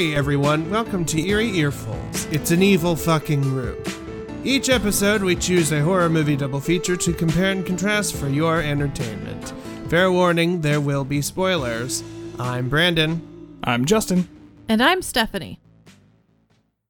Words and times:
Hey 0.00 0.14
everyone, 0.14 0.70
welcome 0.70 1.04
to 1.04 1.20
Eerie 1.20 1.50
Earfuls. 1.50 2.32
It's 2.32 2.52
an 2.52 2.62
evil 2.62 2.96
fucking 2.96 3.42
room. 3.42 3.76
Each 4.44 4.70
episode, 4.70 5.22
we 5.22 5.36
choose 5.36 5.72
a 5.72 5.82
horror 5.82 6.08
movie 6.08 6.36
double 6.36 6.58
feature 6.58 6.96
to 6.96 7.12
compare 7.12 7.50
and 7.50 7.66
contrast 7.66 8.16
for 8.16 8.26
your 8.26 8.62
entertainment. 8.62 9.52
Fair 9.90 10.10
warning, 10.10 10.62
there 10.62 10.80
will 10.80 11.04
be 11.04 11.20
spoilers. 11.20 12.02
I'm 12.38 12.70
Brandon. 12.70 13.58
I'm 13.62 13.84
Justin. 13.84 14.26
And 14.70 14.82
I'm 14.82 15.02
Stephanie. 15.02 15.60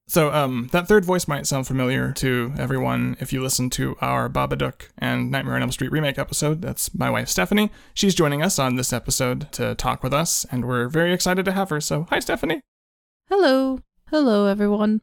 So, 0.07 0.33
um, 0.33 0.69
that 0.71 0.87
third 0.87 1.05
voice 1.05 1.27
might 1.27 1.49
sound 1.49 1.67
familiar 1.67 2.13
to 2.13 2.53
everyone 2.59 3.17
if 3.19 3.33
you 3.33 3.43
listen 3.43 3.71
to 3.71 3.97
our 4.01 4.29
Babadook 4.29 4.83
and 4.99 5.33
Nightmare 5.33 5.57
on 5.57 5.63
Elm 5.63 5.73
Street 5.73 5.91
remake 5.91 6.17
episode. 6.17 6.63
That's 6.63 6.95
my 6.95 7.11
wife, 7.11 7.29
Stephanie. 7.29 7.73
She's 7.93 8.15
joining 8.15 8.41
us 8.41 8.61
on 8.61 8.77
this 8.77 8.93
episode 8.93 9.51
to 9.51 9.75
talk 9.75 10.05
with 10.05 10.15
us, 10.15 10.47
and 10.53 10.65
we're 10.65 10.87
very 10.87 11.13
excited 11.13 11.45
to 11.47 11.53
have 11.53 11.71
her. 11.71 11.81
So, 11.81 12.07
hi, 12.09 12.21
Stephanie. 12.21 12.61
Hello. 13.31 13.79
Hello, 14.09 14.47
everyone. 14.47 15.03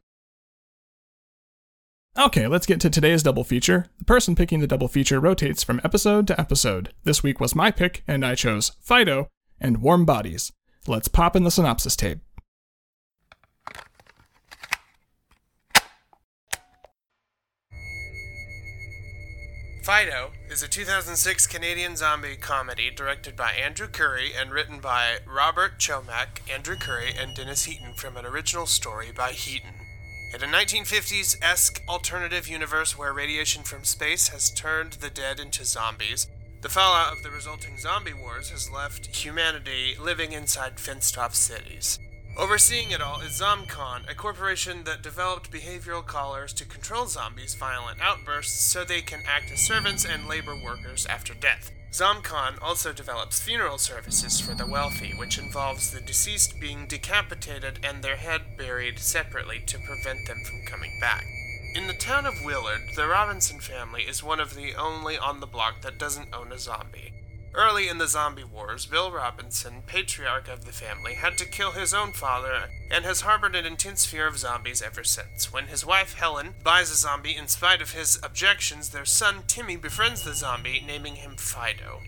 Okay, 2.18 2.46
let's 2.46 2.66
get 2.66 2.78
to 2.80 2.90
today's 2.90 3.22
double 3.22 3.42
feature. 3.42 3.86
The 4.00 4.04
person 4.04 4.36
picking 4.36 4.60
the 4.60 4.66
double 4.66 4.86
feature 4.86 5.18
rotates 5.18 5.62
from 5.62 5.80
episode 5.82 6.26
to 6.26 6.38
episode. 6.38 6.92
This 7.04 7.22
week 7.22 7.40
was 7.40 7.54
my 7.54 7.70
pick, 7.70 8.02
and 8.06 8.26
I 8.26 8.34
chose 8.34 8.72
Fido 8.82 9.28
and 9.58 9.80
Warm 9.80 10.04
Bodies. 10.04 10.52
Let's 10.86 11.08
pop 11.08 11.36
in 11.36 11.44
the 11.44 11.50
synopsis 11.50 11.96
tape. 11.96 12.18
Fido 19.82 20.32
is 20.50 20.62
a 20.62 20.68
2006 20.68 21.46
Canadian 21.46 21.94
zombie 21.94 22.36
comedy 22.36 22.90
directed 22.90 23.36
by 23.36 23.52
Andrew 23.52 23.86
Currie 23.86 24.32
and 24.34 24.50
written 24.50 24.80
by 24.80 25.18
Robert 25.26 25.78
Chomiak, 25.78 26.40
Andrew 26.50 26.76
Currie, 26.76 27.12
and 27.18 27.36
Dennis 27.36 27.64
Heaton 27.64 27.92
from 27.94 28.16
an 28.16 28.24
original 28.24 28.64
story 28.64 29.10
by 29.14 29.32
Heaton. 29.32 29.74
In 30.34 30.42
a 30.42 30.46
1950s 30.46 31.36
esque 31.42 31.82
alternative 31.86 32.48
universe 32.48 32.96
where 32.96 33.12
radiation 33.12 33.62
from 33.62 33.84
space 33.84 34.28
has 34.28 34.50
turned 34.50 34.94
the 34.94 35.10
dead 35.10 35.38
into 35.38 35.66
zombies, 35.66 36.28
the 36.62 36.70
fallout 36.70 37.12
of 37.12 37.22
the 37.22 37.30
resulting 37.30 37.78
zombie 37.78 38.14
wars 38.14 38.48
has 38.48 38.70
left 38.70 39.14
humanity 39.14 39.96
living 40.00 40.32
inside 40.32 40.80
fenced 40.80 41.18
off 41.18 41.34
cities. 41.34 41.98
Overseeing 42.38 42.92
it 42.92 43.02
all 43.02 43.20
is 43.20 43.40
ZomCon, 43.40 44.08
a 44.08 44.14
corporation 44.14 44.84
that 44.84 45.02
developed 45.02 45.50
behavioral 45.50 46.06
collars 46.06 46.52
to 46.52 46.64
control 46.64 47.06
zombies' 47.06 47.56
violent 47.56 48.00
outbursts 48.00 48.62
so 48.62 48.84
they 48.84 49.02
can 49.02 49.24
act 49.26 49.50
as 49.50 49.58
servants 49.58 50.04
and 50.04 50.28
labor 50.28 50.54
workers 50.54 51.04
after 51.06 51.34
death. 51.34 51.72
ZomCon 51.90 52.62
also 52.62 52.92
develops 52.92 53.40
funeral 53.40 53.76
services 53.76 54.40
for 54.40 54.54
the 54.54 54.68
wealthy, 54.68 55.14
which 55.18 55.36
involves 55.36 55.90
the 55.90 56.00
deceased 56.00 56.60
being 56.60 56.86
decapitated 56.86 57.80
and 57.82 58.04
their 58.04 58.16
head 58.16 58.56
buried 58.56 59.00
separately 59.00 59.60
to 59.66 59.78
prevent 59.78 60.28
them 60.28 60.38
from 60.44 60.64
coming 60.64 60.96
back. 61.00 61.24
In 61.74 61.88
the 61.88 61.94
town 61.94 62.24
of 62.24 62.44
Willard, 62.44 62.82
the 62.94 63.08
Robinson 63.08 63.58
family 63.58 64.02
is 64.02 64.22
one 64.22 64.38
of 64.38 64.54
the 64.54 64.76
only 64.76 65.18
on 65.18 65.40
the 65.40 65.46
block 65.48 65.80
that 65.80 65.98
doesn't 65.98 66.32
own 66.32 66.52
a 66.52 66.58
zombie. 66.58 67.17
Early 67.54 67.88
in 67.88 67.98
the 67.98 68.06
zombie 68.06 68.44
wars, 68.44 68.86
Bill 68.86 69.10
Robinson, 69.10 69.82
patriarch 69.86 70.48
of 70.48 70.64
the 70.64 70.72
family, 70.72 71.14
had 71.14 71.38
to 71.38 71.46
kill 71.46 71.72
his 71.72 71.94
own 71.94 72.12
father 72.12 72.68
and 72.90 73.04
has 73.04 73.22
harbored 73.22 73.56
an 73.56 73.64
intense 73.66 74.04
fear 74.04 74.26
of 74.26 74.38
zombies 74.38 74.82
ever 74.82 75.02
since. 75.02 75.52
When 75.52 75.66
his 75.66 75.84
wife 75.84 76.14
Helen 76.14 76.54
buys 76.62 76.90
a 76.90 76.94
zombie 76.94 77.34
in 77.36 77.48
spite 77.48 77.80
of 77.80 77.92
his 77.92 78.18
objections, 78.22 78.90
their 78.90 79.04
son 79.04 79.44
Timmy 79.46 79.76
befriends 79.76 80.22
the 80.22 80.34
zombie, 80.34 80.82
naming 80.86 81.16
him 81.16 81.36
Fido. 81.36 82.00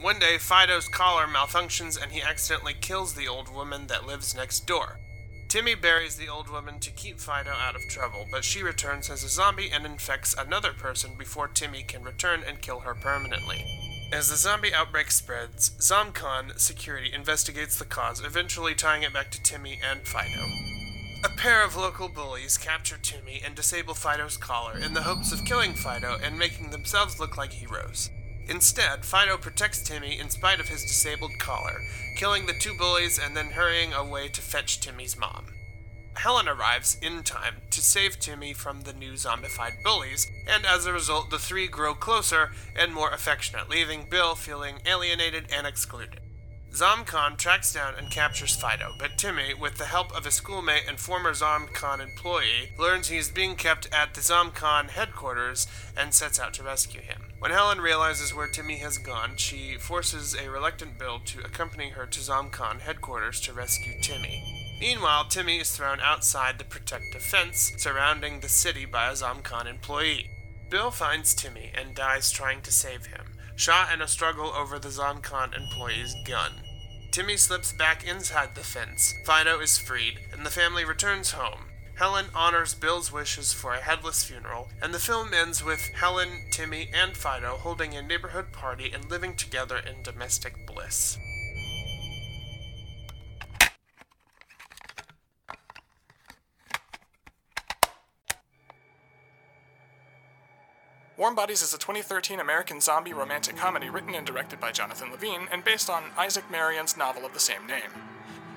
One 0.00 0.18
day, 0.18 0.36
Fido's 0.38 0.88
collar 0.88 1.26
malfunctions 1.26 2.00
and 2.00 2.12
he 2.12 2.22
accidentally 2.22 2.74
kills 2.74 3.14
the 3.14 3.28
old 3.28 3.52
woman 3.52 3.86
that 3.86 4.06
lives 4.06 4.34
next 4.34 4.66
door. 4.66 5.00
Timmy 5.48 5.74
buries 5.74 6.16
the 6.16 6.28
old 6.28 6.50
woman 6.50 6.78
to 6.80 6.90
keep 6.90 7.18
Fido 7.18 7.52
out 7.52 7.74
of 7.74 7.82
trouble, 7.88 8.26
but 8.30 8.44
she 8.44 8.62
returns 8.62 9.08
as 9.08 9.24
a 9.24 9.28
zombie 9.28 9.70
and 9.70 9.86
infects 9.86 10.34
another 10.36 10.72
person 10.72 11.12
before 11.16 11.48
Timmy 11.48 11.82
can 11.82 12.02
return 12.02 12.42
and 12.46 12.60
kill 12.60 12.80
her 12.80 12.94
permanently. 12.94 13.87
As 14.10 14.30
the 14.30 14.36
zombie 14.36 14.72
outbreak 14.72 15.10
spreads, 15.10 15.70
ZomCon 15.78 16.58
security 16.58 17.12
investigates 17.12 17.78
the 17.78 17.84
cause, 17.84 18.24
eventually 18.24 18.74
tying 18.74 19.02
it 19.02 19.12
back 19.12 19.30
to 19.32 19.42
Timmy 19.42 19.78
and 19.86 20.00
Fido. 20.00 20.46
A 21.24 21.28
pair 21.28 21.62
of 21.62 21.76
local 21.76 22.08
bullies 22.08 22.56
capture 22.56 22.96
Timmy 22.96 23.42
and 23.44 23.54
disable 23.54 23.92
Fido's 23.92 24.38
collar 24.38 24.78
in 24.78 24.94
the 24.94 25.02
hopes 25.02 25.30
of 25.30 25.44
killing 25.44 25.74
Fido 25.74 26.16
and 26.22 26.38
making 26.38 26.70
themselves 26.70 27.20
look 27.20 27.36
like 27.36 27.52
heroes. 27.52 28.08
Instead, 28.48 29.04
Fido 29.04 29.36
protects 29.36 29.82
Timmy 29.82 30.18
in 30.18 30.30
spite 30.30 30.58
of 30.58 30.68
his 30.68 30.84
disabled 30.84 31.38
collar, 31.38 31.82
killing 32.16 32.46
the 32.46 32.58
two 32.58 32.74
bullies 32.78 33.18
and 33.18 33.36
then 33.36 33.50
hurrying 33.50 33.92
away 33.92 34.28
to 34.28 34.40
fetch 34.40 34.80
Timmy's 34.80 35.18
mom. 35.18 35.48
Helen 36.18 36.48
arrives 36.48 36.98
in 37.00 37.22
time 37.22 37.62
to 37.70 37.80
save 37.80 38.18
Timmy 38.18 38.52
from 38.52 38.80
the 38.80 38.92
new 38.92 39.12
zombified 39.12 39.84
bullies, 39.84 40.26
and 40.48 40.66
as 40.66 40.84
a 40.84 40.92
result, 40.92 41.30
the 41.30 41.38
three 41.38 41.68
grow 41.68 41.94
closer 41.94 42.50
and 42.74 42.92
more 42.92 43.12
affectionate, 43.12 43.70
leaving 43.70 44.08
Bill 44.10 44.34
feeling 44.34 44.80
alienated 44.84 45.44
and 45.52 45.64
excluded. 45.64 46.18
ZomCon 46.72 47.36
tracks 47.36 47.72
down 47.72 47.94
and 47.96 48.10
captures 48.10 48.56
Fido, 48.56 48.94
but 48.98 49.16
Timmy, 49.16 49.54
with 49.54 49.78
the 49.78 49.84
help 49.84 50.14
of 50.14 50.26
a 50.26 50.32
schoolmate 50.32 50.88
and 50.88 50.98
former 50.98 51.30
ZomCon 51.30 52.00
employee, 52.00 52.72
learns 52.76 53.06
he's 53.06 53.30
being 53.30 53.54
kept 53.54 53.86
at 53.94 54.14
the 54.14 54.20
ZomCon 54.20 54.90
headquarters 54.90 55.68
and 55.96 56.12
sets 56.12 56.40
out 56.40 56.52
to 56.54 56.64
rescue 56.64 57.00
him. 57.00 57.22
When 57.38 57.52
Helen 57.52 57.80
realizes 57.80 58.34
where 58.34 58.48
Timmy 58.48 58.78
has 58.78 58.98
gone, 58.98 59.36
she 59.36 59.76
forces 59.78 60.34
a 60.34 60.50
reluctant 60.50 60.98
Bill 60.98 61.20
to 61.26 61.44
accompany 61.44 61.90
her 61.90 62.06
to 62.06 62.20
ZomCon 62.20 62.80
headquarters 62.80 63.40
to 63.42 63.52
rescue 63.52 63.92
Timmy. 64.02 64.57
Meanwhile, 64.80 65.26
Timmy 65.26 65.58
is 65.58 65.70
thrown 65.70 66.00
outside 66.00 66.58
the 66.58 66.64
protective 66.64 67.22
fence 67.22 67.72
surrounding 67.78 68.40
the 68.40 68.48
city 68.48 68.84
by 68.84 69.08
a 69.08 69.12
ZomCon 69.12 69.66
employee. 69.66 70.30
Bill 70.70 70.90
finds 70.90 71.34
Timmy 71.34 71.72
and 71.74 71.94
dies 71.94 72.30
trying 72.30 72.62
to 72.62 72.72
save 72.72 73.06
him, 73.06 73.34
shot 73.56 73.92
in 73.92 74.00
a 74.00 74.06
struggle 74.06 74.52
over 74.52 74.78
the 74.78 74.88
ZomCon 74.88 75.56
employee's 75.56 76.14
gun. 76.24 76.52
Timmy 77.10 77.36
slips 77.36 77.72
back 77.72 78.06
inside 78.06 78.54
the 78.54 78.60
fence, 78.60 79.14
Fido 79.24 79.58
is 79.60 79.78
freed, 79.78 80.20
and 80.32 80.46
the 80.46 80.50
family 80.50 80.84
returns 80.84 81.32
home. 81.32 81.64
Helen 81.96 82.26
honors 82.32 82.74
Bill's 82.74 83.10
wishes 83.10 83.52
for 83.52 83.74
a 83.74 83.80
headless 83.80 84.22
funeral, 84.22 84.68
and 84.80 84.94
the 84.94 85.00
film 85.00 85.34
ends 85.34 85.64
with 85.64 85.80
Helen, 85.94 86.44
Timmy, 86.52 86.88
and 86.94 87.16
Fido 87.16 87.56
holding 87.56 87.96
a 87.96 88.02
neighborhood 88.02 88.52
party 88.52 88.92
and 88.92 89.10
living 89.10 89.34
together 89.34 89.78
in 89.78 90.04
domestic 90.04 90.64
bliss. 90.64 91.18
Warm 101.18 101.34
Bodies 101.34 101.62
is 101.62 101.74
a 101.74 101.78
2013 101.78 102.38
American 102.38 102.80
zombie 102.80 103.12
romantic 103.12 103.56
comedy 103.56 103.90
written 103.90 104.14
and 104.14 104.24
directed 104.24 104.60
by 104.60 104.70
Jonathan 104.70 105.10
Levine 105.10 105.48
and 105.50 105.64
based 105.64 105.90
on 105.90 106.12
Isaac 106.16 106.48
Marion's 106.48 106.96
novel 106.96 107.26
of 107.26 107.34
the 107.34 107.40
same 107.40 107.66
name. 107.66 107.90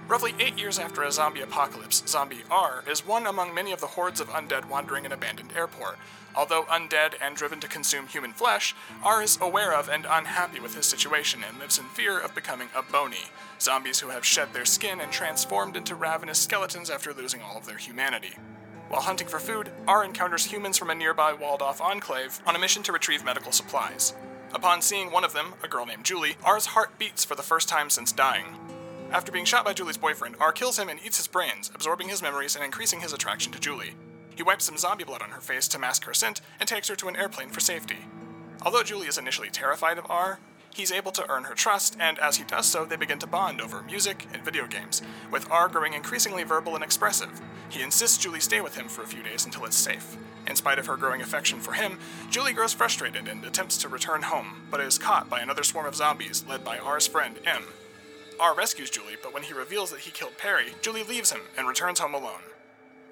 Roughly 0.08 0.36
eight 0.40 0.60
years 0.60 0.78
after 0.78 1.02
a 1.02 1.12
zombie 1.12 1.42
apocalypse, 1.42 2.04
Zombie 2.06 2.44
R 2.52 2.84
is 2.88 3.04
one 3.04 3.26
among 3.26 3.56
many 3.56 3.72
of 3.72 3.82
the 3.82 3.88
hordes 3.88 4.22
of 4.22 4.30
undead 4.30 4.70
wandering 4.70 5.08
an 5.08 5.12
abandoned 5.12 5.54
airport. 5.56 5.98
Although 6.36 6.66
undead 6.66 7.16
and 7.20 7.36
driven 7.36 7.60
to 7.62 7.68
consume 7.68 8.06
human 8.06 8.32
flesh, 8.32 8.76
R 9.04 9.24
is 9.24 9.40
aware 9.42 9.74
of 9.74 9.90
and 9.90 10.06
unhappy 10.08 10.60
with 10.60 10.76
his 10.76 10.86
situation 10.86 11.44
and 11.44 11.58
lives 11.58 11.80
in 11.80 11.86
fear 11.86 12.20
of 12.20 12.36
becoming 12.36 12.70
a 12.76 12.84
bony, 12.84 13.32
zombies 13.60 14.02
who 14.02 14.10
have 14.10 14.24
shed 14.24 14.54
their 14.54 14.66
skin 14.66 15.02
and 15.02 15.12
transformed 15.12 15.76
into 15.76 15.96
ravenous 15.96 16.38
skeletons 16.38 16.92
after 16.92 17.12
losing 17.12 17.42
all 17.42 17.58
of 17.58 17.66
their 17.66 17.78
humanity. 17.78 18.36
While 18.92 19.04
hunting 19.04 19.30
for 19.30 19.40
food, 19.40 19.72
R 19.88 20.04
encounters 20.04 20.44
humans 20.44 20.78
from 20.78 20.90
a 20.90 20.96
nearby 20.96 21.32
walled 21.32 21.62
off 21.62 21.80
enclave 21.80 22.42
on 22.46 22.58
a 22.58 22.60
mission 22.60 22.84
to 22.84 22.92
retrieve 22.92 23.24
medical 23.24 23.54
supplies. 23.54 24.14
Upon 24.54 24.82
seeing 24.82 25.14
one 25.14 25.24
of 25.24 25.32
them, 25.32 25.54
a 25.64 25.70
girl 25.70 25.86
named 25.86 26.04
Julie, 26.04 26.36
R's 26.44 26.66
heart 26.66 27.00
beats 27.00 27.24
for 27.24 27.36
the 27.36 27.42
first 27.42 27.70
time 27.70 27.90
since 27.90 28.12
dying. 28.12 28.48
After 29.10 29.32
being 29.32 29.46
shot 29.46 29.64
by 29.64 29.72
Julie's 29.72 29.96
boyfriend, 29.96 30.36
R 30.42 30.52
kills 30.52 30.78
him 30.78 30.90
and 30.90 31.00
eats 31.06 31.16
his 31.16 31.28
brains, 31.28 31.72
absorbing 31.74 32.10
his 32.10 32.22
memories 32.22 32.54
and 32.54 32.66
increasing 32.66 33.00
his 33.00 33.14
attraction 33.14 33.54
to 33.54 33.62
Julie. 33.62 33.96
He 34.36 34.44
wipes 34.44 34.66
some 34.66 34.78
zombie 34.78 35.06
blood 35.06 35.22
on 35.22 35.30
her 35.30 35.40
face 35.40 35.70
to 35.70 35.80
mask 35.80 36.04
her 36.04 36.14
scent 36.14 36.42
and 36.60 36.68
takes 36.68 36.90
her 36.90 36.96
to 36.98 37.08
an 37.08 37.16
airplane 37.16 37.50
for 37.50 37.62
safety. 37.62 38.00
Although 38.62 38.84
Julie 38.84 39.08
is 39.08 39.18
initially 39.18 39.50
terrified 39.50 40.00
of 40.00 40.06
R, 40.10 40.42
he's 40.74 40.92
able 40.92 41.12
to 41.12 41.30
earn 41.30 41.46
her 41.46 41.54
trust, 41.54 41.98
and 42.00 42.20
as 42.20 42.38
he 42.38 42.44
does 42.44 42.66
so, 42.66 42.86
they 42.86 42.96
begin 42.96 43.20
to 43.20 43.28
bond 43.28 43.62
over 43.62 43.82
music 43.82 44.28
and 44.34 44.44
video 44.44 44.68
games, 44.68 45.02
with 45.32 45.50
R 45.50 45.68
growing 45.70 45.94
increasingly 45.94 46.44
verbal 46.44 46.76
and 46.76 46.84
expressive. 46.84 47.42
He 47.70 47.82
insists 47.82 48.18
Julie 48.18 48.40
stay 48.40 48.62
with 48.62 48.76
him 48.76 48.88
for 48.88 49.02
a 49.04 49.08
few 49.08 49.24
days 49.24 49.46
until 49.46 49.66
it's 49.66 49.78
safe. 49.78 50.18
In 50.48 50.56
spite 50.56 50.80
of 50.80 50.88
her 50.88 50.98
growing 50.98 51.22
affection 51.22 51.60
for 51.60 51.74
him, 51.74 52.00
Julie 52.30 52.54
grows 52.54 52.74
frustrated 52.74 53.28
and 53.28 53.46
attempts 53.46 53.78
to 53.78 53.88
return 53.88 54.24
home, 54.24 54.68
but 54.70 54.82
is 54.82 54.98
caught 54.98 55.30
by 55.30 55.40
another 55.40 55.64
swarm 55.64 55.86
of 55.86 55.96
zombies 55.96 56.44
led 56.48 56.64
by 56.64 56.78
R's 56.78 57.08
friend, 57.08 57.38
M. 57.46 57.64
R 58.40 58.56
rescues 58.56 58.90
Julie, 58.90 59.18
but 59.22 59.34
when 59.34 59.44
he 59.44 59.54
reveals 59.54 59.92
that 59.92 60.00
he 60.00 60.12
killed 60.12 60.38
Perry, 60.38 60.74
Julie 60.82 61.04
leaves 61.04 61.32
him 61.32 61.42
and 61.58 61.68
returns 61.68 62.00
home 62.00 62.16
alone. 62.16 62.42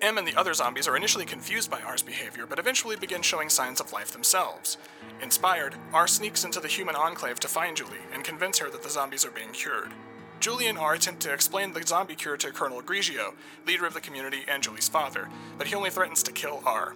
M 0.01 0.17
and 0.17 0.25
the 0.25 0.35
other 0.35 0.53
zombies 0.53 0.87
are 0.87 0.95
initially 0.95 1.25
confused 1.25 1.69
by 1.69 1.81
R's 1.81 2.01
behavior, 2.01 2.45
but 2.45 2.59
eventually 2.59 2.95
begin 2.95 3.21
showing 3.21 3.49
signs 3.49 3.81
of 3.81 3.91
life 3.91 4.11
themselves. 4.11 4.77
Inspired, 5.21 5.75
R 5.93 6.07
sneaks 6.07 6.45
into 6.45 6.61
the 6.61 6.69
human 6.69 6.95
enclave 6.95 7.39
to 7.41 7.49
find 7.49 7.75
Julie 7.75 8.05
and 8.13 8.23
convince 8.23 8.59
her 8.59 8.69
that 8.69 8.81
the 8.81 8.89
zombies 8.89 9.25
are 9.25 9.31
being 9.31 9.51
cured. 9.51 9.91
Julie 10.39 10.67
and 10.67 10.77
R 10.77 10.93
attempt 10.93 11.21
to 11.23 11.33
explain 11.33 11.73
the 11.73 11.85
zombie 11.85 12.15
cure 12.15 12.37
to 12.37 12.51
Colonel 12.51 12.81
Grigio, 12.81 13.33
leader 13.67 13.85
of 13.85 13.93
the 13.93 13.99
community 13.99 14.45
and 14.47 14.63
Julie's 14.63 14.87
father, 14.87 15.27
but 15.57 15.67
he 15.67 15.75
only 15.75 15.89
threatens 15.89 16.23
to 16.23 16.31
kill 16.31 16.63
R. 16.65 16.95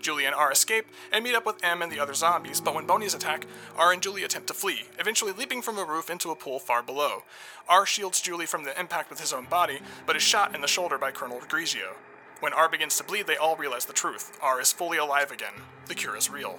Julie 0.00 0.26
and 0.26 0.34
R 0.34 0.52
escape 0.52 0.86
and 1.10 1.24
meet 1.24 1.34
up 1.34 1.46
with 1.46 1.64
M 1.64 1.82
and 1.82 1.90
the 1.90 1.98
other 1.98 2.14
zombies, 2.14 2.60
but 2.60 2.74
when 2.74 2.86
Bonies 2.86 3.14
attack, 3.14 3.46
R 3.76 3.92
and 3.92 4.02
Julie 4.02 4.22
attempt 4.22 4.46
to 4.48 4.54
flee, 4.54 4.82
eventually 4.98 5.32
leaping 5.32 5.62
from 5.62 5.78
a 5.78 5.84
roof 5.84 6.08
into 6.08 6.30
a 6.30 6.36
pool 6.36 6.60
far 6.60 6.82
below. 6.82 7.24
R 7.68 7.84
shields 7.84 8.20
Julie 8.20 8.46
from 8.46 8.62
the 8.62 8.78
impact 8.78 9.10
with 9.10 9.18
his 9.18 9.32
own 9.32 9.46
body, 9.46 9.80
but 10.06 10.14
is 10.14 10.22
shot 10.22 10.54
in 10.54 10.60
the 10.60 10.68
shoulder 10.68 10.98
by 10.98 11.10
Colonel 11.10 11.40
Grigio. 11.40 11.94
When 12.40 12.52
R 12.52 12.68
begins 12.68 12.96
to 12.98 13.04
bleed, 13.04 13.26
they 13.26 13.36
all 13.36 13.56
realize 13.56 13.84
the 13.84 13.92
truth. 13.92 14.38
R 14.42 14.60
is 14.60 14.72
fully 14.72 14.98
alive 14.98 15.30
again. 15.30 15.54
The 15.86 15.94
cure 15.94 16.16
is 16.16 16.30
real. 16.30 16.58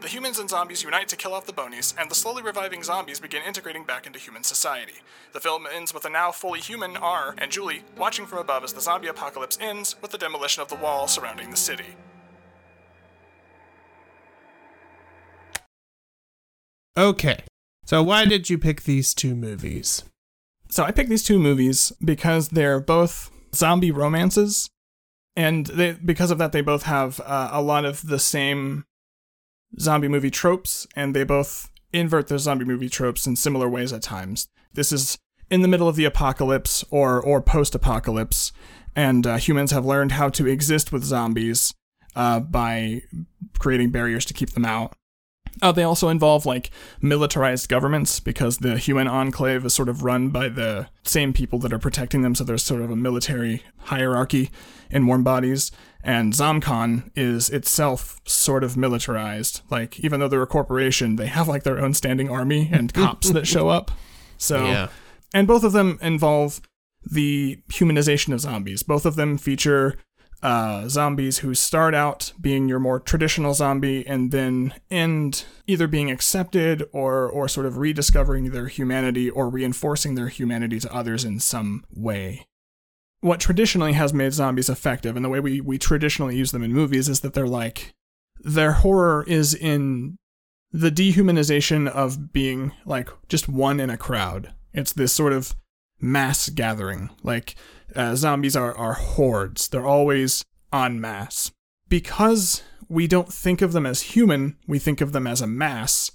The 0.00 0.08
humans 0.08 0.38
and 0.38 0.48
zombies 0.48 0.82
unite 0.82 1.08
to 1.08 1.16
kill 1.16 1.32
off 1.32 1.46
the 1.46 1.52
Bonies, 1.52 1.94
and 1.98 2.10
the 2.10 2.14
slowly 2.14 2.42
reviving 2.42 2.82
zombies 2.82 3.18
begin 3.18 3.42
integrating 3.42 3.82
back 3.84 4.06
into 4.06 4.18
human 4.18 4.44
society. 4.44 5.00
The 5.32 5.40
film 5.40 5.66
ends 5.72 5.94
with 5.94 6.04
a 6.04 6.10
now 6.10 6.32
fully 6.32 6.60
human 6.60 6.96
R 6.96 7.34
and 7.38 7.50
Julie 7.50 7.82
watching 7.96 8.26
from 8.26 8.38
above 8.38 8.62
as 8.62 8.74
the 8.74 8.80
zombie 8.80 9.08
apocalypse 9.08 9.58
ends 9.60 9.96
with 10.02 10.10
the 10.10 10.18
demolition 10.18 10.62
of 10.62 10.68
the 10.68 10.76
wall 10.76 11.08
surrounding 11.08 11.50
the 11.50 11.56
city. 11.56 11.96
Okay. 16.96 17.44
So 17.84 18.02
why 18.02 18.24
did 18.24 18.50
you 18.50 18.58
pick 18.58 18.82
these 18.82 19.14
two 19.14 19.34
movies? 19.34 20.04
So 20.68 20.82
I 20.82 20.90
picked 20.90 21.10
these 21.10 21.24
two 21.24 21.38
movies 21.38 21.92
because 22.04 22.48
they're 22.48 22.80
both 22.80 23.30
zombie 23.54 23.90
romances, 23.90 24.68
and 25.36 25.66
they, 25.66 25.92
because 25.92 26.30
of 26.30 26.38
that, 26.38 26.52
they 26.52 26.62
both 26.62 26.84
have 26.84 27.20
uh, 27.20 27.50
a 27.52 27.60
lot 27.60 27.84
of 27.84 28.06
the 28.06 28.18
same 28.18 28.84
zombie 29.78 30.08
movie 30.08 30.30
tropes, 30.30 30.86
and 30.96 31.14
they 31.14 31.24
both 31.24 31.70
invert 31.92 32.28
those 32.28 32.42
zombie 32.42 32.64
movie 32.64 32.88
tropes 32.88 33.26
in 33.26 33.36
similar 33.36 33.68
ways 33.68 33.92
at 33.92 34.02
times. 34.02 34.48
This 34.72 34.92
is 34.92 35.18
in 35.50 35.62
the 35.62 35.68
middle 35.68 35.88
of 35.88 35.96
the 35.96 36.04
apocalypse 36.04 36.84
or 36.90 37.20
or 37.20 37.40
post 37.42 37.74
apocalypse, 37.74 38.52
and 38.94 39.26
uh, 39.26 39.36
humans 39.36 39.70
have 39.72 39.84
learned 39.84 40.12
how 40.12 40.28
to 40.30 40.46
exist 40.46 40.92
with 40.92 41.04
zombies 41.04 41.74
uh, 42.14 42.40
by 42.40 43.02
creating 43.58 43.90
barriers 43.90 44.24
to 44.24 44.34
keep 44.34 44.50
them 44.50 44.64
out. 44.64 44.94
Uh, 45.62 45.72
they 45.72 45.82
also 45.82 46.08
involve 46.08 46.44
like 46.44 46.70
militarized 47.00 47.68
governments 47.68 48.20
because 48.20 48.58
the 48.58 48.76
human 48.78 49.08
enclave 49.08 49.64
is 49.64 49.72
sort 49.74 49.88
of 49.88 50.02
run 50.02 50.28
by 50.28 50.48
the 50.48 50.88
same 51.04 51.32
people 51.32 51.58
that 51.60 51.72
are 51.72 51.78
protecting 51.78 52.22
them. 52.22 52.34
So 52.34 52.44
there's 52.44 52.62
sort 52.62 52.82
of 52.82 52.90
a 52.90 52.96
military 52.96 53.62
hierarchy 53.78 54.50
in 54.90 55.06
Warm 55.06 55.24
Bodies. 55.24 55.70
And 56.02 56.32
ZomCon 56.34 57.10
is 57.16 57.48
itself 57.50 58.20
sort 58.26 58.62
of 58.62 58.76
militarized. 58.76 59.62
Like, 59.70 59.98
even 60.00 60.20
though 60.20 60.28
they're 60.28 60.42
a 60.42 60.46
corporation, 60.46 61.16
they 61.16 61.26
have 61.26 61.48
like 61.48 61.62
their 61.64 61.80
own 61.80 61.94
standing 61.94 62.30
army 62.30 62.68
and 62.72 62.92
cops 62.94 63.30
that 63.30 63.46
show 63.46 63.68
up. 63.68 63.90
So, 64.38 64.66
Yeah. 64.66 64.88
and 65.34 65.46
both 65.48 65.64
of 65.64 65.72
them 65.72 65.98
involve 66.02 66.60
the 67.04 67.58
humanization 67.70 68.32
of 68.32 68.40
zombies. 68.40 68.82
Both 68.82 69.06
of 69.06 69.16
them 69.16 69.38
feature 69.38 69.96
uh, 70.42 70.88
zombies 70.88 71.38
who 71.38 71.54
start 71.54 71.94
out 71.94 72.32
being 72.40 72.68
your 72.68 72.78
more 72.78 73.00
traditional 73.00 73.54
zombie 73.54 74.06
and 74.06 74.30
then 74.30 74.74
end 74.90 75.44
either 75.66 75.86
being 75.86 76.10
accepted 76.10 76.86
or 76.92 77.28
or 77.28 77.48
sort 77.48 77.66
of 77.66 77.78
rediscovering 77.78 78.50
their 78.50 78.68
humanity 78.68 79.30
or 79.30 79.48
reinforcing 79.48 80.14
their 80.14 80.28
humanity 80.28 80.78
to 80.78 80.94
others 80.94 81.24
in 81.24 81.40
some 81.40 81.84
way. 81.90 82.46
What 83.20 83.40
traditionally 83.40 83.94
has 83.94 84.12
made 84.12 84.34
zombies 84.34 84.68
effective 84.68 85.16
and 85.16 85.24
the 85.24 85.30
way 85.30 85.40
we, 85.40 85.60
we 85.60 85.78
traditionally 85.78 86.36
use 86.36 86.52
them 86.52 86.62
in 86.62 86.72
movies 86.72 87.08
is 87.08 87.20
that 87.20 87.32
they're 87.32 87.46
like 87.46 87.94
their 88.40 88.72
horror 88.72 89.24
is 89.26 89.54
in 89.54 90.18
the 90.70 90.90
dehumanization 90.90 91.88
of 91.88 92.32
being 92.32 92.72
like 92.84 93.08
just 93.28 93.48
one 93.48 93.80
in 93.80 93.88
a 93.88 93.96
crowd. 93.96 94.52
It's 94.74 94.92
this 94.92 95.12
sort 95.12 95.32
of 95.32 95.54
mass 96.00 96.50
gathering. 96.50 97.10
Like 97.22 97.56
uh, 97.94 98.14
zombies 98.14 98.56
are, 98.56 98.76
are 98.76 98.94
hordes. 98.94 99.68
They're 99.68 99.86
always 99.86 100.44
en 100.72 101.00
masse. 101.00 101.52
Because 101.88 102.62
we 102.88 103.06
don't 103.06 103.32
think 103.32 103.62
of 103.62 103.72
them 103.72 103.86
as 103.86 104.02
human, 104.02 104.56
we 104.66 104.78
think 104.78 105.00
of 105.00 105.12
them 105.12 105.26
as 105.26 105.40
a 105.40 105.46
mass. 105.46 106.10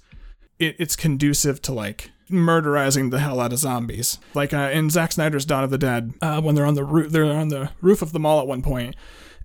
It, 0.58 0.76
it's 0.78 0.96
conducive 0.96 1.62
to 1.62 1.72
like 1.72 2.10
murderizing 2.30 3.10
the 3.10 3.20
hell 3.20 3.40
out 3.40 3.52
of 3.52 3.58
zombies. 3.58 4.18
Like 4.34 4.52
uh, 4.52 4.70
in 4.72 4.90
Zack 4.90 5.12
Snyder's 5.12 5.44
Dawn 5.44 5.64
of 5.64 5.70
the 5.70 5.78
Dead, 5.78 6.12
uh, 6.20 6.40
when 6.40 6.54
they're 6.54 6.66
on 6.66 6.74
the 6.74 6.84
roof, 6.84 7.12
they're 7.12 7.24
on 7.24 7.48
the 7.48 7.70
roof 7.80 8.02
of 8.02 8.12
the 8.12 8.20
mall 8.20 8.40
at 8.40 8.46
one 8.46 8.62
point, 8.62 8.96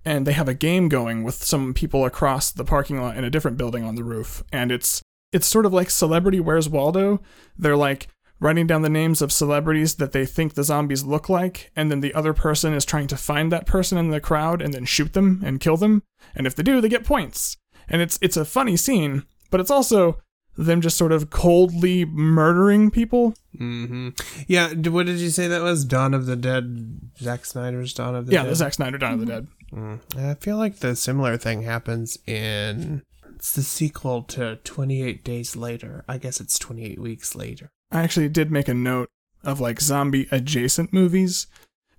and 0.04 0.26
they 0.26 0.32
have 0.32 0.48
a 0.48 0.54
game 0.54 0.88
going 0.88 1.24
with 1.24 1.42
some 1.42 1.74
people 1.74 2.04
across 2.04 2.50
the 2.50 2.64
parking 2.64 3.00
lot 3.00 3.16
in 3.16 3.24
a 3.24 3.30
different 3.30 3.56
building 3.56 3.84
on 3.84 3.94
the 3.94 4.04
roof, 4.04 4.42
and 4.52 4.72
it's 4.72 5.02
it's 5.32 5.46
sort 5.46 5.66
of 5.66 5.72
like 5.72 5.90
Celebrity 5.90 6.40
Where's 6.40 6.68
Waldo. 6.68 7.20
They're 7.58 7.76
like 7.76 8.08
writing 8.40 8.66
down 8.66 8.82
the 8.82 8.88
names 8.88 9.20
of 9.20 9.32
celebrities 9.32 9.96
that 9.96 10.12
they 10.12 10.24
think 10.24 10.54
the 10.54 10.64
zombies 10.64 11.04
look 11.04 11.28
like, 11.28 11.70
and 11.74 11.90
then 11.90 12.00
the 12.00 12.14
other 12.14 12.32
person 12.32 12.72
is 12.72 12.84
trying 12.84 13.06
to 13.08 13.16
find 13.16 13.50
that 13.52 13.66
person 13.66 13.98
in 13.98 14.10
the 14.10 14.20
crowd 14.20 14.62
and 14.62 14.72
then 14.72 14.84
shoot 14.84 15.12
them 15.12 15.42
and 15.44 15.60
kill 15.60 15.76
them. 15.76 16.02
And 16.34 16.46
if 16.46 16.54
they 16.54 16.62
do, 16.62 16.80
they 16.80 16.88
get 16.88 17.04
points. 17.04 17.56
And 17.88 18.02
it's 18.02 18.18
it's 18.20 18.36
a 18.36 18.44
funny 18.44 18.76
scene, 18.76 19.24
but 19.50 19.60
it's 19.60 19.70
also 19.70 20.18
them 20.56 20.80
just 20.80 20.98
sort 20.98 21.12
of 21.12 21.30
coldly 21.30 22.04
murdering 22.04 22.90
people. 22.90 23.34
Mm-hmm. 23.58 24.10
Yeah. 24.46 24.74
What 24.74 25.06
did 25.06 25.18
you 25.18 25.30
say 25.30 25.46
that 25.48 25.62
was? 25.62 25.84
Dawn 25.84 26.12
of 26.12 26.26
the 26.26 26.36
Dead. 26.36 27.00
Zack 27.18 27.44
Snyder's 27.44 27.94
Dawn 27.94 28.14
of 28.14 28.26
the 28.26 28.32
yeah, 28.32 28.42
Dead. 28.42 28.50
the 28.50 28.56
Zack 28.56 28.74
Snyder 28.74 28.98
Dawn 28.98 29.14
of 29.14 29.20
the 29.20 29.26
Dead. 29.26 29.46
Mm. 29.72 30.00
I 30.18 30.34
feel 30.34 30.56
like 30.56 30.78
the 30.78 30.96
similar 30.96 31.36
thing 31.36 31.62
happens 31.62 32.18
in. 32.26 33.02
It's 33.36 33.52
the 33.52 33.62
sequel 33.62 34.22
to 34.24 34.56
28 34.64 35.22
Days 35.22 35.54
Later. 35.54 36.04
I 36.08 36.18
guess 36.18 36.40
it's 36.40 36.58
28 36.58 36.98
weeks 36.98 37.36
later. 37.36 37.70
I 37.90 38.02
actually 38.02 38.28
did 38.28 38.50
make 38.50 38.68
a 38.68 38.74
note 38.74 39.10
of 39.44 39.60
like 39.60 39.80
zombie 39.80 40.28
adjacent 40.30 40.92
movies 40.92 41.46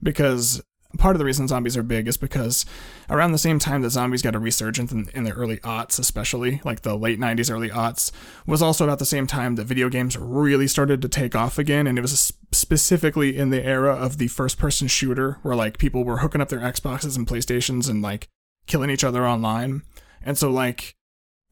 because 0.02 0.62
part 0.98 1.16
of 1.16 1.20
the 1.20 1.26
reason 1.26 1.48
zombies 1.48 1.78
are 1.78 1.84
big 1.84 2.08
is 2.08 2.18
because 2.18 2.66
around 3.10 3.32
the 3.32 3.38
same 3.38 3.60
time 3.60 3.82
that 3.82 3.92
zombies 3.92 4.22
got 4.22 4.36
a 4.36 4.40
resurgence 4.40 4.92
in, 4.92 5.08
in 5.14 5.24
the 5.24 5.32
early 5.32 5.58
aughts, 5.58 6.00
especially 6.00 6.62
like 6.64 6.82
the 6.82 6.98
late 6.98 7.20
90s, 7.20 7.52
early 7.52 7.70
aughts, 7.70 8.12
was 8.48 8.62
also 8.62 8.86
about 8.86 9.00
the 9.00 9.06
same 9.06 9.28
time 9.28 9.56
that 9.56 9.66
video 9.66 9.90
games 9.90 10.18
really 10.18 10.68
started 10.68 11.02
to 11.02 11.10
take 11.10 11.36
off 11.36 11.60
again. 11.60 11.86
And 11.86 11.98
it 11.98 12.02
was 12.02 12.34
specifically 12.52 13.38
in 13.38 13.52
the 13.52 13.64
era 13.64 13.94
of 13.94 14.18
the 14.18 14.28
first 14.28 14.58
person 14.58 14.88
shooter 14.88 15.38
where 15.44 15.56
like 15.56 15.78
people 15.78 16.04
were 16.04 16.18
hooking 16.18 16.42
up 16.42 16.50
their 16.50 16.60
Xboxes 16.60 17.16
and 17.16 17.28
PlayStations 17.28 17.90
and 17.90 18.02
like 18.02 18.28
killing 18.66 18.90
each 18.90 19.04
other 19.04 19.28
online. 19.28 19.84
And 20.24 20.38
so 20.38 20.50
like 20.50 20.96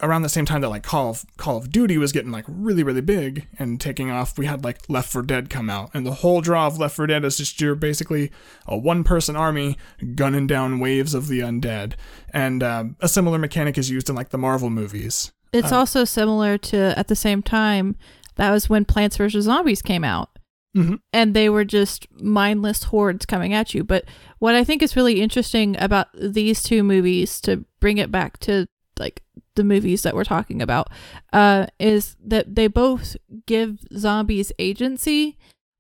around 0.02 0.22
the 0.22 0.30
same 0.30 0.46
time 0.46 0.62
that 0.62 0.70
like 0.70 0.84
Call 0.84 1.10
of 1.10 1.26
Call 1.38 1.58
of 1.58 1.72
Duty 1.72 1.98
was 1.98 2.12
getting 2.12 2.32
like 2.32 2.46
really 2.48 2.84
really 2.84 3.02
big 3.02 3.48
and 3.58 3.80
taking 3.82 4.12
off, 4.12 4.38
we 4.38 4.46
had 4.46 4.64
like 4.64 4.80
Left 4.90 5.12
4 5.12 5.22
Dead 5.24 5.50
come 5.50 5.70
out, 5.70 5.90
and 5.94 6.06
the 6.06 6.14
whole 6.16 6.42
draw 6.42 6.68
of 6.68 6.78
Left 6.78 6.96
4 6.96 7.08
Dead 7.08 7.26
is 7.26 7.38
just 7.38 7.60
you're 7.62 7.76
basically 7.76 8.32
a 8.66 8.78
one 8.78 9.04
person 9.04 9.36
army 9.36 9.78
gunning 10.16 10.48
down 10.48 10.80
waves 10.80 11.14
of 11.14 11.28
the 11.28 11.40
undead, 11.40 11.94
and 12.34 12.62
um, 12.64 12.96
a 13.00 13.08
similar 13.08 13.38
mechanic 13.38 13.78
is 13.78 13.90
used 13.90 14.10
in 14.10 14.16
like 14.16 14.30
the 14.30 14.38
Marvel 14.38 14.70
movies. 14.70 15.32
It's 15.54 15.72
Uh, 15.72 15.78
also 15.78 16.04
similar 16.06 16.58
to 16.60 16.98
at 17.00 17.08
the 17.08 17.16
same 17.16 17.42
time 17.42 17.96
that 18.36 18.52
was 18.52 18.70
when 18.70 18.86
Plants 18.86 19.18
vs 19.18 19.46
Zombies 19.46 19.82
came 19.82 20.04
out. 20.04 20.30
Mhm. 20.76 21.00
And 21.12 21.34
they 21.34 21.50
were 21.50 21.64
just 21.66 22.06
mindless 22.22 22.84
hordes 22.84 23.26
coming 23.26 23.52
at 23.52 23.74
you. 23.74 23.84
But 23.84 24.06
what 24.38 24.54
I 24.54 24.64
think 24.64 24.84
is 24.84 24.96
really 24.96 25.22
interesting 25.22 25.76
about 25.80 26.08
these 26.14 26.62
two 26.62 26.84
movies, 26.84 27.42
to 27.42 27.66
bring 27.80 27.98
it 27.98 28.12
back 28.12 28.38
to 28.42 28.68
like 29.00 29.24
the 29.58 29.64
movies 29.66 30.04
that 30.04 30.16
we're 30.16 30.24
talking 30.24 30.62
about, 30.62 30.88
uh, 31.34 31.68
is 31.80 32.16
that 32.24 32.56
they 32.56 32.68
both 32.68 33.18
give 33.46 33.80
zombies 33.96 34.54
agency, 34.58 35.38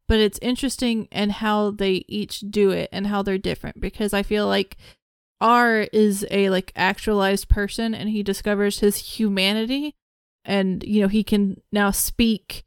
but 0.09 0.19
it's 0.19 0.39
interesting 0.41 1.07
in 1.11 1.29
how 1.29 1.71
they 1.71 2.03
each 2.09 2.41
do 2.41 2.71
it 2.71 2.89
and 2.91 3.07
how 3.07 3.21
they're 3.21 3.37
different 3.37 3.79
because 3.79 4.13
I 4.13 4.23
feel 4.23 4.45
like 4.47 4.75
R 5.39 5.81
is 5.93 6.25
a 6.31 6.49
like 6.49 6.71
actualized 6.75 7.47
person 7.47 7.93
and 7.93 8.09
he 8.09 8.23
discovers 8.23 8.79
his 8.79 8.97
humanity 9.17 9.95
and 10.43 10.83
you 10.83 11.01
know 11.01 11.07
he 11.07 11.23
can 11.23 11.61
now 11.71 11.91
speak 11.91 12.63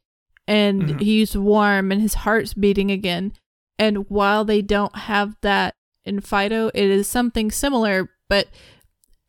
and 0.47 0.83
Mhm. 0.83 1.01
he's 1.01 1.35
warm 1.35 1.91
and 1.91 2.01
his 2.01 2.13
heart's 2.13 2.53
beating 2.53 2.89
again 2.91 3.33
and 3.77 4.09
while 4.09 4.45
they 4.45 4.61
don't 4.61 4.95
have 4.95 5.35
that 5.41 5.75
in 6.05 6.21
Fido 6.21 6.69
it 6.73 6.89
is 6.89 7.07
something 7.07 7.51
similar 7.51 8.09
but 8.29 8.47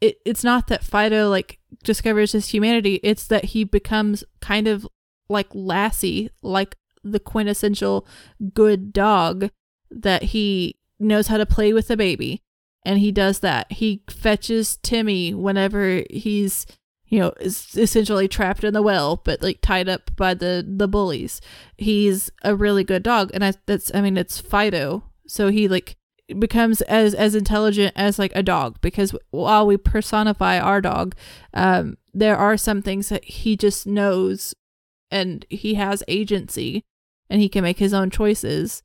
it, 0.01 0.19
it's 0.25 0.45
not 0.45 0.69
that 0.69 0.85
Fido 0.85 1.29
like 1.29 1.59
discovers 1.83 2.33
his 2.33 2.49
humanity 2.49 3.01
it's 3.03 3.27
that 3.27 3.47
he 3.47 3.65
becomes 3.65 4.25
kind 4.41 4.69
of 4.69 4.87
like 5.29 5.49
Lassie 5.53 6.31
like 6.43 6.77
the 7.03 7.21
quintessential 7.21 8.07
good 8.55 8.93
dog 8.93 9.51
that 9.91 10.23
he 10.23 10.77
knows 10.99 11.27
how 11.27 11.37
to 11.37 11.47
play 11.47 11.73
with 11.73 11.91
a 11.91 11.97
baby 11.97 12.43
and 12.85 12.99
he 12.99 13.13
does 13.13 13.41
that. 13.41 13.71
He 13.73 14.03
fetches 14.11 14.77
Timmy 14.83 15.33
whenever 15.35 16.03
he's, 16.11 16.67
you 17.07 17.21
know, 17.21 17.33
is 17.41 17.77
essentially 17.77 18.29
trapped 18.29 18.65
in 18.65 18.75
the 18.75 18.83
well, 18.83 19.21
but 19.25 19.43
like 19.43 19.61
tied 19.61 19.89
up 19.89 20.15
by 20.17 20.35
the 20.35 20.65
the 20.67 20.89
bullies. 20.89 21.41
He's 21.77 22.31
a 22.43 22.55
really 22.55 22.85
good 22.85 23.03
dog, 23.03 23.31
and 23.35 23.45
I 23.45 23.55
that's 23.67 23.91
I 23.95 24.01
mean 24.01 24.17
it's 24.17 24.41
Fido, 24.41 25.05
so 25.27 25.49
he 25.49 25.69
like 25.69 25.97
becomes 26.39 26.81
as 26.83 27.15
as 27.15 27.35
intelligent 27.35 27.93
as 27.97 28.19
like 28.19 28.33
a 28.35 28.43
dog 28.43 28.81
because 28.81 29.15
while 29.31 29.67
we 29.67 29.77
personify 29.77 30.59
our 30.59 30.81
dog, 30.81 31.15
um, 31.55 31.97
there 32.15 32.37
are 32.37 32.57
some 32.57 32.83
things 32.83 33.09
that 33.09 33.25
he 33.25 33.57
just 33.57 33.87
knows, 33.87 34.55
and 35.11 35.45
he 35.51 35.75
has 35.75 36.03
agency. 36.09 36.85
and 37.31 37.41
he 37.41 37.49
can 37.49 37.63
make 37.63 37.79
his 37.79 37.95
own 37.95 38.11
choices, 38.11 38.83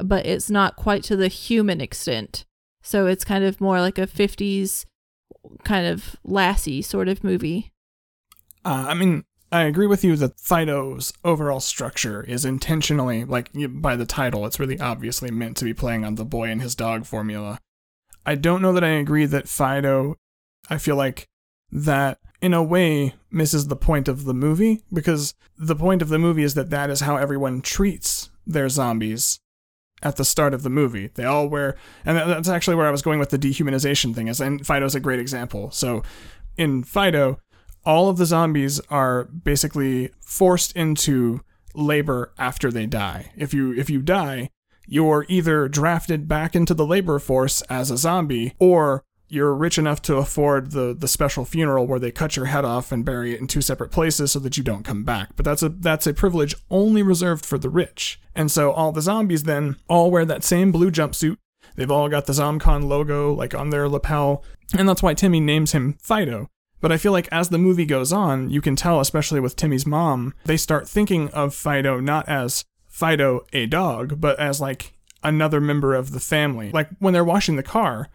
but 0.00 0.24
it's 0.24 0.48
not 0.48 0.76
quite 0.76 1.02
to 1.02 1.16
the 1.16 1.26
human 1.26 1.80
extent. 1.80 2.44
So 2.82 3.06
it's 3.06 3.24
kind 3.24 3.42
of 3.42 3.60
more 3.60 3.80
like 3.80 3.98
a 3.98 4.06
50s 4.06 4.84
kind 5.64 5.86
of 5.86 6.14
Lassie 6.22 6.82
sort 6.82 7.08
of 7.08 7.24
movie. 7.24 7.72
Uh, 8.64 8.86
I 8.88 8.94
mean, 8.94 9.24
I 9.52 9.62
agree 9.62 9.86
with 9.86 10.04
you 10.04 10.14
that 10.16 10.38
Fido's 10.38 11.12
overall 11.24 11.60
structure 11.60 12.22
is 12.22 12.44
intentionally, 12.44 13.24
like 13.24 13.50
by 13.54 13.96
the 13.96 14.06
title, 14.06 14.46
it's 14.46 14.60
really 14.60 14.78
obviously 14.78 15.30
meant 15.30 15.56
to 15.56 15.64
be 15.64 15.74
playing 15.74 16.04
on 16.04 16.14
the 16.14 16.24
boy 16.24 16.48
and 16.50 16.62
his 16.62 16.76
dog 16.76 17.04
formula. 17.04 17.58
I 18.24 18.36
don't 18.36 18.62
know 18.62 18.72
that 18.72 18.84
I 18.84 18.90
agree 18.90 19.26
that 19.26 19.48
Fido, 19.48 20.16
I 20.68 20.78
feel 20.78 20.94
like 20.94 21.26
that 21.72 22.18
in 22.40 22.54
a 22.54 22.62
way 22.62 23.14
misses 23.30 23.66
the 23.66 23.76
point 23.76 24.08
of 24.08 24.24
the 24.24 24.34
movie 24.34 24.82
because 24.92 25.34
the 25.58 25.76
point 25.76 26.00
of 26.00 26.08
the 26.08 26.18
movie 26.18 26.42
is 26.42 26.54
that 26.54 26.70
that 26.70 26.90
is 26.90 27.00
how 27.00 27.16
everyone 27.16 27.60
treats 27.60 28.30
their 28.46 28.68
zombies 28.68 29.40
at 30.02 30.16
the 30.16 30.24
start 30.24 30.54
of 30.54 30.62
the 30.62 30.70
movie. 30.70 31.10
They 31.14 31.24
all 31.24 31.48
wear, 31.48 31.76
and 32.04 32.16
that's 32.16 32.48
actually 32.48 32.76
where 32.76 32.86
I 32.86 32.90
was 32.90 33.02
going 33.02 33.18
with 33.18 33.30
the 33.30 33.38
dehumanization 33.38 34.14
thing. 34.14 34.28
Is 34.28 34.40
and 34.40 34.64
Fido's 34.64 34.94
a 34.94 35.00
great 35.00 35.20
example. 35.20 35.70
So 35.70 36.02
in 36.56 36.84
Fido, 36.84 37.38
all 37.84 38.08
of 38.08 38.16
the 38.16 38.26
zombies 38.26 38.80
are 38.90 39.24
basically 39.24 40.10
forced 40.20 40.74
into 40.76 41.40
labor 41.74 42.32
after 42.38 42.70
they 42.70 42.86
die. 42.86 43.32
If 43.36 43.54
you 43.54 43.72
if 43.72 43.90
you 43.90 44.02
die, 44.02 44.50
you're 44.86 45.26
either 45.28 45.68
drafted 45.68 46.28
back 46.28 46.54
into 46.54 46.74
the 46.74 46.86
labor 46.86 47.18
force 47.18 47.62
as 47.62 47.90
a 47.90 47.96
zombie 47.96 48.54
or 48.58 49.04
you're 49.28 49.54
rich 49.54 49.78
enough 49.78 50.02
to 50.02 50.16
afford 50.16 50.72
the 50.72 50.94
the 50.98 51.08
special 51.08 51.44
funeral 51.44 51.86
where 51.86 52.00
they 52.00 52.10
cut 52.10 52.36
your 52.36 52.46
head 52.46 52.64
off 52.64 52.90
and 52.90 53.04
bury 53.04 53.32
it 53.32 53.40
in 53.40 53.46
two 53.46 53.60
separate 53.60 53.92
places 53.92 54.32
so 54.32 54.40
that 54.40 54.58
you 54.58 54.64
don't 54.64 54.84
come 54.84 55.04
back. 55.04 55.30
But 55.36 55.44
that's 55.44 55.62
a 55.62 55.68
that's 55.68 56.06
a 56.06 56.14
privilege 56.14 56.56
only 56.70 57.02
reserved 57.02 57.46
for 57.46 57.56
the 57.56 57.70
rich. 57.70 58.20
And 58.34 58.50
so 58.50 58.72
all 58.72 58.92
the 58.92 59.02
zombies 59.02 59.44
then 59.44 59.76
all 59.88 60.10
wear 60.10 60.24
that 60.24 60.44
same 60.44 60.72
blue 60.72 60.90
jumpsuit. 60.90 61.36
They've 61.76 61.90
all 61.90 62.08
got 62.08 62.26
the 62.26 62.32
ZomCon 62.32 62.88
logo 62.88 63.32
like 63.32 63.54
on 63.54 63.70
their 63.70 63.88
lapel, 63.88 64.44
and 64.76 64.88
that's 64.88 65.02
why 65.02 65.14
Timmy 65.14 65.40
names 65.40 65.72
him 65.72 65.96
Fido. 66.02 66.48
But 66.80 66.92
I 66.92 66.96
feel 66.96 67.12
like 67.12 67.28
as 67.30 67.48
the 67.48 67.58
movie 67.58 67.84
goes 67.84 68.12
on, 68.12 68.50
you 68.50 68.60
can 68.60 68.76
tell, 68.76 69.00
especially 69.00 69.40
with 69.40 69.56
Timmy's 69.56 69.86
mom, 69.86 70.34
they 70.44 70.56
start 70.56 70.88
thinking 70.88 71.28
of 71.30 71.54
Fido 71.54 72.00
not 72.00 72.28
as 72.28 72.64
Fido 72.88 73.46
a 73.52 73.66
dog, 73.66 74.20
but 74.20 74.38
as 74.38 74.60
like 74.60 74.94
another 75.22 75.60
member 75.60 75.94
of 75.94 76.12
the 76.12 76.20
family. 76.20 76.70
Like 76.70 76.88
when 76.98 77.12
they're 77.12 77.24
washing 77.24 77.56
the 77.56 77.62
car, 77.62 78.08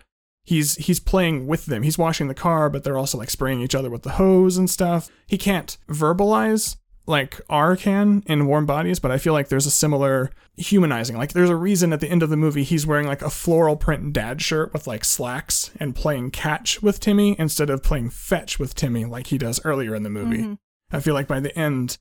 he's 0.44 0.76
he's 0.76 1.00
playing 1.00 1.48
with 1.48 1.66
them. 1.66 1.84
He's 1.84 1.98
washing 1.98 2.28
the 2.28 2.34
car, 2.34 2.70
but 2.70 2.84
they're 2.84 2.98
also 2.98 3.18
like 3.18 3.30
spraying 3.30 3.62
each 3.62 3.76
other 3.76 3.90
with 3.90 4.04
the 4.04 4.12
hose 4.12 4.58
and 4.58 4.70
stuff. 4.70 5.10
He 5.28 5.38
can't 5.38 5.78
verbalize 5.90 6.78
like 7.08 7.40
R 7.50 7.76
can 7.76 8.24
in 8.26 8.48
Warm 8.48 8.66
Bodies, 8.66 9.00
but 9.00 9.12
I 9.12 9.18
feel 9.18 9.34
like 9.34 9.50
there's 9.50 9.66
a 9.66 9.72
similar 9.72 10.32
humanizing. 10.58 11.18
Like 11.18 11.34
there's 11.34 11.50
a 11.50 11.56
reason 11.56 11.94
at 11.94 12.00
the 12.00 12.10
end 12.10 12.24
of 12.24 12.30
the 12.30 12.38
movie 12.38 12.64
he's 12.64 12.88
wearing 12.88 13.08
like 13.08 13.22
a 13.22 13.30
floral 13.30 13.76
print 13.76 14.14
dad 14.14 14.42
shirt 14.42 14.74
with 14.74 14.88
like 14.88 15.06
slacks 15.06 15.72
and 15.80 15.96
playing 15.96 16.32
catch 16.32 16.82
with 16.82 17.00
Timmy 17.00 17.36
instead 17.38 17.70
of 17.70 17.84
playing 17.84 18.10
fetch 18.10 18.58
with 18.58 18.76
Timmy 18.76 19.06
like 19.06 19.28
he 19.28 19.38
does 19.38 19.64
earlier 19.64 19.94
in 19.94 20.04
the 20.04 20.10
movie. 20.10 20.40
Mm-hmm. 20.40 20.54
I 20.92 21.00
feel 21.00 21.14
like 21.14 21.28
by 21.28 21.40
the 21.40 21.58
end 21.58 21.98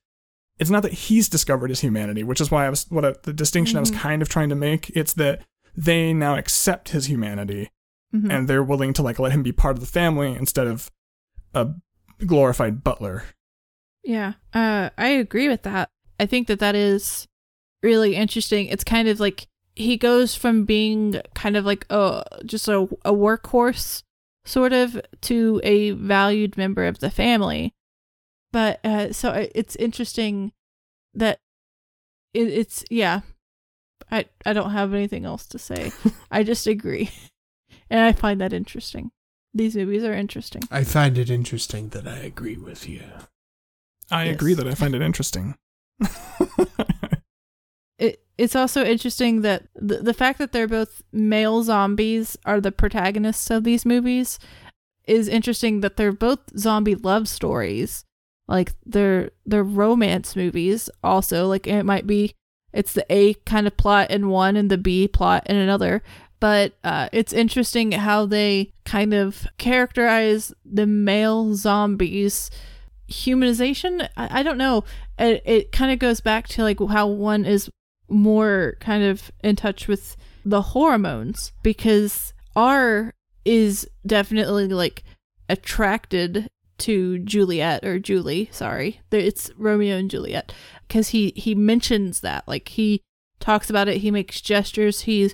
it's 0.58 0.70
not 0.70 0.84
that 0.84 0.92
he's 0.92 1.28
discovered 1.28 1.70
his 1.70 1.80
humanity, 1.80 2.22
which 2.22 2.40
is 2.40 2.50
why 2.50 2.66
I 2.66 2.70
was 2.70 2.86
what 2.88 3.04
I, 3.04 3.14
the 3.24 3.32
distinction 3.32 3.72
mm-hmm. 3.72 3.78
I 3.78 3.80
was 3.80 3.90
mm-hmm. 3.90 4.00
kind 4.00 4.22
of 4.22 4.28
trying 4.28 4.48
to 4.50 4.54
make. 4.54 4.90
It's 4.90 5.12
that 5.14 5.42
they 5.76 6.12
now 6.12 6.36
accept 6.36 6.90
his 6.90 7.06
humanity 7.06 7.70
mm-hmm. 8.14 8.30
and 8.30 8.48
they're 8.48 8.62
willing 8.62 8.92
to 8.94 9.02
like 9.02 9.18
let 9.18 9.32
him 9.32 9.42
be 9.42 9.52
part 9.52 9.76
of 9.76 9.80
the 9.80 9.86
family 9.86 10.32
instead 10.34 10.66
of 10.66 10.90
a 11.52 11.70
glorified 12.24 12.84
butler. 12.84 13.24
Yeah, 14.04 14.34
uh, 14.52 14.90
I 14.98 15.08
agree 15.08 15.48
with 15.48 15.62
that. 15.62 15.88
I 16.20 16.26
think 16.26 16.46
that 16.48 16.58
that 16.60 16.74
is 16.74 17.26
really 17.82 18.14
interesting. 18.14 18.66
It's 18.66 18.84
kind 18.84 19.08
of 19.08 19.18
like 19.18 19.46
he 19.74 19.96
goes 19.96 20.34
from 20.34 20.64
being 20.64 21.20
kind 21.34 21.56
of 21.56 21.64
like 21.64 21.86
a 21.90 22.24
just 22.44 22.68
a, 22.68 22.82
a 23.04 23.12
workhorse 23.12 24.02
sort 24.44 24.72
of 24.72 25.00
to 25.22 25.60
a 25.64 25.92
valued 25.92 26.56
member 26.56 26.86
of 26.86 26.98
the 27.00 27.10
family. 27.10 27.72
But 28.52 28.84
uh, 28.84 29.12
so 29.12 29.48
it's 29.54 29.74
interesting 29.76 30.52
that 31.14 31.40
it, 32.32 32.48
it's 32.48 32.84
yeah. 32.90 33.20
I 34.10 34.26
I 34.44 34.52
don't 34.52 34.70
have 34.70 34.92
anything 34.94 35.24
else 35.24 35.46
to 35.46 35.58
say. 35.58 35.92
I 36.30 36.42
just 36.42 36.66
agree. 36.66 37.10
And 37.90 38.00
I 38.00 38.12
find 38.12 38.40
that 38.40 38.54
interesting. 38.54 39.10
These 39.52 39.76
movies 39.76 40.04
are 40.04 40.14
interesting. 40.14 40.62
I 40.70 40.84
find 40.84 41.18
it 41.18 41.28
interesting 41.28 41.90
that 41.90 42.08
I 42.08 42.16
agree 42.16 42.56
with 42.56 42.88
you. 42.88 43.02
I 44.14 44.24
yes. 44.26 44.34
agree 44.34 44.54
that 44.54 44.68
I 44.68 44.74
find 44.74 44.94
it 44.94 45.02
interesting. 45.02 45.56
it 47.98 48.24
it's 48.38 48.54
also 48.56 48.84
interesting 48.84 49.42
that 49.42 49.66
the, 49.74 49.98
the 49.98 50.14
fact 50.14 50.38
that 50.38 50.52
they're 50.52 50.68
both 50.68 51.02
male 51.12 51.62
zombies 51.62 52.36
are 52.44 52.60
the 52.60 52.72
protagonists 52.72 53.50
of 53.50 53.64
these 53.64 53.84
movies 53.84 54.38
is 55.06 55.28
interesting 55.28 55.80
that 55.80 55.96
they're 55.96 56.12
both 56.12 56.40
zombie 56.56 56.94
love 56.94 57.28
stories. 57.28 58.04
Like 58.46 58.72
they're 58.86 59.30
they're 59.46 59.64
romance 59.64 60.36
movies 60.36 60.88
also. 61.02 61.48
Like 61.48 61.66
it 61.66 61.82
might 61.84 62.06
be 62.06 62.34
it's 62.72 62.92
the 62.92 63.06
A 63.10 63.34
kind 63.34 63.66
of 63.66 63.76
plot 63.76 64.10
in 64.10 64.28
one 64.28 64.56
and 64.56 64.70
the 64.70 64.78
B 64.78 65.08
plot 65.08 65.44
in 65.46 65.56
another, 65.56 66.02
but 66.40 66.74
uh, 66.84 67.08
it's 67.12 67.32
interesting 67.32 67.92
how 67.92 68.26
they 68.26 68.72
kind 68.84 69.12
of 69.12 69.46
characterize 69.58 70.52
the 70.64 70.86
male 70.86 71.54
zombies 71.54 72.50
humanization 73.08 74.08
i, 74.16 74.40
I 74.40 74.42
don't 74.42 74.58
know 74.58 74.84
it, 75.18 75.42
it 75.44 75.72
kind 75.72 75.92
of 75.92 75.98
goes 75.98 76.20
back 76.20 76.48
to 76.48 76.62
like 76.62 76.78
how 76.88 77.06
one 77.06 77.44
is 77.44 77.70
more 78.08 78.76
kind 78.80 79.04
of 79.04 79.30
in 79.42 79.56
touch 79.56 79.88
with 79.88 80.16
the 80.44 80.62
hormones 80.62 81.52
because 81.62 82.32
r 82.56 83.12
is 83.44 83.88
definitely 84.06 84.68
like 84.68 85.02
attracted 85.48 86.48
to 86.78 87.18
Juliet 87.18 87.84
or 87.84 87.98
Julie, 87.98 88.48
sorry. 88.52 89.00
It's 89.10 89.50
Romeo 89.56 89.96
and 89.96 90.10
Juliet 90.10 90.52
because 90.88 91.08
he 91.08 91.32
he 91.36 91.54
mentions 91.54 92.20
that 92.20 92.46
like 92.48 92.68
he 92.68 93.02
talks 93.40 93.70
about 93.70 93.88
it. 93.88 93.98
He 93.98 94.10
makes 94.10 94.40
gestures. 94.40 95.02
He 95.02 95.32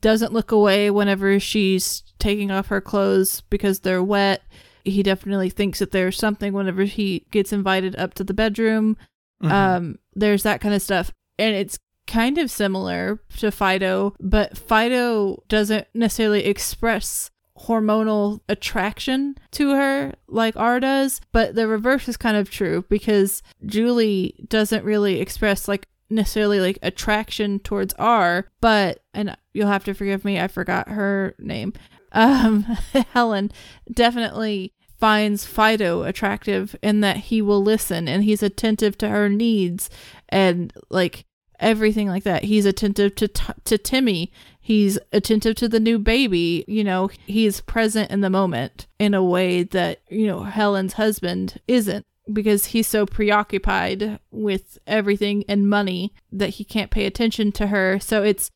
doesn't 0.00 0.32
look 0.32 0.52
away 0.52 0.90
whenever 0.90 1.38
she's 1.40 2.04
taking 2.18 2.50
off 2.50 2.68
her 2.68 2.80
clothes 2.80 3.42
because 3.42 3.80
they're 3.80 4.02
wet. 4.02 4.42
He 4.90 5.02
definitely 5.02 5.50
thinks 5.50 5.78
that 5.78 5.90
there's 5.90 6.16
something 6.16 6.52
whenever 6.52 6.84
he 6.84 7.26
gets 7.30 7.52
invited 7.52 7.96
up 7.96 8.14
to 8.14 8.24
the 8.24 8.34
bedroom. 8.34 8.96
Mm-hmm. 9.42 9.52
Um, 9.52 9.98
there's 10.14 10.42
that 10.42 10.60
kind 10.60 10.74
of 10.74 10.82
stuff. 10.82 11.12
And 11.38 11.54
it's 11.54 11.78
kind 12.08 12.38
of 12.38 12.50
similar 12.50 13.20
to 13.36 13.52
Fido, 13.52 14.14
but 14.18 14.56
Fido 14.56 15.44
doesn't 15.48 15.86
necessarily 15.94 16.46
express 16.46 17.30
hormonal 17.58 18.40
attraction 18.48 19.36
to 19.52 19.72
her 19.72 20.14
like 20.26 20.56
R 20.56 20.80
does, 20.80 21.20
but 21.32 21.54
the 21.54 21.68
reverse 21.68 22.08
is 22.08 22.16
kind 22.16 22.36
of 22.36 22.50
true 22.50 22.84
because 22.88 23.42
Julie 23.66 24.44
doesn't 24.48 24.84
really 24.84 25.20
express 25.20 25.68
like 25.68 25.86
necessarily 26.10 26.60
like 26.60 26.78
attraction 26.82 27.58
towards 27.60 27.94
R, 27.98 28.46
but 28.60 29.02
and 29.12 29.36
you'll 29.52 29.68
have 29.68 29.84
to 29.84 29.94
forgive 29.94 30.24
me, 30.24 30.40
I 30.40 30.48
forgot 30.48 30.88
her 30.88 31.34
name. 31.38 31.72
Um 32.12 32.62
Helen 33.12 33.52
definitely 33.92 34.72
finds 34.98 35.44
Fido 35.44 36.02
attractive 36.02 36.74
and 36.82 37.02
that 37.04 37.16
he 37.16 37.40
will 37.40 37.62
listen 37.62 38.08
and 38.08 38.24
he's 38.24 38.42
attentive 38.42 38.98
to 38.98 39.08
her 39.08 39.28
needs 39.28 39.88
and 40.28 40.72
like 40.90 41.24
everything 41.60 42.08
like 42.08 42.24
that. 42.24 42.44
He's 42.44 42.66
attentive 42.66 43.14
to 43.16 43.28
t- 43.28 43.52
to 43.64 43.78
Timmy. 43.78 44.32
He's 44.60 44.98
attentive 45.12 45.56
to 45.56 45.68
the 45.68 45.80
new 45.80 45.98
baby. 45.98 46.64
You 46.68 46.84
know, 46.84 47.10
he's 47.26 47.60
present 47.60 48.10
in 48.10 48.20
the 48.20 48.30
moment 48.30 48.86
in 48.98 49.14
a 49.14 49.24
way 49.24 49.62
that, 49.62 50.00
you 50.08 50.26
know, 50.26 50.42
Helen's 50.42 50.94
husband 50.94 51.60
isn't 51.66 52.04
because 52.32 52.66
he's 52.66 52.86
so 52.86 53.06
preoccupied 53.06 54.18
with 54.30 54.78
everything 54.86 55.44
and 55.48 55.70
money 55.70 56.12
that 56.30 56.50
he 56.50 56.64
can't 56.64 56.90
pay 56.90 57.06
attention 57.06 57.52
to 57.52 57.68
her. 57.68 57.98
So 57.98 58.22
it's 58.22 58.50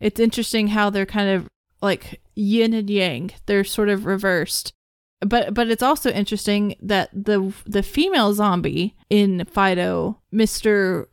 it's 0.00 0.20
interesting 0.20 0.68
how 0.68 0.90
they're 0.90 1.06
kind 1.06 1.28
of 1.30 1.48
like 1.82 2.20
yin 2.34 2.72
and 2.72 2.88
yang. 2.88 3.32
They're 3.46 3.64
sort 3.64 3.88
of 3.88 4.06
reversed. 4.06 4.72
But 5.20 5.52
but 5.54 5.68
it's 5.68 5.82
also 5.82 6.10
interesting 6.10 6.76
that 6.80 7.10
the 7.12 7.52
the 7.66 7.82
female 7.82 8.32
zombie 8.34 8.96
in 9.10 9.44
Fido, 9.46 10.20
Mr. 10.32 11.06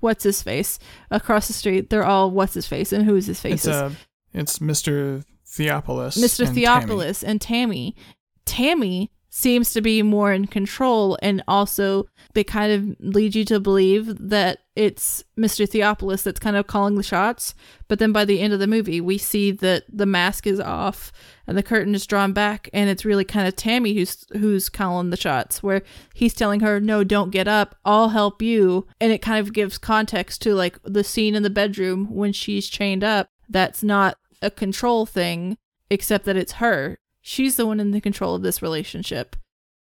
What's 0.00 0.22
his 0.22 0.42
face 0.42 0.78
across 1.10 1.48
the 1.48 1.52
street? 1.52 1.90
They're 1.90 2.04
all 2.04 2.30
what's 2.30 2.54
his 2.54 2.68
face 2.68 2.92
and 2.92 3.04
who's 3.04 3.26
his 3.26 3.40
face? 3.40 3.64
It's, 3.64 3.66
uh, 3.66 3.90
it's 4.32 4.58
Mr. 4.60 5.24
Theopolis. 5.44 6.16
Mr. 6.16 6.46
And 6.46 6.56
Theopolis 6.56 7.20
Tammy. 7.20 7.30
and 7.30 7.40
Tammy. 7.40 7.96
Tammy 8.44 9.10
seems 9.30 9.72
to 9.72 9.80
be 9.80 10.02
more 10.02 10.32
in 10.32 10.46
control 10.46 11.18
and 11.22 11.42
also 11.46 12.06
they 12.34 12.44
kind 12.44 12.72
of 12.72 12.96
lead 13.00 13.34
you 13.34 13.44
to 13.44 13.60
believe 13.60 14.28
that 14.28 14.60
it's 14.74 15.24
Mr. 15.38 15.68
Theopolis 15.68 16.22
that's 16.22 16.40
kind 16.40 16.56
of 16.56 16.66
calling 16.66 16.94
the 16.94 17.02
shots. 17.02 17.54
But 17.88 17.98
then 17.98 18.12
by 18.12 18.24
the 18.24 18.40
end 18.40 18.52
of 18.52 18.60
the 18.60 18.66
movie, 18.66 19.00
we 19.00 19.18
see 19.18 19.50
that 19.50 19.84
the 19.92 20.06
mask 20.06 20.46
is 20.46 20.60
off 20.60 21.12
and 21.46 21.58
the 21.58 21.62
curtain 21.62 21.94
is 21.94 22.06
drawn 22.06 22.32
back 22.32 22.70
and 22.72 22.88
it's 22.88 23.04
really 23.04 23.24
kind 23.24 23.48
of 23.48 23.56
Tammy 23.56 23.94
who's 23.94 24.24
who's 24.32 24.68
calling 24.68 25.10
the 25.10 25.16
shots 25.16 25.62
where 25.62 25.82
he's 26.14 26.34
telling 26.34 26.60
her, 26.60 26.80
"No, 26.80 27.02
don't 27.04 27.30
get 27.30 27.48
up. 27.48 27.76
I'll 27.84 28.10
help 28.10 28.40
you." 28.40 28.86
And 29.00 29.12
it 29.12 29.22
kind 29.22 29.44
of 29.44 29.52
gives 29.52 29.78
context 29.78 30.42
to 30.42 30.54
like 30.54 30.78
the 30.84 31.04
scene 31.04 31.34
in 31.34 31.42
the 31.42 31.50
bedroom 31.50 32.14
when 32.14 32.32
she's 32.32 32.68
chained 32.68 33.02
up. 33.04 33.30
That's 33.48 33.82
not 33.82 34.16
a 34.40 34.50
control 34.50 35.06
thing 35.06 35.58
except 35.90 36.24
that 36.26 36.36
it's 36.36 36.52
her 36.52 36.98
she's 37.28 37.56
the 37.56 37.66
one 37.66 37.78
in 37.78 37.90
the 37.90 38.00
control 38.00 38.34
of 38.34 38.42
this 38.42 38.62
relationship. 38.62 39.36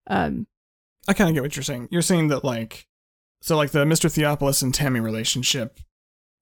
Um, 0.07 0.47
I 1.07 1.13
kind 1.13 1.29
of 1.29 1.35
get 1.35 1.43
what 1.43 1.55
you're 1.55 1.63
saying. 1.63 1.89
You're 1.91 2.01
saying 2.01 2.29
that 2.29 2.43
like, 2.43 2.87
so 3.41 3.55
like 3.55 3.69
the 3.69 3.85
Mr. 3.85 4.09
Theopolis 4.09 4.63
and 4.63 4.73
Tammy 4.73 4.99
relationship. 4.99 5.79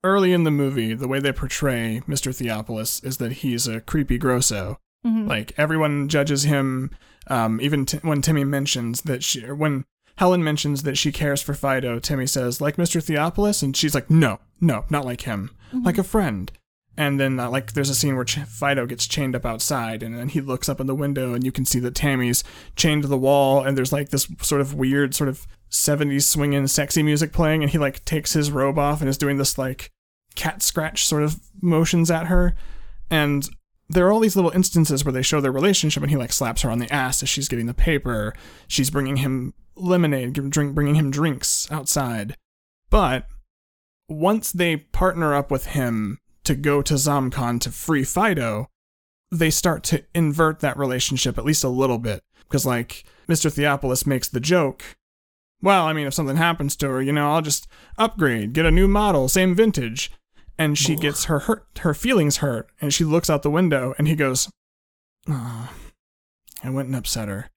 Early 0.05 0.33
in 0.33 0.43
the 0.43 0.51
movie, 0.51 0.93
the 0.93 1.07
way 1.07 1.19
they 1.19 1.31
portray 1.31 2.01
Mr. 2.07 2.33
Theopolis 2.33 3.03
is 3.05 3.17
that 3.17 3.33
he's 3.33 3.67
a 3.67 3.81
creepy 3.81 4.17
grosso. 4.17 4.79
Mm-hmm. 5.05 5.27
Like 5.27 5.53
everyone 5.57 6.07
judges 6.07 6.43
him. 6.43 6.91
Um, 7.27 7.59
even 7.61 7.85
t- 7.85 7.99
when 8.01 8.21
Timmy 8.21 8.43
mentions 8.45 9.01
that 9.01 9.23
she, 9.23 9.41
when 9.41 9.85
Helen 10.17 10.43
mentions 10.43 10.83
that 10.83 10.97
she 10.97 11.11
cares 11.11 11.41
for 11.41 11.53
Fido, 11.53 11.99
Timmy 11.99 12.27
says 12.27 12.61
like 12.61 12.75
Mr. 12.77 13.01
Theopolis, 13.01 13.63
and 13.63 13.75
she's 13.75 13.95
like, 13.95 14.09
no, 14.09 14.39
no, 14.59 14.85
not 14.89 15.05
like 15.05 15.21
him, 15.21 15.51
mm-hmm. 15.73 15.85
like 15.85 15.97
a 15.97 16.03
friend. 16.03 16.51
And 16.95 17.19
then, 17.19 17.39
uh, 17.39 17.49
like, 17.49 17.73
there's 17.73 17.89
a 17.89 17.95
scene 17.95 18.15
where 18.15 18.25
Ch- 18.25 18.39
Fido 18.39 18.85
gets 18.85 19.07
chained 19.07 19.35
up 19.35 19.45
outside, 19.45 20.03
and 20.03 20.15
then 20.15 20.29
he 20.29 20.41
looks 20.41 20.69
up 20.69 20.79
in 20.79 20.85
the 20.85 20.93
window, 20.93 21.33
and 21.33 21.43
you 21.43 21.51
can 21.51 21.65
see 21.65 21.79
that 21.79 21.95
Tammy's 21.95 22.43
chained 22.75 23.01
to 23.01 23.07
the 23.07 23.17
wall, 23.17 23.63
and 23.63 23.75
there's 23.75 23.91
like 23.91 24.09
this 24.09 24.27
sort 24.41 24.61
of 24.61 24.75
weird, 24.75 25.15
sort 25.15 25.27
of 25.27 25.47
70s 25.71 26.23
swinging, 26.23 26.67
sexy 26.67 27.01
music 27.01 27.33
playing, 27.33 27.63
and 27.63 27.71
he 27.71 27.79
like 27.79 28.05
takes 28.05 28.33
his 28.33 28.51
robe 28.51 28.77
off 28.77 29.01
and 29.01 29.09
is 29.09 29.17
doing 29.17 29.37
this 29.37 29.57
like 29.57 29.89
cat 30.35 30.61
scratch 30.61 31.05
sort 31.05 31.23
of 31.23 31.39
motions 31.61 32.11
at 32.11 32.27
her. 32.27 32.53
And 33.09 33.49
there 33.89 34.07
are 34.07 34.11
all 34.11 34.19
these 34.19 34.35
little 34.35 34.51
instances 34.51 35.03
where 35.03 35.11
they 35.11 35.23
show 35.23 35.41
their 35.41 35.51
relationship, 35.51 36.03
and 36.03 36.11
he 36.11 36.17
like 36.17 36.31
slaps 36.31 36.61
her 36.61 36.69
on 36.69 36.77
the 36.77 36.93
ass 36.93 37.23
as 37.23 37.29
she's 37.29 37.47
getting 37.47 37.65
the 37.65 37.73
paper. 37.73 38.35
She's 38.67 38.91
bringing 38.91 39.17
him 39.17 39.55
lemonade, 39.75 40.33
drink, 40.33 40.75
bringing 40.75 40.95
him 40.95 41.09
drinks 41.09 41.67
outside. 41.71 42.37
But 42.91 43.27
once 44.07 44.51
they 44.51 44.77
partner 44.77 45.33
up 45.33 45.49
with 45.49 45.67
him 45.67 46.19
to 46.43 46.55
go 46.55 46.81
to 46.81 46.95
ZomCon 46.95 47.59
to 47.61 47.71
free 47.71 48.03
Fido, 48.03 48.67
they 49.31 49.49
start 49.49 49.83
to 49.85 50.03
invert 50.13 50.59
that 50.59 50.77
relationship 50.77 51.37
at 51.37 51.45
least 51.45 51.63
a 51.63 51.69
little 51.69 51.97
bit. 51.97 52.21
Because, 52.43 52.65
like, 52.65 53.03
Mr. 53.27 53.51
Theopolis 53.51 54.05
makes 54.05 54.27
the 54.27 54.39
joke, 54.39 54.83
well, 55.61 55.85
I 55.85 55.93
mean, 55.93 56.05
if 56.05 56.13
something 56.13 56.35
happens 56.35 56.75
to 56.75 56.89
her, 56.89 57.01
you 57.01 57.13
know, 57.13 57.31
I'll 57.31 57.41
just 57.41 57.67
upgrade, 57.97 58.53
get 58.53 58.65
a 58.65 58.71
new 58.71 58.87
model, 58.87 59.27
same 59.27 59.55
vintage. 59.55 60.11
And 60.55 60.77
she 60.77 60.95
gets 60.95 61.25
her 61.25 61.39
hurt, 61.39 61.65
her 61.79 61.95
feelings 61.95 62.37
hurt, 62.37 62.69
and 62.79 62.93
she 62.93 63.03
looks 63.03 63.27
out 63.27 63.41
the 63.41 63.49
window, 63.49 63.95
and 63.97 64.07
he 64.07 64.15
goes, 64.15 64.51
oh, 65.27 65.73
I 66.63 66.69
went 66.69 66.89
and 66.89 66.95
upset 66.95 67.27
her. 67.27 67.49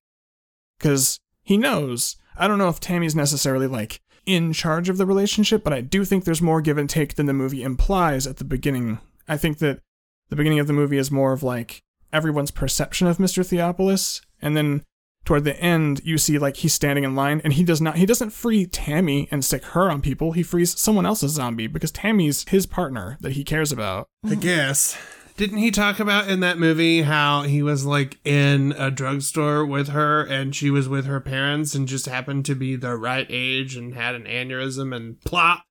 Because 0.78 1.20
he 1.42 1.58
knows. 1.58 2.16
I 2.38 2.48
don't 2.48 2.58
know 2.58 2.68
if 2.68 2.80
Tammy's 2.80 3.14
necessarily 3.14 3.66
like 3.66 4.00
in 4.26 4.52
charge 4.52 4.88
of 4.88 4.98
the 4.98 5.06
relationship, 5.06 5.64
but 5.64 5.72
I 5.72 5.80
do 5.80 6.04
think 6.04 6.24
there's 6.24 6.42
more 6.42 6.60
give 6.60 6.76
and 6.76 6.90
take 6.90 7.14
than 7.14 7.26
the 7.26 7.32
movie 7.32 7.62
implies 7.62 8.26
at 8.26 8.36
the 8.36 8.44
beginning. 8.44 8.98
I 9.28 9.36
think 9.36 9.58
that 9.58 9.80
the 10.28 10.36
beginning 10.36 10.58
of 10.58 10.66
the 10.66 10.72
movie 10.72 10.98
is 10.98 11.10
more 11.10 11.32
of 11.32 11.42
like 11.42 11.82
everyone's 12.12 12.50
perception 12.50 13.06
of 13.06 13.18
Mr. 13.18 13.46
Theopolis, 13.46 14.20
and 14.42 14.56
then 14.56 14.82
toward 15.24 15.44
the 15.44 15.58
end 15.60 16.00
you 16.04 16.18
see 16.18 16.38
like 16.38 16.56
he's 16.58 16.72
standing 16.72 17.04
in 17.04 17.16
line 17.16 17.40
and 17.42 17.52
he 17.52 17.64
does 17.64 17.80
not 17.80 17.96
he 17.96 18.06
doesn't 18.06 18.30
free 18.30 18.64
Tammy 18.64 19.28
and 19.30 19.44
stick 19.44 19.64
her 19.66 19.90
on 19.90 20.00
people. 20.00 20.32
He 20.32 20.42
frees 20.42 20.78
someone 20.78 21.06
else's 21.06 21.32
zombie 21.32 21.66
because 21.66 21.90
Tammy's 21.90 22.44
his 22.48 22.66
partner 22.66 23.18
that 23.20 23.32
he 23.32 23.44
cares 23.44 23.72
about. 23.72 24.06
I 24.24 24.34
guess. 24.36 24.96
Didn't 25.36 25.58
he 25.58 25.70
talk 25.70 26.00
about 26.00 26.28
in 26.30 26.40
that 26.40 26.58
movie 26.58 27.02
how 27.02 27.42
he 27.42 27.62
was 27.62 27.84
like 27.84 28.18
in 28.24 28.72
a 28.78 28.90
drugstore 28.90 29.66
with 29.66 29.88
her 29.88 30.22
and 30.22 30.56
she 30.56 30.70
was 30.70 30.88
with 30.88 31.04
her 31.04 31.20
parents 31.20 31.74
and 31.74 31.86
just 31.86 32.06
happened 32.06 32.46
to 32.46 32.54
be 32.54 32.74
the 32.74 32.96
right 32.96 33.26
age 33.28 33.76
and 33.76 33.94
had 33.94 34.14
an 34.14 34.24
aneurysm 34.24 34.96
and 34.96 35.20
plop, 35.20 35.64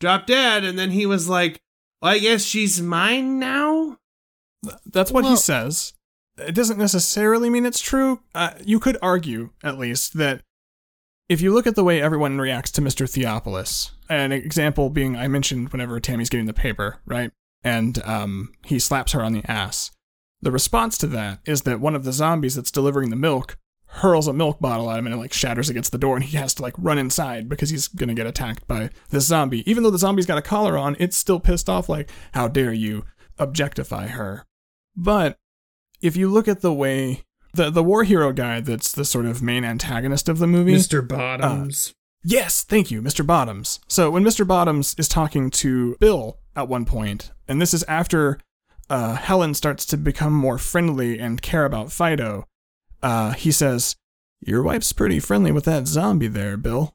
dropped 0.00 0.28
dead. 0.28 0.64
And 0.64 0.78
then 0.78 0.92
he 0.92 1.04
was 1.04 1.28
like, 1.28 1.60
well, 2.00 2.12
I 2.12 2.18
guess 2.18 2.44
she's 2.44 2.80
mine 2.80 3.38
now? 3.38 3.98
That's 4.86 5.12
what 5.12 5.24
well, 5.24 5.32
he 5.32 5.36
says. 5.36 5.92
It 6.38 6.54
doesn't 6.54 6.78
necessarily 6.78 7.50
mean 7.50 7.66
it's 7.66 7.80
true. 7.80 8.20
Uh, 8.34 8.52
you 8.64 8.80
could 8.80 8.96
argue, 9.02 9.50
at 9.62 9.78
least, 9.78 10.16
that 10.16 10.42
if 11.28 11.42
you 11.42 11.52
look 11.52 11.66
at 11.66 11.76
the 11.76 11.84
way 11.84 12.00
everyone 12.00 12.40
reacts 12.40 12.70
to 12.72 12.80
Mr. 12.80 13.06
Theopolis, 13.06 13.90
an 14.08 14.32
example 14.32 14.88
being 14.88 15.14
I 15.14 15.28
mentioned 15.28 15.68
whenever 15.70 16.00
Tammy's 16.00 16.30
getting 16.30 16.46
the 16.46 16.54
paper, 16.54 17.00
right? 17.04 17.32
And 17.62 18.02
um, 18.04 18.52
he 18.64 18.78
slaps 18.78 19.12
her 19.12 19.22
on 19.22 19.32
the 19.32 19.48
ass. 19.50 19.90
The 20.42 20.50
response 20.50 20.96
to 20.98 21.06
that 21.08 21.40
is 21.44 21.62
that 21.62 21.80
one 21.80 21.94
of 21.94 22.04
the 22.04 22.12
zombies 22.12 22.54
that's 22.54 22.70
delivering 22.70 23.10
the 23.10 23.16
milk 23.16 23.58
hurls 23.86 24.28
a 24.28 24.32
milk 24.32 24.60
bottle 24.60 24.90
at 24.90 24.98
him 24.98 25.06
and 25.06 25.14
it 25.14 25.18
like 25.18 25.32
shatters 25.32 25.68
against 25.68 25.90
the 25.90 25.98
door 25.98 26.16
and 26.16 26.24
he 26.24 26.36
has 26.36 26.54
to 26.54 26.62
like 26.62 26.74
run 26.78 26.96
inside 26.96 27.48
because 27.48 27.70
he's 27.70 27.88
gonna 27.88 28.14
get 28.14 28.26
attacked 28.26 28.66
by 28.68 28.88
this 29.10 29.26
zombie. 29.26 29.68
Even 29.68 29.82
though 29.82 29.90
the 29.90 29.98
zombie's 29.98 30.26
got 30.26 30.38
a 30.38 30.42
collar 30.42 30.78
on, 30.78 30.96
it's 31.00 31.16
still 31.16 31.40
pissed 31.40 31.68
off 31.68 31.88
like, 31.88 32.10
how 32.32 32.48
dare 32.48 32.72
you 32.72 33.04
objectify 33.38 34.06
her. 34.06 34.46
But 34.96 35.38
if 36.00 36.16
you 36.16 36.30
look 36.30 36.48
at 36.48 36.60
the 36.60 36.72
way 36.72 37.24
the 37.54 37.70
the 37.70 37.82
war 37.82 38.04
hero 38.04 38.32
guy 38.32 38.60
that's 38.60 38.92
the 38.92 39.04
sort 39.04 39.26
of 39.26 39.42
main 39.42 39.64
antagonist 39.64 40.28
of 40.28 40.38
the 40.38 40.46
movie, 40.46 40.74
Mr. 40.74 41.06
Bottoms. 41.06 41.90
Uh, 41.90 41.92
yes, 42.24 42.62
thank 42.62 42.90
you, 42.90 43.02
Mr. 43.02 43.26
Bottoms. 43.26 43.80
So 43.88 44.10
when 44.10 44.24
Mr. 44.24 44.46
Bottoms 44.46 44.94
is 44.98 45.08
talking 45.08 45.50
to 45.50 45.96
Bill 45.98 46.38
at 46.54 46.68
one 46.68 46.84
point, 46.84 47.32
and 47.50 47.60
this 47.60 47.74
is 47.74 47.82
after 47.88 48.38
uh, 48.88 49.14
Helen 49.14 49.54
starts 49.54 49.84
to 49.86 49.96
become 49.96 50.32
more 50.32 50.56
friendly 50.56 51.18
and 51.18 51.42
care 51.42 51.64
about 51.64 51.90
Fido. 51.90 52.46
Uh, 53.02 53.32
he 53.32 53.50
says, 53.50 53.96
Your 54.40 54.62
wife's 54.62 54.92
pretty 54.92 55.18
friendly 55.18 55.50
with 55.50 55.64
that 55.64 55.88
zombie 55.88 56.28
there, 56.28 56.56
Bill. 56.56 56.94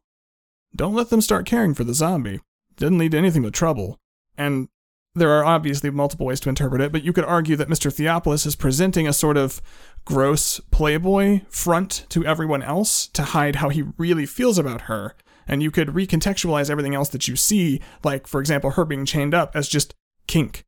Don't 0.74 0.96
let 0.96 1.10
them 1.10 1.20
start 1.20 1.46
caring 1.46 1.74
for 1.74 1.84
the 1.84 1.94
zombie. 1.94 2.40
Didn't 2.78 3.00
lead 3.00 3.12
to 3.12 3.18
anything 3.18 3.44
but 3.44 3.54
trouble. 3.54 3.98
And 4.38 4.70
there 5.14 5.32
are 5.32 5.44
obviously 5.44 5.90
multiple 5.90 6.26
ways 6.26 6.40
to 6.42 6.50
interpret 6.50 6.82
it, 6.82 6.94
but 6.94 7.04
you 7.04 7.12
could 7.12 7.26
argue 7.26 7.58
that 7.58 7.70
Mr. 7.70 7.94
Theopolis 7.94 8.46
is 8.46 8.56
presenting 8.56 9.10
a 9.10 9.14
sort 9.14 9.36
of 9.36 9.62
gross 10.06 10.62
playboy 10.72 11.42
front 11.50 12.06
to 12.10 12.26
everyone 12.26 12.64
else 12.64 13.08
to 13.08 13.24
hide 13.24 13.58
how 13.58 13.68
he 13.68 13.84
really 13.98 14.26
feels 14.26 14.58
about 14.58 14.82
her 14.82 15.16
and 15.48 15.62
you 15.62 15.72
could 15.72 15.90
recontextualize 15.90 16.70
everything 16.70 16.96
else 16.96 17.10
that 17.10 17.28
you 17.28 17.36
see, 17.36 17.80
like, 18.04 18.28
for 18.28 18.40
example, 18.40 18.72
her 18.72 18.86
being 18.86 19.06
chained 19.06 19.34
up 19.34 19.56
as 19.56 19.68
just 19.68 19.94
kink, 20.28 20.66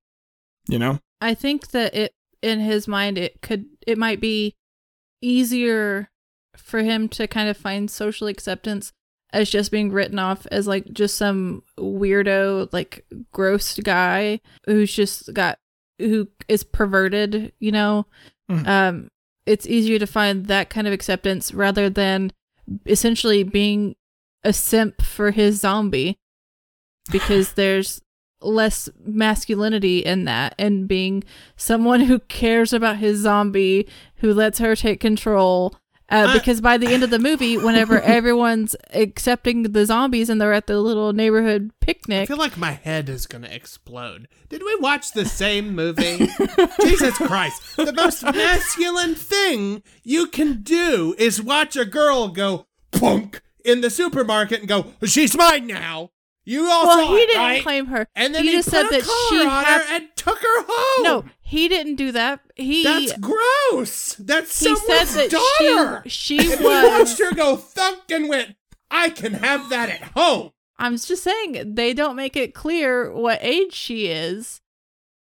you 0.67 0.79
know? 0.79 0.99
I 1.21 1.33
think 1.33 1.71
that 1.71 1.95
it, 1.95 2.13
in 2.41 2.59
his 2.59 2.87
mind, 2.87 3.17
it 3.17 3.41
could, 3.41 3.65
it 3.85 3.97
might 3.97 4.21
be 4.21 4.55
easier 5.21 6.09
for 6.55 6.79
him 6.79 7.07
to 7.09 7.27
kind 7.27 7.49
of 7.49 7.57
find 7.57 7.89
social 7.89 8.27
acceptance 8.27 8.93
as 9.33 9.49
just 9.49 9.71
being 9.71 9.91
written 9.91 10.19
off 10.19 10.47
as 10.51 10.67
like 10.67 10.91
just 10.93 11.15
some 11.17 11.63
weirdo, 11.77 12.71
like 12.71 13.05
gross 13.33 13.75
guy 13.79 14.39
who's 14.65 14.93
just 14.93 15.33
got, 15.33 15.59
who 15.99 16.27
is 16.47 16.63
perverted, 16.63 17.51
you 17.59 17.71
know? 17.71 18.05
Mm-hmm. 18.49 18.67
Um, 18.67 19.09
it's 19.45 19.65
easier 19.65 19.97
to 19.99 20.07
find 20.07 20.45
that 20.45 20.69
kind 20.69 20.87
of 20.87 20.93
acceptance 20.93 21.53
rather 21.53 21.89
than 21.89 22.31
essentially 22.85 23.43
being 23.43 23.95
a 24.43 24.53
simp 24.53 25.01
for 25.01 25.31
his 25.31 25.59
zombie 25.61 26.19
because 27.11 27.53
there's 27.53 28.01
less 28.41 28.89
masculinity 29.03 29.99
in 29.99 30.25
that 30.25 30.53
and 30.59 30.87
being 30.87 31.23
someone 31.55 32.01
who 32.01 32.19
cares 32.19 32.73
about 32.73 32.97
his 32.97 33.19
zombie 33.19 33.87
who 34.17 34.33
lets 34.33 34.59
her 34.59 34.75
take 34.75 34.99
control. 34.99 35.75
Uh, 36.09 36.31
because 36.31 36.61
by 36.61 36.77
the 36.77 36.87
end 36.87 37.03
of 37.03 37.09
the 37.09 37.19
movie 37.19 37.57
whenever 37.57 37.99
everyone's 37.99 38.77
accepting 38.93 39.63
the 39.63 39.85
zombies 39.85 40.29
and 40.29 40.39
they're 40.39 40.53
at 40.53 40.65
the 40.65 40.79
little 40.79 41.11
neighborhood 41.11 41.69
picnic 41.81 42.21
i 42.21 42.25
feel 42.25 42.37
like 42.37 42.55
my 42.55 42.71
head 42.71 43.09
is 43.09 43.25
gonna 43.25 43.49
explode. 43.49 44.29
Did 44.47 44.63
we 44.63 44.73
watch 44.77 45.11
the 45.11 45.25
same 45.25 45.75
movie? 45.75 46.29
Jesus 46.81 47.17
christ. 47.17 47.75
The 47.75 47.91
most 47.91 48.23
masculine 48.23 49.15
thing 49.15 49.83
you 50.01 50.27
can 50.27 50.61
do 50.61 51.13
is 51.17 51.41
watch 51.41 51.75
a 51.75 51.83
girl 51.83 52.29
go 52.29 52.67
punk 52.91 53.41
in 53.65 53.81
the 53.81 53.89
supermarket 53.89 54.59
and 54.61 54.69
go, 54.69 54.93
"She's 55.03 55.35
mine 55.35 55.67
now." 55.67 56.11
You 56.47 56.65
all 56.71 56.87
well, 56.87 57.07
he 57.09 57.15
it, 57.15 57.27
didn't 57.27 57.41
right? 57.41 57.61
claim 57.61 57.87
her. 57.87 58.07
And 58.15 58.33
then 58.33 58.45
he, 58.45 58.51
he 58.51 58.55
just 58.55 58.69
put 58.69 58.75
said 58.75 58.85
a 58.85 58.89
that 58.89 59.01
collar 59.01 59.27
she 59.29 59.45
on 59.45 59.65
had 59.65 59.81
her 59.81 59.95
and 59.95 60.07
took 60.15 60.39
her 60.39 60.63
home. 60.65 61.03
No, 61.03 61.25
he 61.41 61.67
didn't 61.67 61.95
do 61.95 62.13
that. 62.13 62.39
He 62.55 62.83
That's 62.83 63.17
gross. 63.17 64.15
That's 64.15 64.57
he 64.57 64.73
someone's 64.73 65.09
said 65.09 65.29
that 65.29 65.41
daughter. 65.59 66.03
She, 66.07 66.39
she 66.39 66.53
and 66.53 66.63
was. 66.63 66.83
He 66.83 66.87
watched 66.87 67.19
her 67.19 67.35
go 67.35 67.57
thunk 67.57 68.09
and 68.11 68.29
went. 68.29 68.55
I 68.89 69.09
can 69.09 69.33
have 69.33 69.69
that 69.71 69.89
at 69.89 70.01
home. 70.15 70.51
I'm 70.77 70.95
just 70.97 71.21
saying 71.21 71.75
they 71.75 71.93
don't 71.93 72.15
make 72.15 72.37
it 72.37 72.53
clear 72.53 73.11
what 73.11 73.39
age 73.41 73.73
she 73.73 74.07
is. 74.07 74.61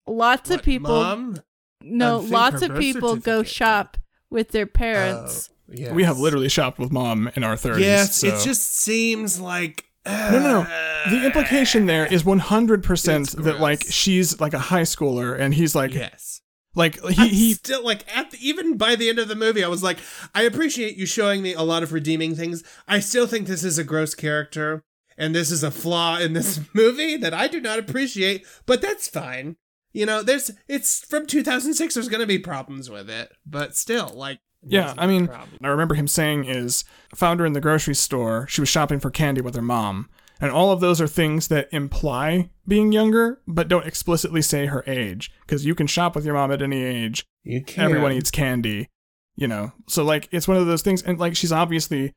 Lots 0.06 0.50
what, 0.50 0.58
of 0.58 0.64
people. 0.66 0.90
Mom? 0.90 1.40
No, 1.80 2.18
lots 2.18 2.60
of 2.60 2.76
people 2.76 3.16
go 3.16 3.42
shop 3.42 3.96
with 4.28 4.50
their 4.50 4.66
parents 4.66 5.48
oh, 5.50 5.56
Yes. 5.68 5.92
We 5.92 6.04
have 6.04 6.18
literally 6.18 6.48
shopped 6.48 6.78
with 6.78 6.92
mom 6.92 7.28
in 7.34 7.42
our 7.42 7.56
30s. 7.56 7.80
Yes, 7.80 8.16
so- 8.16 8.28
it 8.28 8.44
just 8.44 8.76
seems 8.76 9.40
like 9.40 9.85
No, 10.06 10.38
no, 10.38 10.62
no. 10.62 11.10
The 11.10 11.24
implication 11.24 11.86
there 11.86 12.06
is 12.06 12.22
100% 12.24 13.44
that 13.44 13.60
like 13.60 13.84
she's 13.88 14.40
like 14.40 14.54
a 14.54 14.58
high 14.58 14.82
schooler 14.82 15.38
and 15.38 15.54
he's 15.54 15.74
like 15.74 15.94
yes. 15.94 16.40
like 16.74 17.00
he 17.08 17.22
I'm 17.22 17.28
he 17.28 17.54
still 17.54 17.84
like 17.84 18.04
at 18.14 18.30
the, 18.30 18.38
even 18.40 18.76
by 18.76 18.96
the 18.96 19.08
end 19.08 19.18
of 19.18 19.28
the 19.28 19.34
movie, 19.34 19.64
I 19.64 19.68
was 19.68 19.82
like, 19.82 19.98
I 20.34 20.42
appreciate 20.42 20.96
you 20.96 21.06
showing 21.06 21.42
me 21.42 21.54
a 21.54 21.62
lot 21.62 21.82
of 21.82 21.92
redeeming 21.92 22.34
things. 22.34 22.62
I 22.88 23.00
still 23.00 23.26
think 23.26 23.46
this 23.46 23.64
is 23.64 23.78
a 23.78 23.84
gross 23.84 24.14
character, 24.14 24.82
and 25.16 25.34
this 25.34 25.50
is 25.50 25.62
a 25.62 25.70
flaw 25.70 26.18
in 26.18 26.32
this 26.32 26.60
movie 26.74 27.16
that 27.16 27.34
I 27.34 27.48
do 27.48 27.60
not 27.60 27.78
appreciate. 27.78 28.44
But 28.66 28.82
that's 28.82 29.08
fine. 29.08 29.56
You 29.92 30.06
know, 30.06 30.22
there's 30.22 30.50
it's 30.68 31.00
from 31.00 31.26
2006. 31.26 31.94
There's 31.94 32.08
gonna 32.08 32.26
be 32.26 32.38
problems 32.38 32.90
with 32.90 33.08
it, 33.08 33.32
but 33.46 33.76
still, 33.76 34.12
like, 34.14 34.40
Yeah, 34.68 34.94
I 34.98 35.06
mean, 35.06 35.28
problem. 35.28 35.58
I 35.62 35.68
remember 35.68 35.94
him 35.94 36.08
saying 36.08 36.44
is 36.44 36.84
found 37.14 37.40
her 37.40 37.46
in 37.46 37.52
the 37.52 37.60
grocery 37.60 37.94
store. 37.94 38.46
She 38.48 38.60
was 38.60 38.68
shopping 38.68 39.00
for 39.00 39.10
candy 39.10 39.40
with 39.40 39.54
her 39.54 39.62
mom. 39.62 40.08
And 40.40 40.50
all 40.50 40.70
of 40.70 40.80
those 40.80 41.00
are 41.00 41.06
things 41.06 41.48
that 41.48 41.68
imply 41.72 42.50
being 42.68 42.92
younger, 42.92 43.40
but 43.46 43.68
don't 43.68 43.86
explicitly 43.86 44.42
say 44.42 44.66
her 44.66 44.84
age. 44.86 45.32
Because 45.40 45.64
you 45.64 45.74
can 45.74 45.86
shop 45.86 46.14
with 46.14 46.24
your 46.26 46.34
mom 46.34 46.52
at 46.52 46.60
any 46.60 46.82
age. 46.82 47.24
you 47.42 47.62
can 47.62 47.84
Everyone 47.84 48.12
eats 48.12 48.30
candy, 48.30 48.88
you 49.34 49.48
know? 49.48 49.72
So, 49.88 50.04
like, 50.04 50.28
it's 50.32 50.46
one 50.46 50.58
of 50.58 50.66
those 50.66 50.82
things. 50.82 51.02
And, 51.02 51.18
like, 51.18 51.36
she's 51.36 51.52
obviously, 51.52 52.12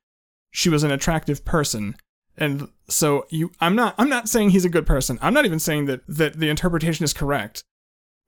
she 0.51 0.69
was 0.69 0.83
an 0.83 0.91
attractive 0.91 1.45
person. 1.45 1.95
And 2.37 2.69
so 2.89 3.25
you, 3.29 3.51
I'm 3.59 3.75
not, 3.75 3.95
I'm 3.97 4.09
not 4.09 4.27
saying 4.27 4.49
he's 4.49 4.65
a 4.65 4.69
good 4.69 4.85
person. 4.85 5.19
I'm 5.21 5.33
not 5.33 5.45
even 5.45 5.59
saying 5.59 5.85
that, 5.85 6.01
that 6.07 6.39
the 6.39 6.49
interpretation 6.49 7.03
is 7.03 7.13
correct. 7.13 7.63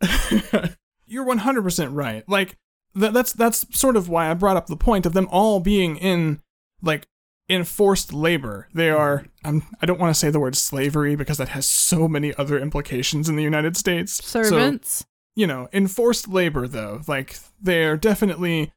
You're 1.05 1.25
100% 1.25 1.89
right. 1.91 2.23
Like, 2.29 2.57
that, 2.95 3.13
that's 3.13 3.33
that's 3.33 3.65
sort 3.77 3.95
of 3.95 4.09
why 4.09 4.29
I 4.29 4.33
brought 4.33 4.57
up 4.57 4.67
the 4.67 4.77
point 4.77 5.05
of 5.05 5.13
them 5.13 5.27
all 5.31 5.59
being 5.59 5.97
in 5.97 6.41
like 6.81 7.07
enforced 7.49 8.13
labor. 8.13 8.67
They 8.73 8.89
are 8.89 9.25
I'm 9.43 9.63
I 9.81 9.85
don't 9.85 9.99
want 9.99 10.13
to 10.13 10.19
say 10.19 10.29
the 10.29 10.39
word 10.39 10.55
slavery 10.55 11.15
because 11.15 11.37
that 11.37 11.49
has 11.49 11.65
so 11.65 12.07
many 12.07 12.33
other 12.35 12.59
implications 12.59 13.29
in 13.29 13.35
the 13.35 13.43
United 13.43 13.77
States. 13.77 14.23
So, 14.25 14.43
Servants. 14.43 15.05
you 15.35 15.47
know, 15.47 15.67
enforced 15.73 16.27
labor 16.27 16.67
though, 16.67 17.01
like 17.07 17.39
they're 17.61 17.97
definitely 17.97 18.73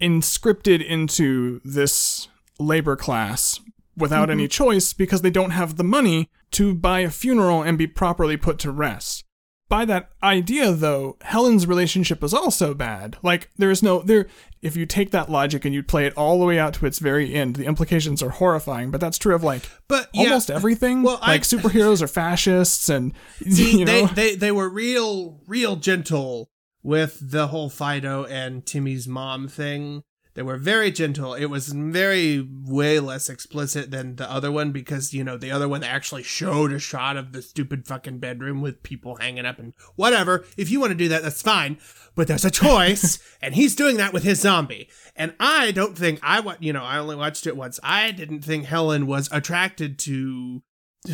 inscripted 0.00 0.84
into 0.84 1.60
this 1.64 2.28
labor 2.58 2.96
class 2.96 3.60
without 3.96 4.24
mm-hmm. 4.24 4.32
any 4.32 4.48
choice 4.48 4.92
because 4.92 5.22
they 5.22 5.30
don't 5.30 5.50
have 5.50 5.76
the 5.76 5.84
money 5.84 6.28
to 6.52 6.74
buy 6.74 7.00
a 7.00 7.10
funeral 7.10 7.62
and 7.62 7.78
be 7.78 7.86
properly 7.86 8.36
put 8.36 8.58
to 8.58 8.70
rest. 8.70 9.24
By 9.70 9.84
that 9.86 10.10
idea 10.20 10.72
though, 10.72 11.16
Helen's 11.22 11.64
relationship 11.66 12.22
is 12.24 12.34
also 12.34 12.74
bad. 12.74 13.16
Like 13.22 13.48
there 13.56 13.70
is 13.70 13.82
no 13.82 14.02
there 14.02 14.26
if 14.60 14.76
you 14.76 14.84
take 14.84 15.12
that 15.12 15.30
logic 15.30 15.64
and 15.64 15.72
you 15.72 15.82
play 15.84 16.06
it 16.06 16.12
all 16.16 16.40
the 16.40 16.44
way 16.44 16.58
out 16.58 16.74
to 16.74 16.86
its 16.86 16.98
very 16.98 17.32
end, 17.32 17.54
the 17.54 17.64
implications 17.66 18.20
are 18.20 18.30
horrifying, 18.30 18.90
but 18.90 19.00
that's 19.00 19.16
true 19.16 19.34
of 19.34 19.44
like 19.44 19.62
but 19.86 20.10
yeah, 20.12 20.24
almost 20.24 20.50
everything. 20.50 21.04
Well, 21.04 21.20
I- 21.22 21.30
like 21.34 21.42
superheroes 21.42 22.02
are 22.02 22.08
fascists 22.08 22.88
and 22.88 23.12
See, 23.48 23.78
you 23.78 23.84
know 23.84 24.06
they, 24.08 24.14
they 24.32 24.34
they 24.34 24.52
were 24.52 24.68
real 24.68 25.40
real 25.46 25.76
gentle 25.76 26.50
with 26.82 27.18
the 27.22 27.46
whole 27.46 27.70
Fido 27.70 28.24
and 28.24 28.66
Timmy's 28.66 29.06
mom 29.06 29.46
thing. 29.46 30.02
They 30.40 30.44
were 30.44 30.56
very 30.56 30.90
gentle. 30.90 31.34
It 31.34 31.50
was 31.50 31.68
very 31.68 32.40
way 32.40 32.98
less 32.98 33.28
explicit 33.28 33.90
than 33.90 34.16
the 34.16 34.24
other 34.32 34.50
one 34.50 34.72
because 34.72 35.12
you 35.12 35.22
know 35.22 35.36
the 35.36 35.50
other 35.50 35.68
one 35.68 35.84
actually 35.84 36.22
showed 36.22 36.72
a 36.72 36.78
shot 36.78 37.18
of 37.18 37.32
the 37.32 37.42
stupid 37.42 37.86
fucking 37.86 38.20
bedroom 38.20 38.62
with 38.62 38.82
people 38.82 39.16
hanging 39.16 39.44
up 39.44 39.58
and 39.58 39.74
whatever. 39.96 40.46
If 40.56 40.70
you 40.70 40.80
want 40.80 40.92
to 40.92 40.96
do 40.96 41.08
that, 41.08 41.22
that's 41.22 41.42
fine. 41.42 41.76
But 42.14 42.26
there's 42.26 42.46
a 42.46 42.50
choice, 42.50 43.18
and 43.42 43.54
he's 43.54 43.76
doing 43.76 43.98
that 43.98 44.14
with 44.14 44.22
his 44.22 44.40
zombie. 44.40 44.88
And 45.14 45.34
I 45.38 45.72
don't 45.72 45.98
think 45.98 46.20
I 46.22 46.40
wa- 46.40 46.56
you 46.58 46.72
know 46.72 46.84
I 46.84 46.96
only 46.96 47.16
watched 47.16 47.46
it 47.46 47.54
once. 47.54 47.78
I 47.82 48.10
didn't 48.10 48.40
think 48.40 48.64
Helen 48.64 49.06
was 49.06 49.28
attracted 49.30 49.98
to 49.98 50.62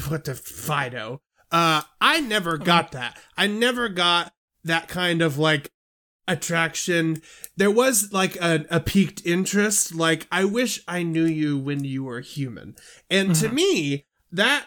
what 0.07 0.23
the 0.23 0.37
Fido. 0.37 1.21
Uh, 1.51 1.83
I 2.01 2.21
never 2.21 2.59
got 2.59 2.93
that. 2.93 3.19
I 3.37 3.49
never 3.49 3.89
got 3.89 4.33
that 4.63 4.87
kind 4.87 5.21
of 5.21 5.37
like 5.37 5.73
attraction. 6.29 7.23
There 7.57 7.71
was 7.71 8.13
like 8.13 8.37
a, 8.37 8.65
a 8.71 8.81
piqued 8.81 9.25
interest. 9.27 9.95
Like, 9.95 10.27
I 10.31 10.45
wish 10.45 10.83
I 10.89 11.03
knew 11.03 11.25
you 11.25 11.59
when 11.59 11.85
you 11.85 12.05
were 12.05 12.21
human. 12.21 12.77
And 13.11 13.35
to 13.37 13.49
Mhm. 13.49 13.53
me, 13.55 14.05
that 14.33 14.67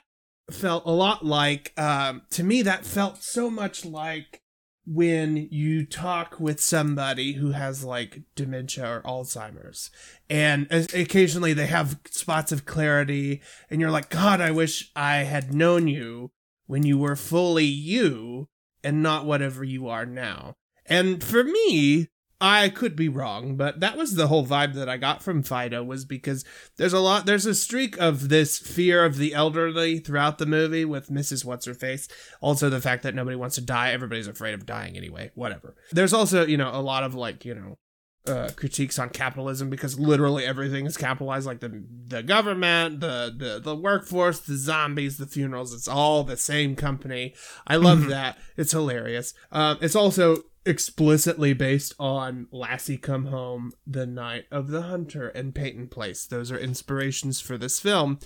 felt 0.51 0.85
a 0.85 0.91
lot 0.91 1.25
like, 1.25 1.73
um, 1.77 2.23
to 2.31 2.43
me, 2.43 2.61
that 2.63 2.85
felt 2.85 3.21
so 3.23 3.49
much 3.49 3.85
like 3.85 4.41
when 4.85 5.47
you 5.51 5.85
talk 5.85 6.39
with 6.39 6.59
somebody 6.59 7.33
who 7.33 7.51
has 7.51 7.83
like 7.83 8.23
dementia 8.35 8.83
or 8.89 9.01
Alzheimer's 9.03 9.91
and 10.31 10.65
occasionally 10.71 11.53
they 11.53 11.67
have 11.67 11.99
spots 12.09 12.51
of 12.51 12.65
clarity 12.65 13.39
and 13.69 13.79
you're 13.79 13.91
like, 13.91 14.09
God, 14.09 14.41
I 14.41 14.49
wish 14.49 14.89
I 14.95 15.17
had 15.17 15.53
known 15.53 15.87
you 15.87 16.31
when 16.65 16.81
you 16.81 16.97
were 16.97 17.15
fully 17.15 17.65
you 17.65 18.47
and 18.83 19.03
not 19.03 19.27
whatever 19.27 19.63
you 19.63 19.87
are 19.87 20.07
now. 20.07 20.55
And 20.89 21.23
for 21.23 21.43
me, 21.43 22.07
I 22.41 22.69
could 22.69 22.95
be 22.95 23.09
wrong, 23.09 23.57
but 23.57 23.81
that 23.81 23.97
was 23.97 24.15
the 24.15 24.27
whole 24.27 24.45
vibe 24.47 24.73
that 24.75 24.87
I 24.87 24.95
got 24.95 25.21
from 25.21 25.43
Fido 25.43 25.83
was 25.83 26.05
because 26.05 26.45
there's 26.77 26.93
a 26.93 26.99
lot 27.01 27.25
there's 27.25 27.45
a 27.45 27.53
streak 27.53 27.97
of 27.99 28.29
this 28.29 28.57
fear 28.57 29.03
of 29.03 29.17
the 29.17 29.33
elderly 29.33 29.99
throughout 29.99 30.37
the 30.37 30.45
movie 30.45 30.85
with 30.85 31.09
Mrs. 31.09 31.43
What's 31.43 31.65
Her 31.65 31.73
Face. 31.73 32.07
Also 32.39 32.69
the 32.69 32.79
fact 32.79 33.03
that 33.03 33.13
nobody 33.13 33.35
wants 33.35 33.55
to 33.55 33.61
die, 33.61 33.91
everybody's 33.91 34.27
afraid 34.27 34.53
of 34.53 34.65
dying 34.65 34.95
anyway, 34.95 35.31
whatever. 35.35 35.75
There's 35.91 36.13
also, 36.13 36.45
you 36.45 36.55
know, 36.55 36.69
a 36.73 36.81
lot 36.81 37.03
of 37.03 37.13
like, 37.13 37.43
you 37.43 37.55
know, 37.55 37.77
uh, 38.25 38.49
critiques 38.55 38.99
on 38.99 39.09
capitalism 39.09 39.69
because 39.69 39.99
literally 39.99 40.45
everything 40.45 40.85
is 40.85 40.95
capitalized, 40.97 41.45
like 41.45 41.59
the 41.61 41.83
the 42.07 42.23
government, 42.23 43.01
the 43.01 43.33
the 43.35 43.59
the 43.59 43.75
workforce, 43.75 44.39
the 44.39 44.55
zombies, 44.55 45.17
the 45.17 45.25
funerals. 45.25 45.73
It's 45.73 45.87
all 45.89 46.23
the 46.23 46.37
same 46.37 46.75
company. 46.75 47.33
I 47.67 47.75
love 47.77 47.99
Mhm. 47.99 48.09
that. 48.09 48.37
It's 48.55 48.71
hilarious. 48.71 49.33
Um, 49.51 49.77
it's 49.81 49.95
also 49.95 50.43
explicitly 50.65 51.53
based 51.53 51.93
on 51.99 52.47
Lassie 52.51 52.97
Come 52.97 53.25
Home, 53.25 53.71
The 53.87 54.05
Night 54.05 54.45
of 54.51 54.69
the 54.69 54.83
Hunter, 54.83 55.29
and 55.29 55.55
Peyton 55.55 55.87
Place. 55.87 56.25
Those 56.25 56.51
are 56.51 56.59
inspirations 56.59 57.39
for 57.41 57.57
this 57.57 57.79
film. 57.79 58.19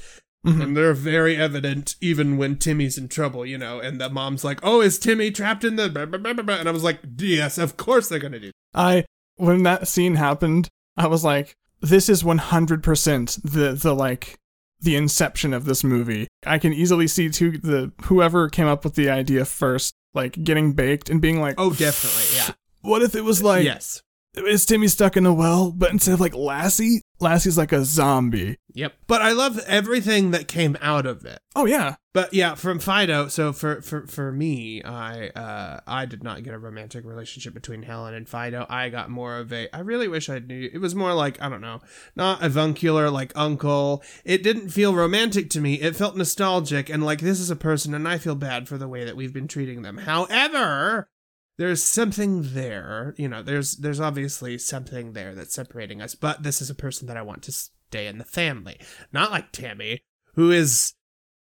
Mhm. 0.46 0.62
And 0.62 0.78
they're 0.78 0.94
very 0.94 1.38
evident 1.38 1.96
even 2.02 2.38
when 2.38 2.58
Timmy's 2.58 2.98
in 2.98 3.08
trouble, 3.08 3.46
you 3.46 3.58
know, 3.58 3.80
and 3.80 4.00
the 4.02 4.10
mom's 4.10 4.44
like, 4.44 4.60
Oh, 4.62 4.82
is 4.82 5.00
Timmy 5.00 5.32
trapped 5.32 5.64
in 5.64 5.78
the 5.78 5.90
blah, 5.90 6.06
blah, 6.06 6.20
blah, 6.20 6.34
blah, 6.34 6.44
blah?" 6.44 6.56
and 6.56 6.68
I 6.68 6.72
was 6.72 6.84
like, 6.84 7.00
Yes, 7.18 7.58
of 7.58 7.78
course 7.78 8.10
they're 8.10 8.20
gonna 8.20 8.40
do 8.40 8.52
I 8.74 9.06
when 9.36 9.64
that 9.64 9.88
scene 9.88 10.16
happened, 10.16 10.68
I 10.98 11.08
was 11.08 11.24
like, 11.24 11.56
this 11.82 12.10
is 12.10 12.24
100% 12.24 13.40
the 13.44 13.74
the 13.74 13.94
like 13.96 14.38
the 14.82 14.96
inception 14.98 15.54
of 15.54 15.64
this 15.66 15.84
movie. 15.84 16.28
I 16.46 16.60
can 16.60 16.74
easily 16.74 17.08
see 17.08 17.30
to 17.30 17.52
the 17.58 17.94
whoever 18.04 18.50
came 18.50 18.68
up 18.68 18.84
with 18.84 18.96
the 18.96 19.10
idea 19.10 19.46
first 19.46 19.94
like 20.14 20.44
getting 20.44 20.74
baked 20.74 21.10
and 21.10 21.22
being 21.22 21.40
like, 21.40 21.56
Oh, 21.58 21.72
definitely, 21.74 22.36
yeah. 22.36 22.54
what 22.82 23.02
if 23.02 23.16
it 23.16 23.22
was 23.22 23.44
like 23.44 23.64
yes. 23.64 24.02
is 24.36 24.66
Timmy 24.66 24.88
stuck 24.88 25.16
in 25.18 25.26
a 25.26 25.34
well, 25.34 25.72
but 25.72 25.92
instead 25.92 26.14
of 26.14 26.20
like 26.20 26.36
Lassie, 26.36 27.02
Lassie's 27.24 27.58
like 27.58 27.72
a 27.72 27.86
zombie. 27.86 28.58
Yep. 28.74 28.94
But 29.08 29.22
I 29.22 29.32
love 29.32 29.60
everything 29.68 30.32
that 30.32 30.48
came 30.48 30.78
out 30.82 31.06
of 31.06 31.26
it. 31.26 31.40
Oh 31.56 31.66
yeah. 31.66 31.96
But 32.14 32.34
yeah, 32.34 32.54
from 32.56 32.80
Fido, 32.80 33.28
so 33.28 33.54
for 33.54 33.82
for 33.82 34.06
for 34.08 34.32
me, 34.32 34.84
I 34.84 35.30
uh 35.30 35.80
I 35.88 36.06
did 36.06 36.24
not 36.24 36.44
get 36.44 36.54
a 36.54 36.60
romantic 36.60 37.06
relationship 37.06 37.54
between 37.54 37.84
Helen 37.84 38.14
and 38.14 38.30
Fido. 38.30 38.66
I 38.70 38.90
got 38.90 39.10
more 39.10 39.38
of 39.38 39.52
a 39.52 39.74
I 39.76 39.80
really 39.80 40.08
wish 40.08 40.30
I 40.30 40.40
knew 40.40 40.70
it 40.72 40.80
was 40.80 40.94
more 40.94 41.14
like, 41.14 41.42
I 41.42 41.50
don't 41.50 41.62
know, 41.62 41.82
not 42.16 42.44
avuncular 42.44 43.10
like 43.10 43.32
uncle. 43.36 44.04
It 44.26 44.44
didn't 44.44 44.70
feel 44.70 44.94
romantic 44.94 45.50
to 45.52 45.62
me. 45.62 45.76
It 45.76 45.96
felt 45.96 46.18
nostalgic 46.18 46.90
and 46.90 47.04
like 47.04 47.22
this 47.22 47.40
is 47.40 47.50
a 47.50 47.56
person 47.56 47.94
and 47.94 48.08
I 48.08 48.18
feel 48.18 48.36
bad 48.36 48.68
for 48.68 48.78
the 48.78 48.88
way 48.88 49.06
that 49.06 49.16
we've 49.16 49.34
been 49.34 49.48
treating 49.48 49.82
them. 49.82 49.98
However, 49.98 51.10
there's 51.58 51.84
something 51.84 52.54
there, 52.54 53.14
you 53.18 53.28
know, 53.28 53.44
there's 53.44 53.76
there's 53.78 54.00
obviously 54.00 54.58
something 54.58 55.14
there 55.14 55.36
that's 55.36 55.54
separating 55.54 56.02
us, 56.02 56.16
but 56.16 56.44
this 56.44 56.62
is 56.62 56.70
a 56.70 56.76
person 56.76 57.08
that 57.08 57.18
I 57.18 57.22
want 57.22 57.44
to 57.44 57.52
stay 57.52 58.08
in 58.08 58.18
the 58.18 58.26
family. 58.26 58.80
Not 59.12 59.32
like 59.32 59.52
Tammy, 59.52 60.02
who 60.36 60.52
is 60.52 60.94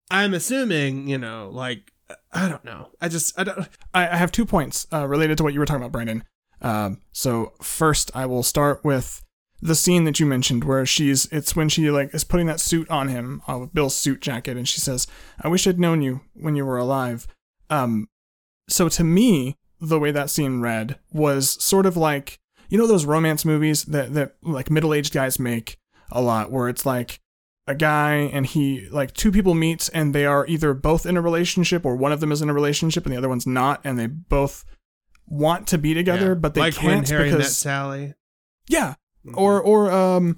I'm 0.09 0.33
assuming, 0.33 1.07
you 1.07 1.17
know, 1.17 1.49
like 1.51 1.91
I 2.33 2.49
don't 2.49 2.65
know. 2.65 2.89
I 2.99 3.07
just 3.07 3.39
I 3.39 3.45
don't 3.45 3.59
I, 3.93 4.09
I 4.09 4.15
have 4.17 4.31
two 4.31 4.45
points 4.45 4.85
uh, 4.91 5.07
related 5.07 5.37
to 5.37 5.43
what 5.43 5.53
you 5.53 5.59
were 5.59 5.65
talking 5.65 5.81
about, 5.81 5.93
Brandon. 5.93 6.23
Um, 6.61 7.01
so 7.11 7.53
first, 7.61 8.11
I 8.13 8.25
will 8.25 8.43
start 8.43 8.83
with 8.83 9.23
the 9.61 9.75
scene 9.75 10.03
that 10.05 10.19
you 10.19 10.25
mentioned, 10.25 10.63
where 10.63 10.85
she's 10.85 11.25
it's 11.27 11.55
when 11.55 11.69
she 11.69 11.89
like 11.89 12.13
is 12.13 12.23
putting 12.23 12.47
that 12.47 12.59
suit 12.59 12.89
on 12.89 13.07
him, 13.07 13.41
uh, 13.47 13.67
Bill's 13.73 13.95
suit 13.95 14.21
jacket, 14.21 14.57
and 14.57 14.67
she 14.67 14.79
says, 14.79 15.07
"I 15.41 15.47
wish 15.47 15.65
I'd 15.67 15.79
known 15.79 16.01
you 16.01 16.21
when 16.33 16.55
you 16.55 16.65
were 16.65 16.77
alive." 16.77 17.27
Um, 17.69 18.09
so 18.67 18.89
to 18.89 19.03
me, 19.03 19.57
the 19.81 19.99
way 19.99 20.11
that 20.11 20.29
scene 20.29 20.61
read 20.61 20.97
was 21.11 21.61
sort 21.63 21.85
of 21.85 21.97
like 21.97 22.39
you 22.69 22.77
know 22.77 22.87
those 22.87 23.03
romance 23.05 23.43
movies 23.43 23.83
that 23.85 24.13
that 24.13 24.35
like 24.41 24.69
middle 24.71 24.93
aged 24.93 25.13
guys 25.13 25.39
make 25.39 25.77
a 26.11 26.21
lot, 26.21 26.51
where 26.51 26.69
it's 26.69 26.85
like 26.85 27.19
a 27.67 27.75
guy 27.75 28.13
and 28.15 28.45
he 28.47 28.87
like 28.89 29.13
two 29.13 29.31
people 29.31 29.53
meet 29.53 29.89
and 29.93 30.13
they 30.15 30.25
are 30.25 30.45
either 30.47 30.73
both 30.73 31.05
in 31.05 31.15
a 31.17 31.21
relationship 31.21 31.85
or 31.85 31.95
one 31.95 32.11
of 32.11 32.19
them 32.19 32.31
is 32.31 32.41
in 32.41 32.49
a 32.49 32.53
relationship 32.53 33.05
and 33.05 33.13
the 33.13 33.17
other 33.17 33.29
one's 33.29 33.45
not 33.47 33.79
and 33.83 33.97
they 33.99 34.07
both 34.07 34.65
want 35.27 35.67
to 35.67 35.77
be 35.77 35.93
together 35.93 36.29
Yeah. 36.29 36.33
but 36.35 36.53
they 36.53 36.61
like 36.61 36.73
can't 36.75 37.07
when 37.09 37.17
Harry 37.17 37.29
met 37.31 37.37
because 37.37 37.55
Sally. 37.57 38.13
yeah 38.67 38.95
Or 39.33 39.61
or 39.61 39.91
um, 39.91 40.37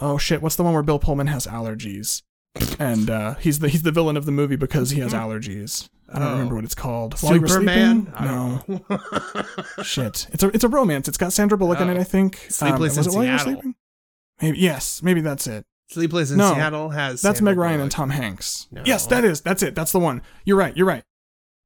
oh 0.00 0.16
shit, 0.18 0.42
what's 0.42 0.56
the 0.56 0.62
one 0.64 0.72
where 0.74 0.82
Bill 0.82 0.98
Pullman 0.98 1.26
has 1.28 1.46
allergies, 1.46 2.22
and 2.78 3.10
uh, 3.10 3.34
he's 3.34 3.58
the 3.58 3.68
he's 3.68 3.82
the 3.82 3.92
villain 3.92 4.16
of 4.16 4.24
the 4.24 4.32
movie 4.32 4.56
because 4.56 4.90
he 4.90 5.00
has 5.00 5.12
allergies. 5.12 5.88
I 6.14 6.18
don't 6.20 6.28
Oh. 6.28 6.32
remember 6.32 6.54
what 6.54 6.64
it's 6.64 6.74
called. 6.74 7.20
While 7.20 7.32
Superman? 7.34 8.12
No, 8.20 8.62
shit. 9.82 10.26
It's 10.32 10.42
a 10.42 10.48
it's 10.48 10.64
a 10.64 10.68
romance. 10.68 11.08
It's 11.08 11.18
got 11.18 11.32
Sandra 11.32 11.58
Bullock 11.58 11.80
in 11.80 11.88
it, 11.90 11.96
Oh. 11.96 12.00
I 12.00 12.04
think. 12.04 12.46
Sleepless 12.48 12.96
um, 12.96 12.98
was 12.98 13.06
in 13.06 13.12
it 13.12 13.16
While 13.16 13.24
You 13.24 13.32
Were 13.32 13.38
Seattle. 13.38 13.52
Sleeping? 13.54 13.74
Maybe 14.42 14.58
yes, 14.58 15.02
maybe 15.02 15.20
that's 15.20 15.46
it. 15.46 15.64
Sleepless 15.90 16.30
in 16.30 16.38
No, 16.38 16.54
Seattle 16.54 16.90
has 16.90 17.20
That's 17.22 17.38
Sandra 17.38 17.52
Meg 17.52 17.58
Ryan 17.58 17.80
and 17.80 17.90
Tom 17.90 18.10
Hanks. 18.10 18.66
No. 18.72 18.82
Yes, 18.84 19.06
that 19.08 19.24
is. 19.24 19.40
That's 19.42 19.62
it. 19.62 19.74
That's 19.74 19.92
the 19.92 20.00
one. 20.00 20.22
You're 20.44 20.56
right. 20.56 20.76
You're 20.76 20.86
right. 20.86 21.02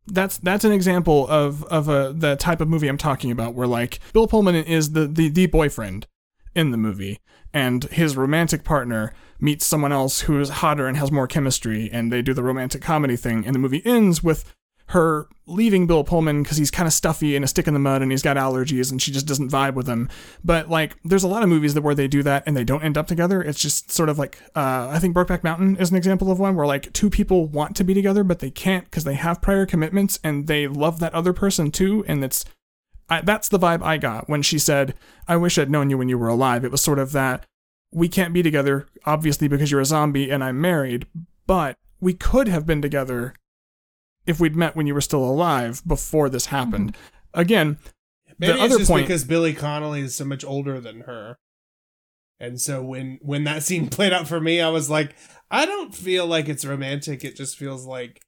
That's 0.06 0.38
that's 0.38 0.64
an 0.64 0.72
example 0.72 1.26
of 1.28 1.62
of 1.64 1.88
a 1.88 2.12
the 2.16 2.36
type 2.36 2.60
of 2.62 2.68
movie 2.68 2.88
I'm 2.88 2.96
talking 2.98 3.30
about, 3.30 3.54
where 3.54 3.66
like 3.66 4.00
Bill 4.12 4.26
Pullman 4.26 4.54
is 4.54 4.92
the 4.92 5.06
the, 5.06 5.28
the 5.28 5.46
boyfriend 5.46 6.06
in 6.54 6.70
the 6.70 6.76
movie, 6.76 7.20
and 7.52 7.84
his 7.84 8.16
romantic 8.16 8.64
partner 8.64 9.12
meets 9.40 9.66
someone 9.66 9.92
else 9.92 10.22
who 10.22 10.40
is 10.40 10.48
hotter 10.48 10.86
and 10.86 10.96
has 10.96 11.12
more 11.12 11.26
chemistry, 11.26 11.88
and 11.92 12.12
they 12.12 12.22
do 12.22 12.34
the 12.34 12.42
romantic 12.42 12.82
comedy 12.82 13.16
thing, 13.16 13.46
and 13.46 13.54
the 13.54 13.60
movie 13.60 13.82
ends 13.84 14.22
with 14.22 14.52
her 14.88 15.28
leaving 15.46 15.86
Bill 15.86 16.02
Pullman 16.02 16.42
because 16.42 16.56
he's 16.56 16.70
kind 16.70 16.86
of 16.86 16.92
stuffy 16.92 17.36
and 17.36 17.44
a 17.44 17.48
stick 17.48 17.66
in 17.66 17.74
the 17.74 17.80
mud 17.80 18.00
and 18.00 18.10
he's 18.10 18.22
got 18.22 18.36
allergies 18.36 18.90
and 18.90 19.00
she 19.00 19.12
just 19.12 19.26
doesn't 19.26 19.50
vibe 19.50 19.74
with 19.74 19.86
him. 19.86 20.08
But 20.42 20.68
like, 20.70 20.96
there's 21.04 21.22
a 21.22 21.28
lot 21.28 21.42
of 21.42 21.48
movies 21.48 21.74
that 21.74 21.82
where 21.82 21.94
they 21.94 22.08
do 22.08 22.22
that 22.22 22.42
and 22.46 22.56
they 22.56 22.64
don't 22.64 22.82
end 22.82 22.96
up 22.96 23.06
together. 23.06 23.42
It's 23.42 23.60
just 23.60 23.90
sort 23.90 24.08
of 24.08 24.18
like, 24.18 24.38
uh, 24.54 24.88
I 24.90 24.98
think 24.98 25.14
Brokeback 25.14 25.44
Mountain 25.44 25.76
is 25.76 25.90
an 25.90 25.96
example 25.96 26.30
of 26.30 26.38
one 26.38 26.56
where 26.56 26.66
like 26.66 26.92
two 26.92 27.10
people 27.10 27.46
want 27.46 27.76
to 27.76 27.84
be 27.84 27.92
together 27.92 28.24
but 28.24 28.38
they 28.38 28.50
can't 28.50 28.84
because 28.84 29.04
they 29.04 29.14
have 29.14 29.42
prior 29.42 29.66
commitments 29.66 30.18
and 30.24 30.46
they 30.46 30.66
love 30.66 31.00
that 31.00 31.14
other 31.14 31.34
person 31.34 31.70
too. 31.70 32.04
And 32.08 32.24
it's 32.24 32.46
I, 33.10 33.22
that's 33.22 33.48
the 33.48 33.58
vibe 33.58 33.82
I 33.82 33.96
got 33.96 34.28
when 34.28 34.42
she 34.42 34.58
said, 34.58 34.94
"I 35.26 35.36
wish 35.36 35.58
I'd 35.58 35.70
known 35.70 35.90
you 35.90 35.98
when 35.98 36.08
you 36.08 36.18
were 36.18 36.28
alive." 36.28 36.64
It 36.64 36.70
was 36.70 36.82
sort 36.82 36.98
of 36.98 37.12
that 37.12 37.46
we 37.92 38.08
can't 38.08 38.34
be 38.34 38.42
together, 38.42 38.86
obviously 39.04 39.48
because 39.48 39.70
you're 39.70 39.80
a 39.80 39.86
zombie 39.86 40.30
and 40.30 40.44
I'm 40.44 40.60
married, 40.60 41.06
but 41.46 41.76
we 42.00 42.14
could 42.14 42.48
have 42.48 42.66
been 42.66 42.82
together 42.82 43.34
if 44.26 44.38
we'd 44.38 44.56
met 44.56 44.76
when 44.76 44.86
you 44.86 44.94
were 44.94 45.00
still 45.00 45.24
alive 45.24 45.82
before 45.86 46.28
this 46.28 46.46
happened. 46.46 46.92
Mm-hmm. 46.92 47.40
Again, 47.40 47.78
Maybe 48.38 48.52
the 48.52 48.54
it's 48.54 48.62
other 48.62 48.78
just 48.78 48.90
point. 48.90 49.06
because 49.06 49.24
Billy 49.24 49.54
Connolly 49.54 50.02
is 50.02 50.14
so 50.14 50.24
much 50.24 50.44
older 50.44 50.80
than 50.80 51.00
her. 51.02 51.38
And 52.38 52.60
so 52.60 52.82
when 52.82 53.18
when 53.22 53.44
that 53.44 53.62
scene 53.62 53.88
played 53.90 54.12
out 54.12 54.28
for 54.28 54.40
me, 54.40 54.60
I 54.60 54.68
was 54.68 54.90
like, 54.90 55.14
I 55.50 55.66
don't 55.66 55.94
feel 55.94 56.26
like 56.26 56.48
it's 56.48 56.64
romantic. 56.64 57.24
It 57.24 57.36
just 57.36 57.56
feels 57.56 57.86
like 57.86 58.20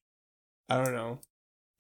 I 0.69 0.83
don't 0.83 0.95
know. 0.95 1.21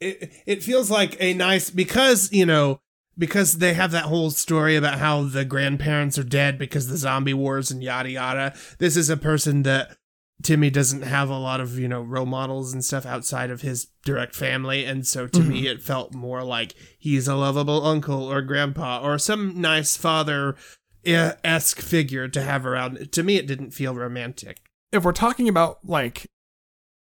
It 0.00 0.32
it 0.46 0.62
feels 0.62 0.90
like 0.90 1.16
a 1.18 1.34
nice 1.34 1.70
because, 1.70 2.30
you 2.32 2.46
know, 2.46 2.80
because 3.18 3.58
they 3.58 3.74
have 3.74 3.90
that 3.90 4.04
whole 4.04 4.30
story 4.30 4.76
about 4.76 4.98
how 4.98 5.22
the 5.22 5.44
grandparents 5.44 6.18
are 6.18 6.24
dead 6.24 6.58
because 6.58 6.88
the 6.88 6.96
zombie 6.96 7.34
wars 7.34 7.70
and 7.70 7.82
yada 7.82 8.10
yada. 8.10 8.54
This 8.78 8.96
is 8.96 9.10
a 9.10 9.16
person 9.16 9.62
that 9.64 9.96
Timmy 10.42 10.70
doesn't 10.70 11.02
have 11.02 11.28
a 11.28 11.38
lot 11.38 11.60
of, 11.60 11.78
you 11.78 11.88
know, 11.88 12.00
role 12.00 12.26
models 12.26 12.72
and 12.72 12.84
stuff 12.84 13.04
outside 13.04 13.50
of 13.50 13.60
his 13.60 13.88
direct 14.04 14.34
family. 14.34 14.84
And 14.84 15.06
so 15.06 15.26
to 15.26 15.40
me, 15.40 15.58
mm-hmm. 15.58 15.66
it 15.66 15.82
felt 15.82 16.14
more 16.14 16.42
like 16.42 16.74
he's 16.98 17.28
a 17.28 17.34
lovable 17.34 17.84
uncle 17.86 18.24
or 18.24 18.40
grandpa 18.40 19.02
or 19.02 19.18
some 19.18 19.60
nice 19.60 19.96
father 19.96 20.56
esque 21.04 21.80
figure 21.80 22.28
to 22.28 22.42
have 22.42 22.64
around. 22.64 23.12
To 23.12 23.22
me, 23.22 23.36
it 23.36 23.46
didn't 23.46 23.72
feel 23.72 23.94
romantic. 23.94 24.60
if 24.92 25.04
we're 25.04 25.12
talking 25.12 25.48
about 25.48 25.78
like 25.84 26.30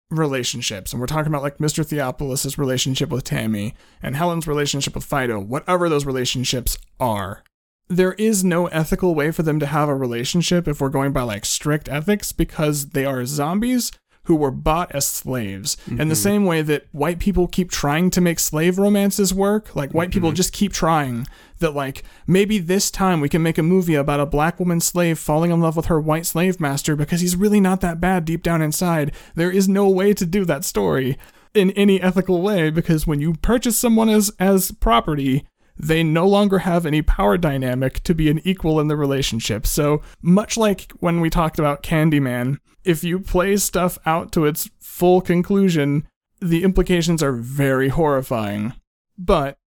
relationships 0.09 0.93
and 0.93 0.99
we're 0.99 1.07
talking 1.07 1.27
about 1.27 1.41
like 1.43 1.57
Mr. 1.57 1.85
Theopolis' 1.85 2.57
relationship 2.57 3.09
with 3.09 3.23
Tammy 3.23 3.73
and 4.01 4.15
Helen's 4.15 4.47
relationship 4.47 4.95
with 4.95 5.03
Fido, 5.03 5.39
whatever 5.39 5.89
those 5.89 6.05
relationships 6.05 6.77
are, 6.99 7.43
there 7.89 8.13
is 8.13 8.43
no 8.43 8.67
ethical 8.67 9.15
way 9.15 9.31
for 9.31 9.43
them 9.43 9.59
to 9.59 9.65
have 9.65 9.89
a 9.89 9.95
relationship 9.95 10.67
if 10.67 10.81
we're 10.81 10.89
going 10.89 11.11
by 11.11 11.23
like 11.23 11.45
strict 11.45 11.89
ethics 11.89 12.31
because 12.31 12.89
they 12.89 13.05
are 13.05 13.25
zombies 13.25 13.91
who 14.27 14.35
were 14.35 14.51
bought 14.51 14.93
as 14.93 15.07
slaves. 15.07 15.77
In 15.87 15.97
the 15.97 16.03
mm-hmm. 16.03 16.13
same 16.13 16.45
way 16.45 16.61
that 16.61 16.85
white 16.91 17.17
people 17.17 17.47
keep 17.47 17.71
trying 17.71 18.09
to 18.11 18.19
make 18.19 18.39
slave 18.39 18.77
romances 18.77 19.33
work, 19.33 19.73
like 19.73 19.93
white 19.93 20.11
people 20.11 20.29
mm-hmm. 20.29 20.35
just 20.35 20.51
keep 20.51 20.73
trying 20.73 21.25
that 21.59 21.73
like 21.73 22.03
maybe 22.27 22.59
this 22.59 22.91
time 22.91 23.21
we 23.21 23.29
can 23.29 23.41
make 23.41 23.57
a 23.57 23.63
movie 23.63 23.95
about 23.95 24.19
a 24.19 24.25
black 24.25 24.59
woman 24.59 24.79
slave 24.79 25.17
falling 25.17 25.49
in 25.49 25.61
love 25.61 25.75
with 25.75 25.87
her 25.87 25.99
white 25.99 26.25
slave 26.25 26.59
master 26.59 26.95
because 26.95 27.21
he's 27.21 27.35
really 27.35 27.59
not 27.59 27.81
that 27.81 28.01
bad 28.01 28.25
deep 28.25 28.43
down 28.43 28.61
inside. 28.61 29.13
There 29.35 29.49
is 29.49 29.69
no 29.69 29.89
way 29.89 30.13
to 30.13 30.25
do 30.25 30.45
that 30.45 30.65
story 30.65 31.17
in 31.53 31.71
any 31.71 32.01
ethical 32.01 32.41
way 32.41 32.69
because 32.69 33.07
when 33.07 33.21
you 33.21 33.33
purchase 33.35 33.77
someone 33.77 34.09
as 34.09 34.29
as 34.39 34.71
property, 34.71 35.47
they 35.79 36.03
no 36.03 36.27
longer 36.27 36.59
have 36.59 36.85
any 36.85 37.01
power 37.01 37.37
dynamic 37.37 38.01
to 38.03 38.13
be 38.13 38.29
an 38.29 38.41
equal 38.43 38.79
in 38.79 38.87
the 38.87 38.95
relationship. 38.95 39.65
So, 39.65 40.01
much 40.21 40.57
like 40.57 40.91
when 40.99 41.21
we 41.21 41.29
talked 41.29 41.59
about 41.59 41.83
Candyman, 41.83 42.57
if 42.87 43.03
you 43.03 43.19
play 43.19 43.57
stuff 43.57 43.99
out 44.05 44.31
to 44.31 44.45
its 44.45 44.69
full 44.79 45.21
conclusion, 45.21 46.07
the 46.39 46.63
implications 46.63 47.21
are 47.21 47.33
very 47.33 47.89
horrifying. 47.89 48.73
But 49.17 49.57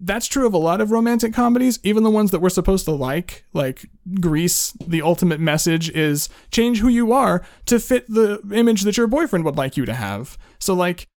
that's 0.00 0.28
true 0.28 0.46
of 0.46 0.54
a 0.54 0.58
lot 0.58 0.80
of 0.80 0.92
romantic 0.92 1.34
comedies, 1.34 1.80
even 1.82 2.04
the 2.04 2.10
ones 2.10 2.30
that 2.30 2.40
we're 2.40 2.50
supposed 2.50 2.84
to 2.84 2.92
like, 2.92 3.44
like 3.52 3.86
Grease. 4.20 4.72
The 4.86 5.02
ultimate 5.02 5.40
message 5.40 5.90
is 5.90 6.28
change 6.52 6.78
who 6.78 6.88
you 6.88 7.12
are 7.12 7.44
to 7.66 7.80
fit 7.80 8.06
the 8.08 8.40
image 8.54 8.82
that 8.82 8.96
your 8.96 9.08
boyfriend 9.08 9.44
would 9.44 9.56
like 9.56 9.76
you 9.76 9.84
to 9.84 9.94
have. 9.94 10.38
So, 10.60 10.72
like, 10.72 11.08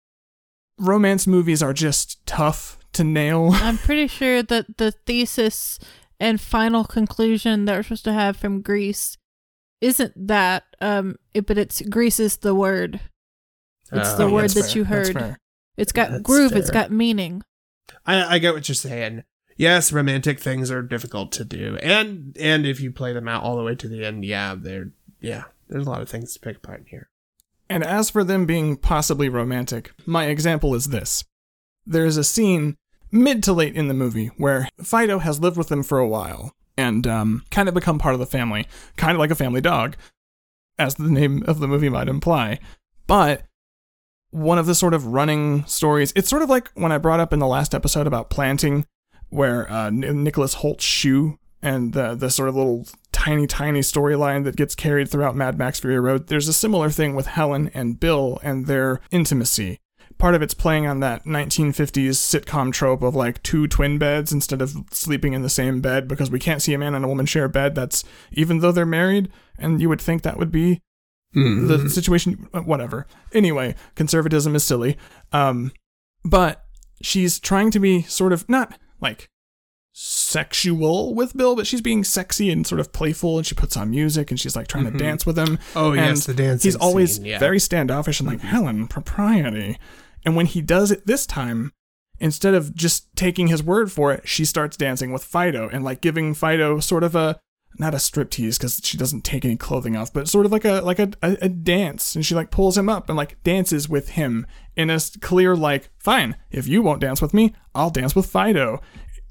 romance 0.80 1.28
movies 1.28 1.62
are 1.62 1.74
just 1.74 2.26
tough 2.26 2.80
to 2.93 3.04
nail. 3.04 3.52
I'm 3.54 3.78
pretty 3.78 4.08
sure 4.08 4.41
that 4.41 4.78
the 4.78 4.91
thesis 4.91 5.78
and 6.19 6.41
final 6.41 6.84
conclusion 6.84 7.65
that 7.65 7.76
we're 7.76 7.84
supposed 7.84 8.06
to 8.06 8.13
have 8.13 8.36
from 8.38 8.62
Grease 8.62 9.17
isn't 9.81 10.13
that, 10.27 10.63
um, 10.79 11.17
it, 11.33 11.45
but 11.47 11.57
it's 11.57 11.81
Grease 11.81 12.19
is 12.19 12.37
the 12.37 12.55
word. 12.55 12.99
It's 13.91 14.13
the 14.13 14.23
Oh, 14.25 14.31
word 14.33 14.51
that 14.51 14.65
fair. 14.67 14.75
you 14.77 14.83
heard. 14.85 15.35
It's 15.75 15.91
got 15.91 16.11
That's 16.11 16.21
groove. 16.23 16.53
It's 16.53 16.69
got 16.69 16.91
meaning. 16.91 17.43
I, 18.05 18.35
I 18.35 18.39
get 18.39 18.53
what 18.53 18.69
you're 18.69 18.75
saying. 18.75 19.23
Yes, 19.57 19.91
romantic 19.91 20.39
things 20.39 20.71
are 20.71 20.81
difficult 20.81 21.31
to 21.33 21.43
do, 21.45 21.77
and 21.83 22.35
and 22.39 22.65
if 22.65 22.79
you 22.79 22.91
play 22.91 23.13
them 23.13 23.27
out 23.27 23.43
all 23.43 23.57
the 23.57 23.63
way 23.63 23.75
to 23.75 23.87
the 23.87 24.03
end, 24.05 24.23
yeah, 24.25 24.55
they're 24.57 24.91
yeah, 25.19 25.43
there's 25.67 25.85
a 25.85 25.89
lot 25.89 26.01
of 26.01 26.09
things 26.09 26.33
to 26.33 26.39
pick 26.39 26.57
apart 26.57 26.85
here. 26.87 27.09
And 27.69 27.83
as 27.83 28.09
for 28.09 28.23
them 28.23 28.45
being 28.45 28.75
possibly 28.77 29.29
romantic, 29.29 29.91
my 30.05 30.25
example 30.25 30.73
is 30.73 30.87
this. 30.87 31.23
There 31.85 32.05
is 32.05 32.17
a 32.17 32.23
scene 32.23 32.75
mid 33.11 33.43
to 33.43 33.53
late 33.53 33.75
in 33.75 33.87
the 33.87 33.93
movie 33.93 34.27
where 34.37 34.67
Fido 34.81 35.19
has 35.19 35.39
lived 35.39 35.57
with 35.57 35.67
them 35.67 35.83
for 35.83 35.99
a 35.99 36.07
while 36.07 36.53
and 36.81 37.07
um, 37.07 37.43
kind 37.51 37.69
of 37.69 37.75
become 37.75 37.99
part 37.99 38.13
of 38.13 38.19
the 38.19 38.25
family, 38.25 38.67
kind 38.97 39.13
of 39.13 39.19
like 39.19 39.31
a 39.31 39.35
family 39.35 39.61
dog, 39.61 39.95
as 40.77 40.95
the 40.95 41.09
name 41.09 41.43
of 41.47 41.59
the 41.59 41.67
movie 41.67 41.89
might 41.89 42.09
imply. 42.09 42.59
But 43.07 43.43
one 44.31 44.57
of 44.57 44.65
the 44.65 44.75
sort 44.75 44.93
of 44.93 45.07
running 45.07 45.65
stories, 45.65 46.11
it's 46.15 46.29
sort 46.29 46.41
of 46.41 46.49
like 46.49 46.69
when 46.73 46.91
I 46.91 46.97
brought 46.97 47.19
up 47.19 47.31
in 47.31 47.39
the 47.39 47.47
last 47.47 47.75
episode 47.75 48.07
about 48.07 48.29
planting, 48.29 48.85
where 49.29 49.71
uh, 49.71 49.89
Nicholas 49.89 50.55
Hoult's 50.55 50.83
shoe 50.83 51.37
and 51.61 51.93
the, 51.93 52.15
the 52.15 52.29
sort 52.29 52.49
of 52.49 52.55
little 52.55 52.85
tiny, 53.11 53.45
tiny 53.45 53.81
storyline 53.81 54.43
that 54.45 54.55
gets 54.55 54.75
carried 54.75 55.09
throughout 55.09 55.35
Mad 55.35 55.57
Max 55.57 55.79
Fury 55.79 55.99
Road. 55.99 56.27
There's 56.27 56.47
a 56.47 56.53
similar 56.53 56.89
thing 56.89 57.15
with 57.15 57.27
Helen 57.27 57.69
and 57.73 57.99
Bill 57.99 58.39
and 58.41 58.65
their 58.65 58.99
intimacy. 59.11 59.79
Part 60.21 60.36
of 60.36 60.41
it's 60.43 60.53
playing 60.53 60.86
on 60.86 60.99
that 60.99 61.25
1950s 61.25 62.12
sitcom 62.12 62.71
trope 62.71 63.01
of 63.01 63.15
like 63.15 63.41
two 63.41 63.67
twin 63.67 63.97
beds 63.97 64.31
instead 64.31 64.62
of 64.62 64.75
sleeping 64.91 65.34
in 65.34 65.41
the 65.41 65.49
same 65.49 65.81
bed 65.81 66.07
because 66.07 66.29
we 66.29 66.38
can't 66.38 66.62
see 66.62 66.73
a 66.73 66.77
man 66.77 66.93
and 66.93 67.03
a 67.03 67.07
woman 67.07 67.25
share 67.25 67.45
a 67.45 67.49
bed. 67.49 67.73
That's 67.73 68.03
even 68.31 68.60
though 68.60 68.71
they're 68.71 68.86
married, 68.86 69.29
and 69.57 69.81
you 69.81 69.89
would 69.89 69.99
think 69.99 70.21
that 70.21 70.38
would 70.38 70.51
be 70.51 70.79
mm-hmm. 71.36 71.67
the 71.67 71.89
situation 71.89 72.47
uh, 72.53 72.62
whatever 72.62 73.07
anyway 73.34 73.75
conservatism 73.95 74.55
is 74.55 74.63
silly 74.63 74.97
um 75.31 75.71
but 76.23 76.65
she's 77.01 77.39
trying 77.39 77.71
to 77.71 77.79
be 77.79 78.01
sort 78.03 78.34
of 78.34 78.47
not 78.49 78.77
like 78.99 79.29
sexual 79.93 81.13
with 81.13 81.36
bill 81.36 81.55
but 81.55 81.67
she's 81.67 81.81
being 81.81 82.03
sexy 82.03 82.49
and 82.49 82.65
sort 82.65 82.79
of 82.79 82.93
playful 82.93 83.38
and 83.38 83.45
she 83.45 83.55
puts 83.55 83.75
on 83.75 83.89
music 83.89 84.31
and 84.31 84.39
she's 84.39 84.55
like 84.55 84.67
trying 84.67 84.86
to 84.86 84.89
mm-hmm. 84.89 84.99
dance 84.99 85.25
with 85.25 85.38
him 85.38 85.60
Oh, 85.75 85.91
and 85.91 85.99
yes, 85.99 86.25
the 86.25 86.34
dance. 86.34 86.63
he's 86.63 86.77
always 86.77 87.17
scene, 87.17 87.25
yeah. 87.25 87.39
very 87.39 87.60
standoffish 87.60 88.19
and 88.19 88.27
like 88.27 88.39
mm-hmm. 88.39 88.47
helen 88.47 88.88
propriety 88.88 89.77
and 90.25 90.36
when 90.36 90.45
he 90.45 90.62
does 90.62 90.91
it 90.91 91.05
this 91.07 91.25
time 91.25 91.71
instead 92.19 92.53
of 92.53 92.75
just 92.75 93.07
taking 93.15 93.47
his 93.47 93.63
word 93.63 93.91
for 93.91 94.12
it 94.13 94.27
she 94.27 94.45
starts 94.45 94.77
dancing 94.77 95.12
with 95.12 95.23
fido 95.23 95.67
and 95.69 95.84
like 95.84 96.01
giving 96.01 96.34
fido 96.34 96.79
sort 96.79 97.03
of 97.03 97.15
a 97.15 97.39
not 97.79 97.93
a 97.93 97.97
striptease 97.97 98.57
because 98.57 98.81
she 98.84 98.97
doesn't 98.97 99.23
take 99.23 99.45
any 99.45 99.55
clothing 99.55 99.95
off, 99.95 100.12
but 100.12 100.27
sort 100.27 100.45
of 100.45 100.51
like 100.51 100.65
a 100.65 100.81
like 100.81 100.99
a, 100.99 101.10
a, 101.23 101.38
a 101.43 101.47
dance, 101.49 102.15
and 102.15 102.25
she 102.25 102.36
like 102.36 102.51
pulls 102.51 102.77
him 102.77 102.89
up 102.89 103.07
and 103.07 103.15
like 103.15 103.41
dances 103.43 103.88
with 103.88 104.10
him 104.10 104.45
in 104.75 104.89
a 104.89 104.99
clear 105.21 105.55
like, 105.55 105.89
fine, 105.97 106.36
if 106.51 106.67
you 106.67 106.81
won't 106.81 106.99
dance 106.99 107.21
with 107.21 107.34
me, 107.34 107.53
I'll 107.73 107.89
dance 107.89 108.13
with 108.13 108.25
Fido, 108.25 108.81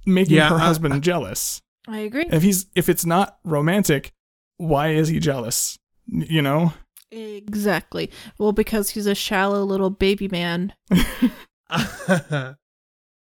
making 0.07 0.37
Yeah, 0.39 0.49
her 0.49 0.55
I- 0.55 0.61
husband 0.61 1.03
jealous. 1.03 1.61
I 1.87 1.99
agree. 1.99 2.25
If 2.31 2.43
he's 2.43 2.65
if 2.75 2.89
it's 2.89 3.05
not 3.05 3.39
romantic, 3.45 4.11
why 4.57 4.93
is 4.93 5.09
he 5.09 5.21
jealous? 5.21 5.77
You 6.07 6.41
know, 6.41 6.73
Exactly. 7.11 8.11
Well, 8.39 8.53
because 8.53 8.91
he's 8.91 9.07
a 9.07 9.15
shallow 9.15 9.65
little 9.65 9.91
baby 9.91 10.29
man. 10.29 10.75
I'm 11.71 12.57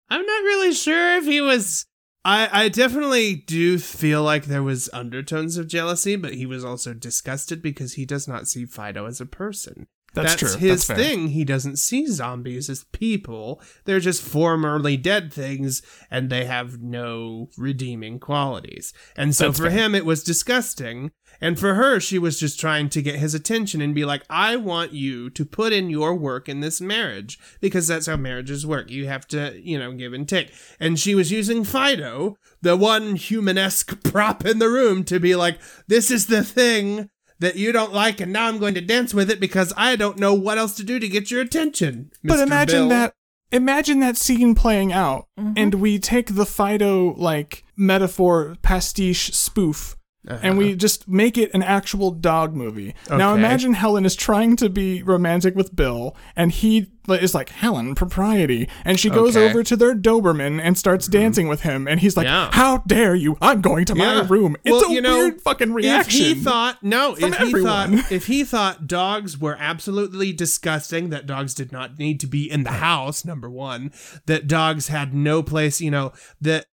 not 0.10 0.44
really 0.44 0.74
sure 0.74 1.18
if 1.18 1.26
he 1.26 1.42
was 1.42 1.86
I, 2.28 2.66
I 2.66 2.70
definitely 2.70 3.36
do 3.36 3.80
feel 3.80 4.22
like 4.22 4.46
there 4.46 4.62
was 4.62 4.90
undertones 4.92 5.56
of 5.56 5.70
jealousy, 5.70 6.18
but 6.18 6.34
he 6.34 6.46
was 6.46 6.66
also 6.66 6.94
disgusted 6.94 7.62
because 7.62 7.94
he 7.94 8.06
does 8.06 8.28
not 8.28 8.50
see 8.50 8.66
Fido 8.66 9.06
as 9.06 9.22
a 9.22 9.26
person. 9.26 9.88
That's 10.24 10.36
true. 10.36 10.56
his 10.58 10.88
That's 10.88 11.00
thing. 11.00 11.30
He 11.30 11.44
doesn't 11.44 11.78
see 11.78 12.08
zombies 12.08 12.70
as 12.70 12.86
people. 12.86 13.62
They're 13.86 14.00
just 14.00 14.22
formerly 14.22 14.98
dead 14.98 15.32
things, 15.32 15.82
and 16.10 16.30
they 16.30 16.46
have 16.46 16.82
no 16.82 17.50
redeeming 17.58 18.20
qualities. 18.20 18.94
And 19.16 19.36
so 19.36 19.48
That's 19.48 19.58
for 19.60 19.70
fair. 19.70 19.72
him, 19.72 19.96
it 19.96 20.06
was 20.06 20.24
disgusting. 20.24 21.12
And 21.40 21.60
for 21.60 21.76
her, 21.76 22.00
she 22.00 22.18
was 22.18 22.40
just 22.40 22.60
trying 22.60 22.90
to 22.90 23.02
get 23.02 23.16
his 23.16 23.34
attention 23.34 23.82
and 23.82 23.94
be 23.94 24.06
like, 24.06 24.24
I 24.30 24.56
want 24.56 24.94
you 24.94 25.30
to 25.32 25.46
put 25.46 25.72
in 25.74 25.90
your 25.90 26.16
work 26.16 26.50
in 26.50 26.62
this 26.62 26.82
marriage 26.82 27.38
because 27.62 27.88
that's 27.88 28.08
how 28.08 28.16
marriages 28.16 28.66
work. 28.66 28.90
You 28.90 29.08
have 29.08 29.28
to, 29.28 29.60
you 29.62 29.78
know, 29.78 29.92
give 29.92 30.14
and 30.14 30.28
take. 30.28 30.52
And 30.80 31.00
she 31.00 31.14
was 31.14 31.32
using 31.32 31.64
Fido, 31.64 32.38
the 32.62 32.76
one 32.76 33.16
humanesque 33.18 34.04
prop 34.12 34.46
in 34.46 34.60
the 34.60 34.70
room, 34.70 35.04
to 35.06 35.20
be 35.20 35.36
like, 35.36 35.60
this 35.88 36.10
is 36.10 36.28
the 36.28 36.44
thing 36.44 37.10
that 37.40 37.56
you 37.56 37.72
don't 37.72 37.94
like, 37.94 38.20
and 38.20 38.34
now 38.34 38.48
I'm 38.48 38.58
going 38.58 38.74
to 38.76 38.82
dance 38.82 39.14
with 39.14 39.30
it 39.30 39.40
because 39.40 39.74
I 39.78 39.96
don't 39.96 40.18
know 40.18 40.34
what 40.34 40.58
else 40.58 40.76
to 40.78 40.84
do 40.84 41.00
to 41.00 41.08
get 41.08 41.32
your 41.32 41.42
attention. 41.42 42.12
Mr. 42.24 42.30
But 42.30 42.40
imagine 42.40 42.82
Bill. 42.82 42.90
that 42.90 43.14
imagine 43.52 44.00
that 44.00 44.18
scene 44.18 44.56
playing 44.56 44.92
out 44.92 45.28
mm-hmm. 45.40 45.54
and 45.56 45.76
we 45.76 46.00
take 46.00 46.36
the 46.36 46.46
Fido 46.46 47.14
like 47.14 47.64
metaphor 47.76 48.58
pastiche 48.62 49.34
spoof 49.34 49.97
and 50.28 50.58
we 50.58 50.76
just 50.76 51.08
make 51.08 51.38
it 51.38 51.50
an 51.54 51.64
actual 51.64 52.12
dog 52.12 52.54
movie. 52.56 52.94
Now 53.10 53.34
imagine 53.34 53.74
Helen 53.74 54.06
is 54.06 54.16
trying 54.16 54.56
to 54.58 54.70
be 54.70 55.02
romantic 55.04 55.56
with 55.56 55.76
Bill 55.76 56.16
and 56.36 56.52
he 56.52 56.92
is 57.10 57.34
like 57.34 57.48
Helen 57.50 57.96
propriety 57.96 58.68
and 58.84 59.00
she 59.00 59.10
goes 59.10 59.38
Okay. 59.38 59.46
Mm-hmm. 59.46 59.56
over 59.56 59.64
to 59.64 59.76
their 59.78 59.96
Doberman 59.96 60.60
and 60.62 60.78
starts 60.78 61.08
dancing 61.08 61.48
with 61.48 61.62
him 61.62 61.88
and 61.88 62.02
he's 62.02 62.18
like 62.18 62.26
Yeah. 62.26 62.50
how 62.52 62.80
dare 62.80 63.16
you 63.16 63.38
I'm 63.42 63.62
going 63.62 63.86
to 63.86 63.96
my 63.96 64.22
room. 64.24 64.58
It's 64.66 64.72
Well, 64.74 64.92
a 64.92 64.94
you 64.94 65.00
know, 65.02 65.18
weird 65.18 65.42
fucking 65.42 65.72
reaction. 65.74 66.22
If 66.22 66.28
he 66.28 66.44
thought 66.44 66.84
no, 66.84 67.16
if 67.18 67.38
he 67.38 67.64
thought 67.64 68.12
if 68.12 68.26
he 68.28 68.44
thought 68.44 68.88
dogs 68.88 69.38
were 69.38 69.56
absolutely 69.58 70.34
disgusting, 70.34 71.10
that 71.10 71.26
dogs 71.26 71.54
did 71.54 71.72
not 71.72 71.98
need 71.98 72.20
to 72.20 72.28
be 72.28 72.50
in 72.52 72.64
the 72.64 72.72
house. 72.72 73.24
Number 73.24 73.50
one, 73.50 73.92
that 74.26 74.48
dogs 74.48 74.90
had 74.90 75.14
no 75.14 75.42
place. 75.42 75.80
You 75.80 75.92
know 75.92 76.12
that 76.42 76.66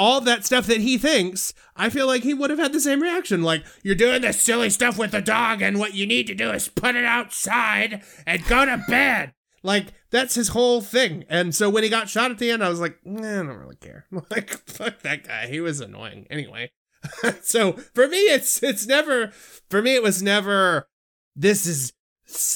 all 0.00 0.22
that 0.22 0.46
stuff 0.46 0.66
that 0.66 0.80
he 0.80 0.96
thinks. 0.96 1.52
I 1.76 1.90
feel 1.90 2.06
like 2.06 2.22
he 2.22 2.32
would 2.32 2.48
have 2.48 2.58
had 2.58 2.72
the 2.72 2.80
same 2.80 3.02
reaction. 3.02 3.42
Like 3.42 3.64
you're 3.82 3.94
doing 3.94 4.22
this 4.22 4.40
silly 4.40 4.70
stuff 4.70 4.98
with 4.98 5.10
the 5.10 5.20
dog, 5.20 5.60
and 5.60 5.78
what 5.78 5.94
you 5.94 6.06
need 6.06 6.26
to 6.28 6.34
do 6.34 6.50
is 6.50 6.68
put 6.68 6.96
it 6.96 7.04
outside 7.04 8.02
and 8.26 8.44
go 8.46 8.64
to 8.64 8.82
bed. 8.88 9.34
Like 9.62 9.88
that's 10.10 10.34
his 10.34 10.48
whole 10.48 10.80
thing. 10.80 11.24
And 11.28 11.54
so 11.54 11.68
when 11.68 11.84
he 11.84 11.90
got 11.90 12.08
shot 12.08 12.30
at 12.30 12.38
the 12.38 12.50
end, 12.50 12.64
I 12.64 12.70
was 12.70 12.80
like, 12.80 12.96
nah, 13.04 13.40
I 13.40 13.42
don't 13.42 13.48
really 13.48 13.76
care. 13.76 14.06
Like 14.30 14.48
fuck 14.66 15.00
that 15.00 15.28
guy. 15.28 15.46
He 15.48 15.60
was 15.60 15.80
annoying. 15.80 16.26
Anyway. 16.30 16.72
so 17.42 17.72
for 17.94 18.08
me 18.08 18.18
it's 18.18 18.62
it's 18.62 18.86
never 18.86 19.28
for 19.70 19.80
me 19.80 19.94
it 19.94 20.02
was 20.02 20.22
never 20.22 20.86
this 21.34 21.66
is 21.66 21.94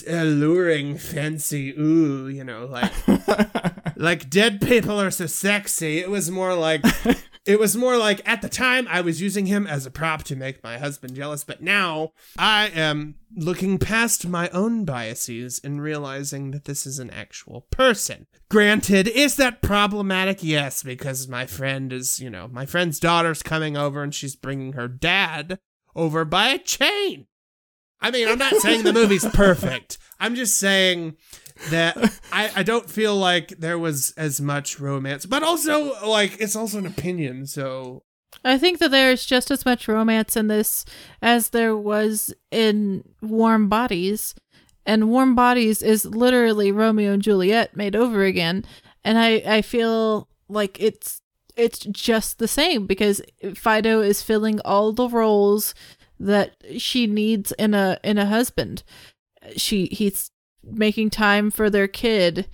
alluring 0.06 0.98
fancy 0.98 1.70
ooh 1.78 2.28
you 2.28 2.44
know 2.44 2.66
like 2.66 2.92
like 3.96 4.28
dead 4.28 4.60
people 4.60 5.00
are 5.00 5.10
so 5.10 5.24
sexy 5.24 5.98
it 5.98 6.10
was 6.10 6.30
more 6.30 6.54
like 6.54 6.84
it 7.46 7.58
was 7.58 7.76
more 7.76 7.96
like 7.96 8.20
at 8.26 8.42
the 8.42 8.48
time 8.48 8.86
i 8.88 9.00
was 9.00 9.20
using 9.20 9.46
him 9.46 9.66
as 9.66 9.86
a 9.86 9.90
prop 9.90 10.22
to 10.22 10.36
make 10.36 10.62
my 10.62 10.78
husband 10.78 11.14
jealous 11.14 11.44
but 11.44 11.62
now 11.62 12.10
i 12.38 12.66
am 12.68 13.16
looking 13.36 13.78
past 13.78 14.26
my 14.26 14.48
own 14.50 14.84
biases 14.84 15.60
and 15.64 15.82
realizing 15.82 16.50
that 16.52 16.64
this 16.64 16.86
is 16.86 16.98
an 16.98 17.10
actual 17.10 17.62
person. 17.70 18.26
Granted 18.48 19.08
is 19.08 19.36
that 19.36 19.62
problematic? 19.62 20.42
Yes 20.42 20.82
because 20.82 21.28
my 21.28 21.46
friend 21.46 21.92
is 21.92 22.20
you 22.20 22.30
know 22.30 22.48
my 22.48 22.66
friend's 22.66 23.00
daughter's 23.00 23.42
coming 23.42 23.76
over 23.76 24.02
and 24.02 24.14
she's 24.14 24.36
bringing 24.36 24.74
her 24.74 24.88
dad 24.88 25.58
over 25.96 26.24
by 26.24 26.48
a 26.48 26.58
chain 26.58 27.26
I 28.04 28.10
mean, 28.10 28.28
I'm 28.28 28.36
not 28.36 28.56
saying 28.56 28.82
the 28.82 28.92
movie's 28.92 29.26
perfect. 29.32 29.96
I'm 30.20 30.34
just 30.34 30.58
saying 30.58 31.16
that 31.70 31.96
I, 32.30 32.50
I 32.56 32.62
don't 32.62 32.90
feel 32.90 33.16
like 33.16 33.48
there 33.58 33.78
was 33.78 34.12
as 34.18 34.42
much 34.42 34.78
romance, 34.78 35.24
but 35.24 35.42
also 35.42 35.98
like 36.06 36.38
it's 36.38 36.54
also 36.54 36.76
an 36.76 36.86
opinion. 36.86 37.46
So 37.46 38.02
I 38.44 38.58
think 38.58 38.78
that 38.80 38.90
there's 38.90 39.24
just 39.24 39.50
as 39.50 39.64
much 39.64 39.88
romance 39.88 40.36
in 40.36 40.48
this 40.48 40.84
as 41.22 41.48
there 41.48 41.74
was 41.74 42.34
in 42.50 43.04
Warm 43.22 43.70
Bodies. 43.70 44.34
And 44.84 45.08
Warm 45.08 45.34
Bodies 45.34 45.82
is 45.82 46.04
literally 46.04 46.70
Romeo 46.70 47.14
and 47.14 47.22
Juliet 47.22 47.74
made 47.74 47.96
over 47.96 48.22
again. 48.24 48.66
And 49.02 49.18
I, 49.18 49.42
I 49.46 49.62
feel 49.62 50.28
like 50.50 50.78
it's 50.78 51.22
it's 51.56 51.78
just 51.78 52.38
the 52.38 52.48
same 52.48 52.86
because 52.86 53.22
Fido 53.54 54.02
is 54.02 54.20
filling 54.20 54.60
all 54.60 54.92
the 54.92 55.08
roles 55.08 55.72
that 56.24 56.54
she 56.78 57.06
needs 57.06 57.52
in 57.52 57.74
a 57.74 57.98
in 58.02 58.18
a 58.18 58.26
husband. 58.26 58.82
She 59.56 59.86
he's 59.86 60.30
making 60.62 61.10
time 61.10 61.50
for 61.50 61.70
their 61.70 61.88
kid. 61.88 62.48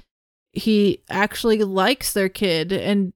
He 0.52 1.02
actually 1.08 1.62
likes 1.62 2.12
their 2.12 2.28
kid 2.28 2.72
and 2.72 3.12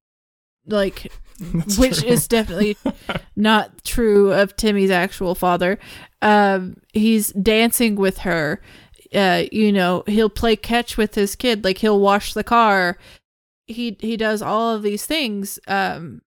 like 0.67 1.13
That's 1.41 1.79
which 1.79 2.01
true. 2.01 2.09
is 2.11 2.29
definitely 2.29 2.77
not 3.37 3.85
true 3.85 4.33
of 4.33 4.55
Timmy's 4.57 4.91
actual 4.91 5.35
father. 5.35 5.81
Um, 6.23 6.77
he's 6.93 7.33
dancing 7.33 7.97
with 7.97 8.19
her. 8.19 8.61
Uh, 9.13 9.45
you 9.51 9.73
know, 9.73 10.05
he'll 10.07 10.31
play 10.31 10.57
catch 10.57 10.97
with 10.97 11.15
his 11.17 11.35
kid, 11.37 11.65
like 11.65 11.79
he'll 11.79 12.01
wash 12.01 12.35
the 12.35 12.45
car. 12.45 12.99
He 13.67 13.97
he 14.01 14.17
does 14.17 14.43
all 14.43 14.75
of 14.75 14.83
these 14.83 15.07
things. 15.07 15.59
Um, 15.67 16.23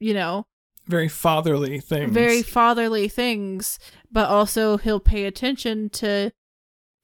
you 0.00 0.14
know, 0.14 0.46
very 0.88 1.08
fatherly 1.08 1.78
things. 1.80 2.12
very 2.12 2.42
fatherly 2.42 3.08
things, 3.08 3.78
but 4.10 4.28
also 4.28 4.76
he'll 4.78 5.00
pay 5.00 5.24
attention 5.24 5.90
to 5.90 6.32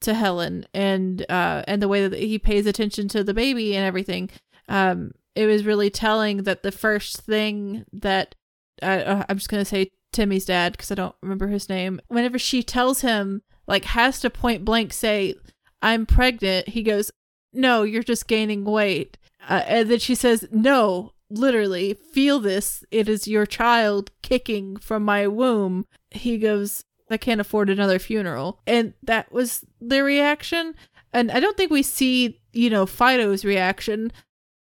to 0.01 0.13
Helen 0.13 0.65
and 0.73 1.25
uh 1.29 1.63
and 1.67 1.81
the 1.81 1.87
way 1.87 2.07
that 2.07 2.19
he 2.19 2.37
pays 2.37 2.65
attention 2.65 3.07
to 3.09 3.23
the 3.23 3.33
baby 3.33 3.75
and 3.75 3.85
everything. 3.85 4.29
Um 4.67 5.11
it 5.35 5.47
was 5.47 5.65
really 5.65 5.89
telling 5.89 6.43
that 6.43 6.63
the 6.63 6.71
first 6.71 7.21
thing 7.21 7.85
that 7.91 8.35
uh, 8.81 9.23
I'm 9.29 9.37
just 9.37 9.49
going 9.49 9.61
to 9.61 9.69
say 9.69 9.91
Timmy's 10.11 10.45
dad 10.45 10.73
because 10.73 10.91
I 10.91 10.95
don't 10.95 11.15
remember 11.21 11.47
his 11.47 11.69
name. 11.69 11.99
Whenever 12.07 12.39
she 12.39 12.63
tells 12.63 13.01
him 13.01 13.41
like 13.67 13.85
has 13.85 14.19
to 14.21 14.29
point 14.29 14.63
blank 14.65 14.93
say 14.93 15.35
I'm 15.81 16.05
pregnant, 16.05 16.69
he 16.69 16.83
goes, 16.83 17.11
"No, 17.53 17.83
you're 17.83 18.03
just 18.03 18.27
gaining 18.27 18.63
weight." 18.63 19.17
Uh, 19.47 19.63
and 19.67 19.89
then 19.89 19.99
she 19.99 20.15
says, 20.15 20.47
"No, 20.51 21.13
literally, 21.29 21.93
feel 21.93 22.39
this. 22.39 22.83
It 22.91 23.09
is 23.09 23.27
your 23.27 23.45
child 23.45 24.11
kicking 24.21 24.77
from 24.77 25.03
my 25.03 25.27
womb." 25.27 25.85
He 26.11 26.37
goes, 26.37 26.83
"I 27.09 27.17
can't 27.17 27.41
afford 27.41 27.69
another 27.69 27.99
funeral." 27.99 28.61
And 28.65 28.93
that 29.03 29.31
was 29.31 29.65
their 29.79 30.03
reaction. 30.03 30.75
And 31.13 31.31
I 31.31 31.39
don't 31.39 31.55
think 31.55 31.71
we 31.71 31.83
see, 31.83 32.41
you 32.51 32.69
know, 32.69 32.85
Fido's 32.85 33.45
reaction, 33.45 34.11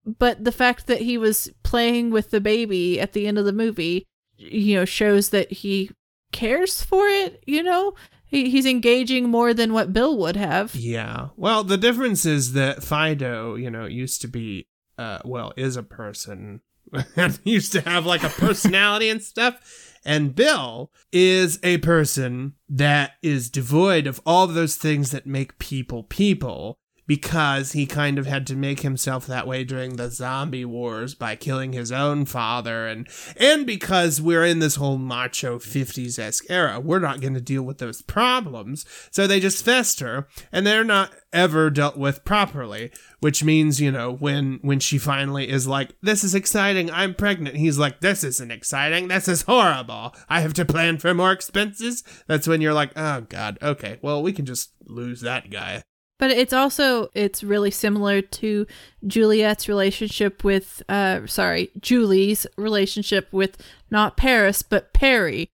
but 0.07 0.45
the 0.45 0.53
fact 0.53 0.87
that 0.87 1.03
he 1.03 1.19
was 1.19 1.51
playing 1.63 2.11
with 2.11 2.31
the 2.31 2.41
baby 2.41 2.99
at 2.99 3.13
the 3.13 3.27
end 3.27 3.37
of 3.37 3.45
the 3.45 3.53
movie, 3.53 4.07
you 4.39 4.77
know, 4.77 4.87
shows 4.87 5.29
that 5.29 5.53
he 5.53 5.91
cares 6.33 6.81
for 6.83 7.07
it, 7.07 7.43
you 7.47 7.63
know? 7.63 7.95
He, 8.25 8.51
he's 8.51 8.67
engaging 8.67 9.29
more 9.29 9.53
than 9.53 9.73
what 9.73 9.93
Bill 9.93 10.17
would 10.19 10.37
have. 10.37 10.75
yeah. 10.75 11.29
Well, 11.37 11.65
the 11.65 11.79
difference 11.79 12.25
is 12.27 12.53
that 12.53 12.83
Fido, 12.83 13.55
you 13.55 13.71
know, 13.71 13.87
used 13.87 14.21
to 14.23 14.29
be, 14.29 14.67
uh, 14.99 15.21
well, 15.25 15.53
is 15.57 15.77
a 15.77 15.83
person 15.83 16.61
and 17.17 17.39
used 17.45 17.73
to 17.73 17.81
have 17.83 18.05
like 18.05 18.23
a 18.23 18.29
personality 18.29 19.09
and 19.09 19.23
stuff. 19.23 19.95
And 20.05 20.35
Bill 20.35 20.91
is 21.13 21.59
a 21.63 21.79
person 21.79 22.55
that 22.69 23.13
is 23.23 23.51
devoid 23.51 24.07
of 24.07 24.21
all 24.25 24.45
of 24.45 24.55
those 24.55 24.77
things 24.77 25.11
that 25.11 25.27
make 25.27 25.59
people 25.59 26.05
people 26.05 26.79
because 27.09 27.73
he 27.73 27.87
kind 27.87 28.19
of 28.19 28.27
had 28.27 28.47
to 28.47 28.55
make 28.55 28.81
himself 28.81 29.27
that 29.27 29.47
way 29.47 29.65
during 29.65 29.97
the 29.97 30.11
zombie 30.11 30.65
wars 30.65 31.15
by 31.15 31.35
killing 31.35 31.73
his 31.73 31.91
own 31.91 32.25
father 32.27 32.87
and 32.87 33.09
and 33.37 33.67
because 33.67 34.21
we're 34.21 34.45
in 34.45 34.61
this 34.61 34.77
whole 34.77 34.99
macho 34.99 35.59
50s-esque 35.59 36.45
era 36.51 36.79
we're 36.79 36.99
not 37.01 37.21
going 37.21 37.35
to 37.35 37.41
deal 37.41 37.63
with 37.63 37.79
those 37.79 38.03
problems. 38.03 38.85
So 39.11 39.27
they 39.27 39.41
just 39.41 39.65
fester 39.65 40.29
and 40.53 40.67
they're 40.67 40.85
not 40.85 41.13
ever 41.33 41.71
dealt 41.71 41.97
with 41.97 42.25
properly 42.25 42.91
which 43.21 43.43
means 43.43 43.81
you 43.81 43.91
know 43.91 44.13
when 44.13 44.59
when 44.63 44.79
she 44.79 44.99
finally 44.99 45.49
is 45.49 45.67
like 45.67 45.95
this 46.03 46.25
is 46.25 46.35
exciting 46.35 46.91
i'm 46.91 47.15
pregnant 47.15 47.57
he's 47.57 47.79
like 47.79 48.01
this 48.01 48.25
isn't 48.25 48.51
exciting 48.51 49.09
this 49.09 49.29
is 49.29 49.43
horrible 49.43 50.15
i 50.29 50.41
have 50.41 50.55
to 50.55 50.65
plan 50.65 50.97
for 50.99 51.13
more 51.13 51.33
expenses? 51.33 52.03
That's 52.27 52.49
when 52.49 52.61
you're 52.61 52.75
like 52.75 52.93
oh 52.97 53.23
god 53.23 53.59
okay 53.63 53.99
well 54.03 54.23
we 54.23 54.33
can 54.33 54.47
just 54.47 54.73
lose 54.87 55.21
that 55.21 55.51
guy 55.51 55.83
But 56.19 56.33
it's 56.33 56.53
also 56.53 57.11
it's 57.15 57.45
really 57.45 57.71
similar 57.71 58.21
to 58.21 58.67
Juliet's 59.07 59.69
relationship 59.69 60.43
with 60.43 60.83
uh 60.89 61.27
sorry, 61.27 61.71
Julie's 61.81 62.47
relationship 62.57 63.33
with 63.33 63.57
not 63.91 64.17
Paris 64.17 64.63
but 64.63 64.93
Perry 64.93 65.49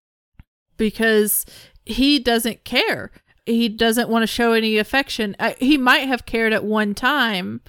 because 0.76 1.44
he 1.84 2.18
doesn't 2.18 2.64
care. 2.64 3.10
He 3.46 3.68
doesn't 3.68 4.08
want 4.08 4.22
to 4.22 4.26
show 4.26 4.52
any 4.52 4.78
affection. 4.78 5.36
Uh, 5.38 5.52
he 5.58 5.76
might 5.76 6.08
have 6.08 6.24
cared 6.24 6.54
at 6.54 6.64
one 6.64 6.94
time, 6.94 7.60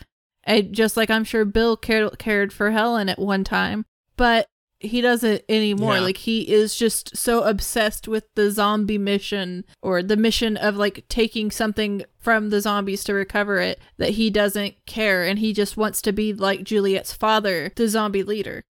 uh, 0.47 0.61
just 0.61 0.95
like 0.95 1.09
I'm 1.09 1.25
sure 1.25 1.43
Bill 1.43 1.75
cared 1.75 2.17
cared 2.17 2.53
for 2.53 2.71
Helen 2.71 3.09
at 3.09 3.19
one 3.19 3.43
time, 3.43 3.85
but 4.15 4.47
he 4.80 5.01
doesn't 5.01 5.43
anymore. 5.49 5.95
Yeah. 5.95 6.01
Like 6.01 6.17
he 6.17 6.41
is 6.41 6.76
just 6.76 7.15
so 7.15 7.43
obsessed 7.43 8.07
with 8.07 8.26
the 8.36 8.51
zombie 8.51 8.97
mission 8.97 9.65
or 9.82 10.03
the 10.03 10.17
mission 10.17 10.57
of 10.57 10.76
like 10.78 11.05
taking 11.09 11.51
something 11.51 12.03
from 12.19 12.49
the 12.49 12.61
zombies 12.61 13.03
to 13.05 13.13
recover 13.13 13.59
it 13.59 13.80
that 13.97 14.11
he 14.11 14.30
doesn't 14.30 14.76
care 14.86 15.23
and 15.23 15.39
he 15.39 15.53
just 15.53 15.78
wants 15.78 16.01
to 16.03 16.11
be 16.11 16.34
like 16.34 16.63
Juliet's 16.63 17.13
father, 17.13 17.71
the 17.76 17.88
zombie 17.88 18.23
leader. 18.23 18.63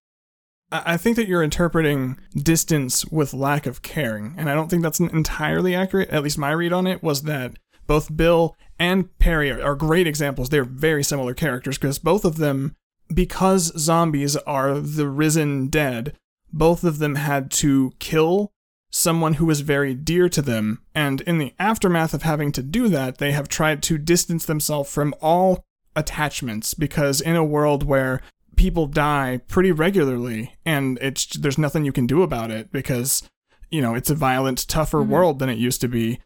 I 0.71 0.97
think 0.97 1.15
that 1.15 1.27
you're 1.27 1.43
interpreting 1.43 2.17
distance 2.35 3.05
with 3.05 3.33
lack 3.33 3.65
of 3.65 3.81
caring, 3.81 4.33
and 4.35 4.49
I 4.49 4.55
don't 4.55 4.67
think 4.67 4.81
that's 4.81 4.99
entirely 4.99 5.75
accurate. 5.75 6.09
At 6.09 6.23
least 6.23 6.39
my 6.39 6.51
read 6.51 6.73
on 6.73 6.87
it 6.87 7.03
was 7.03 7.21
that 7.23 7.53
both 7.87 8.15
Bill 8.17 8.55
and 8.79 9.15
Perry 9.19 9.51
are, 9.51 9.61
are 9.61 9.75
great 9.75 10.07
examples. 10.07 10.49
They're 10.49 10.65
very 10.65 11.03
similar 11.03 11.33
characters 11.33 11.77
because 11.77 11.99
both 11.99 12.25
of 12.25 12.37
them, 12.37 12.75
because 13.13 13.71
zombies 13.79 14.35
are 14.37 14.79
the 14.79 15.07
risen 15.07 15.67
dead, 15.67 16.15
both 16.51 16.83
of 16.83 16.99
them 16.99 17.15
had 17.15 17.51
to 17.51 17.93
kill 17.99 18.51
someone 18.91 19.33
who 19.35 19.45
was 19.45 19.59
very 19.61 19.93
dear 19.93 20.29
to 20.29 20.41
them, 20.41 20.79
and 20.93 21.19
in 21.21 21.37
the 21.37 21.53
aftermath 21.59 22.13
of 22.13 22.21
having 22.21 22.51
to 22.53 22.63
do 22.63 22.87
that, 22.87 23.17
they 23.17 23.33
have 23.33 23.49
tried 23.49 23.83
to 23.83 23.97
distance 23.97 24.45
themselves 24.45 24.89
from 24.91 25.13
all 25.21 25.63
attachments 25.97 26.73
because 26.73 27.19
in 27.21 27.35
a 27.35 27.43
world 27.43 27.83
where 27.83 28.21
people 28.55 28.85
die 28.87 29.41
pretty 29.47 29.71
regularly 29.71 30.53
and 30.65 30.97
it's 31.01 31.25
there's 31.37 31.57
nothing 31.57 31.83
you 31.83 31.91
can 31.91 32.07
do 32.07 32.21
about 32.23 32.51
it 32.51 32.71
because 32.71 33.23
you 33.69 33.81
know 33.81 33.95
it's 33.95 34.09
a 34.09 34.15
violent 34.15 34.65
tougher 34.67 34.99
Mhm. 34.99 35.07
world 35.07 35.39
than 35.39 35.49
it 35.49 35.57
used 35.57 35.81
to 35.81 35.87
be 35.89 36.19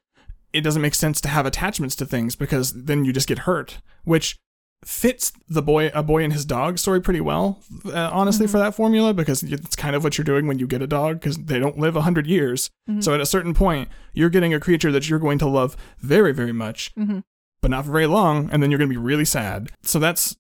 it 0.53 0.61
doesn't 0.61 0.81
make 0.81 0.95
sense 0.95 1.19
to 1.21 1.27
have 1.27 1.45
attachments 1.45 1.95
to 1.95 2.05
things 2.05 2.35
because 2.35 2.71
then 2.83 3.03
you 3.05 3.13
just 3.13 3.27
get 3.27 3.39
hurt 3.39 3.79
which 4.03 4.37
fits 4.85 5.31
the 5.49 5.61
boy 5.61 5.91
a 5.93 6.01
boy 6.01 6.23
and 6.23 6.31
his 6.31 6.45
dog 6.45 6.77
story 6.79 7.01
pretty 7.01 7.19
well 7.19 7.59
uh, 7.87 8.09
honestly 8.13 8.47
Mhm. 8.47 8.51
for 8.51 8.57
that 8.59 8.73
formula 8.73 9.13
because 9.13 9.43
it's 9.43 9.75
kind 9.75 9.93
of 9.95 10.03
what 10.05 10.17
you're 10.17 10.23
doing 10.25 10.47
when 10.47 10.57
you 10.57 10.67
get 10.67 10.81
a 10.81 10.87
dog 10.87 11.19
because 11.19 11.37
they 11.37 11.59
don't 11.59 11.77
live 11.77 11.95
100 11.95 12.25
years 12.27 12.69
Mhm. 12.89 13.03
so 13.03 13.13
at 13.13 13.19
a 13.19 13.25
certain 13.25 13.53
point 13.53 13.89
you're 14.13 14.29
getting 14.29 14.53
a 14.53 14.59
creature 14.59 14.91
that 14.91 15.09
you're 15.09 15.19
going 15.19 15.37
to 15.39 15.47
love 15.47 15.75
very 15.99 16.31
very 16.33 16.53
much 16.53 16.91
Mhm. 16.95 17.23
but 17.61 17.69
not 17.71 17.85
for 17.85 17.91
very 17.91 18.07
long 18.07 18.49
and 18.53 18.63
then 18.63 18.71
you're 18.71 18.77
going 18.77 18.89
to 18.89 18.93
be 18.93 18.97
really 19.05 19.25
sad 19.25 19.69
so 19.83 19.99
that's 19.99 20.37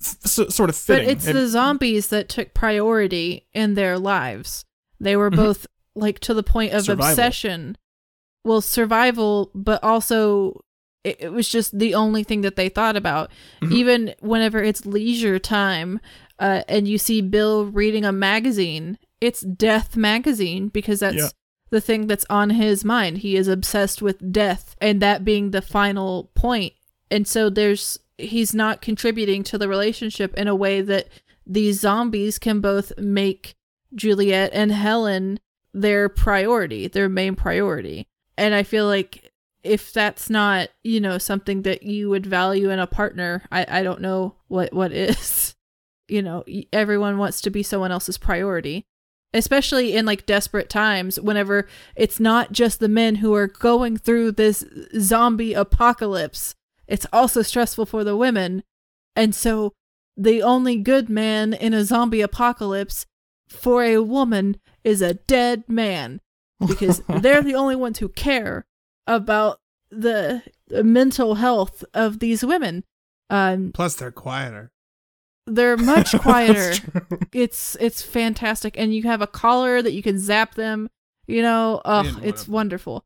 s- 0.00 0.18
sort 0.54 0.70
of 0.70 0.76
fitting 0.76 1.06
But 1.06 1.12
it's 1.12 1.26
It- 1.26 1.32
the 1.32 1.48
zombies 1.48 2.08
that 2.08 2.28
took 2.28 2.54
priority 2.54 3.46
in 3.52 3.74
their 3.74 3.98
lives. 3.98 4.64
They 5.00 5.16
were 5.16 5.30
Mhm. 5.30 5.36
both 5.36 5.66
like 5.94 6.18
to 6.20 6.34
the 6.34 6.42
point 6.42 6.72
of 6.72 6.84
Survival. 6.84 7.10
obsession. 7.10 7.78
Well, 8.44 8.60
survival, 8.60 9.50
but 9.54 9.82
also 9.82 10.60
it, 11.06 11.16
it 11.20 11.32
was 11.32 11.48
just 11.48 11.78
the 11.78 11.94
only 11.94 12.22
thing 12.24 12.40
that 12.42 12.56
they 12.56 12.68
thought 12.68 12.96
about. 12.96 13.30
Mhm. 13.62 13.72
Even 13.72 14.14
whenever 14.20 14.62
it's 14.62 14.84
leisure 14.86 15.38
time, 15.38 16.00
uh, 16.38 16.62
and 16.68 16.86
you 16.88 16.98
see 16.98 17.20
Bill 17.20 17.66
reading 17.66 18.04
a 18.04 18.12
magazine, 18.12 18.98
it's 19.20 19.40
Death 19.40 19.96
magazine 19.96 20.68
because 20.68 21.00
that's 21.00 21.16
Yeah. 21.16 21.28
the 21.70 21.80
thing 21.80 22.06
that's 22.06 22.26
on 22.28 22.50
his 22.50 22.84
mind. 22.84 23.18
He 23.18 23.36
is 23.36 23.48
obsessed 23.48 24.02
with 24.02 24.32
death, 24.32 24.76
and 24.80 25.00
that 25.00 25.24
being 25.24 25.50
the 25.50 25.62
final 25.62 26.30
point. 26.34 26.72
And 27.10 27.26
so 27.26 27.48
there's 27.50 27.98
he's 28.18 28.54
not 28.54 28.80
contributing 28.80 29.42
to 29.44 29.58
the 29.58 29.68
relationship 29.68 30.32
in 30.38 30.48
a 30.48 30.54
way 30.54 30.80
that 30.80 31.06
these 31.46 31.80
zombies 31.80 32.38
can 32.38 32.60
both 32.60 32.90
make 32.98 33.54
Juliet 33.94 34.50
and 34.54 34.72
Helen 34.72 35.38
their 35.74 36.08
priority, 36.08 36.88
their 36.88 37.08
main 37.10 37.34
priority. 37.34 38.06
And 38.38 38.54
I 38.54 38.62
feel 38.62 38.86
like 38.86 39.25
if 39.66 39.92
that's 39.92 40.30
not, 40.30 40.68
you 40.82 41.00
know, 41.00 41.18
something 41.18 41.62
that 41.62 41.82
you 41.82 42.08
would 42.08 42.26
value 42.26 42.70
in 42.70 42.78
a 42.78 42.86
partner, 42.86 43.42
I, 43.50 43.66
I 43.68 43.82
don't 43.82 44.00
know 44.00 44.36
what, 44.48 44.72
what 44.72 44.92
is. 44.92 45.54
You 46.08 46.22
know, 46.22 46.44
everyone 46.72 47.18
wants 47.18 47.40
to 47.40 47.50
be 47.50 47.64
someone 47.64 47.90
else's 47.90 48.16
priority, 48.16 48.86
especially 49.34 49.96
in 49.96 50.06
like 50.06 50.24
desperate 50.24 50.70
times 50.70 51.18
whenever 51.18 51.66
it's 51.96 52.20
not 52.20 52.52
just 52.52 52.78
the 52.78 52.88
men 52.88 53.16
who 53.16 53.34
are 53.34 53.48
going 53.48 53.96
through 53.96 54.30
this 54.30 54.64
zombie 55.00 55.52
apocalypse. 55.52 56.54
It's 56.86 57.08
also 57.12 57.42
stressful 57.42 57.86
for 57.86 58.04
the 58.04 58.16
women. 58.16 58.62
And 59.16 59.34
so 59.34 59.72
the 60.16 60.44
only 60.44 60.76
good 60.76 61.08
man 61.08 61.52
in 61.52 61.74
a 61.74 61.84
zombie 61.84 62.20
apocalypse 62.20 63.04
for 63.48 63.82
a 63.82 63.98
woman 63.98 64.60
is 64.84 65.02
a 65.02 65.14
dead 65.14 65.64
man 65.68 66.20
because 66.64 67.02
they're 67.08 67.42
the 67.42 67.56
only 67.56 67.74
ones 67.74 67.98
who 67.98 68.08
care 68.08 68.64
about 69.06 69.60
the, 69.90 70.42
the 70.68 70.84
mental 70.84 71.36
health 71.36 71.84
of 71.94 72.18
these 72.18 72.44
women. 72.44 72.84
Um, 73.30 73.72
Plus, 73.72 73.96
they're 73.96 74.12
quieter. 74.12 74.70
they're 75.46 75.76
much 75.76 76.12
quieter. 76.20 76.74
it's 77.32 77.76
it's 77.80 78.02
fantastic, 78.02 78.78
and 78.78 78.94
you 78.94 79.02
have 79.04 79.20
a 79.22 79.26
collar 79.26 79.82
that 79.82 79.92
you 79.92 80.02
can 80.02 80.18
zap 80.18 80.54
them. 80.54 80.88
You 81.26 81.42
know, 81.42 81.80
oh, 81.84 82.20
it's 82.22 82.46
wonderful. 82.46 83.04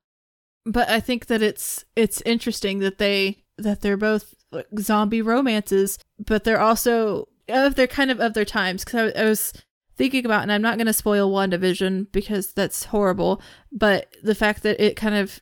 But 0.67 0.91
I 0.91 1.01
think 1.01 1.27
that 1.27 1.41
it's 1.43 1.85
it's 1.97 2.23
interesting 2.27 2.81
that 2.81 2.99
they 2.99 3.45
that 3.57 3.81
they're 3.81 3.97
both 3.97 4.35
zombie 4.79 5.23
romances, 5.23 5.99
but 6.19 6.45
they're 6.45 6.61
also 6.61 7.29
of 7.49 7.77
they're 7.77 7.87
kind 7.87 8.11
of 8.11 8.21
of 8.21 8.35
their 8.35 8.45
times. 8.45 8.85
Because 8.85 9.13
I, 9.17 9.23
I 9.23 9.25
was 9.25 9.55
thinking 9.97 10.27
about, 10.27 10.43
and 10.43 10.53
I'm 10.53 10.63
not 10.63 10.77
going 10.77 10.87
to 10.87 10.93
spoil 10.93 11.31
WandaVision 11.31 12.13
because 12.13 12.53
that's 12.53 12.85
horrible. 12.85 13.41
But 13.73 14.15
the 14.23 14.35
fact 14.35 14.63
that 14.65 14.83
it 14.85 14.97
kind 14.97 15.15
of 15.15 15.41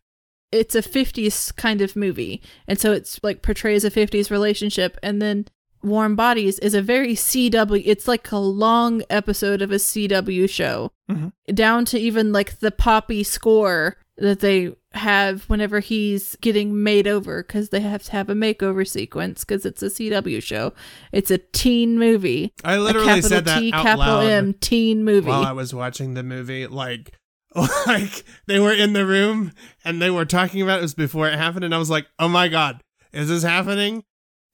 it's 0.53 0.75
a 0.75 0.83
50s 0.83 1.55
kind 1.57 1.81
of 1.81 1.95
movie, 1.97 2.43
and 2.67 2.79
so 2.79 2.93
it's 2.93 3.21
like 3.23 3.43
portrays 3.43 3.85
a 3.85 3.91
50s 3.91 4.31
relationship, 4.31 4.97
and 5.03 5.21
then 5.21 5.47
Warm 5.83 6.17
Bodies 6.17 6.59
is 6.59 6.75
a 6.75 6.83
very 6.83 7.15
CW. 7.15 7.83
It's 7.87 8.09
like 8.09 8.33
a 8.33 8.39
long 8.39 9.03
episode 9.11 9.63
of 9.63 9.71
a 9.71 9.79
CW 9.79 10.49
show, 10.49 10.91
Mhm. 11.11 11.33
down 11.55 11.85
to 11.87 11.99
even 11.99 12.33
like 12.33 12.59
the 12.61 12.71
poppy 12.73 13.23
score 13.23 13.97
that 14.17 14.41
they 14.41 14.73
have 14.95 15.45
whenever 15.45 15.79
he's 15.79 16.35
getting 16.41 16.83
made 16.83 17.07
over 17.07 17.45
because 17.45 17.69
they 17.69 17.79
have 17.79 18.03
to 18.03 18.11
have 18.11 18.29
a 18.29 18.35
makeover 18.35 18.85
sequence 18.89 19.45
because 19.45 19.65
it's 19.65 19.81
a 19.81 19.89
CW 19.91 20.41
show. 20.43 20.73
It's 21.13 21.31
a 21.31 21.39
teen 21.39 21.97
movie. 21.99 22.53
I 22.65 22.79
literally 22.79 23.23
said 23.23 23.45
that 23.45 23.61
T, 23.61 23.71
out 23.73 23.85
capital 23.85 24.15
loud 24.15 24.27
M, 24.27 24.55
teen 24.55 25.05
movie. 25.05 25.29
while 25.29 25.45
I 25.45 25.53
was 25.53 25.73
watching 25.73 26.15
the 26.15 26.25
movie. 26.25 26.67
Like, 26.67 27.13
like 27.87 28.25
they 28.47 28.59
were 28.61 28.73
in 28.73 28.93
the 28.93 29.07
room 29.07 29.53
and 29.85 30.01
they 30.03 30.11
were 30.11 30.25
talking 30.27 30.63
about 30.63 30.77
it. 30.77 30.79
It 30.79 30.83
was 30.83 30.95
before 30.95 31.29
it 31.29 31.39
happened, 31.39 31.65
and 31.65 31.75
I 31.75 31.79
was 31.79 31.91
like, 31.91 32.07
"Oh 32.19 32.29
my 32.29 32.49
god, 32.49 32.83
is 33.13 33.29
this 33.29 33.43
happening?" 33.43 34.05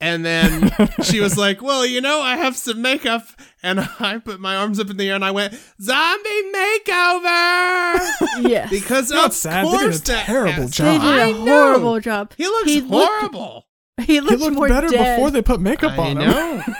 And 0.00 0.24
then 0.24 0.70
she 1.02 1.20
was 1.20 1.36
like, 1.38 1.60
"Well, 1.62 1.84
you 1.86 2.00
know, 2.00 2.20
I 2.20 2.36
have 2.36 2.56
some 2.56 2.82
makeup," 2.82 3.24
and 3.62 3.80
I 4.00 4.18
put 4.18 4.38
my 4.40 4.56
arms 4.56 4.78
up 4.80 4.90
in 4.90 4.96
the 4.96 5.08
air 5.08 5.14
and 5.16 5.24
I 5.24 5.30
went, 5.32 5.54
"Zombie 5.80 6.42
makeover!" 6.54 8.00
yes. 8.48 8.70
because 8.70 9.10
Not 9.10 9.26
of 9.26 9.32
sad, 9.34 9.66
they 9.66 9.70
did 9.70 9.80
a 9.80 9.82
course 9.84 10.00
that 10.02 10.26
terrible 10.26 10.52
has- 10.52 10.70
job. 10.70 10.86
they 10.86 10.98
did 10.98 11.20
I 11.20 11.26
a 11.28 11.32
know. 11.32 11.44
horrible 11.46 12.00
job. 12.00 12.32
He 12.36 12.44
looks 12.46 12.70
He 12.70 12.80
looked- 12.80 13.12
horrible. 13.12 13.66
He 14.02 14.20
looked, 14.20 14.32
he 14.32 14.36
looked 14.38 14.56
more 14.56 14.68
better 14.68 14.88
dead. 14.88 15.16
before 15.16 15.30
they 15.30 15.40
put 15.42 15.60
makeup 15.60 15.96
I 15.98 16.10
on 16.10 16.16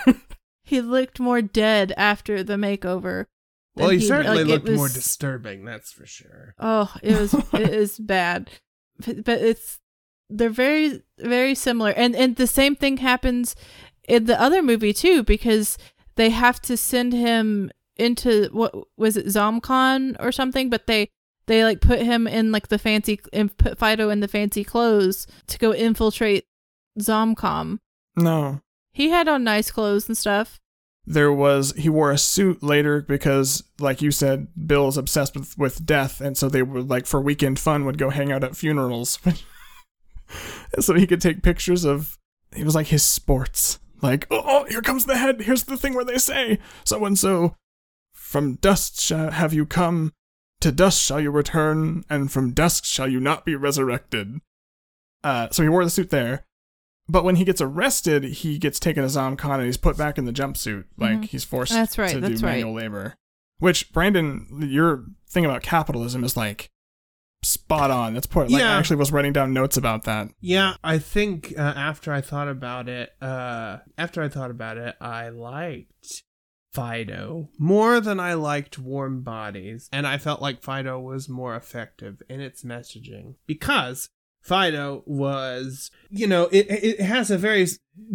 him. 0.05 0.21
he 0.63 0.81
looked 0.81 1.17
more 1.19 1.41
dead 1.41 1.93
after 1.95 2.43
the 2.43 2.55
makeover. 2.55 3.25
Well, 3.75 3.89
than 3.89 3.99
he 3.99 4.05
certainly 4.05 4.43
like, 4.43 4.45
it 4.45 4.65
looked 4.65 4.77
more 4.77 4.87
disturbing. 4.87 5.65
That's 5.65 5.91
for 5.91 6.05
sure. 6.05 6.55
Oh, 6.59 6.93
it 7.03 7.19
was 7.19 7.33
it 7.53 7.69
is 7.69 7.99
bad, 7.99 8.49
but, 9.05 9.23
but 9.23 9.41
it's 9.41 9.79
they're 10.29 10.49
very 10.49 11.01
very 11.19 11.55
similar, 11.55 11.91
and 11.91 12.15
and 12.15 12.35
the 12.35 12.47
same 12.47 12.75
thing 12.75 12.97
happens 12.97 13.55
in 14.07 14.25
the 14.25 14.39
other 14.39 14.61
movie 14.61 14.93
too 14.93 15.23
because 15.23 15.77
they 16.15 16.29
have 16.29 16.61
to 16.61 16.77
send 16.77 17.13
him 17.13 17.71
into 17.97 18.49
what 18.51 18.73
was 18.97 19.17
it 19.17 19.27
Zomcon 19.27 20.15
or 20.19 20.31
something, 20.31 20.69
but 20.69 20.87
they 20.87 21.09
they 21.47 21.63
like 21.63 21.81
put 21.81 22.01
him 22.01 22.27
in 22.27 22.51
like 22.51 22.69
the 22.69 22.79
fancy 22.79 23.19
and 23.33 23.55
put 23.57 23.77
Fido 23.77 24.09
in 24.09 24.19
the 24.19 24.27
fancy 24.27 24.63
clothes 24.63 25.27
to 25.47 25.57
go 25.57 25.73
infiltrate 25.73 26.45
ZomCon. 26.99 27.79
No. 28.15 28.61
He 28.91 29.09
had 29.09 29.27
on 29.27 29.43
nice 29.43 29.71
clothes 29.71 30.07
and 30.07 30.17
stuff. 30.17 30.59
There 31.07 31.31
was 31.31 31.73
he 31.77 31.89
wore 31.89 32.11
a 32.11 32.17
suit 32.17 32.63
later 32.63 33.01
because, 33.01 33.63
like 33.79 34.01
you 34.01 34.11
said, 34.11 34.47
Bill 34.67 34.87
is 34.87 34.97
obsessed 34.97 35.35
with, 35.35 35.57
with 35.57 35.85
death, 35.85 36.19
and 36.19 36.35
so 36.35 36.49
they 36.49 36.63
would 36.63 36.89
like 36.89 37.05
for 37.05 37.21
weekend 37.21 37.59
fun 37.59 37.85
would 37.85 37.97
go 37.97 38.09
hang 38.09 38.31
out 38.31 38.43
at 38.43 38.55
funerals, 38.55 39.19
so 40.79 40.95
he 40.95 41.07
could 41.07 41.21
take 41.21 41.43
pictures 41.43 41.85
of. 41.85 42.17
It 42.55 42.63
was 42.63 42.75
like 42.75 42.87
his 42.87 43.03
sports. 43.03 43.79
Like, 44.01 44.27
oh, 44.31 44.43
oh, 44.45 44.65
here 44.65 44.81
comes 44.81 45.05
the 45.05 45.17
head. 45.17 45.41
Here's 45.41 45.63
the 45.63 45.77
thing 45.77 45.93
where 45.93 46.05
they 46.05 46.17
say 46.17 46.59
so 46.83 47.03
and 47.05 47.17
so. 47.17 47.55
From 48.13 48.55
dust 48.55 48.99
shall 48.99 49.31
have 49.31 49.53
you 49.53 49.65
come, 49.65 50.11
to 50.61 50.71
dust 50.71 51.01
shall 51.01 51.21
you 51.21 51.29
return, 51.31 52.03
and 52.09 52.31
from 52.31 52.53
dust 52.53 52.85
shall 52.85 53.07
you 53.07 53.19
not 53.19 53.45
be 53.45 53.55
resurrected. 53.55 54.39
Uh, 55.23 55.49
so 55.51 55.63
he 55.63 55.69
wore 55.69 55.83
the 55.83 55.89
suit 55.89 56.09
there. 56.09 56.45
But 57.07 57.23
when 57.23 57.35
he 57.35 57.45
gets 57.45 57.61
arrested, 57.61 58.23
he 58.23 58.57
gets 58.57 58.79
taken 58.79 59.03
to 59.03 59.09
ZomCon 59.09 59.55
and 59.55 59.65
he's 59.65 59.77
put 59.77 59.95
back 59.97 60.17
in 60.17 60.25
the 60.25 60.33
jumpsuit. 60.33 60.85
Like 60.97 61.19
Mhm. 61.19 61.25
he's 61.25 61.43
forced 61.43 61.71
That's 61.73 61.97
right, 61.97 62.11
to 62.11 62.19
that's 62.19 62.39
do 62.39 62.45
right. 62.45 62.53
manual 62.53 62.73
labor. 62.73 63.15
Which 63.59 63.91
Brandon, 63.93 64.47
your 64.69 65.05
thing 65.29 65.45
about 65.45 65.61
capitalism 65.61 66.23
is 66.23 66.35
like 66.35 66.69
spot 67.43 67.91
on. 67.91 68.15
That's 68.15 68.25
part. 68.25 68.49
Like, 68.49 68.59
Yeah. 68.61 68.73
I 68.73 68.79
actually 68.79 68.95
was 68.95 69.11
writing 69.11 69.33
down 69.33 69.53
notes 69.53 69.77
about 69.77 70.03
that. 70.05 70.29
Yeah, 70.41 70.75
I 70.83 70.97
think 70.97 71.53
uh, 71.55 71.61
after 71.61 72.11
I 72.11 72.21
thought 72.21 72.47
about 72.47 72.89
it, 72.89 73.11
uh, 73.21 73.77
after 73.99 74.23
I 74.23 74.27
thought 74.29 74.49
about 74.49 74.77
it, 74.77 74.95
I 74.99 75.29
liked 75.29 76.23
Fido 76.73 77.49
more 77.59 78.01
than 78.01 78.19
I 78.19 78.33
liked 78.33 78.77
Warm 78.79 79.21
Bodies, 79.21 79.87
and 79.93 80.05
I 80.07 80.17
felt 80.17 80.41
like 80.41 80.61
Fido 80.63 80.99
was 80.99 81.29
more 81.29 81.55
effective 81.55 82.21
in 82.27 82.41
its 82.41 82.63
messaging 82.63 83.35
because 83.45 84.09
Fido 84.45 85.01
was, 85.07 85.89
you 86.11 86.27
know, 86.27 86.43
it 86.51 86.67
it 86.69 87.01
has 87.01 87.31
a 87.31 87.37
very 87.37 87.67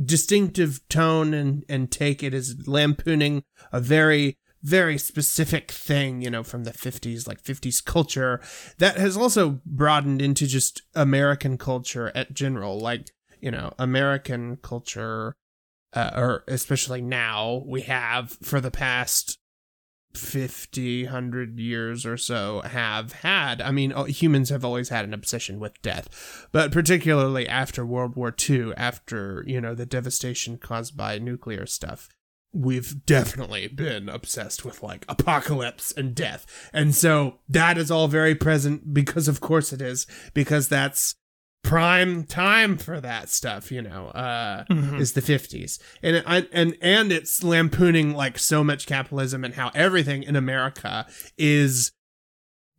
distinctive 0.04 0.80
tone 0.88 1.34
and 1.34 1.64
and 1.68 1.90
take. 1.90 2.22
It 2.22 2.32
is 2.32 2.68
lampooning 2.68 3.42
a 3.72 3.80
very 3.80 4.38
very 4.62 4.96
specific 4.96 5.72
thing, 5.72 6.22
you 6.22 6.30
know, 6.30 6.44
from 6.44 6.64
the 6.64 6.70
50s, 6.70 7.26
like 7.26 7.42
50s 7.42 7.84
culture 7.84 8.40
that 8.78 8.96
has 8.96 9.16
also 9.16 9.60
broadened 9.66 10.22
into 10.22 10.46
just 10.46 10.82
American 10.94 11.56
culture 11.56 12.12
at 12.14 12.34
general, 12.34 12.78
like, 12.78 13.10
you 13.40 13.50
know, 13.50 13.72
American 13.78 14.58
culture 14.58 15.34
uh, 15.94 16.10
or 16.14 16.44
especially 16.46 17.00
now 17.00 17.64
we 17.66 17.80
have 17.80 18.38
for 18.42 18.60
the 18.60 18.70
past 18.70 19.39
50 20.14 21.04
100 21.04 21.58
years 21.58 22.04
or 22.04 22.16
so 22.16 22.62
have 22.62 23.12
had 23.12 23.60
i 23.62 23.70
mean 23.70 23.92
uh, 23.92 24.04
humans 24.04 24.48
have 24.48 24.64
always 24.64 24.88
had 24.88 25.04
an 25.04 25.14
obsession 25.14 25.60
with 25.60 25.80
death 25.82 26.48
but 26.52 26.72
particularly 26.72 27.48
after 27.48 27.86
world 27.86 28.16
war 28.16 28.34
ii 28.48 28.72
after 28.76 29.44
you 29.46 29.60
know 29.60 29.74
the 29.74 29.86
devastation 29.86 30.58
caused 30.58 30.96
by 30.96 31.18
nuclear 31.18 31.64
stuff 31.64 32.08
we've 32.52 33.06
definitely 33.06 33.68
been 33.68 34.08
obsessed 34.08 34.64
with 34.64 34.82
like 34.82 35.04
apocalypse 35.08 35.92
and 35.92 36.14
death. 36.14 36.46
And 36.72 36.94
so 36.94 37.38
that 37.48 37.78
is 37.78 37.90
all 37.90 38.08
very 38.08 38.34
present 38.34 38.92
because 38.92 39.28
of 39.28 39.40
course 39.40 39.72
it 39.72 39.80
is 39.80 40.06
because 40.34 40.68
that's 40.68 41.14
prime 41.62 42.24
time 42.24 42.76
for 42.76 43.00
that 43.00 43.28
stuff 43.28 43.70
you 43.70 43.82
know 43.82 44.06
uh 44.08 44.64
mm-hmm. 44.64 44.96
is 44.96 45.12
the 45.12 45.20
50s 45.20 45.78
and 46.02 46.22
I, 46.26 46.46
and 46.52 46.76
and 46.80 47.12
it's 47.12 47.44
lampooning 47.44 48.14
like 48.14 48.38
so 48.38 48.64
much 48.64 48.86
capitalism 48.86 49.44
and 49.44 49.54
how 49.54 49.70
everything 49.74 50.22
in 50.22 50.36
america 50.36 51.06
is 51.36 51.92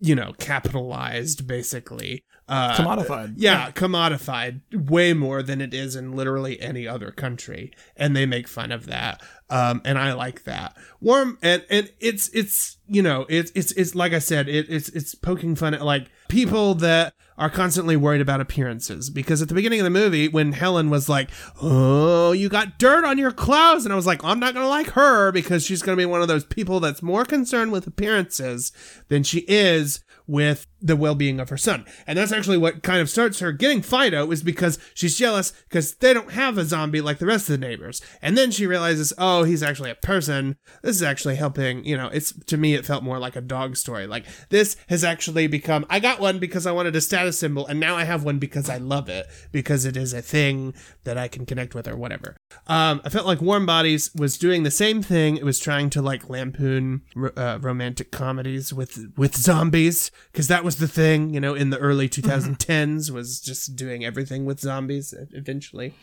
you 0.02 0.16
know 0.16 0.34
capitalized 0.40 1.48
basically. 1.48 2.26
Uh 2.50 2.76
commodified. 2.76 3.36
yeah, 3.38 3.68
yeah. 3.68 3.72
commodified 3.72 4.90
way 4.90 5.14
more 5.14 5.42
than 5.42 5.62
it 5.62 5.74
is 5.74 5.96
in 5.96 6.12
literally 6.14 6.60
any 6.60 6.88
other 6.88 7.12
country. 7.12 7.72
And 7.96 8.16
they 8.16 8.26
make 8.26 8.48
fun 8.48 8.72
of 8.72 8.88
that. 8.88 9.22
Um, 9.50 9.82
and 9.86 9.98
I 9.98 10.14
like 10.14 10.44
that. 10.44 10.76
Warm 11.00 11.38
and 11.42 11.64
and 11.70 11.94
it's 12.00 12.30
it's 12.30 12.78
you 12.88 13.02
know 13.02 13.26
it's 13.30 13.52
it's 13.56 13.72
it's 13.74 13.96
like 13.96 14.12
I 14.12 14.20
said 14.20 14.50
it, 14.50 14.66
it's 14.70 14.90
it's 14.90 15.16
poking 15.16 15.56
fun 15.56 15.76
at 15.76 15.86
like 15.86 16.10
people 16.28 16.74
that 16.76 17.14
are 17.42 17.50
constantly 17.50 17.98
worried 17.98 18.22
about 18.22 18.40
appearances. 18.40 19.10
Because 19.10 19.42
at 19.42 19.48
the 19.48 19.56
beginning 19.56 19.80
of 19.80 19.84
the 19.84 19.90
movie 19.90 20.28
when 20.28 20.54
Helen 20.54 20.92
was 20.92 21.10
like 21.10 21.30
oh 21.60 22.32
you 22.32 22.48
got 22.48 22.78
dirt 22.78 23.04
on 23.04 23.18
your 23.18 23.32
clothes 23.32 23.84
and 23.84 23.92
I 23.92 23.96
was 23.96 24.06
like 24.06 24.24
I'm 24.24 24.40
not 24.40 24.54
gonna 24.54 24.70
like 24.70 24.92
her 24.92 25.32
because 25.32 25.66
she's 25.66 25.82
gonna 25.82 25.98
be 25.98 26.06
one 26.06 26.22
of 26.22 26.28
those 26.28 26.46
people 26.46 26.80
that's 26.80 27.02
more 27.02 27.26
concerned 27.26 27.72
with 27.72 27.88
appearances 27.88 28.72
than 29.08 29.24
she 29.24 29.40
is 29.48 30.02
with 30.32 30.66
the 30.82 30.96
well-being 30.96 31.40
of 31.40 31.50
her 31.50 31.58
son. 31.58 31.86
And 32.08 32.18
that's 32.18 32.32
actually 32.32 32.58
what 32.58 32.84
kind 32.84 33.02
of 33.02 33.10
starts 33.10 33.40
her 33.40 33.52
getting 33.52 33.82
fido 33.82 34.32
is 34.32 34.42
because 34.42 34.80
she's 34.94 35.18
jealous 35.18 35.52
because 35.70 35.94
they 35.96 36.14
don't 36.14 36.32
have 36.32 36.58
a 36.58 36.64
zombie 36.64 37.02
like 37.02 37.20
the 37.20 37.26
rest 37.26 37.50
of 37.50 37.60
the 37.60 37.68
neighbors. 37.68 38.02
And 38.22 38.38
then 38.38 38.50
she 38.50 38.66
realizes 38.66 39.14
oh 39.18 39.44
he's 39.44 39.62
actually 39.62 39.92
a 39.92 39.96
person. 39.96 40.56
This 40.82 40.96
is 40.96 41.04
actually 41.04 41.36
helping 41.36 41.84
you 41.84 41.98
know 41.98 42.08
it's 42.08 42.32
to 42.46 42.58
me 42.58 42.74
it 42.74 42.86
felt 42.86 43.04
more 43.04 43.20
like 43.20 43.36
a 43.36 43.42
dog 43.42 43.76
story. 43.76 44.08
Like 44.08 44.26
this 44.50 44.78
has 44.88 45.04
actually 45.04 45.48
become 45.48 45.86
i 45.90 46.00
got 46.00 46.20
one 46.20 46.40
because 46.40 46.66
i 46.66 46.72
wanted 46.72 46.96
a 46.96 47.02
status 47.02 47.38
symbol 47.38 47.68
and 47.68 47.80
now 47.80 47.96
i 47.96 48.04
have 48.04 48.24
one 48.24 48.40
because 48.40 48.70
i 48.70 48.78
love 48.78 49.10
it 49.10 49.28
because 49.52 49.86
it 49.86 49.98
is 49.98 50.14
a 50.14 50.22
thing 50.22 50.74
that 51.04 51.18
i 51.18 51.28
can 51.28 51.46
connect 51.46 51.76
with 51.76 51.88
or 51.88 51.96
whatever. 51.96 52.38
Um, 52.68 53.02
i 53.04 53.10
felt 53.10 53.28
like 53.28 53.42
warm 53.42 53.66
bodies 53.66 54.10
was 54.16 54.38
doing 54.38 54.64
the 54.64 54.72
same 54.72 55.02
thing. 55.02 55.38
It 55.38 55.44
was 55.44 55.60
trying 55.60 55.90
to 55.92 56.02
like 56.02 56.30
lampoon 56.30 57.02
uh, 57.36 57.60
romantic 57.62 58.12
comedies 58.12 58.74
with 58.74 59.12
with 59.18 59.36
zombies 59.36 60.12
because 60.32 60.48
that 60.48 60.64
was 60.64 60.78
the 60.78 60.88
thing, 60.88 61.34
you 61.34 61.40
know, 61.40 61.54
in 61.54 61.70
the 61.70 61.78
early 61.78 62.08
2010s 62.10 62.58
mm-hmm. 62.58 63.16
was 63.16 63.40
just 63.40 63.76
doing 63.76 64.06
everything 64.06 64.46
with 64.46 64.60
zombies 64.60 65.14
eventually. 65.32 65.94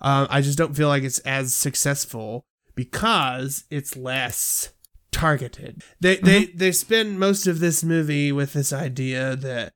Uh, 0.00 0.26
I 0.30 0.40
just 0.40 0.58
don't 0.58 0.76
feel 0.76 0.88
like 0.88 1.02
it's 1.02 1.18
as 1.20 1.54
successful 1.54 2.44
because 2.74 3.64
it's 3.70 3.96
less 3.96 4.70
targeted. 5.12 5.82
They 6.00 6.16
mm-hmm. 6.16 6.26
they 6.26 6.44
they 6.46 6.72
spend 6.72 7.18
most 7.18 7.46
of 7.46 7.60
this 7.60 7.82
movie 7.82 8.32
with 8.32 8.52
this 8.52 8.72
idea 8.72 9.36
that 9.36 9.72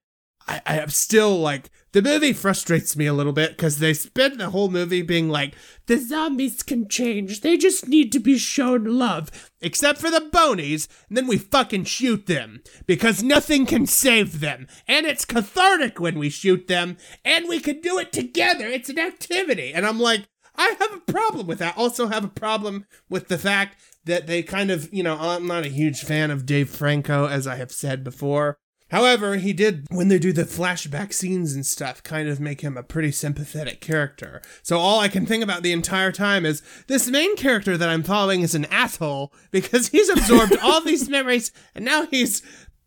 I, 0.47 0.61
I 0.67 0.79
am 0.79 0.91
still 0.91 1.39
like 1.39 1.71
the 1.95 2.03
movie 2.03 2.33
frustrates 2.33 2.97
me 2.97 3.07
a 3.07 3.13
little 3.13 3.33
bit 3.33 3.53
because 3.53 3.79
they 3.79 3.95
spend 3.95 4.41
the 4.41 4.51
whole 4.51 4.69
movie 4.69 5.01
being 5.01 5.29
like 5.29 5.55
the 5.87 5.97
zombies 5.97 6.65
can 6.65 6.89
change. 6.89 7.41
They 7.41 7.57
just 7.57 7.87
need 7.87 8.11
to 8.11 8.19
be 8.19 8.37
shown 8.37 8.99
love 8.99 9.31
except 9.61 10.01
for 10.01 10.11
the 10.11 10.29
bonies 10.33 10.89
and 11.09 11.17
then 11.17 11.29
we 11.29 11.39
fucking 11.39 11.85
shoot 11.85 12.27
them 12.27 12.65
because 12.87 13.23
nothing 13.23 13.65
can 13.65 13.87
save 13.87 14.41
them. 14.41 14.67
And 14.89 15.07
it's 15.07 15.25
cathartic 15.25 16.01
when 16.01 16.19
we 16.19 16.31
shoot 16.31 16.67
them 16.67 16.97
and 17.25 17.49
we 17.49 17.61
can 17.61 17.81
do 17.81 17.97
it 18.01 18.13
together. 18.13 18.67
It's 18.67 18.89
an 18.89 18.99
activity. 18.99 19.73
And 19.73 19.87
i'm 19.87 20.01
like 20.01 20.23
i 20.57 20.75
have 20.81 20.95
a 20.95 21.13
problem 21.13 21.47
with 21.47 21.61
that. 21.61 21.79
Also 21.79 22.09
have 22.09 22.25
a 22.25 22.29
problem 22.29 22.87
with 23.09 23.29
the 23.29 23.39
fact 23.39 23.81
that 24.05 24.27
they 24.27 24.43
kind 24.43 24.73
of 24.73 24.93
you 24.93 25.05
know 25.05 25.17
i'm 25.19 25.47
not 25.47 25.65
a 25.65 25.69
huge 25.69 26.03
fan 26.03 26.33
of 26.33 26.45
dave 26.45 26.69
franco 26.69 27.27
as 27.27 27.47
i 27.47 27.55
have 27.55 27.73
said 27.73 28.05
before 28.05 28.59
However, 28.95 29.35
he 29.35 29.53
did, 29.53 29.89
when 29.91 30.07
they 30.07 30.21
do 30.21 30.33
the 30.33 30.45
flashback 30.45 31.13
scenes 31.13 31.53
and 31.53 31.67
stuff, 31.67 32.01
kind 32.05 32.29
of 32.29 32.39
make 32.39 32.61
him 32.61 32.77
a 32.77 32.85
pretty 32.85 33.11
sympathetic 33.11 33.81
character. 33.81 34.41
So 34.63 34.79
all 34.79 35.01
I 35.01 35.09
can 35.09 35.27
think 35.27 35.43
about 35.43 35.65
the 35.65 35.73
entire 35.73 36.13
time 36.13 36.47
is 36.47 36.63
this 36.87 37.09
main 37.09 37.35
character 37.35 37.77
that 37.77 37.89
I'm 37.89 38.05
following 38.05 38.43
is 38.43 38.55
an 38.55 38.67
asshole 38.67 39.33
because 39.51 39.89
he's 39.95 40.09
absorbed 40.09 40.57
all 40.63 40.81
these 40.81 41.09
memories 41.09 41.51
and 41.75 41.85
now 41.85 42.07
he's 42.07 42.41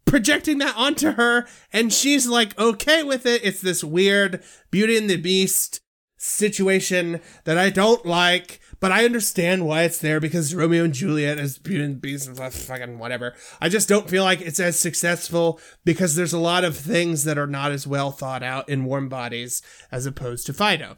projecting 0.06 0.60
that 0.60 0.78
onto 0.78 1.12
her 1.12 1.46
and 1.74 1.92
she's 1.92 2.26
like 2.26 2.58
okay 2.58 3.04
with 3.04 3.26
it. 3.26 3.42
It's 3.44 3.60
this 3.60 3.84
weird 3.84 4.42
Beauty 4.72 4.98
and 4.98 5.10
the 5.10 5.18
Beast 5.18 5.82
situation 6.16 7.20
that 7.44 7.58
I 7.58 7.70
don't 7.70 8.06
like 8.06 8.62
but 8.80 8.92
I 8.92 9.06
understand 9.06 9.66
why 9.66 9.84
it's 9.84 9.98
there 9.98 10.20
because 10.20 10.54
Romeo 10.54 10.84
and 10.84 10.94
Juliet 10.94 11.40
is 11.40 11.58
Beauty 11.58 11.84
and 11.84 11.96
the 11.96 12.00
Beast 12.00 12.28
and 12.28 12.54
fucking 12.54 13.00
whatever. 13.00 13.34
I 13.60 13.70
just 13.70 13.90
don't 13.90 14.10
feel 14.10 14.24
like 14.24 14.42
it's 14.42 14.60
as 14.60 14.80
successful 14.80 15.60
because 15.84 16.16
there's 16.16 16.34
a 16.34 16.40
lot 16.40 16.64
of 16.64 16.78
things 16.78 17.24
that 17.24 17.38
are 17.38 17.48
not 17.48 17.72
as 17.72 17.88
well 17.88 18.12
thought 18.12 18.44
out 18.44 18.70
in 18.70 18.86
Warm 18.86 19.10
Bodies 19.10 19.62
as 19.92 20.06
opposed 20.06 20.46
to 20.48 20.54
Fido. 20.54 20.96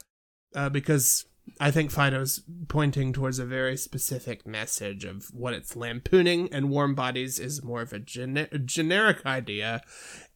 Uh, 0.56 0.68
because 0.68 1.26
I 1.60 1.72
think 1.72 1.92
Fido's 1.92 2.44
pointing 2.68 3.14
towards 3.14 3.40
a 3.40 3.46
very 3.46 3.78
specific 3.78 4.46
message 4.46 5.06
of 5.06 5.28
what 5.34 5.54
it's 5.54 5.76
lampooning, 5.76 6.50
and 6.52 6.70
Warm 6.70 6.96
Bodies 6.96 7.40
is 7.40 7.64
more 7.64 7.82
of 7.82 7.94
a 7.94 8.00
gene- 8.00 8.48
generic 8.66 9.26
idea, 9.26 9.82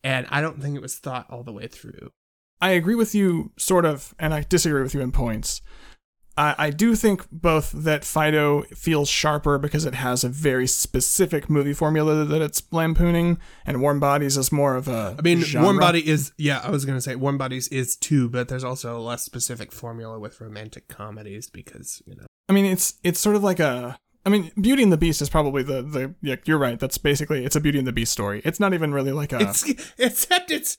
and 0.04 0.28
I 0.30 0.41
don't 0.41 0.62
think 0.62 0.76
it 0.76 0.82
was 0.82 0.96
thought 0.96 1.28
all 1.30 1.44
the 1.44 1.54
way 1.54 1.68
through. 1.68 2.12
I 2.62 2.72
agree 2.72 2.96
with 2.96 3.14
you, 3.14 3.52
sort 3.58 3.86
of, 3.86 4.16
and 4.18 4.34
I 4.34 4.46
disagree 4.48 4.82
with 4.82 4.94
you 4.94 5.02
in 5.02 5.12
points. 5.12 5.62
I, 6.38 6.56
I 6.58 6.70
do 6.72 6.96
think 6.96 7.28
both 7.32 7.72
that 7.72 8.04
Fido 8.04 8.64
feels 8.76 9.08
sharper 9.08 9.58
because 9.60 9.86
it 9.86 9.94
has 9.96 10.24
a 10.24 10.30
very 10.30 10.66
specific 10.66 11.50
movie 11.50 11.74
formula 11.74 12.26
that 12.26 12.42
it's 12.42 12.64
lampooning, 12.72 13.38
and 13.66 13.82
Warm 13.82 14.00
Bodies 14.00 14.38
is 14.38 14.52
more 14.52 14.76
of 14.76 14.88
a. 14.88 15.16
I 15.18 15.22
mean, 15.22 15.42
genre. 15.42 15.66
Warm 15.66 15.80
Body 15.80 16.08
is 16.08 16.32
yeah. 16.38 16.62
I 16.64 16.72
was 16.72 16.86
gonna 16.86 17.02
say 17.02 17.16
Warm 17.16 17.38
Bodies 17.38 17.68
is 17.68 17.96
too, 17.96 18.30
but 18.30 18.48
there's 18.48 18.64
also 18.64 18.98
a 18.98 19.02
less 19.02 19.24
specific 19.24 19.72
formula 19.72 20.20
with 20.20 20.42
romantic 20.42 20.88
comedies 20.88 21.50
because 21.50 22.02
you 22.06 22.16
know. 22.16 22.26
I 22.50 22.54
mean, 22.54 22.66
it's 22.66 22.96
it's 23.04 23.20
sort 23.20 23.36
of 23.36 23.44
like 23.44 23.60
a. 23.60 23.98
I 24.26 24.30
mean, 24.30 24.52
Beauty 24.60 24.84
and 24.84 24.92
the 24.92 24.98
Beast 24.98 25.22
is 25.22 25.30
probably 25.30 25.62
the 25.62 25.84
the. 25.84 26.16
Yeah, 26.22 26.38
you're 26.46 26.58
right. 26.58 26.80
That's 26.80 26.98
basically 26.98 27.46
it's 27.46 27.56
a 27.56 27.62
Beauty 27.62 27.78
and 27.78 27.88
the 27.88 27.94
Beast 27.94 28.12
story. 28.12 28.42
It's 28.44 28.60
not 28.60 28.74
even 28.74 28.92
really 28.92 29.12
like 29.12 29.34
a. 29.34 29.40
It's, 29.42 29.64
except 30.00 30.50
it's 30.50 30.78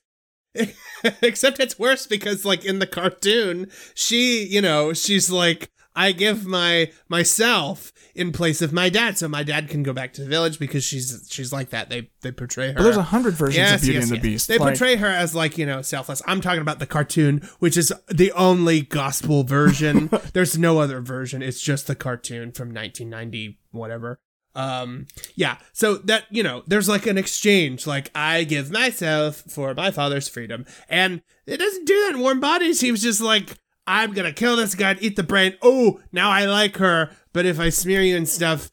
Except 1.22 1.60
it's 1.60 1.78
worse 1.78 2.06
because 2.06 2.44
like 2.44 2.64
in 2.64 2.78
the 2.78 2.86
cartoon, 2.86 3.70
she, 3.94 4.44
you 4.44 4.60
know, 4.60 4.92
she's 4.92 5.30
like 5.30 5.70
I 5.96 6.12
give 6.12 6.44
my 6.44 6.90
myself 7.08 7.92
in 8.14 8.32
place 8.32 8.62
of 8.62 8.72
my 8.72 8.88
dad, 8.88 9.16
so 9.16 9.28
my 9.28 9.42
dad 9.42 9.68
can 9.68 9.82
go 9.82 9.92
back 9.92 10.12
to 10.14 10.22
the 10.22 10.28
village 10.28 10.58
because 10.58 10.82
she's 10.82 11.26
she's 11.30 11.52
like 11.52 11.70
that. 11.70 11.88
They 11.88 12.10
they 12.22 12.32
portray 12.32 12.68
her. 12.68 12.74
But 12.74 12.82
there's 12.82 12.96
a 12.96 13.02
hundred 13.02 13.34
versions 13.34 13.56
yes, 13.56 13.74
of 13.74 13.80
Beauty 13.82 13.94
yes, 13.94 14.02
and 14.02 14.10
the 14.10 14.16
yes. 14.16 14.22
Beast. 14.22 14.48
They 14.48 14.58
like, 14.58 14.70
portray 14.70 14.96
her 14.96 15.06
as 15.06 15.34
like 15.34 15.56
you 15.56 15.66
know 15.66 15.82
selfless. 15.82 16.20
I'm 16.26 16.40
talking 16.40 16.62
about 16.62 16.80
the 16.80 16.86
cartoon, 16.86 17.48
which 17.60 17.76
is 17.76 17.92
the 18.08 18.32
only 18.32 18.82
gospel 18.82 19.44
version. 19.44 20.10
there's 20.32 20.58
no 20.58 20.80
other 20.80 21.00
version. 21.00 21.42
It's 21.42 21.60
just 21.60 21.86
the 21.86 21.94
cartoon 21.94 22.52
from 22.52 22.68
1990 22.68 23.58
whatever 23.70 24.20
um 24.54 25.06
yeah 25.34 25.56
so 25.72 25.96
that 25.96 26.24
you 26.30 26.42
know 26.42 26.62
there's 26.66 26.88
like 26.88 27.06
an 27.06 27.18
exchange. 27.18 27.86
Like 27.86 28.10
i 28.14 28.44
give 28.44 28.70
myself 28.70 29.42
for 29.48 29.74
my 29.74 29.90
father's 29.90 30.28
freedom. 30.28 30.64
And 30.88 31.22
it 31.46 31.58
doesn't 31.58 31.86
do 31.86 32.00
that 32.04 32.14
in 32.14 32.20
warm 32.20 32.40
bodies. 32.40 32.80
He 32.80 32.90
was 32.90 33.02
just 33.02 33.20
like 33.20 33.58
i'm 33.86 34.12
gonna 34.12 34.32
kill 34.32 34.56
this 34.56 34.74
guy 34.74 34.92
and 34.92 35.02
eat 35.02 35.16
the 35.16 35.22
brain. 35.22 35.54
Oh 35.62 36.00
now 36.12 36.30
i 36.30 36.44
like 36.46 36.76
her 36.76 37.10
but 37.32 37.46
if 37.46 37.58
i 37.58 37.68
smear 37.68 38.02
you 38.02 38.16
and 38.16 38.28
stuff 38.28 38.70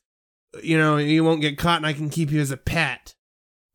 you 0.61 0.77
know 0.77 0.97
you 0.97 1.23
won't 1.23 1.41
get 1.41 1.57
caught 1.57 1.77
and 1.77 1.85
i 1.85 1.93
can 1.93 2.09
keep 2.09 2.31
you 2.31 2.41
as 2.41 2.51
a 2.51 2.57
pet. 2.57 3.15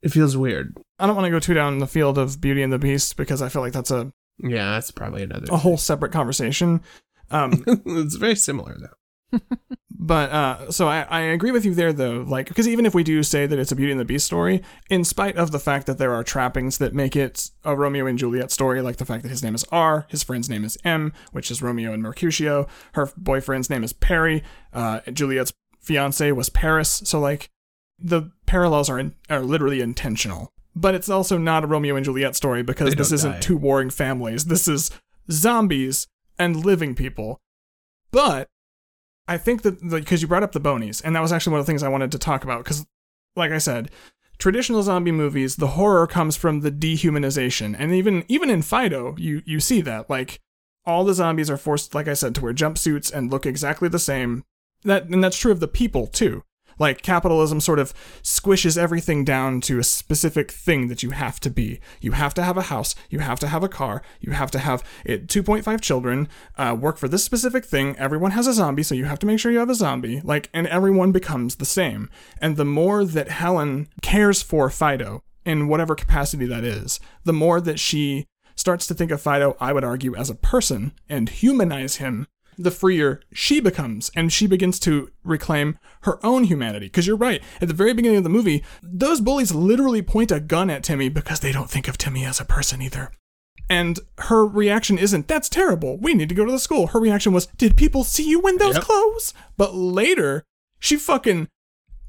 It 0.03 0.11
feels 0.11 0.37
weird. 0.37 0.77
I 0.99 1.07
don't 1.07 1.17
want 1.17 1.27
to 1.27 1.31
go 1.31 1.41
too 1.41 1.55
down 1.55 1.73
in 1.73 1.79
the 1.81 1.87
field 1.87 2.19
of 2.19 2.41
beauty 2.41 2.63
and 2.63 2.73
the 2.73 2.79
beast 2.79 3.17
because 3.17 3.43
i 3.43 3.49
feel 3.49 3.63
like 3.63 3.73
that's 3.73 3.91
a 3.91 4.13
yeah 4.39 4.73
that's 4.73 4.91
probably 4.91 5.23
another 5.23 5.47
a 5.51 5.57
whole 5.57 5.77
separate 5.77 6.13
conversation. 6.13 6.83
Um 7.31 7.65
it's 7.67 8.17
very 8.17 8.37
similar 8.37 8.77
though 8.79 8.95
but 9.91 10.31
uh, 10.31 10.71
so 10.71 10.89
I, 10.89 11.03
I 11.03 11.21
agree 11.21 11.51
with 11.51 11.65
you 11.65 11.75
there 11.75 11.93
though, 11.93 12.25
like 12.27 12.49
because 12.49 12.69
even 12.69 12.87
if 12.87 12.95
we 12.95 13.03
do 13.03 13.23
say 13.23 13.47
that 13.47 13.59
it's 13.59 13.73
a 13.73 13.77
Beauty 13.77 13.93
and 13.93 14.01
the 14.01 14.05
Beast 14.05 14.27
story, 14.27 14.63
in 14.89 15.05
spite 15.05 15.37
of 15.37 15.51
the 15.51 15.59
fact 15.59 15.87
that 15.87 15.99
there 15.99 16.15
are 16.15 16.23
trappings 16.23 16.79
that 16.79 16.95
make 16.95 17.17
it 17.17 17.51
a 17.65 17.77
Romeo 17.77 18.07
and 18.07 18.19
Juliet 18.19 18.51
story, 18.51 18.81
like 18.83 18.97
the 18.97 19.05
fact 19.05 19.23
that 19.23 19.31
his 19.31 19.43
name 19.43 19.55
is 19.55 19.65
R, 19.73 20.07
his 20.09 20.23
friend's 20.23 20.49
name 20.49 20.65
is 20.65 20.79
M, 20.85 21.13
which 21.33 21.51
is 21.51 21.63
Romeo 21.63 21.93
and 21.93 22.03
Mercutio, 22.03 22.67
her 22.93 23.11
boyfriend's 23.17 23.71
name 23.71 23.85
is 23.85 23.93
Perry, 23.93 24.43
uh, 24.73 25.01
Juliet's 25.13 25.53
fiance 25.81 26.33
was 26.33 26.51
Paris, 26.51 27.03
so 27.05 27.21
like 27.21 27.49
the 27.99 28.31
parallels 28.47 28.91
are 28.91 28.99
in, 28.99 29.15
are 29.31 29.41
literally 29.41 29.81
intentional. 29.81 30.51
But 30.75 30.95
it's 30.95 31.09
also 31.09 31.39
not 31.39 31.65
a 31.65 31.67
Romeo 31.67 31.97
and 31.97 32.05
Juliet 32.05 32.37
story 32.37 32.63
because 32.63 32.95
this 32.95 33.11
isn't 33.11 33.33
die. 33.33 33.41
two 33.41 33.57
warring 33.57 33.89
families. 33.89 34.45
This 34.45 34.69
is 34.69 34.91
zombies 35.31 36.07
and 36.39 36.67
living 36.67 36.95
people. 36.95 37.41
But 38.11 38.49
I 39.29 39.39
think 39.39 39.63
that 39.63 39.89
because 39.89 40.23
you 40.23 40.29
brought 40.29 40.43
up 40.43 40.53
the 40.53 40.61
bonies, 40.61 41.01
and 41.01 41.15
that 41.17 41.23
was 41.23 41.33
actually 41.33 41.53
one 41.53 41.61
of 41.61 41.67
the 41.67 41.71
things 41.71 41.83
I 41.83 41.89
wanted 41.89 42.13
to 42.13 42.19
talk 42.19 42.45
about. 42.45 42.65
Because, 42.65 42.87
like 43.35 43.51
I 43.51 43.59
said, 43.59 43.91
traditional 44.39 44.83
zombie 44.83 45.13
movies, 45.13 45.57
the 45.57 45.69
horror 45.69 46.07
comes 46.07 46.37
from 46.37 46.61
the 46.61 46.71
dehumanization, 46.71 47.75
and 47.79 47.93
even 47.93 48.25
even 48.29 48.51
in 48.51 48.63
Fido, 48.63 49.15
you 49.19 49.43
you 49.45 49.61
see 49.61 49.81
that 49.83 50.09
like 50.09 50.41
all 50.85 51.05
the 51.05 51.15
zombies 51.15 51.51
are 51.51 51.57
forced, 51.57 51.95
like 51.95 52.07
I 52.09 52.15
said, 52.15 52.35
to 52.37 52.43
wear 52.43 52.55
jumpsuits 52.55 53.13
and 53.13 53.31
look 53.31 53.45
exactly 53.45 53.89
the 53.89 53.99
same. 53.99 54.45
That 54.85 55.07
and 55.07 55.23
that's 55.23 55.39
true 55.39 55.53
of 55.53 55.61
the 55.61 55.69
people 55.69 56.07
too. 56.07 56.45
Like 56.79 57.03
capitalism 57.03 57.61
sort 57.61 57.79
of 57.79 57.95
squishes 58.23 58.77
everything 58.77 59.25
down 59.25 59.61
to 59.63 59.79
a 59.79 59.85
specific 59.85 60.51
thing 60.51 60.89
that 60.89 61.03
you 61.03 61.11
have 61.11 61.41
to 61.41 61.51
be. 61.51 61.81
You 62.01 62.13
have 62.13 62.35
to 62.35 62.43
have 62.43 62.57
a 62.57 62.63
house. 62.63 62.95
You 63.09 63.21
have 63.21 63.41
to 63.41 63.49
have 63.49 63.63
a 63.63 63.69
car. 63.69 64.03
You 64.21 64.33
have 64.33 64.51
to 64.53 64.59
have 64.59 64.85
it, 65.05 65.27
2.5 65.27 65.81
children. 65.81 66.29
Uh, 66.57 66.77
work 66.79 66.99
for 66.99 67.09
this 67.09 67.25
specific 67.25 67.65
thing. 67.65 67.97
Everyone 67.97 68.33
has 68.33 68.47
a 68.47 68.53
zombie, 68.53 68.83
so 68.83 68.95
you 68.95 69.05
have 69.07 69.19
to 69.21 69.27
make 69.27 69.39
sure 69.39 69.53
you 69.53 69.59
have 69.59 69.71
a 69.71 69.75
zombie. 69.75 70.21
Like, 70.23 70.51
and 70.53 70.67
everyone 70.67 71.13
becomes 71.13 71.57
the 71.57 71.65
same. 71.65 72.11
And 72.41 72.57
the 72.57 72.65
more 72.65 73.05
that 73.05 73.29
Helen 73.29 73.89
cares 74.03 74.43
for 74.43 74.69
Fido 74.71 75.23
in 75.45 75.69
whatever 75.69 75.95
capacity 75.95 76.47
that 76.47 76.65
is, 76.65 77.01
the 77.25 77.33
more 77.33 77.61
that 77.61 77.79
she 77.79 78.27
starts 78.55 78.87
to 78.87 78.95
think 78.95 79.11
of 79.11 79.21
Fido, 79.21 79.57
I 79.61 79.73
would 79.73 79.85
argue, 79.85 80.15
as 80.17 80.31
a 80.31 80.35
person 80.35 80.93
and 81.09 81.29
humanize 81.29 81.97
him 81.97 82.27
the 82.59 82.71
freer 82.71 83.21
she 83.33 83.61
becomes 83.61 84.11
and 84.17 84.33
she 84.33 84.47
begins 84.47 84.79
to 84.81 85.11
reclaim 85.25 85.79
her 86.03 86.19
own 86.25 86.45
humanity 86.45 86.87
because 86.87 87.07
you're 87.07 87.17
right 87.17 87.43
at 87.61 87.69
the 87.69 87.75
very 87.75 87.93
beginning 87.93 88.19
of 88.19 88.25
the 88.25 88.31
movie 88.31 88.63
those 88.83 89.21
bullies 89.21 89.55
literally 89.55 90.03
point 90.03 90.31
a 90.31 90.41
gun 90.41 90.71
at 90.71 90.83
timmy 90.83 91.09
because 91.09 91.41
they 91.41 91.53
don't 91.53 91.71
think 91.71 91.87
of 91.89 91.99
timmy 91.99 92.25
as 92.25 92.41
a 92.41 92.45
person 92.45 92.81
either 92.81 93.11
and 93.69 93.99
her 94.19 94.47
reaction 94.47 94.97
isn't 94.99 95.29
that's 95.29 95.49
terrible 95.49 95.99
we 95.99 96.15
need 96.15 96.29
to 96.29 96.35
go 96.35 96.45
to 96.45 96.53
the 96.53 96.59
school 96.59 96.89
her 96.89 97.01
reaction 97.01 97.33
was 97.33 97.47
did 97.59 97.77
people 97.77 98.05
see 98.05 98.29
you 98.29 98.41
in 98.47 98.57
those 98.59 98.75
Yep. 98.77 98.85
clothes 98.85 99.35
but 99.57 99.75
later 99.75 100.45
she 100.79 100.97
fucking 100.97 101.49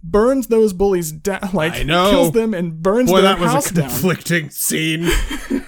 burns 0.03 0.47
those 0.47 0.71
bullies 0.73 1.11
down 1.11 1.49
like 1.53 1.73
I 1.73 1.83
know. 1.83 2.09
kills 2.11 2.31
them 2.31 2.53
and 2.53 2.81
burns 2.81 3.09
Boy, 3.09 3.21
their 3.21 3.31
that 3.33 3.39
was 3.41 3.51
house 3.51 3.71
a 3.71 3.73
down 3.73 3.89
conflicting 3.89 4.49
scene. 4.51 5.09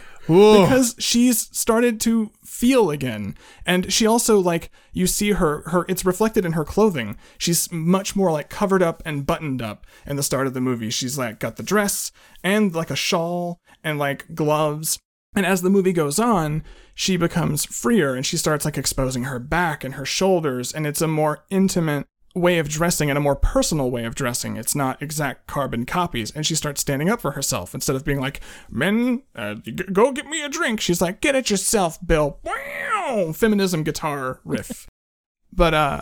Because 0.61 0.95
she's 0.99 1.49
started 1.57 1.99
to 2.01 2.31
feel 2.43 2.91
again. 2.91 3.35
And 3.65 3.91
she 3.91 4.05
also 4.05 4.39
like 4.39 4.69
you 4.93 5.07
see 5.07 5.31
her 5.31 5.63
her 5.69 5.85
it's 5.89 6.05
reflected 6.05 6.45
in 6.45 6.53
her 6.53 6.63
clothing. 6.63 7.17
She's 7.37 7.71
much 7.71 8.15
more 8.15 8.31
like 8.31 8.49
covered 8.49 8.83
up 8.83 9.01
and 9.05 9.25
buttoned 9.25 9.61
up. 9.61 9.87
In 10.05 10.15
the 10.15 10.23
start 10.23 10.47
of 10.47 10.53
the 10.53 10.61
movie 10.61 10.89
she's 10.89 11.17
like 11.17 11.39
got 11.39 11.55
the 11.57 11.63
dress 11.63 12.11
and 12.43 12.73
like 12.73 12.91
a 12.91 12.95
shawl 12.95 13.59
and 13.83 13.97
like 13.97 14.35
gloves. 14.35 14.99
And 15.35 15.45
as 15.45 15.61
the 15.61 15.69
movie 15.69 15.93
goes 15.93 16.19
on 16.19 16.63
she 16.93 17.15
becomes 17.15 17.65
freer 17.65 18.13
and 18.13 18.25
she 18.25 18.35
starts 18.35 18.65
like 18.65 18.77
exposing 18.77 19.23
her 19.23 19.39
back 19.39 19.83
and 19.83 19.95
her 19.95 20.05
shoulders. 20.05 20.73
And 20.73 20.85
it's 20.85 21.01
a 21.01 21.07
more 21.07 21.45
intimate 21.49 22.05
way 22.35 22.59
of 22.59 22.69
dressing 22.69 23.09
and 23.09 23.17
a 23.17 23.21
more 23.21 23.35
personal 23.35 23.89
way 23.89 24.05
of 24.05 24.15
dressing. 24.15 24.55
It's 24.55 24.75
not 24.75 25.01
exact 25.01 25.47
carbon 25.47 25.85
copies. 25.85 26.31
And 26.31 26.45
she 26.45 26.55
starts 26.55 26.81
standing 26.81 27.09
up 27.09 27.21
for 27.21 27.31
herself 27.31 27.73
instead 27.73 27.95
of 27.95 28.05
being 28.05 28.19
like, 28.19 28.41
men, 28.69 29.23
uh, 29.35 29.55
go 29.91 30.11
get 30.11 30.27
me 30.27 30.43
a 30.43 30.49
drink. 30.49 30.79
She's 30.79 31.01
like, 31.01 31.21
get 31.21 31.35
it 31.35 31.49
yourself, 31.49 31.97
Bill. 32.05 32.39
Wow! 32.43 33.31
Feminism 33.33 33.83
guitar 33.83 34.39
riff. 34.43 34.87
but, 35.53 35.73
uh, 35.73 36.01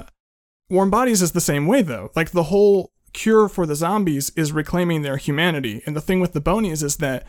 Warm 0.70 0.90
Bodies 0.90 1.22
is 1.22 1.32
the 1.32 1.42
same 1.42 1.66
way 1.66 1.82
though. 1.82 2.12
Like 2.16 2.32
the 2.32 2.44
whole 2.44 2.92
cure 3.14 3.48
for 3.48 3.66
the 3.66 3.76
zombies 3.76 4.32
is 4.36 4.52
reclaiming 4.52 5.02
their 5.02 5.18
humanity. 5.18 5.82
And 5.86 5.96
the 5.96 6.02
thing 6.02 6.20
with 6.20 6.34
the 6.34 6.42
Bonies 6.42 6.84
is 6.84 6.98
that 6.98 7.26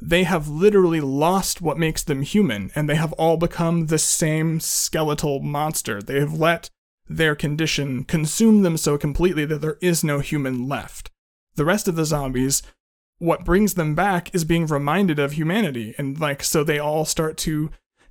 they 0.00 0.24
have 0.24 0.48
literally 0.48 1.00
lost 1.00 1.62
what 1.62 1.78
makes 1.78 2.02
them 2.02 2.22
human 2.22 2.70
and 2.74 2.88
they 2.88 2.96
have 2.96 3.12
all 3.14 3.36
become 3.36 3.86
the 3.86 3.98
same 3.98 4.60
skeletal 4.60 5.40
monster. 5.40 6.02
They 6.02 6.20
have 6.20 6.34
let 6.34 6.70
their 7.16 7.34
condition 7.34 8.04
consume 8.04 8.62
them 8.62 8.76
so 8.76 8.98
completely 8.98 9.44
that 9.46 9.60
there 9.60 9.78
is 9.80 10.02
no 10.04 10.20
human 10.20 10.68
left. 10.68 11.10
The 11.56 11.64
rest 11.64 11.88
of 11.88 11.96
the 11.96 12.04
zombies, 12.04 12.62
what 13.18 13.44
brings 13.44 13.74
them 13.74 13.94
back 13.94 14.34
is 14.34 14.44
being 14.44 14.66
reminded 14.66 15.18
of 15.18 15.32
humanity. 15.32 15.94
And 15.98 16.18
like, 16.18 16.42
so 16.42 16.64
they 16.64 16.78
all 16.78 17.04
start 17.04 17.36
to 17.38 17.70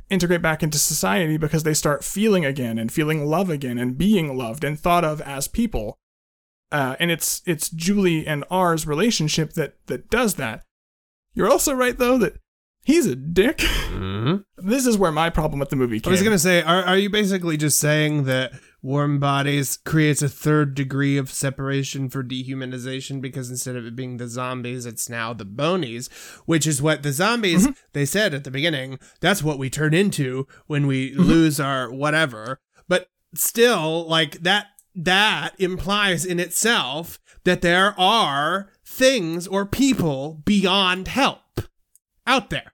integrate 0.09 0.41
back 0.41 0.61
into 0.61 0.77
society 0.77 1.37
because 1.37 1.63
they 1.63 1.73
start 1.73 2.03
feeling 2.03 2.45
again 2.45 2.77
and 2.77 2.91
feeling 2.91 3.25
love 3.25 3.49
again 3.49 3.77
and 3.77 3.97
being 3.97 4.37
loved 4.37 4.63
and 4.63 4.79
thought 4.79 5.05
of 5.05 5.21
as 5.21 5.47
people. 5.47 5.97
Uh, 6.71 6.95
and 6.99 7.11
it's 7.11 7.41
it's 7.45 7.69
Julie 7.69 8.25
and 8.25 8.45
R's 8.49 8.87
relationship 8.87 9.53
that 9.53 9.75
that 9.87 10.09
does 10.09 10.35
that. 10.35 10.63
You're 11.33 11.49
also 11.49 11.73
right 11.73 11.97
though 11.97 12.17
that 12.19 12.37
he's 12.83 13.05
a 13.05 13.15
dick. 13.15 13.57
Mhm. 13.57 14.43
this 14.57 14.85
is 14.85 14.97
where 14.97 15.11
my 15.11 15.29
problem 15.29 15.59
with 15.59 15.69
the 15.69 15.75
movie 15.75 16.01
I 16.05 16.09
was 16.09 16.23
gonna 16.23 16.39
say, 16.39 16.61
are 16.61 16.83
are 16.83 16.97
you 16.97 17.09
basically 17.09 17.57
just 17.57 17.79
saying 17.79 18.23
that 18.25 18.53
warm 18.81 19.19
bodies 19.19 19.77
creates 19.77 20.21
a 20.21 20.29
third 20.29 20.73
degree 20.75 21.17
of 21.17 21.29
separation 21.29 22.09
for 22.09 22.23
dehumanization 22.23 23.21
because 23.21 23.49
instead 23.49 23.75
of 23.75 23.85
it 23.85 23.95
being 23.95 24.17
the 24.17 24.27
zombies, 24.27 24.85
it's 24.85 25.09
now 25.09 25.33
the 25.33 25.45
bonies, 25.45 26.09
which 26.45 26.65
is 26.65 26.81
what 26.81 27.03
the 27.03 27.11
zombies 27.11 27.63
mm-hmm. 27.63 27.73
they 27.93 28.05
said 28.05 28.33
at 28.33 28.43
the 28.43 28.51
beginning. 28.51 28.99
That's 29.19 29.43
what 29.43 29.57
we 29.57 29.69
turn 29.69 29.93
into 29.93 30.47
when 30.67 30.87
we 30.87 31.11
mm-hmm. 31.11 31.21
lose 31.21 31.59
our 31.59 31.91
whatever. 31.91 32.59
But 32.87 33.09
still, 33.35 34.07
like 34.07 34.41
that 34.43 34.67
that 34.93 35.51
implies 35.59 36.25
in 36.25 36.39
itself 36.39 37.19
that 37.43 37.61
there 37.61 37.99
are 37.99 38.69
things 38.85 39.47
or 39.47 39.65
people 39.65 40.41
beyond 40.43 41.07
help 41.07 41.61
out 42.27 42.49
there 42.49 42.73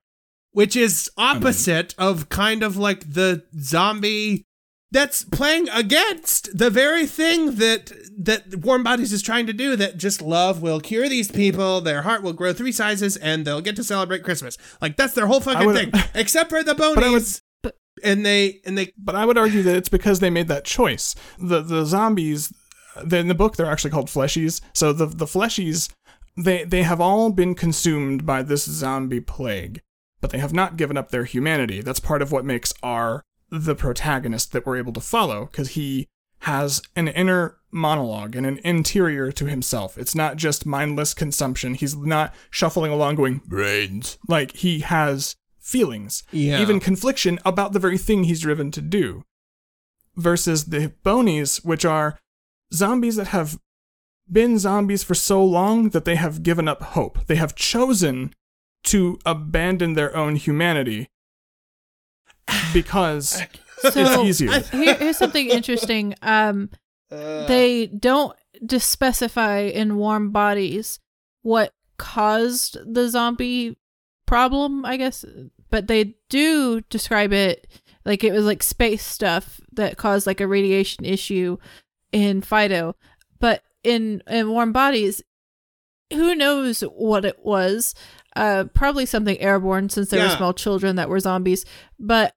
which 0.58 0.76
is 0.76 1.08
opposite 1.18 1.94
of 2.00 2.30
kind 2.30 2.64
of 2.64 2.76
like 2.76 3.14
the 3.14 3.44
zombie 3.60 4.48
that's 4.92 5.24
playing 5.26 5.68
against 5.70 6.58
the 6.58 6.70
very 6.70 7.06
thing 7.06 7.56
that 7.56 7.92
that 8.18 8.56
warm 8.58 8.84
bodies 8.84 9.12
is 9.12 9.22
trying 9.22 9.46
to 9.48 9.54
do 9.54 9.76
that 9.76 9.98
just 9.98 10.22
love 10.22 10.62
will 10.62 10.80
cure 10.80 11.10
these 11.10 11.30
people 11.32 11.82
their 11.82 12.04
heart 12.04 12.24
will 12.24 12.34
grow 12.34 12.54
three 12.54 12.72
sizes 12.72 13.18
and 13.18 13.46
they'll 13.46 13.62
get 13.62 13.76
to 13.76 13.84
celebrate 13.84 14.24
christmas 14.24 14.58
like 14.82 14.96
that's 14.96 15.14
their 15.14 15.28
whole 15.28 15.42
fucking 15.42 15.66
would- 15.68 15.76
thing 15.76 15.92
except 16.16 16.50
for 16.50 16.64
the 16.64 16.72
I 16.72 16.88
would- 16.90 16.96
bonies 17.00 17.42
But- 17.62 17.76
and 18.04 18.26
they 18.26 18.62
and 18.66 18.78
they 18.78 18.94
But 18.98 19.16
I 19.16 19.26
would 19.26 19.38
argue 19.38 19.62
that 19.64 19.76
it's 19.76 19.90
because 19.90 20.20
they 20.20 20.30
made 20.30 20.48
that 20.50 20.64
choice. 20.66 21.16
The 21.40 21.62
the 21.62 21.84
zombies, 21.86 22.54
in 23.12 23.28
the 23.28 23.34
book, 23.36 23.56
they're 23.56 23.66
actually 23.72 23.90
called 23.92 24.08
fleshies. 24.08 24.62
So 24.74 24.94
the 24.94 25.08
the 25.08 25.26
fleshies, 25.26 25.90
they 26.38 26.64
they 26.64 26.84
have 26.84 27.02
all 27.02 27.32
been 27.32 27.56
consumed 27.56 28.24
by 28.26 28.44
this 28.44 28.66
zombie 28.66 29.20
plague, 29.20 29.82
but 30.22 30.30
they 30.30 30.38
have 30.38 30.54
not 30.54 30.78
given 30.78 30.96
up 30.96 31.10
their 31.10 31.24
humanity. 31.26 31.82
That's 31.82 32.00
part 32.00 32.22
of 32.22 32.32
what 32.32 32.46
makes 32.46 32.72
R 32.84 33.24
the 33.50 33.76
protagonist 33.76 34.52
that 34.52 34.66
we're 34.66 34.78
able 34.78 34.94
to 34.94 35.02
follow, 35.02 35.46
because 35.46 35.70
he 35.70 36.08
has 36.42 36.82
an 36.96 37.08
inner 37.08 37.58
monologue 37.72 38.36
and 38.36 38.46
an 38.46 38.60
interior 38.64 39.32
to 39.32 39.46
himself. 39.46 39.98
It's 39.98 40.14
not 40.16 40.38
just 40.38 40.66
mindless 40.66 41.14
consumption. 41.14 41.74
He's 41.74 41.96
not 41.96 42.34
shuffling 42.50 42.92
along 42.92 43.16
going 43.16 43.42
brains. 43.46 44.18
Like 44.28 44.56
he 44.58 44.80
has 44.82 45.36
feelings 45.60 46.24
Yeah. 46.32 46.62
even 46.62 46.80
confliction 46.80 47.40
about 47.44 47.74
the 47.74 47.80
very 47.80 47.98
thing 47.98 48.24
he's 48.24 48.40
driven 48.42 48.72
to 48.72 48.82
do. 48.82 49.24
Versus 50.16 50.66
the 50.66 50.94
bonies, 51.04 51.58
which 51.64 51.86
are 51.86 52.18
zombies 52.74 53.16
that 53.18 53.28
have 53.28 53.60
been 54.32 54.60
zombies 54.60 55.04
for 55.04 55.14
so 55.16 55.44
long 55.44 55.90
that 55.90 56.06
they 56.06 56.16
have 56.16 56.44
given 56.44 56.68
up 56.68 56.82
hope. 56.82 57.26
They 57.28 57.36
have 57.36 57.56
chosen 57.56 58.34
to 58.86 59.20
abandon 59.26 59.94
their 59.94 60.16
own 60.16 60.36
humanity 60.36 61.08
because 62.74 63.42
So 63.80 63.92
it's 63.96 64.24
easier. 64.24 64.60
here, 64.72 64.96
here's 64.96 65.18
something 65.18 65.50
interesting. 65.50 66.16
Um, 66.22 66.70
they 67.10 67.88
don't 67.88 68.36
just 68.66 68.90
specify 68.90 69.60
in 69.60 69.98
warm 69.98 70.32
bodies 70.32 71.00
what 71.44 71.74
caused 71.98 72.78
the 72.92 73.08
zombie 73.10 73.78
problem, 74.26 74.84
I 74.86 74.98
guess, 74.98 75.24
but 75.70 75.88
they 75.88 76.16
do 76.30 76.82
describe 76.90 77.34
it 77.34 77.68
like 78.04 78.24
it 78.24 78.32
was 78.34 78.46
like 78.46 78.64
space 78.64 79.04
stuff 79.04 79.60
that 79.74 79.98
caused 79.98 80.26
like 80.28 80.42
a 80.42 80.48
radiation 80.48 81.06
issue 81.06 81.58
in 82.12 82.42
Fido. 82.42 82.96
But 83.40 83.62
in 83.84 84.24
in 84.28 84.50
warm 84.50 84.72
bodies, 84.72 85.22
who 86.12 86.34
knows 86.36 86.82
what 86.82 87.26
it 87.26 87.40
was? 87.44 87.94
Uh, 88.36 88.66
probably 88.74 89.06
something 89.06 89.40
airborne 89.40 89.90
since 89.90 90.10
there 90.10 90.24
were 90.24 90.36
small 90.36 90.54
children 90.54 90.96
that 90.96 91.10
were 91.10 91.20
zombies. 91.20 91.66
But 92.00 92.34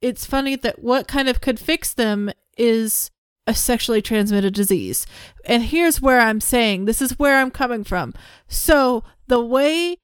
it's 0.00 0.26
funny 0.26 0.56
that 0.56 0.82
what 0.82 1.08
kind 1.08 1.28
of 1.28 1.40
could 1.40 1.58
fix 1.58 1.92
them 1.92 2.30
is 2.56 3.10
a 3.46 3.54
sexually 3.54 4.02
transmitted 4.02 4.54
disease. 4.54 5.06
And 5.44 5.62
here's 5.62 6.00
where 6.00 6.20
I'm 6.20 6.40
saying 6.40 6.84
this 6.84 7.00
is 7.00 7.18
where 7.18 7.38
I'm 7.38 7.50
coming 7.50 7.84
from. 7.84 8.12
So 8.48 9.04
the 9.28 9.40
way 9.40 9.98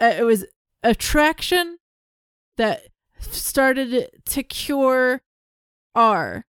uh, 0.00 0.14
it 0.18 0.24
was 0.24 0.44
attraction 0.82 1.78
that 2.56 2.82
started 3.18 4.10
to 4.26 4.42
cure 4.42 5.22
R. 5.94 6.44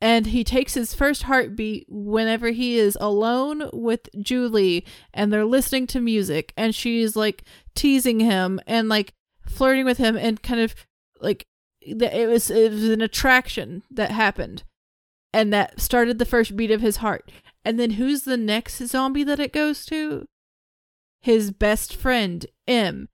And 0.00 0.26
he 0.26 0.42
takes 0.42 0.74
his 0.74 0.94
first 0.94 1.24
heartbeat 1.24 1.86
whenever 1.88 2.50
he 2.50 2.76
is 2.76 2.98
alone 3.00 3.70
with 3.72 4.08
Julie 4.20 4.84
and 5.14 5.32
they're 5.32 5.44
listening 5.44 5.86
to 5.88 6.00
music 6.00 6.52
and 6.56 6.74
she's 6.74 7.14
like 7.14 7.44
teasing 7.76 8.18
him 8.18 8.58
and 8.66 8.88
like 8.88 9.14
flirting 9.46 9.84
with 9.84 9.98
him 9.98 10.16
and 10.16 10.42
kind 10.42 10.60
of 10.60 10.74
like 11.20 11.46
it 11.86 12.28
was 12.28 12.50
it 12.50 12.72
was 12.72 12.84
an 12.84 13.00
attraction 13.00 13.82
that 13.90 14.10
happened 14.10 14.64
and 15.32 15.52
that 15.52 15.80
started 15.80 16.18
the 16.18 16.24
first 16.24 16.56
beat 16.56 16.70
of 16.70 16.80
his 16.80 16.96
heart. 16.96 17.30
And 17.64 17.78
then 17.78 17.92
who's 17.92 18.22
the 18.22 18.36
next 18.36 18.78
zombie 18.86 19.24
that 19.24 19.40
it 19.40 19.52
goes 19.52 19.86
to? 19.86 20.26
His 21.20 21.52
best 21.52 21.94
friend, 21.94 22.44
M 22.66 23.08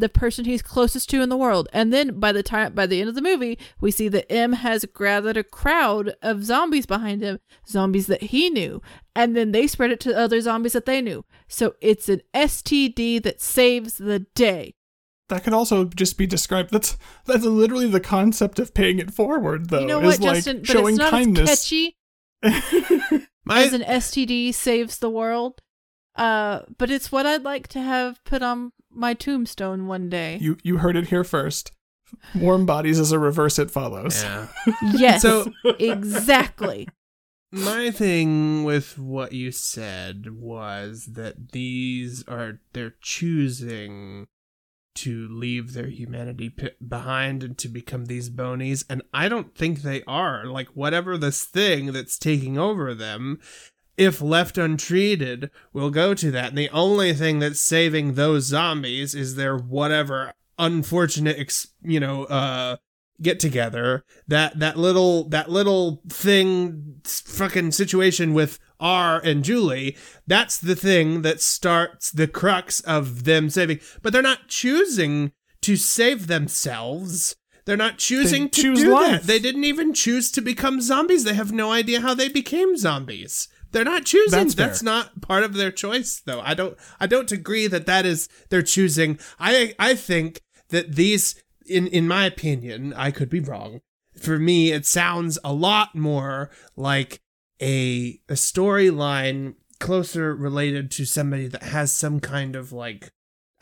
the 0.00 0.08
person 0.08 0.44
he's 0.44 0.62
closest 0.62 1.08
to 1.10 1.22
in 1.22 1.28
the 1.28 1.36
world. 1.36 1.68
And 1.72 1.92
then 1.92 2.18
by 2.18 2.32
the 2.32 2.42
time 2.42 2.74
by 2.74 2.86
the 2.86 3.00
end 3.00 3.08
of 3.08 3.14
the 3.14 3.22
movie, 3.22 3.58
we 3.80 3.90
see 3.90 4.08
that 4.08 4.30
M 4.32 4.54
has 4.54 4.84
gathered 4.96 5.36
a 5.36 5.44
crowd 5.44 6.14
of 6.22 6.44
zombies 6.44 6.86
behind 6.86 7.22
him, 7.22 7.38
zombies 7.68 8.06
that 8.06 8.24
he 8.24 8.50
knew, 8.50 8.82
and 9.14 9.36
then 9.36 9.52
they 9.52 9.66
spread 9.66 9.90
it 9.90 10.00
to 10.00 10.18
other 10.18 10.40
zombies 10.40 10.72
that 10.72 10.86
they 10.86 11.00
knew. 11.00 11.24
So 11.48 11.74
it's 11.80 12.08
an 12.08 12.22
STD 12.34 13.22
that 13.22 13.40
saves 13.40 13.98
the 13.98 14.20
day. 14.34 14.74
That 15.30 15.42
could 15.44 15.52
also 15.54 15.84
just 15.84 16.18
be 16.18 16.26
described. 16.26 16.70
That's 16.70 16.98
that's 17.24 17.44
literally 17.44 17.88
the 17.88 18.00
concept 18.00 18.58
of 18.58 18.74
paying 18.74 18.98
it 18.98 19.12
forward, 19.12 19.70
though. 19.70 19.80
You 19.80 19.86
know 19.86 20.00
what, 20.00 20.14
is 20.14 20.20
like 20.20 20.34
Justin? 20.36 20.58
But 20.58 20.66
showing 20.66 20.94
it's 20.94 20.98
not 20.98 21.10
kindness. 21.10 21.50
as 21.50 21.60
catchy 21.60 21.96
My, 23.44 23.62
as 23.62 23.72
an 23.72 23.82
STD 23.82 24.52
saves 24.52 24.98
the 24.98 25.10
world. 25.10 25.60
Uh, 26.16 26.60
but 26.76 26.90
it's 26.90 27.10
what 27.10 27.24
I'd 27.26 27.44
like 27.44 27.68
to 27.68 27.80
have 27.80 28.22
put 28.24 28.42
on 28.42 28.72
my 28.90 29.14
tombstone 29.14 29.86
one 29.86 30.08
day. 30.10 30.38
You 30.40 30.58
you 30.62 30.78
heard 30.78 30.96
it 30.96 31.08
here 31.08 31.24
first. 31.24 31.72
Warm 32.34 32.66
bodies 32.66 32.98
is 32.98 33.12
a 33.12 33.18
reverse 33.18 33.58
it 33.58 33.70
follows. 33.70 34.22
yeah. 34.22 34.48
yes, 34.94 35.22
So- 35.22 35.52
exactly. 35.78 36.88
My 37.52 37.90
thing 37.90 38.62
with 38.64 38.96
what 38.98 39.32
you 39.32 39.50
said 39.50 40.26
was 40.38 41.06
that 41.12 41.50
these 41.52 42.24
are 42.28 42.60
they're 42.72 42.94
choosing 43.00 44.26
to 45.00 45.28
leave 45.28 45.72
their 45.72 45.88
humanity 45.88 46.50
p- 46.50 46.70
behind 46.86 47.42
and 47.42 47.56
to 47.58 47.68
become 47.68 48.06
these 48.06 48.28
bonies 48.28 48.84
and 48.88 49.02
I 49.14 49.28
don't 49.28 49.54
think 49.54 49.82
they 49.82 50.02
are. 50.04 50.46
Like 50.46 50.68
whatever 50.68 51.16
this 51.16 51.44
thing 51.44 51.92
that's 51.92 52.18
taking 52.18 52.58
over 52.58 52.94
them 52.94 53.40
if 53.96 54.22
left 54.22 54.56
untreated 54.56 55.50
will 55.74 55.90
go 55.90 56.14
to 56.14 56.30
that. 56.30 56.48
And 56.50 56.58
the 56.58 56.70
only 56.70 57.12
thing 57.12 57.38
that's 57.38 57.60
saving 57.60 58.14
those 58.14 58.44
zombies 58.44 59.14
is 59.14 59.34
their 59.34 59.56
whatever 59.56 60.32
unfortunate 60.58 61.38
ex- 61.38 61.68
you 61.82 61.98
know 61.98 62.24
uh 62.24 62.76
get 63.22 63.38
together 63.40 64.04
that 64.26 64.58
that 64.58 64.76
little 64.76 65.28
that 65.28 65.50
little 65.50 66.02
thing 66.08 67.00
fucking 67.04 67.72
situation 67.72 68.32
with 68.32 68.58
R 68.78 69.20
and 69.22 69.44
Julie 69.44 69.96
that's 70.26 70.56
the 70.56 70.76
thing 70.76 71.22
that 71.22 71.40
starts 71.40 72.10
the 72.10 72.26
crux 72.26 72.80
of 72.80 73.24
them 73.24 73.50
saving 73.50 73.80
but 74.02 74.12
they're 74.12 74.22
not 74.22 74.48
choosing 74.48 75.32
to 75.62 75.76
save 75.76 76.26
themselves. 76.26 77.36
They're 77.64 77.76
not 77.76 77.98
choosing 77.98 78.48
to 78.50 78.62
choose 78.62 78.80
do 78.80 78.92
life. 78.92 79.22
that 79.22 79.26
they 79.26 79.38
didn't 79.38 79.64
even 79.64 79.92
choose 79.92 80.30
to 80.32 80.40
become 80.40 80.80
zombies. 80.80 81.24
They 81.24 81.34
have 81.34 81.52
no 81.52 81.70
idea 81.70 82.00
how 82.00 82.14
they 82.14 82.28
became 82.28 82.76
zombies. 82.76 83.48
They're 83.72 83.84
not 83.84 84.04
choosing. 84.04 84.38
That's 84.38 84.54
that's, 84.54 84.82
not 84.82 85.20
part 85.20 85.44
of 85.44 85.54
their 85.54 85.70
choice 85.70 86.20
though. 86.24 86.40
I 86.40 86.54
don't 86.54 86.76
i 86.98 87.06
don't 87.06 87.30
agree 87.30 87.66
that 87.68 87.86
that 87.86 88.04
is 88.06 88.28
they're 88.48 88.62
choosing. 88.62 89.18
I 89.38 89.74
i 89.78 89.94
think 89.94 90.42
that 90.70 90.96
these 90.96 91.40
in 91.70 91.86
in 91.86 92.06
my 92.08 92.26
opinion 92.26 92.92
i 92.94 93.10
could 93.10 93.30
be 93.30 93.40
wrong 93.40 93.80
for 94.16 94.38
me 94.38 94.72
it 94.72 94.84
sounds 94.84 95.38
a 95.44 95.52
lot 95.52 95.94
more 95.94 96.50
like 96.76 97.20
a 97.62 98.20
a 98.28 98.34
storyline 98.34 99.54
closer 99.78 100.34
related 100.34 100.90
to 100.90 101.04
somebody 101.04 101.46
that 101.46 101.62
has 101.62 101.92
some 101.92 102.20
kind 102.20 102.54
of 102.56 102.72
like 102.72 103.10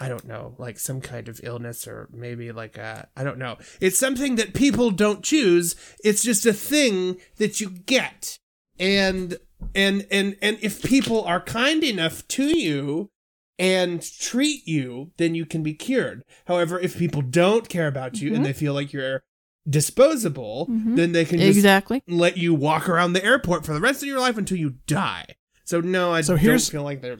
I 0.01 0.09
don't 0.09 0.27
know, 0.27 0.55
like 0.59 0.79
some 0.79 1.01
kind 1.01 1.29
of 1.29 1.41
illness 1.43 1.89
or 1.89 2.09
maybe 2.13 2.53
like 2.53 2.79
a 2.79 3.09
I 3.17 3.25
don't 3.25 3.39
know. 3.39 3.57
It's 3.81 3.99
something 3.99 4.37
that 4.37 4.55
people 4.55 4.91
don't 4.91 5.25
choose. 5.25 5.75
It's 6.05 6.23
just 6.23 6.47
a 6.47 6.53
thing 6.53 7.17
that 7.37 7.61
you 7.61 7.71
get. 7.71 8.39
And 8.79 9.39
and 9.75 10.07
and 10.11 10.37
and 10.41 10.59
if 10.63 10.85
people 10.85 11.25
are 11.25 11.41
kind 11.41 11.83
enough 11.83 12.27
to 12.29 12.57
you 12.57 13.11
and 13.59 14.03
treat 14.21 14.67
you, 14.67 15.11
then 15.17 15.35
you 15.35 15.45
can 15.47 15.63
be 15.63 15.75
cured. 15.75 16.23
However, 16.47 16.79
if 16.79 16.97
people 16.99 17.23
don't 17.23 17.69
care 17.69 17.87
about 17.89 18.21
you 18.21 18.35
and 18.35 18.45
they 18.45 18.53
feel 18.53 18.73
like 18.75 18.93
you're 18.93 19.23
disposable, 19.69 20.67
Mhm. 20.71 20.97
then 20.97 21.13
they 21.13 21.25
can 21.25 21.39
just 21.39 21.57
Exactly. 21.57 22.03
let 22.09 22.37
you 22.37 22.55
walk 22.55 22.89
around 22.89 23.13
the 23.13 23.25
airport 23.25 23.65
for 23.67 23.75
the 23.75 23.81
rest 23.81 24.03
of 24.03 24.09
your 24.09 24.21
life 24.21 24.37
until 24.39 24.57
you 24.59 24.75
die. 24.87 25.27
So 25.65 25.81
no, 25.81 26.13
I 26.13 26.23
So 26.23 26.33
don't 26.35 26.41
here's- 26.41 26.69
feel 26.69 26.83
like 26.83 27.03
they're. 27.03 27.19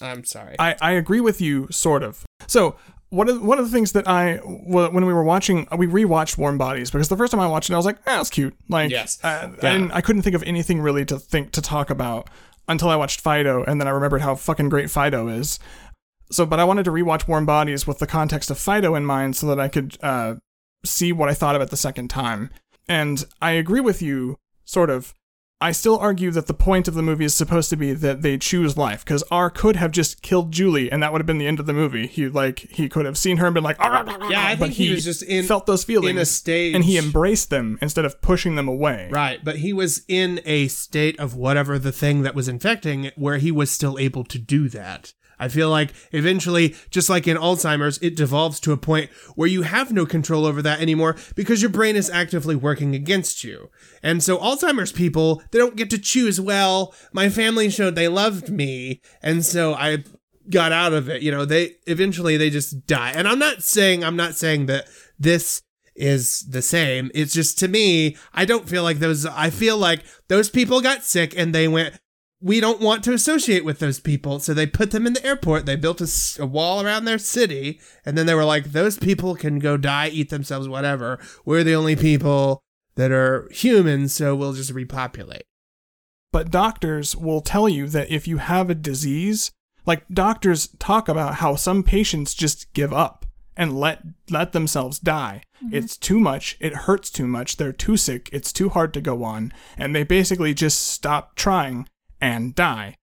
I'm 0.00 0.24
sorry. 0.24 0.56
I, 0.58 0.74
I 0.80 0.92
agree 0.92 1.20
with 1.20 1.40
you, 1.40 1.68
sort 1.70 2.02
of. 2.02 2.24
So 2.46 2.76
one 3.10 3.28
of 3.28 3.42
one 3.42 3.58
of 3.58 3.66
the 3.66 3.70
things 3.70 3.92
that 3.92 4.08
I 4.08 4.36
when 4.38 5.04
we 5.04 5.12
were 5.12 5.22
watching, 5.22 5.66
we 5.76 5.86
rewatched 5.86 6.38
Warm 6.38 6.56
Bodies 6.56 6.90
because 6.90 7.08
the 7.10 7.16
first 7.16 7.30
time 7.32 7.40
I 7.40 7.46
watched 7.46 7.68
it, 7.68 7.74
I 7.74 7.76
was 7.76 7.84
like, 7.84 7.98
"Ah, 8.06 8.16
that's 8.16 8.30
cute." 8.30 8.54
Like, 8.70 8.90
Yes. 8.90 9.18
uh, 9.22 9.26
I, 9.26 9.50
Yeah. 9.62 9.72
didn't, 9.72 9.92
I 9.92 10.00
couldn't 10.00 10.22
think 10.22 10.34
of 10.34 10.42
anything 10.44 10.80
really 10.80 11.04
to 11.04 11.18
think 11.18 11.52
to 11.52 11.60
talk 11.60 11.90
about 11.90 12.30
until 12.72 12.88
I 12.88 12.96
watched 12.96 13.20
Fido, 13.20 13.62
and 13.64 13.80
then 13.80 13.86
I 13.86 13.92
remembered 13.92 14.22
how 14.22 14.34
fucking 14.34 14.68
great 14.68 14.90
Fido 14.90 15.28
is. 15.28 15.60
So, 16.30 16.44
but 16.46 16.58
I 16.58 16.64
wanted 16.64 16.84
to 16.84 16.90
rewatch 16.90 17.28
Warm 17.28 17.46
Bodies 17.46 17.86
with 17.86 17.98
the 17.98 18.06
context 18.06 18.50
of 18.50 18.58
Fido 18.58 18.94
in 18.94 19.04
mind, 19.04 19.36
so 19.36 19.46
that 19.46 19.60
I 19.60 19.68
could 19.68 19.96
uh, 20.02 20.36
see 20.84 21.12
what 21.12 21.28
I 21.28 21.34
thought 21.34 21.54
of 21.54 21.62
it 21.62 21.70
the 21.70 21.76
second 21.76 22.08
time. 22.08 22.50
And 22.88 23.24
I 23.40 23.52
agree 23.52 23.80
with 23.80 24.02
you, 24.02 24.38
sort 24.64 24.90
of. 24.90 25.14
I 25.62 25.70
still 25.70 25.96
argue 25.96 26.32
that 26.32 26.48
the 26.48 26.54
point 26.54 26.88
of 26.88 26.94
the 26.94 27.02
movie 27.02 27.24
is 27.24 27.34
supposed 27.34 27.70
to 27.70 27.76
be 27.76 27.92
that 27.92 28.22
they 28.22 28.36
choose 28.36 28.76
life, 28.76 29.04
because 29.04 29.22
R 29.30 29.48
could 29.48 29.76
have 29.76 29.92
just 29.92 30.20
killed 30.20 30.50
Julie, 30.50 30.90
and 30.90 31.02
that 31.02 31.12
would 31.12 31.20
have 31.20 31.26
been 31.26 31.38
the 31.38 31.46
end 31.46 31.60
of 31.60 31.66
the 31.66 31.72
movie. 31.72 32.08
He 32.08 32.28
like 32.28 32.58
he 32.58 32.88
could 32.88 33.06
have 33.06 33.16
seen 33.16 33.36
her 33.36 33.46
and 33.46 33.54
been 33.54 33.62
like, 33.62 33.78
yeah, 33.78 34.44
I 34.44 34.56
but 34.56 34.66
think 34.66 34.72
he, 34.74 34.90
was 34.90 35.04
just 35.04 35.22
in 35.22 35.44
felt 35.44 35.66
those 35.66 35.84
feelings 35.84 36.10
in 36.10 36.18
a 36.18 36.26
stage, 36.26 36.74
and 36.74 36.84
he 36.84 36.98
embraced 36.98 37.50
them 37.50 37.78
instead 37.80 38.04
of 38.04 38.20
pushing 38.20 38.56
them 38.56 38.66
away. 38.66 39.08
right. 39.12 39.38
But 39.44 39.58
he 39.58 39.72
was 39.72 40.02
in 40.08 40.40
a 40.44 40.66
state 40.68 41.18
of 41.20 41.36
whatever 41.36 41.78
the 41.78 41.92
thing 41.92 42.22
that 42.22 42.34
was 42.34 42.48
infecting, 42.48 43.12
where 43.14 43.38
he 43.38 43.52
was 43.52 43.70
still 43.70 43.98
able 43.98 44.24
to 44.24 44.38
do 44.38 44.68
that. 44.70 45.12
I 45.42 45.48
feel 45.48 45.70
like 45.70 45.92
eventually, 46.12 46.76
just 46.90 47.10
like 47.10 47.26
in 47.26 47.36
Alzheimer's, 47.36 47.98
it 47.98 48.14
devolves 48.14 48.60
to 48.60 48.70
a 48.70 48.76
point 48.76 49.10
where 49.34 49.48
you 49.48 49.62
have 49.62 49.92
no 49.92 50.06
control 50.06 50.46
over 50.46 50.62
that 50.62 50.80
anymore 50.80 51.16
because 51.34 51.60
your 51.60 51.70
brain 51.70 51.96
is 51.96 52.08
actively 52.08 52.54
working 52.54 52.94
against 52.94 53.42
you. 53.42 53.68
And 54.04 54.22
so 54.22 54.38
Alzheimer's 54.38 54.92
people, 54.92 55.42
they 55.50 55.58
don't 55.58 55.74
get 55.74 55.90
to 55.90 55.98
choose, 55.98 56.40
well, 56.40 56.94
my 57.12 57.28
family 57.28 57.70
showed 57.70 57.96
they 57.96 58.06
loved 58.06 58.50
me, 58.50 59.00
and 59.20 59.44
so 59.44 59.74
I 59.74 60.04
got 60.48 60.70
out 60.70 60.92
of 60.92 61.08
it. 61.08 61.22
You 61.22 61.32
know, 61.32 61.44
they 61.44 61.72
eventually 61.88 62.36
they 62.36 62.48
just 62.48 62.86
die. 62.86 63.10
And 63.10 63.26
I'm 63.26 63.40
not 63.40 63.64
saying 63.64 64.04
I'm 64.04 64.16
not 64.16 64.34
saying 64.34 64.66
that 64.66 64.86
this 65.18 65.62
is 65.94 66.46
the 66.48 66.62
same. 66.62 67.10
It's 67.14 67.34
just 67.34 67.58
to 67.58 67.68
me, 67.68 68.16
I 68.32 68.44
don't 68.44 68.68
feel 68.68 68.82
like 68.82 68.98
those 68.98 69.26
I 69.26 69.50
feel 69.50 69.76
like 69.76 70.04
those 70.28 70.50
people 70.50 70.80
got 70.80 71.02
sick 71.02 71.36
and 71.36 71.54
they 71.54 71.68
went 71.68 71.98
we 72.42 72.60
don't 72.60 72.80
want 72.80 73.04
to 73.04 73.12
associate 73.12 73.64
with 73.64 73.78
those 73.78 74.00
people. 74.00 74.40
So 74.40 74.52
they 74.52 74.66
put 74.66 74.90
them 74.90 75.06
in 75.06 75.12
the 75.12 75.24
airport. 75.24 75.64
They 75.64 75.76
built 75.76 76.00
a 76.38 76.46
wall 76.46 76.84
around 76.84 77.04
their 77.04 77.18
city. 77.18 77.80
And 78.04 78.18
then 78.18 78.26
they 78.26 78.34
were 78.34 78.44
like, 78.44 78.72
those 78.72 78.98
people 78.98 79.36
can 79.36 79.60
go 79.60 79.76
die, 79.76 80.08
eat 80.08 80.30
themselves, 80.30 80.68
whatever. 80.68 81.20
We're 81.44 81.64
the 81.64 81.74
only 81.74 81.94
people 81.94 82.60
that 82.96 83.12
are 83.12 83.48
human. 83.52 84.08
So 84.08 84.34
we'll 84.34 84.54
just 84.54 84.72
repopulate. 84.72 85.44
But 86.32 86.50
doctors 86.50 87.14
will 87.14 87.42
tell 87.42 87.68
you 87.68 87.86
that 87.88 88.10
if 88.10 88.26
you 88.26 88.38
have 88.38 88.68
a 88.70 88.74
disease, 88.74 89.52
like 89.86 90.08
doctors 90.08 90.68
talk 90.78 91.08
about 91.08 91.36
how 91.36 91.54
some 91.54 91.82
patients 91.82 92.34
just 92.34 92.72
give 92.72 92.92
up 92.92 93.26
and 93.56 93.78
let 93.78 94.02
let 94.30 94.52
themselves 94.52 94.98
die. 94.98 95.42
Mm-hmm. 95.62 95.74
It's 95.76 95.96
too 95.96 96.18
much, 96.18 96.56
it 96.58 96.74
hurts 96.74 97.10
too 97.10 97.26
much, 97.26 97.58
they're 97.58 97.72
too 97.72 97.98
sick, 97.98 98.30
it's 98.32 98.52
too 98.52 98.70
hard 98.70 98.94
to 98.94 99.00
go 99.00 99.24
on, 99.24 99.52
and 99.76 99.94
they 99.94 100.04
basically 100.04 100.54
just 100.54 100.86
stop 100.88 101.36
trying 101.36 101.86
and 102.22 102.54
die. 102.54 102.96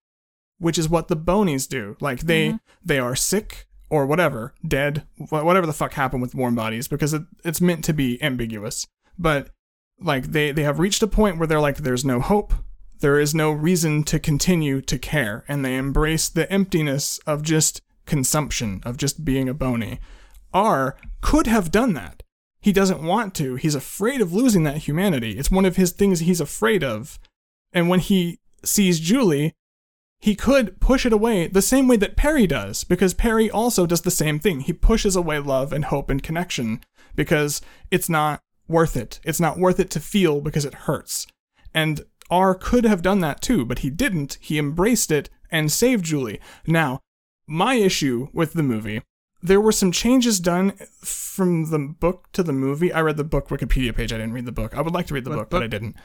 Which 0.58 0.78
is 0.78 0.88
what 0.88 1.08
the 1.08 1.16
bonies 1.16 1.66
do. 1.66 1.96
Like 2.00 2.20
they 2.20 2.48
mm-hmm. 2.48 2.56
they 2.84 2.98
are 2.98 3.14
sick 3.14 3.66
or 3.88 4.06
whatever, 4.06 4.54
dead, 4.66 5.04
whatever 5.30 5.66
the 5.66 5.72
fuck 5.72 5.94
happened 5.94 6.22
with 6.22 6.34
warm 6.34 6.54
bodies 6.54 6.86
because 6.86 7.14
it, 7.14 7.22
it's 7.44 7.60
meant 7.60 7.84
to 7.84 7.92
be 7.92 8.22
ambiguous. 8.22 8.86
But 9.18 9.50
like 10.00 10.32
they 10.32 10.52
they 10.52 10.64
have 10.64 10.78
reached 10.78 11.02
a 11.02 11.06
point 11.06 11.38
where 11.38 11.46
they're 11.46 11.60
like 11.60 11.78
there's 11.78 12.04
no 12.04 12.20
hope 12.20 12.52
there 13.00 13.18
is 13.18 13.34
no 13.34 13.50
reason 13.50 14.02
to 14.04 14.18
continue 14.18 14.82
to 14.82 14.98
care 14.98 15.42
and 15.48 15.64
they 15.64 15.74
embrace 15.76 16.28
the 16.28 16.50
emptiness 16.52 17.18
of 17.26 17.42
just 17.42 17.80
consumption 18.04 18.80
of 18.84 18.98
just 18.98 19.24
being 19.24 19.48
a 19.48 19.54
bony 19.54 19.98
r 20.52 20.96
could 21.22 21.46
have 21.46 21.70
done 21.70 21.94
that 21.94 22.22
he 22.60 22.72
doesn't 22.72 23.02
want 23.02 23.34
to. 23.36 23.54
He's 23.54 23.74
afraid 23.74 24.20
of 24.20 24.32
losing 24.32 24.64
that 24.64 24.78
humanity. 24.78 25.38
It's 25.38 25.50
one 25.50 25.64
of 25.64 25.76
his 25.76 25.92
things 25.92 26.20
he's 26.20 26.40
afraid 26.40 26.84
of. 26.84 27.18
And 27.72 27.88
when 27.88 28.00
he 28.00 28.38
sees 28.62 29.00
Julie, 29.00 29.54
he 30.18 30.34
could 30.34 30.80
push 30.80 31.06
it 31.06 31.12
away 31.12 31.46
the 31.46 31.62
same 31.62 31.88
way 31.88 31.96
that 31.96 32.16
Perry 32.16 32.46
does, 32.46 32.84
because 32.84 33.14
Perry 33.14 33.50
also 33.50 33.86
does 33.86 34.02
the 34.02 34.10
same 34.10 34.38
thing. 34.38 34.60
He 34.60 34.72
pushes 34.72 35.16
away 35.16 35.38
love 35.38 35.72
and 35.72 35.86
hope 35.86 36.10
and 36.10 36.22
connection 36.22 36.82
because 37.16 37.62
it's 37.90 38.08
not 38.08 38.40
worth 38.68 38.96
it. 38.96 39.18
It's 39.24 39.40
not 39.40 39.58
worth 39.58 39.80
it 39.80 39.90
to 39.90 40.00
feel 40.00 40.40
because 40.40 40.64
it 40.64 40.74
hurts. 40.74 41.26
And 41.74 42.02
R 42.30 42.54
could 42.54 42.84
have 42.84 43.02
done 43.02 43.20
that 43.20 43.40
too, 43.40 43.64
but 43.64 43.80
he 43.80 43.90
didn't. 43.90 44.38
He 44.40 44.58
embraced 44.58 45.10
it 45.10 45.30
and 45.50 45.72
saved 45.72 46.04
Julie. 46.04 46.40
Now, 46.66 47.00
my 47.46 47.74
issue 47.74 48.28
with 48.32 48.52
the 48.52 48.62
movie, 48.62 49.02
there 49.42 49.60
were 49.60 49.72
some 49.72 49.90
changes 49.90 50.38
done 50.38 50.72
from 51.02 51.70
the 51.70 51.78
book 51.78 52.28
to 52.32 52.42
the 52.42 52.52
movie. 52.52 52.92
I 52.92 53.00
read 53.00 53.16
the 53.16 53.24
book 53.24 53.48
Wikipedia 53.48 53.94
page. 53.94 54.12
I 54.12 54.18
didn't 54.18 54.34
read 54.34 54.46
the 54.46 54.52
book. 54.52 54.76
I 54.76 54.82
would 54.82 54.94
like 54.94 55.06
to 55.06 55.14
read 55.14 55.24
the 55.24 55.30
What 55.30 55.38
book, 55.38 55.50
but? 55.50 55.62
I 55.62 55.66
didn't. 55.66 55.96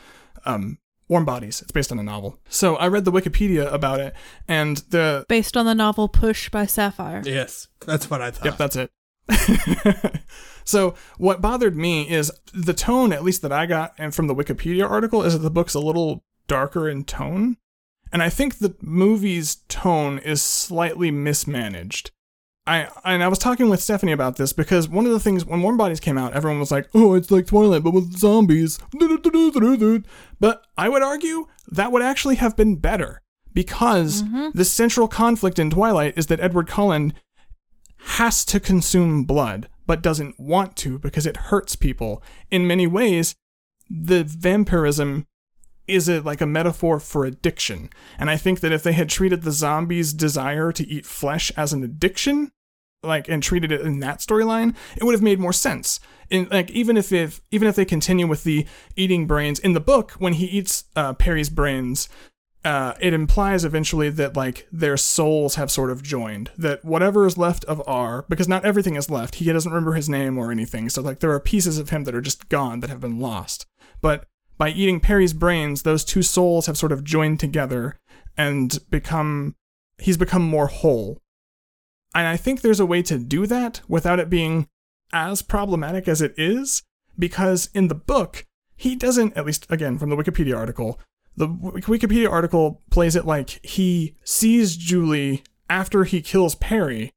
Um, 0.45 0.79
Warm 1.07 1.25
Bodies. 1.25 1.61
It's 1.61 1.71
based 1.71 1.91
on 1.91 1.99
a 1.99 2.03
novel. 2.03 2.39
So 2.49 2.75
I 2.75 2.87
read 2.87 3.05
the 3.05 3.11
Wikipedia 3.11 3.71
about 3.71 3.99
it, 3.99 4.13
and 4.47 4.77
the 4.89 5.25
Based 5.27 5.55
on 5.55 5.65
the 5.65 5.75
novel 5.75 6.07
Push 6.07 6.49
by 6.49 6.65
Sapphire. 6.65 7.21
Yes, 7.25 7.67
that's 7.85 8.09
what 8.09 8.21
I 8.21 8.31
thought. 8.31 8.45
Yep, 8.45 8.57
that's 8.57 8.75
it. 8.75 8.91
so 10.65 10.95
what 11.17 11.41
bothered 11.41 11.75
me 11.75 12.09
is 12.09 12.31
the 12.53 12.73
tone, 12.73 13.11
at 13.11 13.23
least 13.23 13.41
that 13.41 13.51
I 13.51 13.65
got, 13.65 13.93
and 13.97 14.13
from 14.13 14.27
the 14.27 14.35
Wikipedia 14.35 14.89
article, 14.89 15.23
is 15.23 15.33
that 15.33 15.39
the 15.39 15.51
book's 15.51 15.73
a 15.73 15.79
little 15.79 16.23
darker 16.47 16.89
in 16.89 17.03
tone, 17.03 17.57
and 18.11 18.21
I 18.21 18.29
think 18.29 18.57
the 18.57 18.75
movie's 18.81 19.57
tone 19.67 20.19
is 20.19 20.41
slightly 20.41 21.11
mismanaged. 21.11 22.11
I 22.67 22.89
and 23.03 23.23
I 23.23 23.27
was 23.27 23.37
talking 23.37 23.69
with 23.69 23.81
Stephanie 23.81 24.11
about 24.11 24.37
this 24.37 24.51
because 24.51 24.89
one 24.89 25.05
of 25.05 25.11
the 25.11 25.19
things 25.19 25.45
when 25.45 25.61
Warm 25.61 25.77
Bodies 25.77 25.99
came 25.99 26.17
out, 26.17 26.33
everyone 26.33 26.59
was 26.59 26.71
like, 26.71 26.89
"Oh, 26.95 27.13
it's 27.13 27.29
like 27.29 27.47
Twilight 27.47 27.83
but 27.83 27.93
with 27.93 28.17
zombies." 28.17 28.79
But 30.39 30.65
I 30.77 30.89
would 30.89 31.03
argue 31.03 31.47
that 31.67 31.91
would 31.91 32.01
actually 32.01 32.35
have 32.35 32.55
been 32.55 32.77
better 32.77 33.21
because 33.53 34.23
mm-hmm. 34.23 34.49
the 34.53 34.65
central 34.65 35.07
conflict 35.07 35.59
in 35.59 35.69
Twilight 35.69 36.17
is 36.17 36.27
that 36.27 36.39
Edward 36.39 36.67
Cullen 36.67 37.13
has 37.97 38.43
to 38.45 38.59
consume 38.59 39.23
blood 39.23 39.69
but 39.87 40.01
doesn't 40.01 40.39
want 40.39 40.75
to 40.77 40.97
because 40.99 41.25
it 41.25 41.37
hurts 41.37 41.75
people. 41.75 42.21
In 42.49 42.67
many 42.67 42.87
ways, 42.87 43.35
the 43.89 44.23
vampirism 44.23 45.27
is 45.87 46.07
it 46.09 46.25
like 46.25 46.41
a 46.41 46.45
metaphor 46.45 46.99
for 46.99 47.25
addiction. 47.25 47.89
And 48.17 48.29
I 48.29 48.37
think 48.37 48.59
that 48.61 48.71
if 48.71 48.83
they 48.83 48.93
had 48.93 49.09
treated 49.09 49.43
the 49.43 49.51
zombie's 49.51 50.13
desire 50.13 50.71
to 50.71 50.87
eat 50.87 51.05
flesh 51.05 51.51
as 51.55 51.73
an 51.73 51.83
addiction, 51.83 52.51
like 53.03 53.29
and 53.29 53.41
treated 53.41 53.71
it 53.71 53.81
in 53.81 53.99
that 53.99 54.19
storyline, 54.19 54.75
it 54.97 55.03
would 55.03 55.13
have 55.13 55.21
made 55.21 55.39
more 55.39 55.53
sense. 55.53 55.99
In 56.29 56.47
like 56.49 56.71
even 56.71 56.97
if, 56.97 57.11
if 57.11 57.41
even 57.51 57.67
if 57.67 57.75
they 57.75 57.85
continue 57.85 58.27
with 58.27 58.43
the 58.43 58.65
eating 58.95 59.27
brains 59.27 59.59
in 59.59 59.73
the 59.73 59.79
book, 59.79 60.11
when 60.13 60.33
he 60.33 60.45
eats 60.45 60.85
uh, 60.95 61.13
Perry's 61.13 61.49
brains, 61.49 62.09
uh, 62.63 62.95
it 62.99 63.13
implies 63.13 63.63
eventually 63.63 64.09
that 64.09 64.35
like 64.35 64.67
their 64.71 64.97
souls 64.97 65.55
have 65.55 65.69
sort 65.69 65.91
of 65.91 66.01
joined. 66.01 66.49
That 66.57 66.83
whatever 66.83 67.27
is 67.27 67.37
left 67.37 67.63
of 67.65 67.81
R, 67.85 68.25
because 68.27 68.47
not 68.47 68.65
everything 68.65 68.95
is 68.95 69.09
left. 69.09 69.35
He 69.35 69.51
doesn't 69.51 69.71
remember 69.71 69.93
his 69.93 70.09
name 70.09 70.37
or 70.37 70.51
anything. 70.51 70.89
So 70.89 71.01
like 71.01 71.19
there 71.19 71.31
are 71.31 71.39
pieces 71.39 71.77
of 71.77 71.91
him 71.91 72.05
that 72.05 72.15
are 72.15 72.21
just 72.21 72.49
gone 72.49 72.79
that 72.79 72.89
have 72.89 73.01
been 73.01 73.19
lost. 73.19 73.67
But 74.01 74.25
by 74.57 74.69
eating 74.69 74.99
Perry's 74.99 75.33
brains, 75.33 75.83
those 75.83 76.05
two 76.05 76.21
souls 76.21 76.65
have 76.65 76.77
sort 76.77 76.91
of 76.91 77.03
joined 77.03 77.39
together 77.39 77.97
and 78.37 78.79
become 78.89 79.55
he's 79.97 80.17
become 80.17 80.43
more 80.43 80.67
whole. 80.67 81.21
And 82.13 82.27
I 82.27 82.37
think 82.37 82.61
there's 82.61 82.79
a 82.79 82.85
way 82.85 83.01
to 83.03 83.17
do 83.17 83.45
that 83.47 83.81
without 83.87 84.19
it 84.19 84.29
being 84.29 84.67
as 85.13 85.41
problematic 85.41 86.07
as 86.07 86.21
it 86.21 86.33
is, 86.37 86.83
because 87.17 87.69
in 87.73 87.87
the 87.87 87.95
book, 87.95 88.45
he 88.75 88.95
doesn't, 88.95 89.35
at 89.37 89.45
least 89.45 89.67
again 89.69 89.97
from 89.97 90.09
the 90.09 90.15
Wikipedia 90.15 90.55
article, 90.55 90.99
the 91.37 91.47
Wikipedia 91.47 92.29
article 92.29 92.81
plays 92.89 93.15
it 93.15 93.25
like 93.25 93.59
he 93.63 94.15
sees 94.23 94.77
Julie 94.77 95.43
after 95.69 96.05
he 96.05 96.21
kills 96.21 96.55
Perry, 96.55 97.11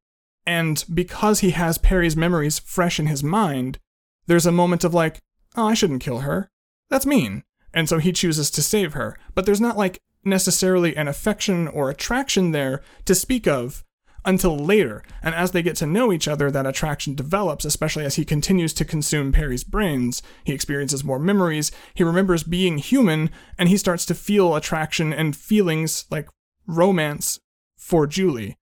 and 0.44 0.84
because 0.92 1.40
he 1.40 1.50
has 1.50 1.78
Perry's 1.78 2.16
memories 2.16 2.58
fresh 2.58 2.98
in 2.98 3.06
his 3.06 3.22
mind, 3.22 3.78
there's 4.26 4.46
a 4.46 4.52
moment 4.52 4.82
of 4.82 4.94
like, 4.94 5.20
oh, 5.56 5.66
I 5.66 5.74
shouldn't 5.74 6.02
kill 6.02 6.20
her. 6.20 6.50
That's 6.90 7.06
mean. 7.06 7.44
And 7.74 7.88
so 7.88 7.98
he 7.98 8.12
chooses 8.12 8.50
to 8.52 8.62
save 8.62 8.94
her. 8.94 9.18
But 9.34 9.46
there's 9.46 9.60
not 9.60 9.76
like 9.76 10.00
necessarily 10.24 10.96
an 10.96 11.08
affection 11.08 11.68
or 11.68 11.90
attraction 11.90 12.52
there 12.52 12.82
to 13.04 13.14
speak 13.14 13.46
of 13.46 13.84
until 14.24 14.56
later. 14.58 15.02
And 15.22 15.34
as 15.34 15.52
they 15.52 15.62
get 15.62 15.76
to 15.76 15.86
know 15.86 16.12
each 16.12 16.28
other, 16.28 16.50
that 16.50 16.66
attraction 16.66 17.14
develops, 17.14 17.64
especially 17.64 18.04
as 18.04 18.16
he 18.16 18.24
continues 18.24 18.74
to 18.74 18.84
consume 18.84 19.32
Perry's 19.32 19.64
brains. 19.64 20.22
He 20.44 20.52
experiences 20.52 21.04
more 21.04 21.18
memories, 21.18 21.70
he 21.94 22.04
remembers 22.04 22.42
being 22.42 22.78
human, 22.78 23.30
and 23.56 23.68
he 23.68 23.76
starts 23.76 24.04
to 24.06 24.14
feel 24.14 24.54
attraction 24.54 25.12
and 25.12 25.36
feelings 25.36 26.04
like 26.10 26.28
romance 26.66 27.38
for 27.76 28.06
Julie. 28.06 28.56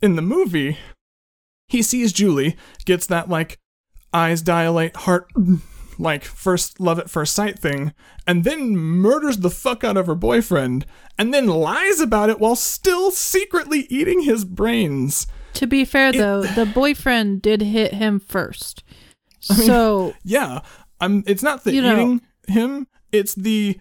In 0.00 0.16
the 0.16 0.22
movie, 0.22 0.78
he 1.68 1.82
sees 1.82 2.12
Julie, 2.12 2.56
gets 2.84 3.06
that 3.06 3.28
like 3.28 3.58
eyes 4.12 4.40
dilate, 4.40 4.96
heart 4.96 5.30
like 5.98 6.24
first 6.24 6.80
love 6.80 6.98
at 6.98 7.10
first 7.10 7.34
sight 7.34 7.58
thing, 7.58 7.92
and 8.26 8.44
then 8.44 8.76
murders 8.76 9.38
the 9.38 9.50
fuck 9.50 9.84
out 9.84 9.96
of 9.96 10.06
her 10.06 10.14
boyfriend, 10.14 10.86
and 11.18 11.32
then 11.32 11.46
lies 11.46 12.00
about 12.00 12.30
it 12.30 12.38
while 12.38 12.56
still 12.56 13.10
secretly 13.10 13.86
eating 13.88 14.22
his 14.22 14.44
brains. 14.44 15.26
To 15.54 15.66
be 15.66 15.84
fair, 15.84 16.12
though, 16.12 16.42
the 16.42 16.66
boyfriend 16.66 17.40
did 17.42 17.62
hit 17.62 17.94
him 17.94 18.20
first. 18.20 18.84
So 19.40 20.14
Yeah, 20.24 20.60
I'm. 21.00 21.24
It's 21.26 21.42
not 21.42 21.64
the 21.64 21.72
You 21.72 21.82
know- 21.82 22.20
him; 22.46 22.86
it's 23.12 23.34
the 23.34 23.78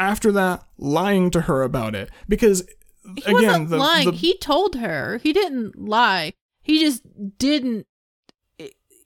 after 0.00 0.32
that 0.32 0.64
lying 0.78 1.30
to 1.30 1.42
her 1.42 1.62
about 1.62 1.94
it 1.94 2.10
because 2.28 2.66
he 3.14 3.22
again 3.22 3.34
wasn't 3.34 3.70
the, 3.70 3.76
lying. 3.76 4.10
the 4.10 4.16
he 4.16 4.36
told 4.38 4.76
her. 4.76 5.18
He 5.22 5.32
didn't 5.32 5.78
lie. 5.78 6.32
He 6.62 6.80
just 6.80 7.02
didn't. 7.38 7.86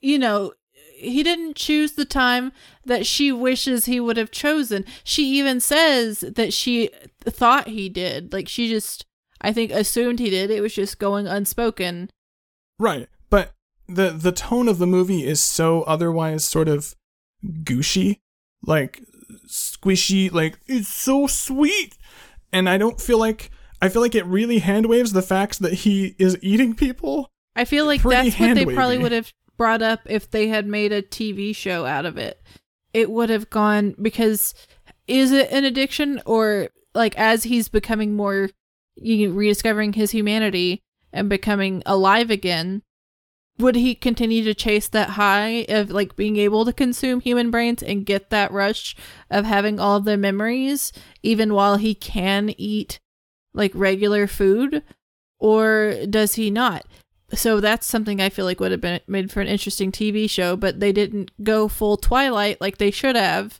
You 0.01 0.19
know, 0.19 0.53
he 0.97 1.21
didn't 1.23 1.55
choose 1.55 1.93
the 1.93 2.05
time 2.05 2.51
that 2.85 3.05
she 3.05 3.31
wishes 3.31 3.85
he 3.85 3.99
would 3.99 4.17
have 4.17 4.31
chosen. 4.31 4.83
She 5.03 5.25
even 5.37 5.59
says 5.59 6.21
that 6.21 6.53
she 6.53 6.89
thought 7.23 7.67
he 7.67 7.87
did. 7.87 8.33
Like 8.33 8.49
she 8.49 8.67
just, 8.67 9.05
I 9.39 9.53
think, 9.53 9.71
assumed 9.71 10.19
he 10.19 10.29
did. 10.29 10.49
It 10.49 10.61
was 10.61 10.73
just 10.73 10.99
going 10.99 11.27
unspoken. 11.27 12.09
Right. 12.79 13.07
But 13.29 13.53
the 13.87 14.09
the 14.09 14.31
tone 14.31 14.67
of 14.67 14.79
the 14.79 14.87
movie 14.87 15.25
is 15.25 15.39
so 15.39 15.83
otherwise 15.83 16.43
sort 16.43 16.67
of 16.67 16.95
gooshy, 17.45 18.19
like 18.63 19.01
squishy, 19.47 20.31
like 20.31 20.59
it's 20.67 20.87
so 20.87 21.27
sweet. 21.27 21.95
And 22.51 22.67
I 22.67 22.77
don't 22.77 22.99
feel 22.99 23.19
like 23.19 23.51
I 23.81 23.89
feel 23.89 24.01
like 24.01 24.15
it 24.15 24.25
really 24.25 24.59
hand 24.59 24.87
waves 24.87 25.13
the 25.13 25.21
fact 25.21 25.59
that 25.59 25.73
he 25.73 26.15
is 26.17 26.37
eating 26.41 26.73
people. 26.73 27.29
I 27.55 27.65
feel 27.65 27.85
like 27.85 28.01
Pretty 28.01 28.29
that's 28.29 28.39
what 28.39 28.55
they 28.55 28.65
probably 28.65 28.97
would 28.97 29.11
have 29.11 29.31
brought 29.57 29.81
up 29.81 30.01
if 30.05 30.29
they 30.29 30.47
had 30.47 30.67
made 30.67 30.91
a 30.91 31.01
TV 31.01 31.55
show 31.55 31.85
out 31.85 32.05
of 32.05 32.17
it. 32.17 32.41
It 32.93 33.09
would 33.11 33.29
have 33.29 33.49
gone 33.49 33.95
because 34.01 34.53
is 35.07 35.31
it 35.31 35.51
an 35.51 35.65
addiction 35.65 36.21
or 36.25 36.69
like 36.93 37.17
as 37.17 37.43
he's 37.43 37.69
becoming 37.69 38.15
more 38.15 38.49
you 38.95 39.29
know, 39.29 39.35
rediscovering 39.35 39.93
his 39.93 40.11
humanity 40.11 40.81
and 41.13 41.29
becoming 41.29 41.83
alive 41.85 42.29
again, 42.29 42.81
would 43.59 43.75
he 43.75 43.95
continue 43.95 44.43
to 44.43 44.53
chase 44.53 44.87
that 44.89 45.11
high 45.11 45.65
of 45.69 45.89
like 45.89 46.15
being 46.15 46.37
able 46.37 46.65
to 46.65 46.73
consume 46.73 47.19
human 47.19 47.49
brains 47.49 47.81
and 47.81 48.05
get 48.05 48.29
that 48.29 48.51
rush 48.51 48.95
of 49.31 49.45
having 49.45 49.79
all 49.79 49.97
of 49.97 50.05
their 50.05 50.17
memories 50.17 50.93
even 51.23 51.53
while 51.53 51.77
he 51.77 51.95
can 51.95 52.53
eat 52.57 52.99
like 53.53 53.71
regular 53.73 54.27
food 54.27 54.83
or 55.39 55.95
does 56.09 56.35
he 56.35 56.51
not? 56.51 56.85
So 57.33 57.59
that's 57.59 57.85
something 57.85 58.21
I 58.21 58.29
feel 58.29 58.45
like 58.45 58.59
would 58.59 58.71
have 58.71 58.81
been 58.81 59.01
made 59.07 59.31
for 59.31 59.41
an 59.41 59.47
interesting 59.47 59.91
TV 59.91 60.29
show, 60.29 60.55
but 60.55 60.79
they 60.79 60.91
didn't 60.91 61.31
go 61.43 61.67
full 61.67 61.97
Twilight 61.97 62.61
like 62.61 62.77
they 62.77 62.91
should 62.91 63.15
have. 63.15 63.59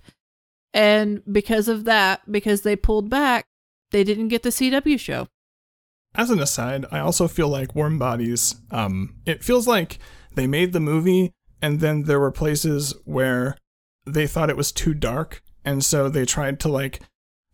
And 0.73 1.21
because 1.31 1.67
of 1.67 1.83
that, 1.85 2.31
because 2.31 2.61
they 2.61 2.75
pulled 2.75 3.09
back, 3.09 3.45
they 3.91 4.03
didn't 4.03 4.29
get 4.29 4.43
the 4.43 4.49
CW 4.49 4.99
show. 4.99 5.27
As 6.15 6.29
an 6.29 6.39
aside, 6.39 6.85
I 6.91 6.99
also 6.99 7.27
feel 7.27 7.49
like 7.49 7.75
Warm 7.75 7.99
Bodies, 7.99 8.55
um, 8.71 9.15
it 9.25 9.43
feels 9.43 9.67
like 9.67 9.99
they 10.33 10.47
made 10.47 10.71
the 10.71 10.79
movie 10.79 11.33
and 11.61 11.79
then 11.79 12.03
there 12.03 12.19
were 12.19 12.31
places 12.31 12.93
where 13.05 13.57
they 14.05 14.27
thought 14.27 14.49
it 14.49 14.57
was 14.57 14.71
too 14.71 14.93
dark, 14.93 15.41
and 15.65 15.83
so 15.83 16.07
they 16.09 16.25
tried 16.25 16.59
to 16.61 16.69
like 16.69 17.01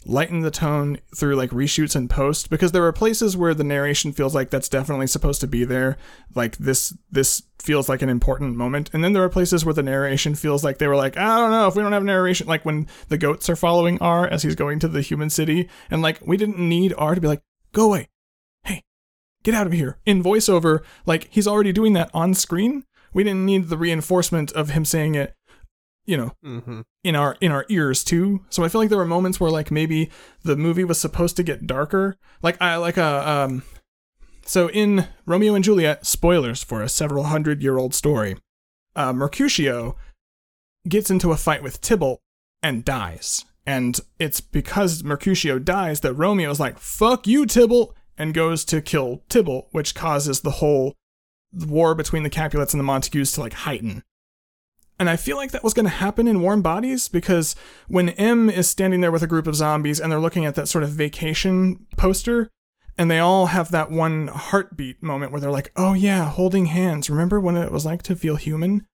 lighten 0.05 0.41
the 0.41 0.51
tone 0.51 0.99
through 1.15 1.35
like 1.35 1.51
reshoots 1.51 1.95
and 1.95 2.09
post 2.09 2.49
because 2.49 2.71
there 2.71 2.85
are 2.85 2.91
places 2.91 3.37
where 3.37 3.53
the 3.53 3.63
narration 3.63 4.11
feels 4.11 4.35
like 4.35 4.49
that's 4.49 4.69
definitely 4.69 5.07
supposed 5.07 5.41
to 5.41 5.47
be 5.47 5.63
there 5.63 5.97
like 6.35 6.57
this 6.57 6.95
this 7.11 7.43
feels 7.59 7.87
like 7.87 8.01
an 8.01 8.09
important 8.09 8.57
moment. 8.57 8.89
And 8.93 9.03
then 9.03 9.13
there 9.13 9.23
are 9.23 9.29
places 9.29 9.63
where 9.63 9.73
the 9.73 9.83
narration 9.83 10.35
feels 10.35 10.63
like 10.63 10.77
they 10.77 10.87
were 10.87 10.95
like 10.95 11.15
i 11.17 11.39
don't 11.39 11.51
know 11.51 11.67
if 11.67 11.75
we 11.75 11.81
don't 11.81 11.93
have 11.93 12.03
narration 12.03 12.47
like 12.47 12.65
when 12.65 12.87
the 13.09 13.17
goats 13.17 13.49
are 13.49 13.55
following 13.55 13.97
r 14.01 14.27
as 14.27 14.43
he's 14.43 14.55
going 14.55 14.79
to 14.79 14.87
the 14.87 15.01
human 15.01 15.29
city 15.29 15.69
and 15.89 16.01
like 16.01 16.19
we 16.25 16.37
didn't 16.37 16.59
need 16.59 16.93
r 16.97 17.15
to 17.15 17.21
be 17.21 17.27
like 17.27 17.41
go 17.71 17.85
away. 17.85 18.09
Hey 18.63 18.83
get 19.43 19.55
out 19.55 19.67
of 19.67 19.73
here. 19.73 19.99
In 20.05 20.23
voiceover 20.23 20.79
like 21.05 21.27
he's 21.29 21.47
already 21.47 21.71
doing 21.71 21.93
that 21.93 22.11
on 22.13 22.33
screen. 22.33 22.83
We 23.13 23.23
didn't 23.23 23.45
need 23.45 23.69
the 23.69 23.77
reinforcement 23.77 24.51
of 24.53 24.71
him 24.71 24.85
saying 24.85 25.13
it, 25.13 25.35
you 26.05 26.17
know, 26.17 26.31
Mm-hmm. 26.43 26.81
in 27.03 27.15
our 27.15 27.37
in 27.41 27.51
our 27.51 27.65
ears 27.69 28.03
too. 28.03 28.43
So 28.49 28.63
I 28.63 28.69
feel 28.69 28.81
like 28.81 28.89
there 28.89 28.97
were 28.97 29.05
moments 29.05 29.39
where 29.39 29.51
like 29.51 29.71
maybe 29.71 30.09
the 30.43 30.55
movie 30.55 30.83
was 30.83 30.99
supposed 30.99 31.35
to 31.37 31.43
get 31.43 31.67
darker. 31.67 32.17
Like 32.41 32.61
I 32.61 32.75
like 32.77 32.97
a 32.97 33.29
um 33.29 33.63
so 34.45 34.69
in 34.69 35.07
Romeo 35.25 35.55
and 35.55 35.63
Juliet, 35.63 36.05
spoilers 36.05 36.63
for 36.63 36.81
a 36.81 36.89
several 36.89 37.23
hundred 37.25 37.61
year 37.63 37.77
old 37.77 37.93
story, 37.95 38.35
uh, 38.95 39.13
Mercutio 39.13 39.95
gets 40.87 41.09
into 41.09 41.31
a 41.31 41.37
fight 41.37 41.63
with 41.63 41.79
Tybalt 41.79 42.19
and 42.61 42.83
dies. 42.83 43.45
And 43.65 43.97
it's 44.19 44.41
because 44.41 45.01
Mercutio 45.05 45.57
dies 45.59 46.01
that 46.01 46.13
Romeo's 46.15 46.59
like, 46.59 46.77
fuck 46.77 47.25
you, 47.25 47.45
Tybalt, 47.45 47.95
and 48.17 48.33
goes 48.33 48.65
to 48.65 48.81
kill 48.81 49.23
Tybalt, 49.29 49.69
which 49.71 49.95
causes 49.95 50.41
the 50.41 50.51
whole 50.51 50.93
war 51.53 51.95
between 51.95 52.23
the 52.23 52.29
Capulets 52.29 52.73
and 52.73 52.79
the 52.81 52.83
Montagues 52.83 53.31
to 53.31 53.39
like 53.39 53.53
heighten. 53.53 54.03
And 55.03 55.09
I 55.09 55.17
feel 55.17 55.35
like 55.35 55.51
that 55.51 55.65
was 55.65 55.73
going 55.73 55.83
to 55.85 55.89
happen 55.89 56.29
in 56.29 56.39
Warm 56.41 56.61
Bodies 56.61 57.09
because 57.09 57.57
when 57.89 58.07
M 58.11 58.49
is 58.49 58.69
standing 58.69 59.01
there 59.01 59.11
with 59.11 59.21
a 59.21 59.27
group 59.27 59.47
of 59.47 59.55
zombies 59.55 59.99
and 59.99 60.09
they're 60.09 60.17
looking 60.17 60.45
at 60.45 60.55
that 60.55 60.69
sort 60.69 60.81
of 60.85 60.91
vacation 60.91 61.85
poster, 61.97 62.49
and 62.97 63.11
they 63.11 63.19
all 63.19 63.47
have 63.47 63.69
that 63.71 63.91
one 63.91 64.29
heartbeat 64.29 65.03
moment 65.03 65.33
where 65.33 65.41
they're 65.41 65.51
like, 65.51 65.73
oh 65.75 65.91
yeah, 65.91 66.29
holding 66.29 66.67
hands. 66.67 67.09
Remember 67.09 67.37
when 67.37 67.57
it 67.57 67.69
was 67.69 67.85
like 67.85 68.01
to 68.03 68.15
feel 68.15 68.37
human? 68.37 68.87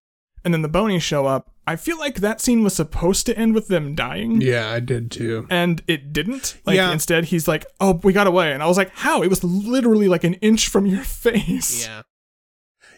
And 0.44 0.52
then 0.52 0.64
the 0.64 0.68
Bonies 0.68 1.04
show 1.04 1.28
up. 1.28 1.52
I 1.68 1.76
feel 1.76 2.00
like 2.00 2.16
that 2.16 2.42
scene 2.42 2.64
was 2.64 2.74
supposed 2.76 3.28
to 3.28 3.38
end 3.38 3.54
with 3.54 3.68
them 3.68 3.94
dying. 3.94 4.42
Yeah, 4.42 4.72
I 4.72 4.80
did 4.80 5.12
too. 5.12 5.46
And 5.52 5.84
it 5.86 6.12
didn't. 6.12 6.58
Like 6.66 6.78
Yeah. 6.78 6.92
instead, 6.92 7.26
he's 7.26 7.48
like, 7.48 7.68
"Oh, 7.80 8.00
we 8.04 8.14
got 8.14 8.26
away," 8.26 8.52
and 8.52 8.64
I 8.64 8.66
was 8.66 8.78
like, 8.78 8.90
"How?" 8.96 9.22
It 9.22 9.30
was 9.30 9.44
literally 9.44 10.08
like 10.08 10.24
an 10.24 10.34
inch 10.36 10.70
from 10.70 10.88
your 10.88 11.04
face. 11.26 11.86
Yeah. 11.86 12.02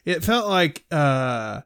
It 0.06 0.24
felt 0.24 0.48
like 0.48 0.86
uh 0.92 1.60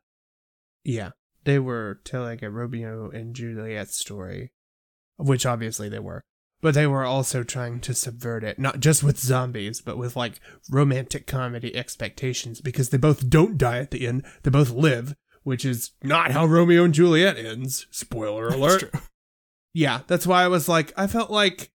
yeah, 0.84 1.12
they 1.46 1.60
were 1.60 2.02
telling 2.04 2.44
a 2.44 2.50
Romeo 2.50 3.10
and 3.10 3.36
Juliet 3.36 3.90
story, 3.90 4.52
which 5.18 5.46
obviously 5.46 5.90
they 5.90 6.00
were. 6.00 6.24
But 6.62 6.74
they 6.74 6.88
were 6.88 7.06
also 7.06 7.44
trying 7.44 7.80
to 7.82 7.94
subvert 7.94 8.44
it, 8.44 8.58
not 8.58 8.80
just 8.80 9.04
with 9.04 9.20
zombies, 9.20 9.82
but 9.82 9.98
with 9.98 10.16
like 10.16 10.40
romantic 10.70 11.28
comedy 11.28 11.76
expectations 11.76 12.62
because 12.62 12.90
they 12.90 12.98
both 12.98 13.30
don't 13.30 13.58
die 13.58 13.80
at 13.80 13.92
the 13.92 14.08
end. 14.08 14.26
They 14.44 14.50
both 14.50 14.72
live, 14.72 15.16
which 15.44 15.64
is 15.64 15.92
not 16.02 16.32
how 16.32 16.46
Romeo 16.46 16.84
and 16.86 16.94
Juliet 16.94 17.38
ends. 17.38 17.86
Spoiler 17.92 18.50
That's 18.50 18.56
alert. 18.60 18.80
true. 18.80 19.02
Yeah, 19.74 20.02
that's 20.08 20.26
why 20.26 20.44
I 20.44 20.48
was 20.48 20.68
like, 20.70 20.94
I 20.98 21.06
felt 21.06 21.30
like 21.30 21.70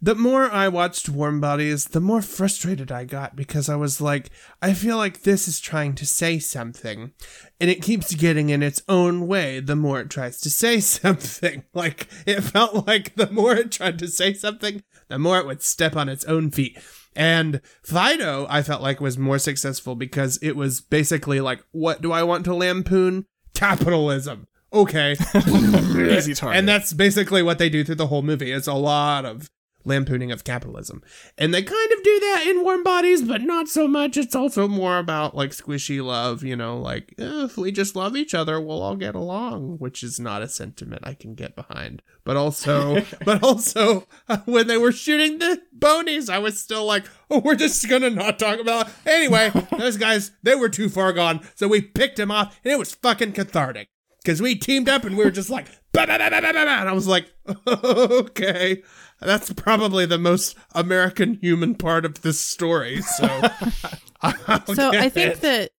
the 0.00 0.14
more 0.14 0.50
I 0.50 0.68
watched 0.68 1.08
Warm 1.08 1.40
Bodies, 1.40 1.86
the 1.86 2.00
more 2.00 2.22
frustrated 2.22 2.90
I 2.90 3.04
got 3.04 3.36
because 3.36 3.68
I 3.68 3.76
was 3.76 4.00
like, 4.00 4.30
I 4.60 4.74
feel 4.74 4.96
like 4.96 5.22
this 5.22 5.46
is 5.46 5.60
trying 5.60 5.94
to 5.96 6.06
say 6.06 6.38
something, 6.38 7.12
and 7.60 7.70
it 7.70 7.82
keeps 7.82 8.14
getting 8.14 8.50
in 8.50 8.62
its 8.62 8.82
own 8.88 9.26
way 9.26 9.60
the 9.60 9.76
more 9.76 10.00
it 10.00 10.10
tries 10.10 10.40
to 10.40 10.50
say 10.50 10.80
something. 10.80 11.64
Like, 11.74 12.08
it 12.26 12.40
felt 12.40 12.86
like 12.86 13.14
the 13.14 13.30
more 13.30 13.54
it 13.54 13.72
tried 13.72 13.98
to 14.00 14.08
say 14.08 14.34
something, 14.34 14.82
the 15.08 15.18
more 15.18 15.38
it 15.38 15.46
would 15.46 15.62
step 15.62 15.96
on 15.96 16.08
its 16.08 16.24
own 16.24 16.50
feet. 16.50 16.78
And 17.14 17.60
Fido, 17.82 18.46
I 18.48 18.62
felt 18.62 18.82
like 18.82 19.00
was 19.00 19.18
more 19.18 19.38
successful 19.38 19.94
because 19.94 20.38
it 20.42 20.56
was 20.56 20.80
basically 20.80 21.40
like, 21.40 21.62
what 21.70 22.00
do 22.00 22.10
I 22.10 22.22
want 22.22 22.44
to 22.46 22.54
lampoon? 22.54 23.26
Capitalism. 23.54 24.46
Okay. 24.72 25.12
Easy 25.34 26.34
target. 26.34 26.58
And 26.58 26.68
that's 26.68 26.92
basically 26.92 27.42
what 27.42 27.58
they 27.58 27.68
do 27.68 27.84
through 27.84 27.96
the 27.96 28.06
whole 28.06 28.22
movie. 28.22 28.52
It's 28.52 28.66
a 28.66 28.74
lot 28.74 29.24
of 29.24 29.50
lampooning 29.84 30.30
of 30.30 30.44
capitalism. 30.44 31.02
And 31.36 31.52
they 31.52 31.62
kind 31.62 31.92
of 31.92 32.02
do 32.02 32.20
that 32.20 32.46
in 32.46 32.62
Warm 32.62 32.82
Bodies, 32.82 33.22
but 33.22 33.42
not 33.42 33.68
so 33.68 33.88
much. 33.88 34.16
It's 34.16 34.34
also 34.34 34.68
more 34.68 34.98
about 34.98 35.34
like 35.34 35.50
squishy 35.50 36.04
love, 36.04 36.42
you 36.42 36.56
know, 36.56 36.78
like 36.78 37.14
eh, 37.18 37.44
if 37.44 37.56
we 37.56 37.72
just 37.72 37.96
love 37.96 38.16
each 38.16 38.34
other, 38.34 38.60
we'll 38.60 38.82
all 38.82 38.96
get 38.96 39.14
along, 39.14 39.78
which 39.78 40.02
is 40.02 40.20
not 40.20 40.42
a 40.42 40.48
sentiment 40.48 41.02
I 41.04 41.14
can 41.14 41.34
get 41.34 41.56
behind. 41.56 42.02
But 42.24 42.36
also, 42.36 43.04
but 43.24 43.42
also 43.42 44.06
when 44.44 44.66
they 44.66 44.76
were 44.76 44.92
shooting 44.92 45.38
the 45.38 45.60
bonies, 45.72 46.28
I 46.28 46.38
was 46.38 46.60
still 46.60 46.84
like, 46.84 47.06
oh, 47.30 47.40
we're 47.40 47.56
just 47.56 47.88
gonna 47.88 48.10
not 48.10 48.38
talk 48.38 48.60
about. 48.60 48.88
it. 48.88 48.94
Anyway, 49.06 49.50
those 49.76 49.96
guys, 49.96 50.32
they 50.42 50.54
were 50.54 50.68
too 50.68 50.88
far 50.88 51.12
gone, 51.12 51.40
so 51.54 51.68
we 51.68 51.80
picked 51.80 52.16
them 52.16 52.30
off, 52.30 52.58
and 52.64 52.72
it 52.72 52.78
was 52.78 52.94
fucking 52.94 53.32
cathartic 53.32 53.88
because 54.22 54.40
we 54.40 54.54
teamed 54.54 54.88
up 54.88 55.04
and 55.04 55.16
we 55.16 55.24
were 55.24 55.30
just 55.30 55.50
like, 55.50 55.66
bah, 55.92 56.06
bah, 56.06 56.18
bah, 56.18 56.26
and 56.32 56.88
I 56.88 56.92
was 56.92 57.06
like, 57.06 57.32
okay, 57.66 58.82
that's 59.20 59.52
probably 59.52 60.06
the 60.06 60.18
most 60.18 60.56
American 60.74 61.34
human 61.34 61.74
part 61.74 62.04
of 62.04 62.22
this 62.22 62.40
story. 62.40 63.00
So, 63.02 63.26
I'll 64.22 64.74
so 64.74 64.88
I 64.88 65.02
get 65.02 65.12
think 65.12 65.32
it. 65.34 65.40
that 65.40 65.70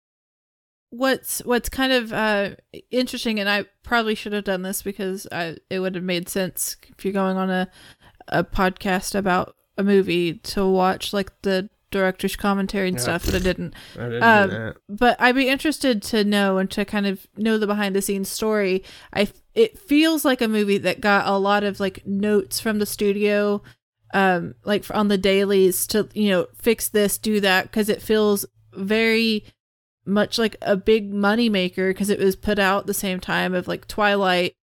what's 0.89 1.39
what's 1.45 1.69
kind 1.69 1.91
of 1.93 2.13
uh, 2.13 2.51
interesting, 2.91 3.39
and 3.39 3.49
I 3.49 3.65
probably 3.83 4.15
should 4.15 4.33
have 4.33 4.43
done 4.43 4.61
this 4.61 4.81
because 4.81 5.27
I, 5.31 5.57
it 5.69 5.79
would 5.79 5.95
have 5.95 6.03
made 6.03 6.29
sense 6.29 6.77
if 6.97 7.03
you're 7.03 7.13
going 7.13 7.37
on 7.37 7.49
a 7.49 7.69
a 8.29 8.43
podcast 8.43 9.15
about 9.15 9.55
a 9.77 9.83
movie 9.83 10.35
to 10.35 10.65
watch 10.65 11.13
like 11.13 11.31
the 11.41 11.69
director's 11.93 12.35
commentary 12.35 12.89
and 12.89 12.97
Yeah. 12.97 13.03
stuff, 13.03 13.25
but 13.25 13.35
I 13.35 13.39
didn't. 13.39 13.73
I 13.97 14.03
didn't 14.09 14.23
um. 14.23 14.73
But 14.89 15.15
I'd 15.21 15.35
be 15.35 15.47
interested 15.47 16.01
to 16.03 16.25
know 16.25 16.57
and 16.57 16.69
to 16.71 16.83
kind 16.83 17.05
of 17.07 17.25
know 17.37 17.57
the 17.57 17.67
behind 17.67 17.95
the 17.95 18.01
scenes 18.01 18.27
story. 18.27 18.83
I 19.13 19.29
it 19.55 19.79
feels 19.79 20.25
like 20.25 20.41
a 20.41 20.47
movie 20.47 20.79
that 20.79 20.99
got 20.99 21.27
a 21.27 21.37
lot 21.37 21.63
of 21.63 21.79
like 21.79 22.05
notes 22.05 22.59
from 22.59 22.79
the 22.79 22.85
studio, 22.85 23.61
um, 24.13 24.55
like 24.65 24.83
on 24.93 25.07
the 25.07 25.17
dailies 25.17 25.87
to 25.87 26.09
you 26.13 26.29
know 26.29 26.47
fix 26.55 26.89
this, 26.89 27.17
do 27.17 27.39
that, 27.39 27.63
because 27.63 27.87
it 27.87 28.01
feels 28.01 28.45
very 28.73 29.45
much 30.05 30.37
like 30.37 30.57
a 30.61 30.75
big 30.75 31.13
money 31.13 31.47
maker 31.47 31.91
because 31.93 32.09
it 32.09 32.19
was 32.19 32.35
put 32.35 32.59
out 32.59 32.87
the 32.87 32.93
same 32.93 33.21
time 33.21 33.53
of 33.53 33.67
like 33.69 33.87
Twilight, 33.87 34.53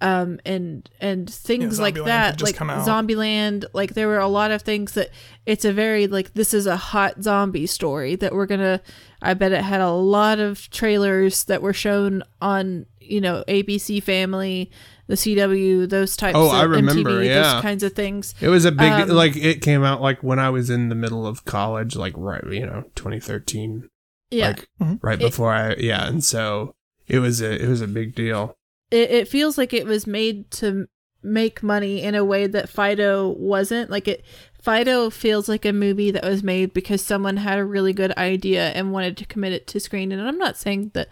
um, 0.00 0.38
and 0.44 0.88
and 1.00 1.28
things 1.28 1.80
like 1.80 1.94
that, 1.96 2.36
just 2.38 2.58
like. 2.60 2.68
Zombieland. 2.84 3.64
Like 3.72 3.94
there 3.94 4.06
were 4.08 4.18
a 4.18 4.28
lot 4.28 4.50
of 4.50 4.62
things 4.62 4.92
that 4.92 5.10
it's 5.46 5.64
a 5.64 5.72
very 5.72 6.06
like 6.06 6.34
this 6.34 6.54
is 6.54 6.66
a 6.66 6.76
hot 6.76 7.22
zombie 7.22 7.66
story 7.66 8.14
that 8.16 8.32
we're 8.34 8.46
gonna. 8.46 8.80
I 9.20 9.34
bet 9.34 9.52
it 9.52 9.62
had 9.62 9.80
a 9.80 9.90
lot 9.90 10.38
of 10.38 10.70
trailers 10.70 11.44
that 11.44 11.62
were 11.62 11.72
shown 11.72 12.22
on 12.40 12.86
you 13.00 13.20
know 13.20 13.42
ABC 13.48 14.00
Family, 14.02 14.70
the 15.08 15.14
CW, 15.16 15.88
those 15.88 16.16
types. 16.16 16.36
Oh, 16.38 16.46
of 16.46 16.52
I 16.52 16.62
remember, 16.62 17.10
MTV, 17.10 17.26
yeah. 17.26 17.54
those 17.54 17.62
kinds 17.62 17.82
of 17.82 17.94
things. 17.94 18.34
It 18.40 18.48
was 18.48 18.64
a 18.64 18.70
big 18.72 18.92
um, 18.92 19.08
like 19.08 19.34
it 19.36 19.62
came 19.62 19.82
out 19.82 20.00
like 20.00 20.22
when 20.22 20.38
I 20.38 20.50
was 20.50 20.70
in 20.70 20.90
the 20.90 20.94
middle 20.94 21.26
of 21.26 21.44
college, 21.44 21.96
like 21.96 22.14
right, 22.16 22.44
you 22.48 22.64
know, 22.66 22.84
2013, 22.94 23.88
Yeah, 24.30 24.48
like 24.48 24.68
Mhm. 24.80 24.98
right 25.02 25.20
It- 25.20 25.24
before 25.24 25.52
I 25.52 25.74
yeah, 25.74 26.06
and 26.06 26.22
so 26.22 26.74
it 27.08 27.18
was 27.18 27.40
a 27.40 27.60
it 27.60 27.68
was 27.68 27.80
a 27.80 27.88
big 27.88 28.14
deal. 28.14 28.54
It, 28.90 29.10
it 29.10 29.28
feels 29.28 29.58
like 29.58 29.72
it 29.72 29.86
was 29.86 30.06
made 30.06 30.50
to 30.52 30.88
make 31.22 31.62
money 31.62 32.02
in 32.02 32.14
a 32.14 32.24
way 32.24 32.46
that 32.46 32.68
Fido 32.68 33.28
wasn't. 33.28 33.90
Like 33.90 34.06
it, 34.08 34.24
Fido 34.62 35.10
feels 35.10 35.48
like 35.48 35.64
a 35.64 35.72
movie 35.72 36.10
that 36.10 36.24
was 36.24 36.42
made 36.42 36.72
because 36.72 37.02
someone 37.04 37.38
had 37.38 37.58
a 37.58 37.64
really 37.64 37.92
good 37.92 38.12
idea 38.16 38.68
and 38.70 38.92
wanted 38.92 39.16
to 39.18 39.24
commit 39.26 39.52
it 39.52 39.66
to 39.68 39.80
screen. 39.80 40.12
And 40.12 40.22
I'm 40.22 40.38
not 40.38 40.56
saying 40.56 40.92
that 40.94 41.08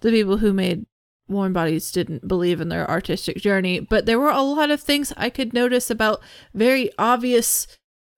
the 0.00 0.10
people 0.10 0.38
who 0.38 0.52
made 0.52 0.86
Warm 1.28 1.52
Bodies 1.52 1.90
didn't 1.90 2.28
believe 2.28 2.60
in 2.60 2.68
their 2.68 2.88
artistic 2.88 3.38
journey, 3.38 3.80
but 3.80 4.06
there 4.06 4.18
were 4.20 4.30
a 4.30 4.42
lot 4.42 4.70
of 4.70 4.80
things 4.80 5.12
I 5.16 5.28
could 5.30 5.52
notice 5.52 5.90
about 5.90 6.20
very 6.54 6.90
obvious 6.98 7.66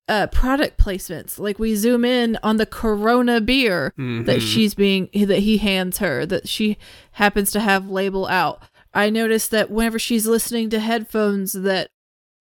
uh, 0.08 0.26
product 0.28 0.78
placements. 0.78 1.38
Like 1.38 1.58
we 1.58 1.74
zoom 1.74 2.02
in 2.04 2.38
on 2.42 2.56
the 2.56 2.64
Corona 2.66 3.40
beer 3.42 3.92
that 3.96 4.38
Mhm. 4.38 4.40
she's 4.40 4.74
being 4.74 5.08
that 5.14 5.40
he 5.40 5.58
hands 5.58 5.98
her 5.98 6.24
that 6.26 6.48
she 6.48 6.78
happens 7.12 7.50
to 7.52 7.60
have 7.60 7.90
label 7.90 8.26
out. 8.26 8.62
I 8.94 9.10
noticed 9.10 9.50
that 9.50 9.70
whenever 9.70 9.98
she's 9.98 10.26
listening 10.26 10.70
to 10.70 10.80
headphones 10.80 11.52
that 11.52 11.90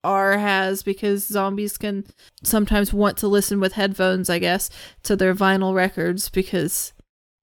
R 0.03 0.37
has 0.37 0.83
because 0.83 1.25
zombies 1.25 1.77
can 1.77 2.05
sometimes 2.43 2.93
want 2.93 3.17
to 3.17 3.27
listen 3.27 3.59
with 3.59 3.73
headphones, 3.73 4.29
I 4.29 4.39
guess, 4.39 4.69
to 5.03 5.15
their 5.15 5.35
vinyl 5.35 5.75
records 5.75 6.29
because 6.29 6.93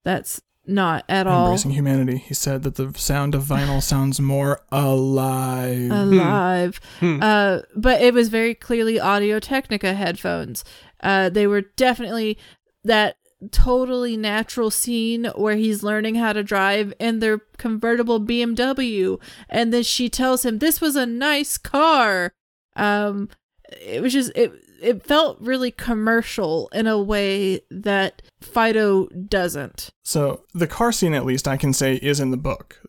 that's 0.04 0.40
not 0.66 1.04
at 1.08 1.26
all 1.26 1.46
Embracing 1.46 1.72
humanity. 1.72 2.16
He 2.16 2.32
said 2.34 2.62
that 2.62 2.76
the 2.76 2.92
sound 2.96 3.34
of 3.34 3.42
vinyl 3.42 3.82
sounds 3.82 4.20
more 4.20 4.62
alive. 4.72 5.90
alive. 5.90 6.80
Hmm. 7.00 7.22
Uh, 7.22 7.60
but 7.76 8.00
it 8.00 8.14
was 8.14 8.28
very 8.28 8.54
clearly 8.54 8.98
Audio 8.98 9.38
Technica 9.40 9.92
headphones. 9.94 10.64
Uh, 11.00 11.28
they 11.28 11.46
were 11.46 11.60
definitely 11.60 12.38
that 12.84 13.16
totally 13.50 14.16
natural 14.16 14.70
scene 14.70 15.26
where 15.34 15.56
he's 15.56 15.82
learning 15.82 16.16
how 16.16 16.32
to 16.32 16.42
drive 16.42 16.92
in 16.98 17.20
their 17.20 17.38
convertible 17.56 18.20
BMW, 18.20 19.20
and 19.48 19.72
then 19.72 19.82
she 19.82 20.08
tells 20.08 20.44
him 20.44 20.58
this 20.58 20.80
was 20.80 20.96
a 20.96 21.06
nice 21.06 21.58
car. 21.58 22.32
Um, 22.76 23.28
it 23.70 24.02
was 24.02 24.12
just 24.12 24.32
it. 24.34 24.52
It 24.82 25.02
felt 25.02 25.40
really 25.40 25.70
commercial 25.70 26.68
in 26.74 26.86
a 26.86 27.00
way 27.00 27.60
that 27.70 28.20
Fido 28.42 29.06
doesn't. 29.06 29.90
So 30.02 30.44
the 30.52 30.66
car 30.66 30.92
scene, 30.92 31.14
at 31.14 31.24
least 31.24 31.48
I 31.48 31.56
can 31.56 31.72
say, 31.72 31.94
is 31.96 32.20
in 32.20 32.30
the 32.30 32.36
book. 32.36 32.82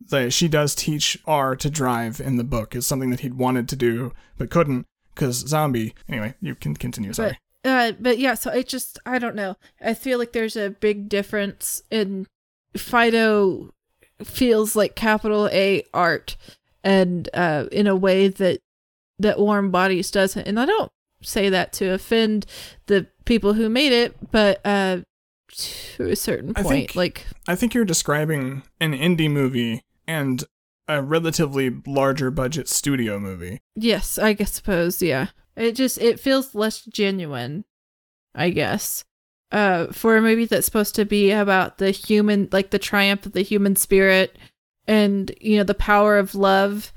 The, 0.00 0.30
she 0.30 0.46
does 0.46 0.76
teach 0.76 1.18
R 1.26 1.56
to 1.56 1.68
drive 1.68 2.20
in 2.20 2.36
the 2.36 2.44
book. 2.44 2.76
It's 2.76 2.86
something 2.86 3.10
that 3.10 3.20
he'd 3.20 3.34
wanted 3.34 3.68
to 3.70 3.76
do 3.76 4.12
but 4.38 4.50
couldn't 4.50 4.86
because 5.14 5.36
zombie. 5.36 5.94
Anyway, 6.08 6.34
you 6.40 6.54
can 6.54 6.76
continue. 6.76 7.12
Sorry. 7.12 7.38
Uh, 7.64 7.92
but 8.00 8.18
yeah, 8.18 8.34
so 8.34 8.50
it 8.50 8.68
just 8.68 8.98
I 9.04 9.18
don't 9.18 9.36
know. 9.36 9.56
I 9.80 9.94
feel 9.94 10.18
like 10.18 10.32
there's 10.32 10.56
a 10.56 10.70
big 10.70 11.08
difference 11.08 11.82
in 11.90 12.26
Fido 12.76 13.72
feels 14.24 14.76
like 14.76 14.94
capital 14.94 15.48
A 15.52 15.82
art 15.94 16.36
and 16.84 17.28
uh 17.34 17.66
in 17.72 17.86
a 17.86 17.96
way 17.96 18.28
that 18.28 18.60
that 19.18 19.38
Warm 19.38 19.70
Bodies 19.70 20.10
doesn't. 20.10 20.46
And 20.46 20.58
I 20.58 20.66
don't 20.66 20.90
say 21.22 21.48
that 21.50 21.72
to 21.74 21.92
offend 21.92 22.46
the 22.86 23.06
people 23.26 23.52
who 23.54 23.68
made 23.68 23.92
it, 23.92 24.16
but 24.30 24.60
uh 24.64 24.98
to 25.52 26.10
a 26.10 26.16
certain 26.16 26.52
I 26.56 26.62
point. 26.62 26.74
think- 26.90 26.96
like 26.96 27.26
I 27.48 27.56
think 27.56 27.74
you're 27.74 27.84
describing 27.84 28.62
an 28.80 28.92
indie 28.94 29.30
movie 29.30 29.82
and 30.06 30.44
a 30.88 31.02
relatively 31.02 31.70
larger 31.86 32.30
budget 32.30 32.68
studio 32.68 33.18
movie. 33.20 33.60
yes, 33.76 34.18
I 34.18 34.32
guess 34.32 34.52
suppose, 34.52 35.00
yeah. 35.02 35.28
It 35.60 35.72
just 35.72 35.98
it 35.98 36.18
feels 36.18 36.54
less 36.54 36.84
genuine, 36.84 37.64
I 38.34 38.50
guess. 38.50 39.04
Uh 39.52 39.88
for 39.88 40.16
a 40.16 40.22
movie 40.22 40.46
that's 40.46 40.66
supposed 40.66 40.94
to 40.94 41.04
be 41.04 41.30
about 41.30 41.78
the 41.78 41.90
human 41.90 42.48
like 42.52 42.70
the 42.70 42.78
triumph 42.78 43.26
of 43.26 43.32
the 43.32 43.42
human 43.42 43.76
spirit 43.76 44.36
and 44.86 45.32
you 45.40 45.58
know 45.58 45.64
the 45.64 45.74
power 45.74 46.18
of 46.18 46.34
love. 46.34 46.92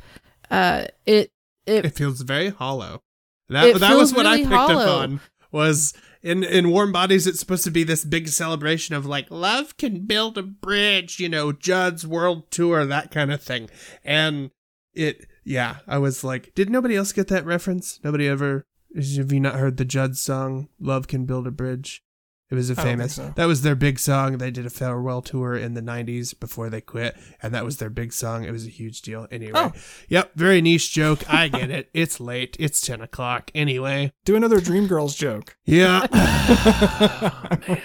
Uh 0.50 0.86
it 1.06 1.32
it 1.66 1.86
It 1.86 1.96
feels 1.96 2.22
very 2.22 2.50
hollow. 2.50 3.02
That 3.50 3.80
that 3.80 3.98
was 3.98 4.14
what 4.14 4.26
I 4.26 4.36
really 4.36 4.44
picked 4.44 4.54
up 4.54 4.88
on. 4.88 5.22
Was 5.52 5.94
in 6.24 6.44
in 6.44 6.72
Warm 6.72 6.92
Bodies, 6.92 7.28
it's 7.28 7.40
supposed 7.40 7.66
to 7.66 7.72
be 7.72 7.84
this 7.84 8.06
big 8.06 8.30
celebration 8.30 8.96
of 8.96 9.06
like 9.06 9.30
love 9.30 9.78
can 9.78 10.06
build 10.06 10.38
a 10.38 10.44
bridge, 10.44 11.20
you 11.20 11.30
know, 11.30 11.52
Judd's 11.52 12.08
world 12.08 12.50
tour, 12.50 12.86
that 12.86 13.12
kind 13.12 13.32
of 13.32 13.42
thing. 13.44 13.70
And 14.04 14.52
it, 14.94 15.28
yeah, 15.44 15.78
I 15.88 15.98
was 15.98 16.24
like, 16.24 16.54
did 16.56 16.70
nobody 16.70 16.96
else 16.96 17.12
get 17.12 17.28
that 17.30 17.46
reference? 17.46 18.00
Nobody 18.04 18.28
ever. 18.28 18.66
Have 18.96 19.32
you 19.32 19.40
not 19.40 19.56
heard 19.56 19.78
the 19.78 19.86
Judd 19.86 20.16
song, 20.18 20.70
"Love 20.80 21.08
Can 21.08 21.26
Build 21.26 21.48
a 21.48 21.52
Bridge"? 21.52 22.04
It 22.52 22.56
was 22.56 22.70
a 22.70 22.76
famous. 22.76 23.16
so. 23.16 23.34
That 23.36 23.46
was 23.46 23.64
their 23.64 23.74
big 23.74 23.98
song. 23.98 24.38
They 24.38 24.52
did 24.52 24.68
a 24.68 24.70
farewell 24.70 25.24
tour 25.24 25.56
in 25.56 25.74
the 25.74 25.82
'90s 25.82 26.40
before 26.40 26.70
they 26.70 26.82
quit, 26.82 27.18
and 27.42 27.52
that 27.56 27.66
was 27.66 27.78
their 27.78 27.90
big 27.90 28.14
song. 28.14 28.44
It 28.44 28.52
was 28.52 28.68
a 28.68 28.70
huge 28.70 29.02
deal. 29.02 29.28
Anyway, 29.32 29.54
Oh. 29.56 29.72
Yep, 30.10 30.34
very 30.36 30.62
niche 30.62 30.92
joke. 30.92 31.24
I 31.28 31.48
get 31.48 31.72
it. 31.72 31.90
It's 31.96 32.20
late. 32.20 32.56
It's 32.60 32.80
10 32.82 33.02
o'clock. 33.02 33.50
Anyway. 33.56 34.14
Do 34.26 34.36
another 34.36 34.60
Dreamgirls 34.60 35.18
joke. 35.18 35.58
Yeah. 35.66 36.06
oh, 36.14 37.48
man. 37.68 37.82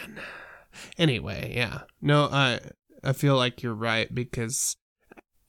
Anyway, 0.99 1.53
yeah. 1.57 1.81
No, 2.03 2.25
I 2.31 2.61
I 3.03 3.13
feel 3.15 3.37
like 3.37 3.63
you're 3.63 3.75
right 3.75 4.13
because 4.15 4.77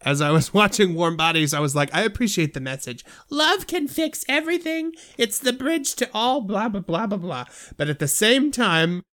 as 0.01 0.21
I 0.21 0.31
was 0.31 0.53
watching 0.53 0.95
Warm 0.95 1.17
Bodies, 1.17 1.53
I 1.53 1.59
was 1.59 1.75
like, 1.75 1.93
I 1.93 2.03
appreciate 2.03 2.53
the 2.53 2.59
message. 2.59 3.03
Love 3.29 3.67
can 3.67 3.87
fix 3.87 4.23
everything. 4.29 4.93
It's 5.17 5.39
the 5.39 5.53
bridge 5.53 5.95
to 5.95 6.09
all 6.13 6.41
blah 6.41 6.69
blah 6.69 6.81
blah 6.81 7.07
blah 7.07 7.17
blah. 7.17 7.45
But 7.77 7.89
at 7.89 7.99
the 7.99 8.07
same 8.07 8.51
time, 8.51 9.03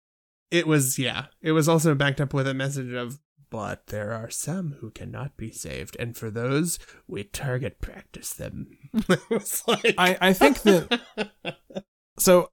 it 0.51 0.67
was 0.67 0.99
yeah, 0.99 1.27
it 1.43 1.53
was 1.53 1.69
also 1.69 1.95
backed 1.95 2.21
up 2.21 2.33
with 2.35 2.47
a 2.47 2.55
message 2.55 2.93
of 2.93 3.19
but 3.49 3.87
there 3.87 4.13
are 4.13 4.29
some 4.29 4.77
who 4.81 4.91
cannot 4.91 5.37
be 5.37 5.53
saved, 5.53 5.97
and 6.01 6.17
for 6.17 6.31
those, 6.31 6.81
we 7.07 7.23
target 7.23 7.81
practice 7.81 8.33
them. 8.33 8.67
like, 9.09 9.95
I, 9.97 10.19
I 10.21 10.33
think 10.33 10.63
that 10.63 11.01
so 12.19 12.51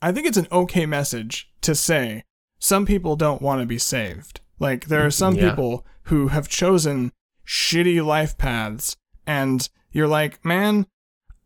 I 0.00 0.12
think 0.12 0.26
it's 0.26 0.36
an 0.36 0.46
okay 0.52 0.86
message 0.86 1.50
to 1.62 1.74
say 1.74 2.22
some 2.58 2.86
people 2.86 3.16
don't 3.16 3.42
want 3.42 3.60
to 3.60 3.66
be 3.66 3.78
saved. 3.78 4.40
Like 4.58 4.86
there 4.86 5.04
are 5.04 5.10
some 5.10 5.34
Yeah. 5.34 5.50
people 5.50 5.84
who 6.04 6.28
have 6.28 6.48
chosen 6.48 7.12
shitty 7.46 8.04
life 8.04 8.36
paths 8.36 8.96
and 9.26 9.68
you're 9.90 10.08
like, 10.08 10.44
"Man, 10.44 10.86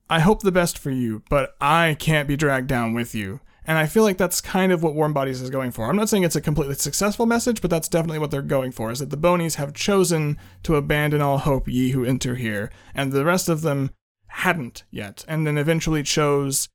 I 0.08 0.20
hope 0.20 0.42
the 0.42 0.52
best 0.52 0.78
for 0.78 0.90
you, 0.90 1.22
but 1.28 1.54
I 1.60 1.96
can't 1.98 2.28
be 2.28 2.36
dragged 2.36 2.68
down 2.68 2.94
with 2.94 3.14
you." 3.14 3.40
And 3.66 3.78
I 3.78 3.86
feel 3.86 4.02
like 4.02 4.16
that's 4.16 4.40
kind 4.40 4.72
of 4.72 4.82
what 4.82 4.94
Warm 4.94 5.12
Bodies 5.12 5.40
is 5.40 5.50
going 5.50 5.70
for. 5.70 5.88
I'm 5.88 5.96
not 5.96 6.08
saying 6.08 6.24
it's 6.24 6.34
a 6.34 6.40
completely 6.40 6.74
successful 6.74 7.26
message, 7.26 7.60
but 7.60 7.70
that's 7.70 7.88
definitely 7.88 8.18
what 8.18 8.30
they're 8.30 8.42
going 8.42 8.72
for, 8.72 8.90
is 8.90 8.98
that 8.98 9.10
the 9.10 9.16
Bonies 9.16 9.56
have 9.56 9.74
chosen 9.74 10.38
to 10.64 10.76
abandon 10.76 11.20
all 11.20 11.38
hope, 11.38 11.68
ye 11.68 11.90
who 11.90 12.04
enter 12.04 12.34
here, 12.34 12.72
and 12.94 13.12
the 13.12 13.24
rest 13.24 13.48
of 13.48 13.60
them 13.60 13.90
hadn't 14.28 14.84
yet, 14.90 15.24
and 15.28 15.46
then 15.46 15.58
eventually 15.58 16.02
chose 16.02 16.68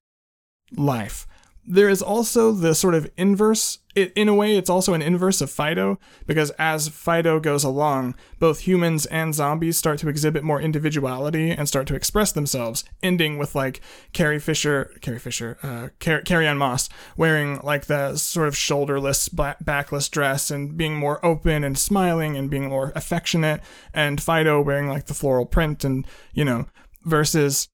life. 0.77 1.27
There 1.67 1.89
is 1.89 2.01
also 2.01 2.51
the 2.51 2.75
sort 2.75 2.93
of 2.93 3.09
inverse. 3.17 3.79
It, 3.95 4.13
in 4.13 4.27
a 4.27 4.35
way, 4.35 4.55
it's 4.55 4.69
also 4.69 4.93
an 4.93 5.01
inverse 5.01 5.41
of 5.41 5.49
Fido, 5.49 5.97
because 6.27 6.51
as 6.59 6.89
Fido 6.89 7.39
goes 7.39 7.63
along, 7.63 8.13
both 8.39 8.67
humans 8.67 9.05
and 9.07 9.33
zombies 9.33 9.77
start 9.77 9.97
to 9.99 10.09
exhibit 10.09 10.43
more 10.43 10.61
individuality 10.61 11.49
and 11.49 11.67
start 11.67 11.87
to 11.87 11.95
express 11.95 12.31
themselves, 12.31 12.83
ending 13.01 13.37
with 13.37 13.55
like 13.55 13.81
Carrie 14.13 14.39
Fisher, 14.39 14.91
Carrie 15.01 15.17
Fisher, 15.17 15.57
uh, 15.63 15.87
Car- 15.99 16.21
Carrie-Anne 16.21 16.57
Moss 16.57 16.89
wearing 17.17 17.59
like 17.61 17.85
the 17.85 18.17
sort 18.17 18.47
of 18.47 18.53
shoulderless, 18.53 19.29
ba- 19.31 19.57
backless 19.61 20.09
dress 20.09 20.51
and 20.51 20.77
being 20.77 20.95
more 20.95 21.25
open 21.25 21.63
and 21.63 21.77
smiling 21.77 22.37
and 22.37 22.49
being 22.49 22.67
more 22.67 22.91
affectionate, 22.95 23.61
and 23.93 24.21
Fido 24.21 24.61
wearing 24.61 24.87
like 24.87 25.05
the 25.05 25.13
floral 25.13 25.45
print 25.45 25.83
and, 25.83 26.05
you 26.33 26.45
know, 26.45 26.67
versus 27.05 27.69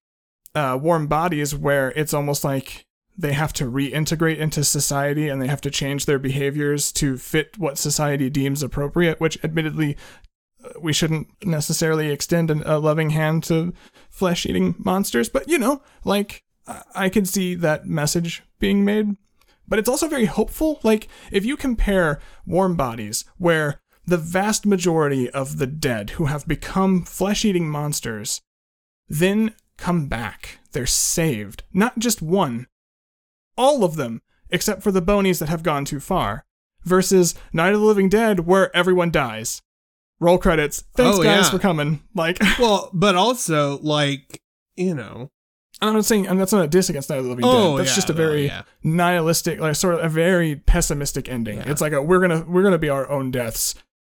uh, 0.54 0.78
warm 0.80 1.08
bodies 1.08 1.56
where 1.56 1.92
it's 1.96 2.14
almost 2.14 2.44
like 2.44 2.86
they 3.22 3.34
have 3.34 3.54
to 3.54 3.66
reintegrate 3.66 4.38
into 4.38 4.64
society 4.64 5.28
and 5.28 5.42
they 5.42 5.48
have 5.48 5.62
to 5.62 5.72
change 5.72 6.06
their 6.06 6.20
behaviors 6.20 6.92
to 6.94 7.18
fit 7.18 7.58
what 7.58 7.78
society 7.78 8.30
deems 8.30 8.64
appropriate, 8.64 9.20
which 9.20 9.38
admittedly 9.44 9.98
uh, 10.64 10.70
we 10.80 10.94
shouldn't 10.94 11.28
necessarily 11.44 12.10
extend 12.10 12.52
a 12.52 12.80
loving 12.80 13.12
hand 13.12 13.44
to 13.44 13.74
flesh 14.10 14.46
eating 14.46 14.76
monsters, 14.78 15.30
but 15.30 15.48
you 15.48 15.58
know, 15.58 15.82
like 16.04 16.44
I, 16.94 17.10
could 17.10 17.28
see 17.28 17.56
that 17.56 17.86
message 17.86 18.44
being 18.60 18.86
made. 18.86 19.16
But 19.68 19.80
it's 19.80 19.90
also 19.90 20.08
very 20.08 20.26
hopeful. 20.26 20.80
Like, 20.84 21.08
if 21.32 21.46
you 21.46 21.56
compare 21.58 22.20
Warm 22.46 22.76
Bodies, 22.76 23.26
where 23.38 23.80
the 24.06 24.18
vast 24.18 24.66
majority 24.66 25.30
of 25.30 25.58
the 25.58 25.68
dead 25.68 26.12
who 26.12 26.26
have 26.26 26.48
become 26.48 27.04
flesh 27.04 27.46
eating 27.46 27.70
monsters 27.70 28.42
then 29.08 29.54
come 29.78 30.08
back. 30.08 30.60
They're 30.72 30.86
saved. 30.86 31.64
Not 31.74 32.00
just 32.00 32.22
one, 32.22 32.68
all 33.58 33.84
of 33.84 33.96
them, 33.96 34.22
except 34.50 34.82
for 34.84 34.92
the 34.92 35.02
bonies 35.02 35.40
that 35.40 35.50
have 35.50 35.64
gone 35.64 35.86
too 35.86 36.00
far. 36.00 36.46
Versus 36.84 37.36
Night 37.54 37.74
of 37.74 37.80
the 37.80 37.86
Living 37.86 38.10
Dead, 38.10 38.42
where 38.42 38.76
everyone 38.76 39.12
dies. 39.12 39.62
Roll 40.20 40.40
credits. 40.40 40.84
Thanks, 40.96 41.20
Oh, 41.20 41.24
guys, 41.24 41.46
yeah. 41.46 41.52
for 41.52 41.60
coming. 41.60 42.02
Like, 42.16 42.40
well, 42.60 42.90
but 42.92 43.16
also, 43.16 43.78
like, 43.84 44.42
you 44.76 44.96
know, 44.96 45.30
I'm 45.80 45.94
not 45.94 46.06
saying, 46.06 46.26
and 46.28 46.40
that's 46.40 46.52
not 46.54 46.66
a 46.66 46.68
diss 46.68 46.90
against 46.90 47.10
Night 47.10 47.18
of 47.20 47.24
the 47.26 47.30
Living 47.30 47.46
Oh, 47.46 47.78
Dead. 47.78 47.80
That's 47.86 47.92
yeah, 47.92 47.96
just 47.96 48.10
a 48.10 48.14
very 48.14 48.46
yeah. 48.48 48.64
nihilistic, 48.84 49.60
like 49.60 49.76
sort 49.76 49.96
of 49.96 50.04
a 50.04 50.10
very 50.10 50.56
pessimistic 50.56 51.30
ending. 51.30 51.58
Yeah. 51.58 51.70
It's 51.72 51.82
like 51.82 51.94
a 51.94 52.02
we're 52.02 52.20
gonna 52.20 52.46
we're 52.48 52.64
gonna 52.64 52.78
be 52.80 52.90
our 52.90 53.10
own 53.10 53.30
deaths. 53.32 53.76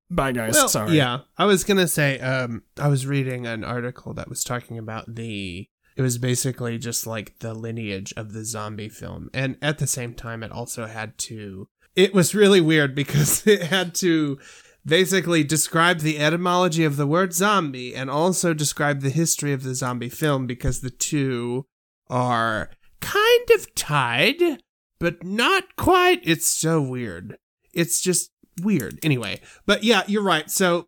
Bye, 0.09 0.31
guys. 0.33 0.53
Well, 0.53 0.67
Sorry. 0.69 0.95
Yeah, 0.97 1.19
I 1.37 1.45
was 1.45 1.63
gonna 1.63 1.87
say. 1.87 2.19
Um, 2.19 2.63
I 2.77 2.87
was 2.89 3.05
reading 3.07 3.45
an 3.47 3.63
article 3.63 4.13
that 4.13 4.29
was 4.29 4.43
talking 4.43 4.77
about 4.77 5.15
the. 5.15 5.67
It 5.95 6.01
was 6.01 6.17
basically 6.17 6.77
just 6.77 7.05
like 7.05 7.39
the 7.39 7.53
lineage 7.53 8.13
of 8.17 8.33
the 8.33 8.45
zombie 8.45 8.89
film, 8.89 9.29
and 9.33 9.57
at 9.61 9.77
the 9.77 9.87
same 9.87 10.13
time, 10.13 10.43
it 10.43 10.51
also 10.51 10.85
had 10.85 11.17
to. 11.19 11.67
It 11.95 12.13
was 12.13 12.33
really 12.33 12.61
weird 12.61 12.95
because 12.95 13.45
it 13.47 13.63
had 13.63 13.93
to 13.95 14.39
basically 14.85 15.43
describe 15.43 15.99
the 15.99 16.19
etymology 16.19 16.83
of 16.83 16.97
the 16.97 17.07
word 17.07 17.33
zombie 17.33 17.95
and 17.95 18.09
also 18.09 18.53
describe 18.53 19.01
the 19.01 19.09
history 19.09 19.53
of 19.53 19.63
the 19.63 19.75
zombie 19.75 20.09
film 20.09 20.45
because 20.45 20.81
the 20.81 20.89
two 20.89 21.65
are 22.09 22.69
kind 22.99 23.49
of 23.55 23.73
tied, 23.75 24.61
but 24.99 25.23
not 25.23 25.75
quite. 25.75 26.21
It's 26.23 26.47
so 26.47 26.81
weird. 26.81 27.37
It's 27.73 28.01
just 28.01 28.31
weird. 28.61 28.99
Anyway, 29.03 29.41
but 29.65 29.83
yeah, 29.83 30.03
you're 30.07 30.23
right. 30.23 30.49
So, 30.49 30.87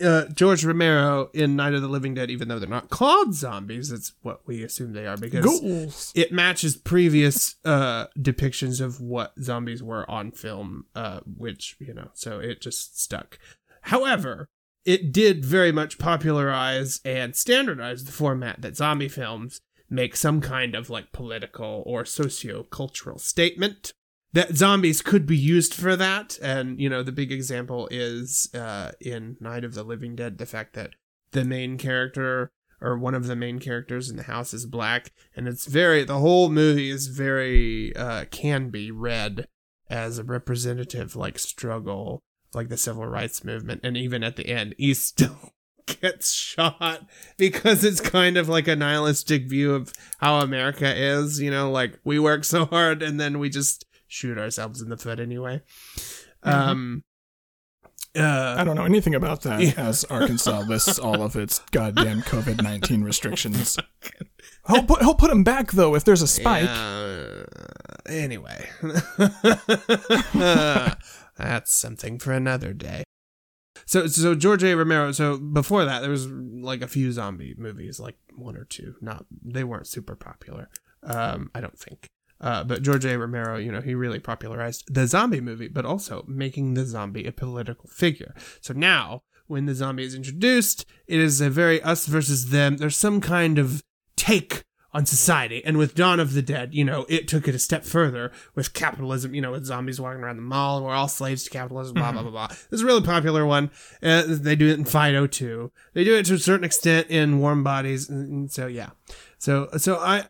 uh, 0.00 0.26
George 0.28 0.64
Romero 0.64 1.30
in 1.32 1.56
Night 1.56 1.74
of 1.74 1.82
the 1.82 1.88
Living 1.88 2.14
Dead, 2.14 2.30
even 2.30 2.48
though 2.48 2.58
they're 2.58 2.68
not 2.68 2.90
called 2.90 3.34
zombies, 3.34 3.90
that's 3.90 4.12
what 4.22 4.46
we 4.46 4.62
assume 4.62 4.92
they 4.92 5.06
are 5.06 5.16
because 5.16 5.44
Ghouls. 5.44 6.12
it 6.14 6.32
matches 6.32 6.76
previous 6.76 7.56
uh, 7.64 8.06
depictions 8.18 8.80
of 8.80 9.00
what 9.00 9.32
zombies 9.40 9.82
were 9.82 10.10
on 10.10 10.30
film, 10.30 10.86
uh, 10.94 11.20
which, 11.24 11.76
you 11.78 11.94
know, 11.94 12.10
so 12.14 12.38
it 12.38 12.60
just 12.60 13.00
stuck. 13.00 13.38
However, 13.82 14.48
it 14.84 15.12
did 15.12 15.44
very 15.44 15.72
much 15.72 15.98
popularize 15.98 17.00
and 17.04 17.36
standardize 17.36 18.04
the 18.04 18.12
format 18.12 18.62
that 18.62 18.76
zombie 18.76 19.08
films 19.08 19.60
make 19.88 20.16
some 20.16 20.40
kind 20.40 20.74
of 20.74 20.88
like 20.88 21.12
political 21.12 21.82
or 21.84 22.04
socio-cultural 22.04 23.18
statement 23.18 23.92
that 24.32 24.56
zombies 24.56 25.02
could 25.02 25.26
be 25.26 25.36
used 25.36 25.74
for 25.74 25.96
that. 25.96 26.38
And 26.42 26.80
you 26.80 26.88
know 26.88 27.02
the 27.02 27.12
big 27.12 27.32
example 27.32 27.88
is 27.90 28.48
uh 28.54 28.92
in 29.00 29.36
night 29.40 29.64
of 29.64 29.74
the 29.74 29.82
living 29.82 30.16
dead 30.16 30.38
the 30.38 30.46
fact 30.46 30.74
that 30.74 30.90
the 31.32 31.44
main 31.44 31.78
character 31.78 32.50
or 32.80 32.96
one 32.98 33.14
of 33.14 33.26
the 33.26 33.36
main 33.36 33.58
characters 33.58 34.08
in 34.08 34.16
the 34.16 34.24
house 34.24 34.54
is 34.54 34.66
black 34.66 35.12
and 35.36 35.46
it's 35.46 35.66
very 35.66 36.04
the 36.04 36.18
whole 36.18 36.48
movie 36.48 36.90
is 36.90 37.08
very 37.08 37.94
uh 37.96 38.24
can 38.30 38.70
be 38.70 38.90
read 38.90 39.46
as 39.88 40.18
a 40.18 40.24
representative 40.24 41.14
like 41.14 41.38
struggle 41.38 42.22
like 42.54 42.68
the 42.68 42.76
civil 42.76 43.06
rights 43.06 43.44
movement 43.44 43.80
and 43.84 43.96
even 43.96 44.22
at 44.22 44.36
the 44.36 44.48
end 44.48 44.74
he 44.78 44.94
still 44.94 45.52
gets 46.00 46.32
shot 46.32 47.06
because 47.36 47.82
it's 47.84 48.00
kind 48.00 48.36
of 48.36 48.48
like 48.48 48.68
a 48.68 48.76
nihilistic 48.76 49.48
view 49.48 49.74
of 49.74 49.92
how 50.18 50.38
america 50.38 50.94
is 50.96 51.40
you 51.40 51.50
know 51.50 51.70
like 51.70 51.98
we 52.04 52.18
work 52.18 52.44
so 52.44 52.64
hard 52.66 53.02
and 53.02 53.18
then 53.18 53.38
we 53.38 53.48
just 53.48 53.84
shoot 54.10 54.36
ourselves 54.36 54.82
in 54.82 54.88
the 54.90 54.96
foot 54.96 55.18
anyway 55.20 55.62
um 56.42 57.02
Uh, 58.16 58.56
I 58.58 58.64
don't 58.64 58.74
know 58.74 58.84
anything 58.84 59.14
about 59.14 59.42
that 59.42 59.78
as 59.78 60.02
Arkansas 60.04 60.60
lists 60.68 60.98
all 60.98 61.22
of 61.22 61.36
its 61.36 61.60
goddamn 61.70 62.22
COVID 62.22 62.60
19 62.60 63.04
restrictions. 63.04 63.78
He'll 64.68 64.82
put, 64.82 65.00
he'll 65.00 65.14
put 65.14 65.30
him 65.30 65.42
back, 65.44 65.72
though, 65.72 65.94
if 65.94 66.04
there's 66.04 66.20
a 66.22 66.26
spike. 66.26 66.68
Uh, 66.68 67.44
anyway, 68.06 68.68
that's 70.34 71.72
something 71.72 72.18
for 72.18 72.32
another 72.32 72.72
day. 72.72 73.04
So, 73.86 74.06
so 74.06 74.34
George 74.34 74.62
A. 74.62 74.74
Romero. 74.76 75.12
So 75.12 75.38
before 75.38 75.84
that, 75.84 76.00
there 76.00 76.10
was 76.10 76.26
like 76.28 76.82
a 76.82 76.88
few 76.88 77.10
zombie 77.12 77.54
movies, 77.58 77.98
like 77.98 78.18
one 78.36 78.56
or 78.56 78.64
two. 78.64 78.94
Not 79.00 79.24
they 79.42 79.64
weren't 79.64 79.86
super 79.86 80.14
popular. 80.14 80.68
Um, 81.02 81.50
I 81.54 81.60
don't 81.60 81.78
think. 81.78 82.06
Uh, 82.40 82.64
but 82.64 82.82
George 82.82 83.04
A. 83.04 83.18
Romero, 83.18 83.56
you 83.58 83.70
know, 83.70 83.80
he 83.80 83.94
really 83.94 84.18
popularized 84.18 84.92
the 84.92 85.06
zombie 85.06 85.40
movie, 85.40 85.68
but 85.68 85.84
also 85.84 86.24
making 86.26 86.74
the 86.74 86.86
zombie 86.86 87.26
a 87.26 87.32
political 87.32 87.88
figure. 87.88 88.34
So 88.60 88.72
now, 88.72 89.22
when 89.46 89.66
the 89.66 89.74
zombie 89.74 90.04
is 90.04 90.14
introduced, 90.14 90.86
it 91.06 91.18
is 91.18 91.40
a 91.40 91.50
very 91.50 91.82
us 91.82 92.06
versus 92.06 92.50
them. 92.50 92.76
There's 92.76 92.96
some 92.96 93.20
kind 93.20 93.58
of 93.58 93.82
take 94.16 94.64
on 94.92 95.06
society. 95.06 95.64
And 95.64 95.78
with 95.78 95.94
Dawn 95.94 96.18
of 96.18 96.32
the 96.34 96.42
Dead, 96.42 96.74
you 96.74 96.84
know, 96.84 97.06
it 97.08 97.28
took 97.28 97.46
it 97.46 97.54
a 97.54 97.58
step 97.58 97.84
further 97.84 98.32
with 98.54 98.72
capitalism, 98.72 99.34
you 99.34 99.40
know, 99.40 99.52
with 99.52 99.64
zombies 99.64 100.00
walking 100.00 100.22
around 100.22 100.36
the 100.36 100.42
mall 100.42 100.78
and 100.78 100.86
we're 100.86 100.94
all 100.94 101.08
slaves 101.08 101.44
to 101.44 101.50
capitalism, 101.50 101.94
blah, 101.94 102.12
blah, 102.12 102.22
blah, 102.22 102.30
blah. 102.30 102.46
This 102.48 102.72
is 102.72 102.82
a 102.82 102.86
really 102.86 103.02
popular 103.02 103.46
one. 103.46 103.70
Uh, 104.02 104.24
they 104.26 104.56
do 104.56 104.68
it 104.68 104.78
in 104.78 104.84
Fido 104.84 105.26
too. 105.26 105.70
They 105.94 106.04
do 106.04 106.14
it 106.16 106.26
to 106.26 106.34
a 106.34 106.38
certain 106.38 106.64
extent 106.64 107.08
in 107.08 107.38
Warm 107.38 107.62
Bodies. 107.62 108.08
And 108.08 108.50
so, 108.50 108.66
yeah. 108.66 108.90
So, 109.38 109.68
so 109.76 109.98
I, 109.98 110.24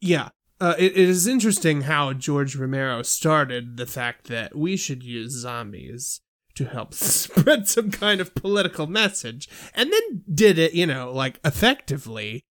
yeah. 0.00 0.30
Uh, 0.58 0.74
it, 0.78 0.92
it 0.92 1.08
is 1.08 1.26
interesting 1.26 1.82
how 1.82 2.12
George 2.12 2.56
Romero 2.56 3.02
started 3.02 3.76
the 3.76 3.86
fact 3.86 4.28
that 4.28 4.56
we 4.56 4.76
should 4.76 5.02
use 5.02 5.32
zombies 5.32 6.20
to 6.54 6.64
help 6.64 6.94
spread 6.94 7.68
some 7.68 7.90
kind 7.90 8.20
of 8.20 8.34
political 8.34 8.86
message 8.86 9.48
and 9.74 9.92
then 9.92 10.22
did 10.32 10.58
it, 10.58 10.74
you 10.74 10.86
know, 10.86 11.12
like 11.12 11.38
effectively. 11.44 12.42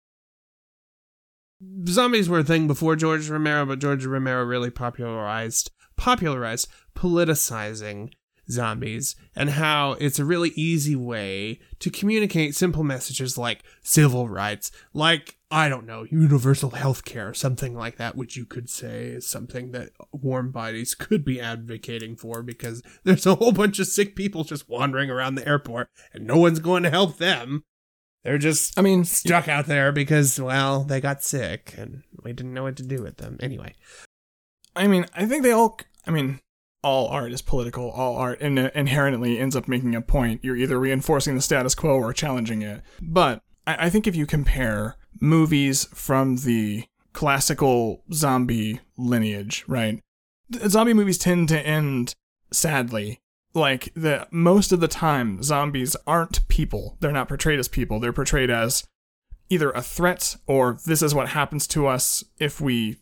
Zombies 1.87 2.29
were 2.29 2.39
a 2.39 2.43
thing 2.43 2.67
before 2.67 2.95
George 2.95 3.29
Romero, 3.29 3.65
but 3.65 3.79
George 3.79 4.05
Romero 4.05 4.43
really 4.43 4.69
popularized 4.69 5.71
popularized 5.97 6.67
politicizing 6.95 8.11
zombies 8.49 9.15
and 9.35 9.51
how 9.51 9.93
it's 9.93 10.19
a 10.19 10.25
really 10.25 10.49
easy 10.55 10.95
way 10.95 11.59
to 11.79 11.89
communicate 11.89 12.55
simple 12.55 12.83
messages 12.83 13.37
like 13.37 13.63
civil 13.81 14.29
rights, 14.29 14.71
like 14.93 15.37
I 15.51 15.69
don't 15.69 15.85
know, 15.85 16.05
universal 16.09 16.71
health 16.71 17.05
care, 17.05 17.33
something 17.33 17.75
like 17.75 17.97
that, 17.97 18.15
which 18.15 18.35
you 18.35 18.45
could 18.45 18.69
say 18.69 19.05
is 19.05 19.27
something 19.27 19.71
that 19.71 19.91
warm 20.11 20.51
bodies 20.51 20.95
could 20.95 21.23
be 21.23 21.39
advocating 21.39 22.15
for 22.15 22.43
because 22.43 22.81
there's 23.03 23.25
a 23.25 23.35
whole 23.35 23.51
bunch 23.51 23.79
of 23.79 23.87
sick 23.87 24.15
people 24.15 24.43
just 24.43 24.69
wandering 24.69 25.09
around 25.09 25.35
the 25.35 25.47
airport 25.47 25.89
and 26.13 26.25
no 26.25 26.37
one's 26.37 26.59
going 26.59 26.83
to 26.83 26.89
help 26.89 27.17
them. 27.17 27.63
They're 28.23 28.39
just 28.39 28.77
I 28.77 28.81
mean, 28.81 29.05
stuck 29.05 29.47
out 29.47 29.67
there 29.67 29.91
because, 29.91 30.41
well, 30.41 30.83
they 30.83 30.99
got 30.99 31.23
sick 31.23 31.75
and 31.77 32.01
we 32.23 32.33
didn't 32.33 32.55
know 32.55 32.63
what 32.63 32.75
to 32.77 32.83
do 32.83 33.03
with 33.03 33.17
them. 33.17 33.37
Anyway, 33.39 33.75
I 34.75 34.87
mean, 34.87 35.05
I 35.13 35.25
think 35.25 35.43
they 35.43 35.51
all. 35.51 35.79
I 36.07 36.11
mean, 36.11 36.39
all 36.85 37.07
art 37.07 37.31
is 37.31 37.41
political. 37.41 37.89
All 37.89 38.15
art 38.15 38.39
in- 38.41 38.59
inherently 38.59 39.39
ends 39.39 39.55
up 39.55 39.67
making 39.67 39.95
a 39.95 40.01
point. 40.01 40.43
You're 40.43 40.55
either 40.55 40.79
reinforcing 40.79 41.33
the 41.33 41.41
status 41.41 41.73
quo 41.73 41.95
or 41.95 42.13
challenging 42.13 42.61
it. 42.61 42.83
But 43.01 43.41
I, 43.65 43.87
I 43.87 43.89
think 43.89 44.05
if 44.05 44.15
you 44.15 44.27
compare 44.27 44.95
movies 45.19 45.85
from 45.85 46.37
the 46.37 46.85
classical 47.11 48.03
zombie 48.13 48.81
lineage, 48.97 49.65
right? 49.67 49.99
Zombie 50.67 50.93
movies 50.93 51.17
tend 51.17 51.49
to 51.49 51.59
end 51.59 52.13
sadly. 52.51 53.19
Like 53.55 53.91
the 53.95 54.27
most 54.29 54.71
of 54.71 54.79
the 54.79 54.87
time, 54.87 55.41
zombies 55.41 55.95
aren't 56.05 56.47
people. 56.49 56.97
They're 56.99 57.11
not 57.11 57.29
portrayed 57.29 57.57
as 57.57 57.67
people. 57.67 57.99
They're 57.99 58.13
portrayed 58.13 58.51
as 58.51 58.85
either 59.49 59.71
a 59.71 59.81
threat 59.81 60.35
or 60.45 60.77
this 60.85 61.01
is 61.01 61.15
what 61.15 61.29
happens 61.29 61.65
to 61.67 61.87
us 61.87 62.23
if 62.37 62.61
we 62.61 62.97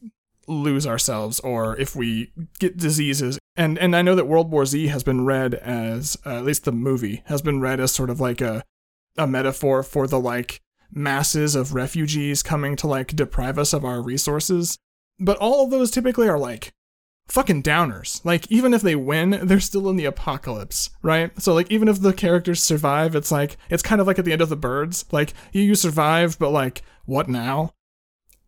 lose 0.47 0.88
ourselves 0.88 1.41
or 1.41 1.77
if 1.77 1.97
we 1.97 2.31
get 2.60 2.77
diseases. 2.77 3.39
And 3.55 3.77
and 3.77 3.95
I 3.95 4.01
know 4.01 4.15
that 4.15 4.27
World 4.27 4.51
War 4.51 4.65
Z 4.65 4.88
has 4.88 5.03
been 5.03 5.25
read 5.25 5.53
as 5.53 6.17
uh, 6.25 6.38
at 6.38 6.45
least 6.45 6.65
the 6.65 6.71
movie 6.71 7.23
has 7.25 7.41
been 7.41 7.61
read 7.61 7.80
as 7.80 7.91
sort 7.91 8.09
of 8.09 8.19
like 8.19 8.41
a 8.41 8.63
a 9.17 9.27
metaphor 9.27 9.84
for 9.84 10.07
the 10.07 10.19
like 10.19 10.61
masses 10.91 11.55
of 11.55 11.73
refugees 11.73 12.43
coming 12.43 12.75
to 12.75 12.88
like 12.88 13.15
deprive 13.15 13.59
us 13.59 13.73
of 13.73 13.85
our 13.85 14.01
resources. 14.01 14.77
But 15.19 15.38
all 15.38 15.63
of 15.63 15.71
those 15.71 15.91
typically 15.91 16.27
are 16.27 16.39
like 16.39 16.73
fucking 17.27 17.63
downers. 17.63 18.23
Like 18.25 18.51
even 18.51 18.73
if 18.73 18.81
they 18.81 18.95
win, 18.95 19.39
they're 19.43 19.59
still 19.59 19.89
in 19.89 19.97
the 19.97 20.05
apocalypse, 20.05 20.89
right? 21.01 21.31
So 21.41 21.53
like 21.53 21.71
even 21.71 21.88
if 21.88 22.01
the 22.01 22.13
characters 22.13 22.61
survive, 22.61 23.15
it's 23.15 23.31
like 23.31 23.57
it's 23.69 23.84
kind 23.84 24.01
of 24.01 24.07
like 24.07 24.19
at 24.19 24.25
the 24.25 24.34
end 24.34 24.41
of 24.41 24.49
the 24.49 24.55
birds. 24.55 25.05
Like 25.11 25.34
you, 25.51 25.61
you 25.61 25.75
survive, 25.75 26.38
but 26.39 26.49
like 26.49 26.81
what 27.05 27.27
now? 27.27 27.73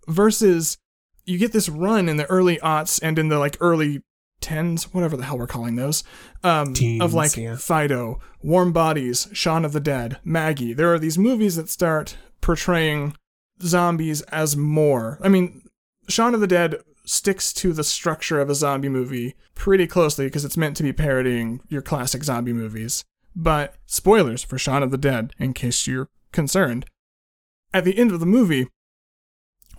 Versus 0.07 0.77
you 1.25 1.37
get 1.37 1.51
this 1.51 1.69
run 1.69 2.07
in 2.07 2.17
the 2.17 2.25
early 2.25 2.57
aughts 2.57 2.99
and 3.01 3.17
in 3.17 3.29
the 3.29 3.39
like 3.39 3.57
early 3.59 4.01
tens, 4.41 4.93
whatever 4.93 5.17
the 5.17 5.23
hell 5.23 5.37
we're 5.37 5.47
calling 5.47 5.75
those, 5.75 6.03
um, 6.43 6.73
Teens, 6.73 7.01
of 7.01 7.13
like 7.13 7.35
yeah. 7.35 7.55
Fido, 7.55 8.19
Warm 8.41 8.71
Bodies, 8.71 9.27
Shaun 9.33 9.65
of 9.65 9.73
the 9.73 9.79
Dead, 9.79 10.19
Maggie. 10.23 10.73
There 10.73 10.93
are 10.93 10.99
these 10.99 11.17
movies 11.17 11.55
that 11.55 11.69
start 11.69 12.17
portraying 12.41 13.15
zombies 13.61 14.21
as 14.23 14.55
more. 14.55 15.19
I 15.21 15.29
mean, 15.29 15.63
Shaun 16.07 16.33
of 16.33 16.41
the 16.41 16.47
Dead 16.47 16.75
sticks 17.05 17.53
to 17.53 17.73
the 17.73 17.83
structure 17.83 18.39
of 18.39 18.49
a 18.49 18.55
zombie 18.55 18.89
movie 18.89 19.35
pretty 19.53 19.87
closely 19.87 20.25
because 20.25 20.45
it's 20.45 20.57
meant 20.57 20.75
to 20.77 20.83
be 20.83 20.93
parodying 20.93 21.61
your 21.69 21.81
classic 21.81 22.23
zombie 22.23 22.53
movies. 22.53 23.03
But 23.35 23.75
spoilers 23.85 24.43
for 24.43 24.57
Shaun 24.57 24.83
of 24.83 24.91
the 24.91 24.97
Dead, 24.97 25.33
in 25.37 25.53
case 25.53 25.87
you're 25.87 26.09
concerned. 26.31 26.85
At 27.73 27.83
the 27.83 27.97
end 27.97 28.11
of 28.11 28.19
the 28.19 28.25
movie, 28.25 28.67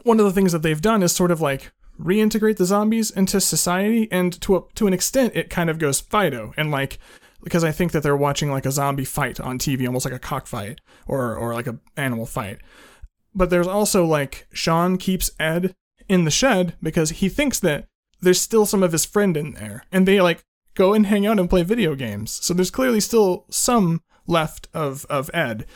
one 0.03 0.21
of 0.21 0.27
the 0.27 0.33
things 0.33 0.53
that 0.53 0.63
they've 0.63 0.81
done 0.81 1.03
is 1.03 1.13
sort 1.13 1.31
of 1.31 1.41
like 1.41 1.73
reintegrate 2.01 2.57
the 2.57 2.65
zombies 2.65 3.11
into 3.11 3.41
society, 3.41 4.09
and 4.11 4.41
to 4.43 4.57
a, 4.57 4.63
to 4.75 4.87
an 4.87 4.93
extent, 4.93 5.35
it 5.35 5.51
kind 5.51 5.71
of 5.71 5.79
goes 5.79 6.01
Fido 6.01 6.53
and 6.57 6.71
like 6.71 6.99
because 7.43 7.63
I 7.63 7.71
think 7.71 7.93
that 7.93 8.03
they're 8.03 8.17
watching 8.17 8.51
like 8.51 8.67
a 8.67 8.73
zombie 8.73 9.05
fight 9.05 9.39
on 9.39 9.59
TV, 9.59 9.87
almost 9.87 10.05
like 10.05 10.15
a 10.15 10.19
cockfight 10.19 10.81
or 11.07 11.37
or 11.37 11.55
like 11.55 11.67
a 11.67 11.79
animal 11.97 12.27
fight. 12.27 12.59
But 13.35 13.51
there's 13.51 13.67
also 13.67 14.05
like 14.05 14.47
Shaun 14.53 14.97
keeps 14.97 15.31
Ed 15.39 15.75
in 16.09 16.25
the 16.25 16.31
shed 16.31 16.75
because 16.83 17.11
he 17.11 17.29
thinks 17.29 17.61
that 17.61 17.87
there's 18.21 18.41
still 18.41 18.67
some 18.67 18.83
of 18.83 18.93
his 18.93 19.05
friend 19.05 19.37
in 19.37 19.53
there, 19.53 19.85
and 19.93 20.07
they 20.07 20.21
like 20.21 20.43
go 20.75 20.93
and 20.95 21.07
hang 21.07 21.27
out 21.27 21.39
and 21.39 21.51
play 21.51 21.63
video 21.63 21.95
games. 21.95 22.33
So 22.45 22.55
there's 22.55 22.71
clearly 22.71 23.01
still 23.01 23.47
some 23.51 24.03
left 24.27 24.69
of 24.75 25.05
of 25.07 25.31
Ed, 25.35 25.67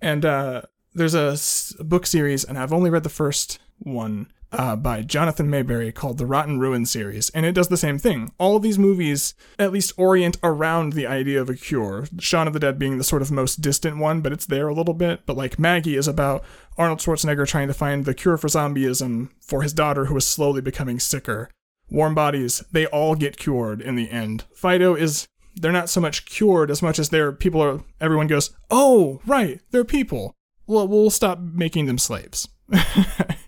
and 0.00 0.24
uh, 0.24 0.62
there's 0.94 1.14
a 1.14 1.36
book 1.84 2.06
series, 2.06 2.44
and 2.44 2.58
I've 2.58 2.72
only 2.72 2.90
read 2.90 3.04
the 3.04 3.08
first 3.08 3.58
one 3.78 4.32
uh, 4.52 4.76
by 4.76 5.02
Jonathan 5.02 5.48
Maberry 5.48 5.94
called 5.94 6.18
the 6.18 6.26
Rot 6.26 6.48
& 6.48 6.48
Ruin 6.48 6.86
series, 6.86 7.30
and 7.30 7.46
it 7.46 7.52
does 7.52 7.68
the 7.68 7.76
same 7.76 7.98
thing. 7.98 8.32
All 8.38 8.56
of 8.56 8.62
these 8.62 8.78
movies 8.78 9.34
at 9.58 9.72
least 9.72 9.92
orient 9.96 10.36
around 10.42 10.92
the 10.92 11.06
idea 11.06 11.40
of 11.40 11.48
a 11.48 11.54
cure. 11.54 12.06
Shaun 12.18 12.46
of 12.46 12.52
the 12.52 12.60
Dead 12.60 12.78
being 12.78 12.98
the 12.98 13.04
sort 13.04 13.22
of 13.22 13.30
most 13.30 13.60
distant 13.60 13.98
one, 13.98 14.20
but 14.20 14.32
it's 14.32 14.46
there 14.46 14.68
a 14.68 14.74
little 14.74 14.94
bit. 14.94 15.26
But 15.26 15.36
like 15.36 15.58
Maggie 15.58 15.96
is 15.96 16.08
about 16.08 16.44
Arnold 16.76 16.98
Schwarzenegger 16.98 17.46
trying 17.46 17.68
to 17.68 17.74
find 17.74 18.04
the 18.04 18.14
cure 18.14 18.36
for 18.36 18.48
zombieism 18.48 19.30
for 19.40 19.62
his 19.62 19.72
daughter 19.72 20.06
who 20.06 20.16
is 20.16 20.26
slowly 20.26 20.60
becoming 20.60 20.98
sicker. 20.98 21.50
Warm 21.90 22.14
Bodies, 22.14 22.62
they 22.70 22.86
all 22.86 23.14
get 23.14 23.36
cured 23.36 23.80
in 23.80 23.96
the 23.96 24.10
end. 24.10 24.44
Fido 24.54 24.94
is 24.94 25.26
they're 25.56 25.72
not 25.72 25.90
so 25.90 26.00
much 26.00 26.24
cured 26.24 26.70
as 26.70 26.82
much 26.82 26.98
as 26.98 27.08
they're 27.08 27.32
people 27.32 27.60
are 27.60 27.82
everyone 28.00 28.28
goes, 28.28 28.50
"Oh, 28.70 29.20
right, 29.26 29.60
they're 29.70 29.84
people." 29.84 30.34
Well, 30.66 30.86
we'll 30.86 31.10
stop 31.10 31.40
making 31.40 31.86
them 31.86 31.98
slaves. 31.98 32.48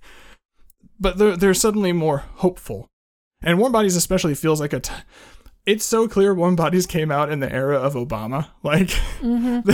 but 1.03 1.19
they're 1.19 1.37
they're 1.37 1.55
suddenly 1.55 1.93
more 1.93 2.25
hopeful. 2.37 2.89
And 3.43 3.59
Warm 3.59 3.73
Bodies 3.73 3.97
especially 3.97 4.35
feels 4.35 4.61
like 4.61 4.73
a 4.73 4.81
t- 4.81 4.93
it's 5.67 5.85
so 5.85 6.09
clear 6.09 6.35
Warm 6.35 6.57
Bodies 6.57 6.87
came 6.87 7.11
out 7.11 7.31
in 7.31 7.41
the 7.41 7.53
era 7.53 7.77
of 7.79 7.95
Obama. 7.95 8.49
Like 8.63 8.89
mm-hmm. 9.21 9.69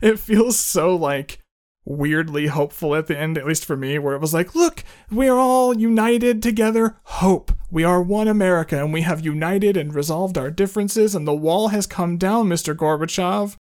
it 0.02 0.18
feels 0.18 0.58
so 0.58 0.96
like 0.96 1.40
weirdly 1.84 2.46
hopeful 2.46 2.94
at 2.94 3.06
the 3.06 3.18
end, 3.18 3.36
at 3.36 3.46
least 3.46 3.66
for 3.66 3.76
me, 3.76 3.98
where 3.98 4.14
it 4.14 4.20
was 4.20 4.32
like, 4.32 4.54
look, 4.54 4.82
we 5.10 5.28
are 5.28 5.38
all 5.38 5.76
united 5.76 6.42
together. 6.42 6.96
Hope. 7.04 7.52
We 7.70 7.84
are 7.84 8.02
one 8.02 8.28
America 8.28 8.82
and 8.82 8.92
we 8.92 9.02
have 9.02 9.24
united 9.24 9.76
and 9.76 9.94
resolved 9.94 10.38
our 10.38 10.50
differences 10.50 11.14
and 11.14 11.28
the 11.28 11.34
wall 11.34 11.68
has 11.68 11.86
come 11.86 12.16
down, 12.16 12.48
Mr. 12.48 12.74
Gorbachev. 12.74 13.56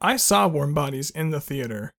I 0.00 0.16
saw 0.16 0.46
Warm 0.46 0.74
Bodies 0.74 1.10
in 1.10 1.30
the 1.30 1.40
theater 1.40 1.90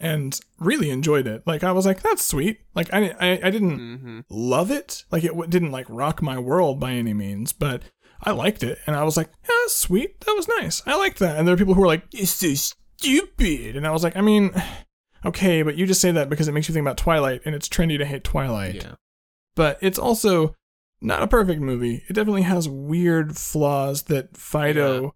and 0.00 0.40
really 0.58 0.90
enjoyed 0.90 1.26
it. 1.26 1.46
Like 1.46 1.62
I 1.62 1.72
was 1.72 1.86
like, 1.86 2.00
that's 2.02 2.24
sweet. 2.24 2.60
Like 2.74 2.92
I 2.92 3.14
I, 3.20 3.40
I 3.44 3.50
didn't 3.50 3.78
Mm-hmm. 3.78 4.20
love 4.30 4.70
it. 4.70 5.04
Like 5.10 5.24
it 5.24 5.28
w- 5.32 5.48
didn't 5.48 5.70
like 5.72 5.86
rock 5.88 6.22
my 6.22 6.38
world 6.38 6.80
by 6.80 6.92
any 6.92 7.12
means, 7.14 7.52
but 7.52 7.82
I 8.22 8.32
liked 8.32 8.62
it, 8.62 8.78
and 8.86 8.96
I 8.96 9.04
was 9.04 9.16
like, 9.16 9.30
yeah, 9.48 9.54
sweet. 9.68 10.20
That 10.22 10.32
was 10.34 10.48
nice. 10.60 10.82
I 10.86 10.96
liked 10.96 11.18
that. 11.20 11.38
And 11.38 11.46
there 11.46 11.54
are 11.54 11.58
people 11.58 11.74
who 11.74 11.80
were 11.80 11.86
like, 11.86 12.04
it's 12.12 12.30
so 12.32 12.52
stupid, 13.00 13.76
and 13.76 13.86
I 13.86 13.90
was 13.92 14.02
like, 14.04 14.16
I 14.16 14.20
mean, 14.20 14.50
okay, 15.24 15.62
but 15.62 15.76
you 15.76 15.86
just 15.86 16.00
say 16.00 16.12
that 16.12 16.28
because 16.28 16.48
it 16.48 16.52
makes 16.52 16.68
you 16.68 16.74
think 16.74 16.84
about 16.84 16.96
Twilight, 16.98 17.42
and 17.44 17.54
it's 17.54 17.68
trendy 17.68 17.98
to 17.98 18.04
hate 18.04 18.24
Twilight. 18.24 18.74
Yeah. 18.76 18.94
But 19.56 19.78
it's 19.80 19.98
also 19.98 20.54
not 21.02 21.22
a 21.22 21.26
perfect 21.26 21.60
movie. 21.62 22.04
It 22.08 22.12
definitely 22.12 22.42
has 22.42 22.68
weird 22.68 23.36
flaws 23.38 24.02
that 24.04 24.36
Fido 24.36 25.14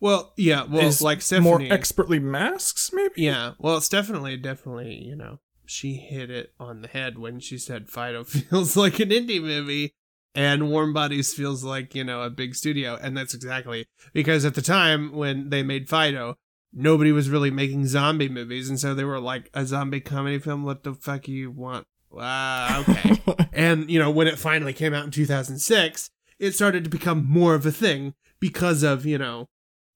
Well, 0.00 0.32
yeah, 0.36 0.64
well, 0.64 0.86
is 0.86 1.02
like 1.02 1.22
more 1.40 1.60
expertly 1.62 2.18
masks, 2.18 2.90
maybe. 2.92 3.22
yeah, 3.22 3.52
well, 3.58 3.76
it's 3.76 3.88
definitely, 3.88 4.36
definitely, 4.36 4.94
you 4.94 5.16
know, 5.16 5.38
she 5.66 5.94
hit 5.94 6.30
it 6.30 6.52
on 6.58 6.82
the 6.82 6.88
head 6.88 7.18
when 7.18 7.40
she 7.40 7.58
said 7.58 7.88
Fido 7.88 8.24
feels 8.24 8.76
like 8.76 9.00
an 9.00 9.10
indie 9.10 9.42
movie 9.42 9.92
and 10.34 10.70
Warm 10.70 10.92
Bodies 10.92 11.34
feels 11.34 11.64
like, 11.64 11.94
you 11.94 12.04
know, 12.04 12.22
a 12.22 12.30
big 12.30 12.54
studio. 12.54 12.98
And 13.00 13.16
that's 13.16 13.34
exactly 13.34 13.86
because 14.12 14.44
at 14.44 14.54
the 14.54 14.62
time 14.62 15.12
when 15.12 15.50
they 15.50 15.62
made 15.62 15.88
Fido, 15.88 16.36
nobody 16.72 17.12
was 17.12 17.30
really 17.30 17.50
making 17.50 17.86
zombie 17.86 18.28
movies. 18.28 18.68
And 18.68 18.78
so 18.78 18.94
they 18.94 19.04
were 19.04 19.20
like, 19.20 19.50
a 19.52 19.66
zombie 19.66 20.00
comedy 20.00 20.38
film? 20.38 20.62
What 20.62 20.84
the 20.84 20.94
fuck 20.94 21.28
you 21.28 21.50
want? 21.50 21.86
Ah, 22.16 22.80
okay. 22.80 23.20
and, 23.52 23.90
you 23.90 23.98
know, 23.98 24.10
when 24.10 24.28
it 24.28 24.38
finally 24.38 24.72
came 24.72 24.94
out 24.94 25.04
in 25.04 25.10
2006, 25.10 26.10
it 26.38 26.52
started 26.52 26.84
to 26.84 26.90
become 26.90 27.26
more 27.28 27.54
of 27.54 27.66
a 27.66 27.72
thing 27.72 28.14
because 28.38 28.82
of, 28.82 29.04
you 29.04 29.18
know, 29.18 29.48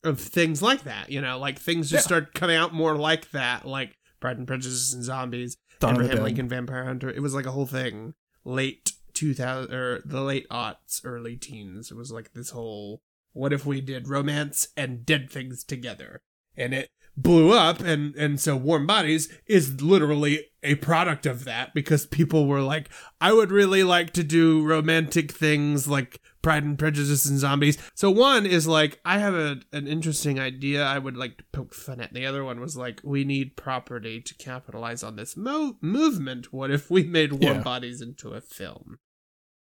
of 0.05 0.21
things 0.21 0.63
like 0.63 0.83
that, 0.85 1.11
you 1.11 1.21
know, 1.21 1.39
like 1.39 1.59
things 1.59 1.91
just 1.91 2.05
Yeah. 2.05 2.07
started 2.09 2.35
coming 2.35 2.57
out 2.57 2.73
more 2.75 2.97
like 2.97 3.31
that, 3.31 3.67
like 3.67 3.97
Pride 4.21 4.39
and 4.39 4.47
Prejudice 4.47 4.93
and 4.93 5.05
Zombies, 5.05 5.57
Dawn 5.81 5.95
Abraham 5.95 6.23
Lincoln 6.23 6.49
Vampire 6.49 6.85
Hunter. 6.85 7.11
It 7.11 7.21
was 7.23 7.35
like 7.35 7.47
a 7.47 7.53
whole 7.53 7.67
thing. 7.67 8.15
Late 8.45 8.93
2000 9.15 9.73
or 9.73 10.01
the 10.05 10.21
late 10.21 10.49
aughts, 10.49 11.01
early 11.05 11.37
teens. 11.37 11.91
It 11.91 11.97
was 11.97 12.11
like 12.11 12.33
this 12.33 12.51
whole 12.51 13.03
what 13.35 13.53
if 13.53 13.65
we 13.65 13.81
did 13.81 14.09
romance 14.09 14.69
and 14.77 15.07
dead 15.07 15.31
things 15.31 15.65
together? 15.65 16.21
And 16.57 16.75
it 16.75 16.91
blew 17.17 17.53
up 17.53 17.81
and 17.81 18.15
and 18.17 18.41
so 18.41 18.57
Warm 18.57 18.87
Bodies 18.87 19.29
is 19.47 19.83
literally 19.83 20.47
a 20.63 20.77
product 20.77 21.27
of 21.27 21.45
that 21.45 21.75
because 21.75 22.07
people 22.07 22.47
were 22.47 22.63
like 22.63 22.89
I 23.21 23.33
would 23.33 23.51
really 23.53 23.85
like 23.85 24.13
to 24.15 24.23
do 24.25 24.65
romantic 24.65 25.31
things 25.33 25.87
like 25.87 26.21
Pride 26.41 26.65
and 26.65 26.79
Prejudice 26.79 27.27
and 27.27 27.39
Zombies. 27.39 27.77
So 27.95 28.11
one 28.11 28.47
is 28.47 28.67
like 28.67 28.99
I 29.05 29.19
have 29.19 29.35
a, 29.35 29.61
an 29.73 29.87
interesting 29.87 30.41
idea 30.41 30.85
I 30.85 30.99
would 30.99 31.17
like 31.17 31.37
to 31.39 31.45
poke 31.53 31.75
fun 31.75 32.01
at. 32.01 32.15
The 32.15 32.27
other 32.27 32.45
one 32.45 32.61
was 32.61 32.77
like 32.77 33.01
we 33.05 33.25
need 33.25 33.57
property 33.57 34.21
to 34.21 34.35
capitalize 34.37 35.03
on 35.03 35.17
this 35.17 35.37
mo- 35.37 35.77
movement. 35.81 36.53
What 36.53 36.71
if 36.71 36.91
we 36.91 37.05
made 37.05 37.33
Warm 37.35 37.57
Yeah. 37.59 37.63
Bodies 37.63 38.01
into 38.01 38.31
a 38.31 38.41
film? 38.41 38.99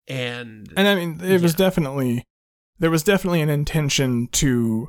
And, 0.08 0.74
And 0.76 0.88
I 0.88 0.96
mean, 0.96 1.22
it 1.22 1.42
was 1.42 1.54
definitely 1.54 2.24
there 2.80 2.90
was 2.90 3.04
definitely 3.04 3.42
an 3.42 3.50
intention 3.50 4.28
to 4.34 4.88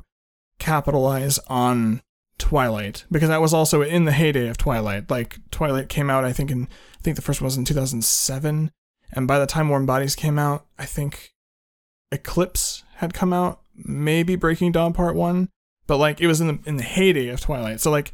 capitalize 0.59 1.37
on 1.47 2.01
Twilight 2.37 3.05
because 3.11 3.29
that 3.29 3.41
was 3.41 3.53
also 3.53 3.81
in 3.81 4.05
the 4.05 4.11
heyday 4.11 4.47
of 4.47 4.57
Twilight. 4.57 5.09
Like 5.09 5.37
Twilight 5.51 5.89
came 5.89 6.09
out, 6.09 6.25
I 6.25 6.33
think 6.33 6.51
in 6.51 6.67
I 6.99 7.01
think 7.01 7.15
the 7.15 7.21
first 7.21 7.41
one 7.41 7.45
was 7.45 7.57
in 7.57 7.65
2007, 7.65 8.71
and 9.11 9.27
by 9.27 9.39
the 9.39 9.45
time 9.45 9.69
Warm 9.69 9.85
Bodies 9.85 10.15
came 10.15 10.39
out, 10.39 10.65
I 10.77 10.85
think 10.85 11.33
Eclipse 12.11 12.83
had 12.95 13.13
come 13.13 13.33
out, 13.33 13.61
maybe 13.75 14.35
Breaking 14.35 14.71
Dawn 14.71 14.93
Part 14.93 15.15
One, 15.15 15.49
but 15.87 15.97
like 15.97 16.21
it 16.21 16.27
was 16.27 16.41
in 16.41 16.47
the 16.47 16.59
in 16.65 16.77
the 16.77 16.83
heyday 16.83 17.27
of 17.27 17.41
Twilight. 17.41 17.81
So 17.81 17.91
like 17.91 18.11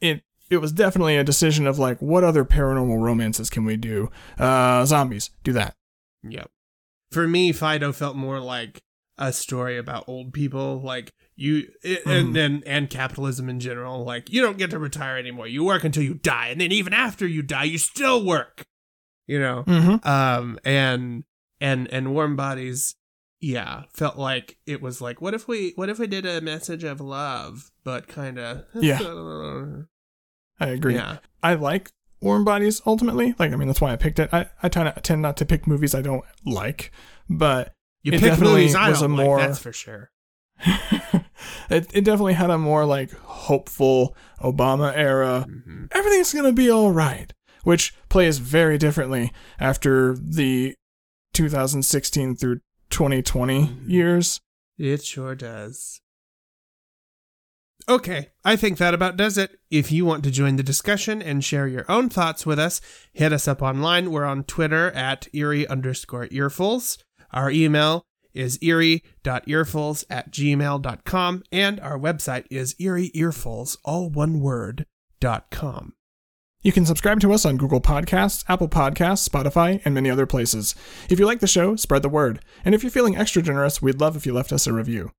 it 0.00 0.22
it 0.50 0.58
was 0.58 0.72
definitely 0.72 1.16
a 1.16 1.24
decision 1.24 1.66
of 1.66 1.78
like 1.78 2.00
what 2.00 2.24
other 2.24 2.44
paranormal 2.44 3.00
romances 3.00 3.50
can 3.50 3.64
we 3.64 3.76
do? 3.76 4.10
Uh, 4.38 4.84
zombies, 4.84 5.30
do 5.44 5.52
that. 5.52 5.74
Yep. 6.22 6.50
For 7.10 7.26
me, 7.26 7.52
Fido 7.52 7.92
felt 7.92 8.16
more 8.16 8.40
like 8.40 8.82
a 9.18 9.32
story 9.32 9.78
about 9.78 10.08
old 10.08 10.32
people, 10.32 10.80
like 10.80 11.12
you, 11.34 11.68
it, 11.82 12.04
and, 12.06 12.36
and 12.36 12.64
and 12.66 12.90
capitalism 12.90 13.48
in 13.48 13.60
general. 13.60 14.04
Like 14.04 14.30
you 14.32 14.42
don't 14.42 14.58
get 14.58 14.70
to 14.70 14.78
retire 14.78 15.16
anymore. 15.18 15.46
You 15.46 15.64
work 15.64 15.84
until 15.84 16.02
you 16.02 16.14
die, 16.14 16.48
and 16.48 16.60
then 16.60 16.72
even 16.72 16.92
after 16.92 17.26
you 17.26 17.42
die, 17.42 17.64
you 17.64 17.78
still 17.78 18.24
work. 18.24 18.66
You 19.26 19.40
know. 19.40 19.64
Mm-hmm. 19.66 20.08
Um. 20.08 20.58
And 20.64 21.24
and 21.60 21.92
and 21.92 22.14
warm 22.14 22.36
bodies. 22.36 22.94
Yeah, 23.38 23.82
felt 23.92 24.16
like 24.16 24.56
it 24.66 24.80
was 24.80 25.02
like, 25.02 25.20
what 25.20 25.34
if 25.34 25.46
we, 25.46 25.72
what 25.76 25.90
if 25.90 25.98
we 25.98 26.06
did 26.06 26.24
a 26.24 26.40
message 26.40 26.84
of 26.84 27.02
love, 27.02 27.70
but 27.84 28.08
kind 28.08 28.38
of, 28.38 28.64
Yeah. 28.74 28.98
I 30.58 30.68
agree. 30.68 30.94
yeah, 30.94 31.18
I 31.42 31.52
like 31.52 31.90
Warm 32.22 32.44
Bodies 32.44 32.80
ultimately. 32.86 33.34
Like, 33.38 33.52
I 33.52 33.56
mean, 33.56 33.68
that's 33.68 33.80
why 33.80 33.92
I 33.92 33.96
picked 33.96 34.18
it. 34.18 34.30
I, 34.32 34.46
I 34.62 34.70
tend 34.70 34.92
tend 35.02 35.20
not 35.20 35.36
to 35.36 35.44
pick 35.44 35.66
movies 35.66 35.94
I 35.94 36.00
don't 36.00 36.24
like, 36.46 36.90
but 37.28 37.74
you 38.06 38.12
It 38.12 38.20
pick 38.20 38.30
definitely 38.30 38.64
was 38.64 38.74
a 38.74 39.08
like, 39.08 39.10
more- 39.10 39.38
that's 39.38 39.58
for 39.58 39.72
sure. 39.72 40.10
it, 40.66 41.86
it 41.92 42.04
definitely 42.04 42.32
had 42.34 42.50
a 42.50 42.56
more 42.58 42.84
like 42.86 43.10
hopeful 43.12 44.16
Obama 44.40 44.92
era. 44.96 45.42
hmm 45.48 45.84
Everything's 45.92 46.32
gonna 46.32 46.52
be 46.52 46.70
all 46.70 46.92
right, 46.92 47.32
which 47.64 47.94
plays 48.08 48.38
very 48.38 48.78
differently 48.78 49.32
after 49.60 50.16
the 50.16 50.74
2016 51.34 52.36
through 52.36 52.60
2020 52.90 53.66
Mhm. 53.66 53.88
years. 53.90 54.40
It 54.78 55.02
sure 55.04 55.34
does. 55.34 56.00
Okay, 57.88 58.30
I 58.44 58.56
think 58.56 58.78
that 58.78 58.94
about 58.94 59.16
does 59.16 59.38
it. 59.38 59.60
If 59.70 59.92
you 59.92 60.04
want 60.04 60.24
to 60.24 60.30
join 60.30 60.56
the 60.56 60.62
discussion 60.64 61.22
and 61.22 61.44
share 61.44 61.68
your 61.68 61.84
own 61.88 62.08
thoughts 62.08 62.44
with 62.44 62.58
us, 62.58 62.80
hit 63.12 63.32
us 63.32 63.46
up 63.46 63.62
online. 63.62 64.10
We're 64.10 64.24
on 64.24 64.42
Twitter 64.42 64.90
at 64.90 65.28
eerie 65.32 65.68
underscore 65.68 66.26
earfuls. 66.28 66.98
Our 67.36 67.50
email 67.50 68.06
is 68.32 68.58
eerie.earfuls 68.62 70.04
at 70.08 70.32
gmail.com, 70.32 71.42
and 71.52 71.80
our 71.80 71.98
website 71.98 72.46
is 72.50 72.74
eerieearfuls, 72.74 73.76
all 73.84 74.08
one 74.10 74.40
word, 74.40 74.86
dot 75.20 75.50
com. 75.50 75.92
You 76.62 76.72
can 76.72 76.86
subscribe 76.86 77.20
to 77.20 77.32
us 77.32 77.44
on 77.44 77.58
Google 77.58 77.80
Podcasts, 77.80 78.42
Apple 78.48 78.68
Podcasts, 78.68 79.28
Spotify, 79.28 79.80
and 79.84 79.94
many 79.94 80.10
other 80.10 80.26
places. 80.26 80.74
If 81.10 81.20
you 81.20 81.26
like 81.26 81.40
the 81.40 81.46
show, 81.46 81.76
spread 81.76 82.02
the 82.02 82.08
word. 82.08 82.40
And 82.64 82.74
if 82.74 82.82
you're 82.82 82.90
feeling 82.90 83.16
extra 83.16 83.42
generous, 83.42 83.80
we'd 83.80 84.00
love 84.00 84.16
if 84.16 84.26
you 84.26 84.32
left 84.32 84.52
us 84.52 84.66
a 84.66 84.72
review. 84.72 85.12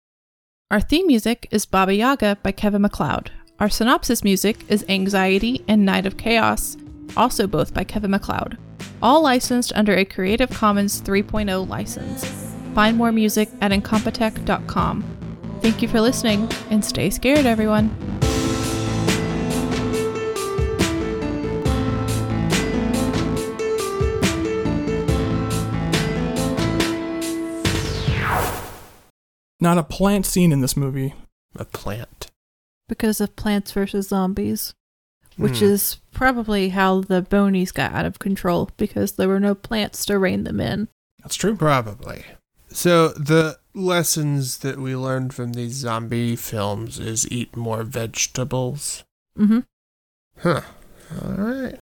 Our 0.72 0.81
theme 0.81 1.07
music 1.07 1.48
is 1.52 1.65
Baba 1.65 1.94
Yaga 1.94 2.39
by 2.44 2.52
Kevin 2.52 2.81
MacLeod. 2.81 3.31
Our 3.60 3.69
synopsis 3.69 4.23
music 4.23 4.65
is 4.69 4.84
Anxiety 4.89 5.64
and 5.68 5.85
Night 5.85 6.06
of 6.06 6.18
Chaos, 6.18 6.77
also 7.15 7.47
both 7.47 7.73
by 7.73 7.84
Kevin 7.84 8.11
MacLeod. 8.11 8.57
All 9.01 9.21
licensed 9.21 9.71
under 9.75 9.95
a 9.95 10.03
Creative 10.05 10.49
Commons 10.49 11.01
3.0 11.01 11.67
license. 11.69 12.25
Find 12.73 12.97
more 12.97 13.11
music 13.11 13.49
at 13.61 13.71
incompetech.com. 13.71 15.03
Thank 15.61 15.81
you 15.81 15.88
for 15.88 16.01
listening, 16.01 16.49
and 16.69 16.84
stay 16.84 17.09
scared, 17.09 17.45
everyone. 17.45 17.95
Not 29.59 29.79
a 29.79 29.84
plant 29.84 30.27
scene 30.27 30.51
in 30.51 30.61
this 30.61 30.77
movie. 30.77 31.15
A 31.55 31.65
plant. 31.65 32.29
Because 32.88 33.19
of 33.19 33.35
Plants 33.35 33.71
vs. 33.71 34.07
Zombies, 34.07 34.75
which 35.38 35.59
Hmm. 35.59 35.65
is 35.65 35.97
probably 36.11 36.69
how 36.69 37.01
the 37.01 37.22
Bonies 37.22 37.72
got 37.72 37.93
out 37.93 38.05
of 38.05 38.19
control 38.19 38.69
because 38.77 39.14
there 39.14 39.27
were 39.30 39.39
no 39.39 39.55
plants 39.55 40.05
to 40.05 40.18
rein 40.19 40.43
them 40.43 40.59
in. 40.59 40.88
That's 41.22 41.35
true. 41.35 41.55
Probably. 41.55 42.26
So 42.69 43.09
the 43.09 43.57
lessons 43.73 44.57
that 44.59 44.77
we 44.80 44.95
learned 44.95 45.34
from 45.34 45.53
these 45.53 45.73
zombie 45.73 46.35
films 46.35 46.99
is 46.99 47.30
eat 47.31 47.55
more 47.55 47.84
vegetables. 47.84 49.03
Mm-hmm. 49.38 49.59
Huh. 50.39 50.61
All 51.23 51.31
right. 51.34 51.80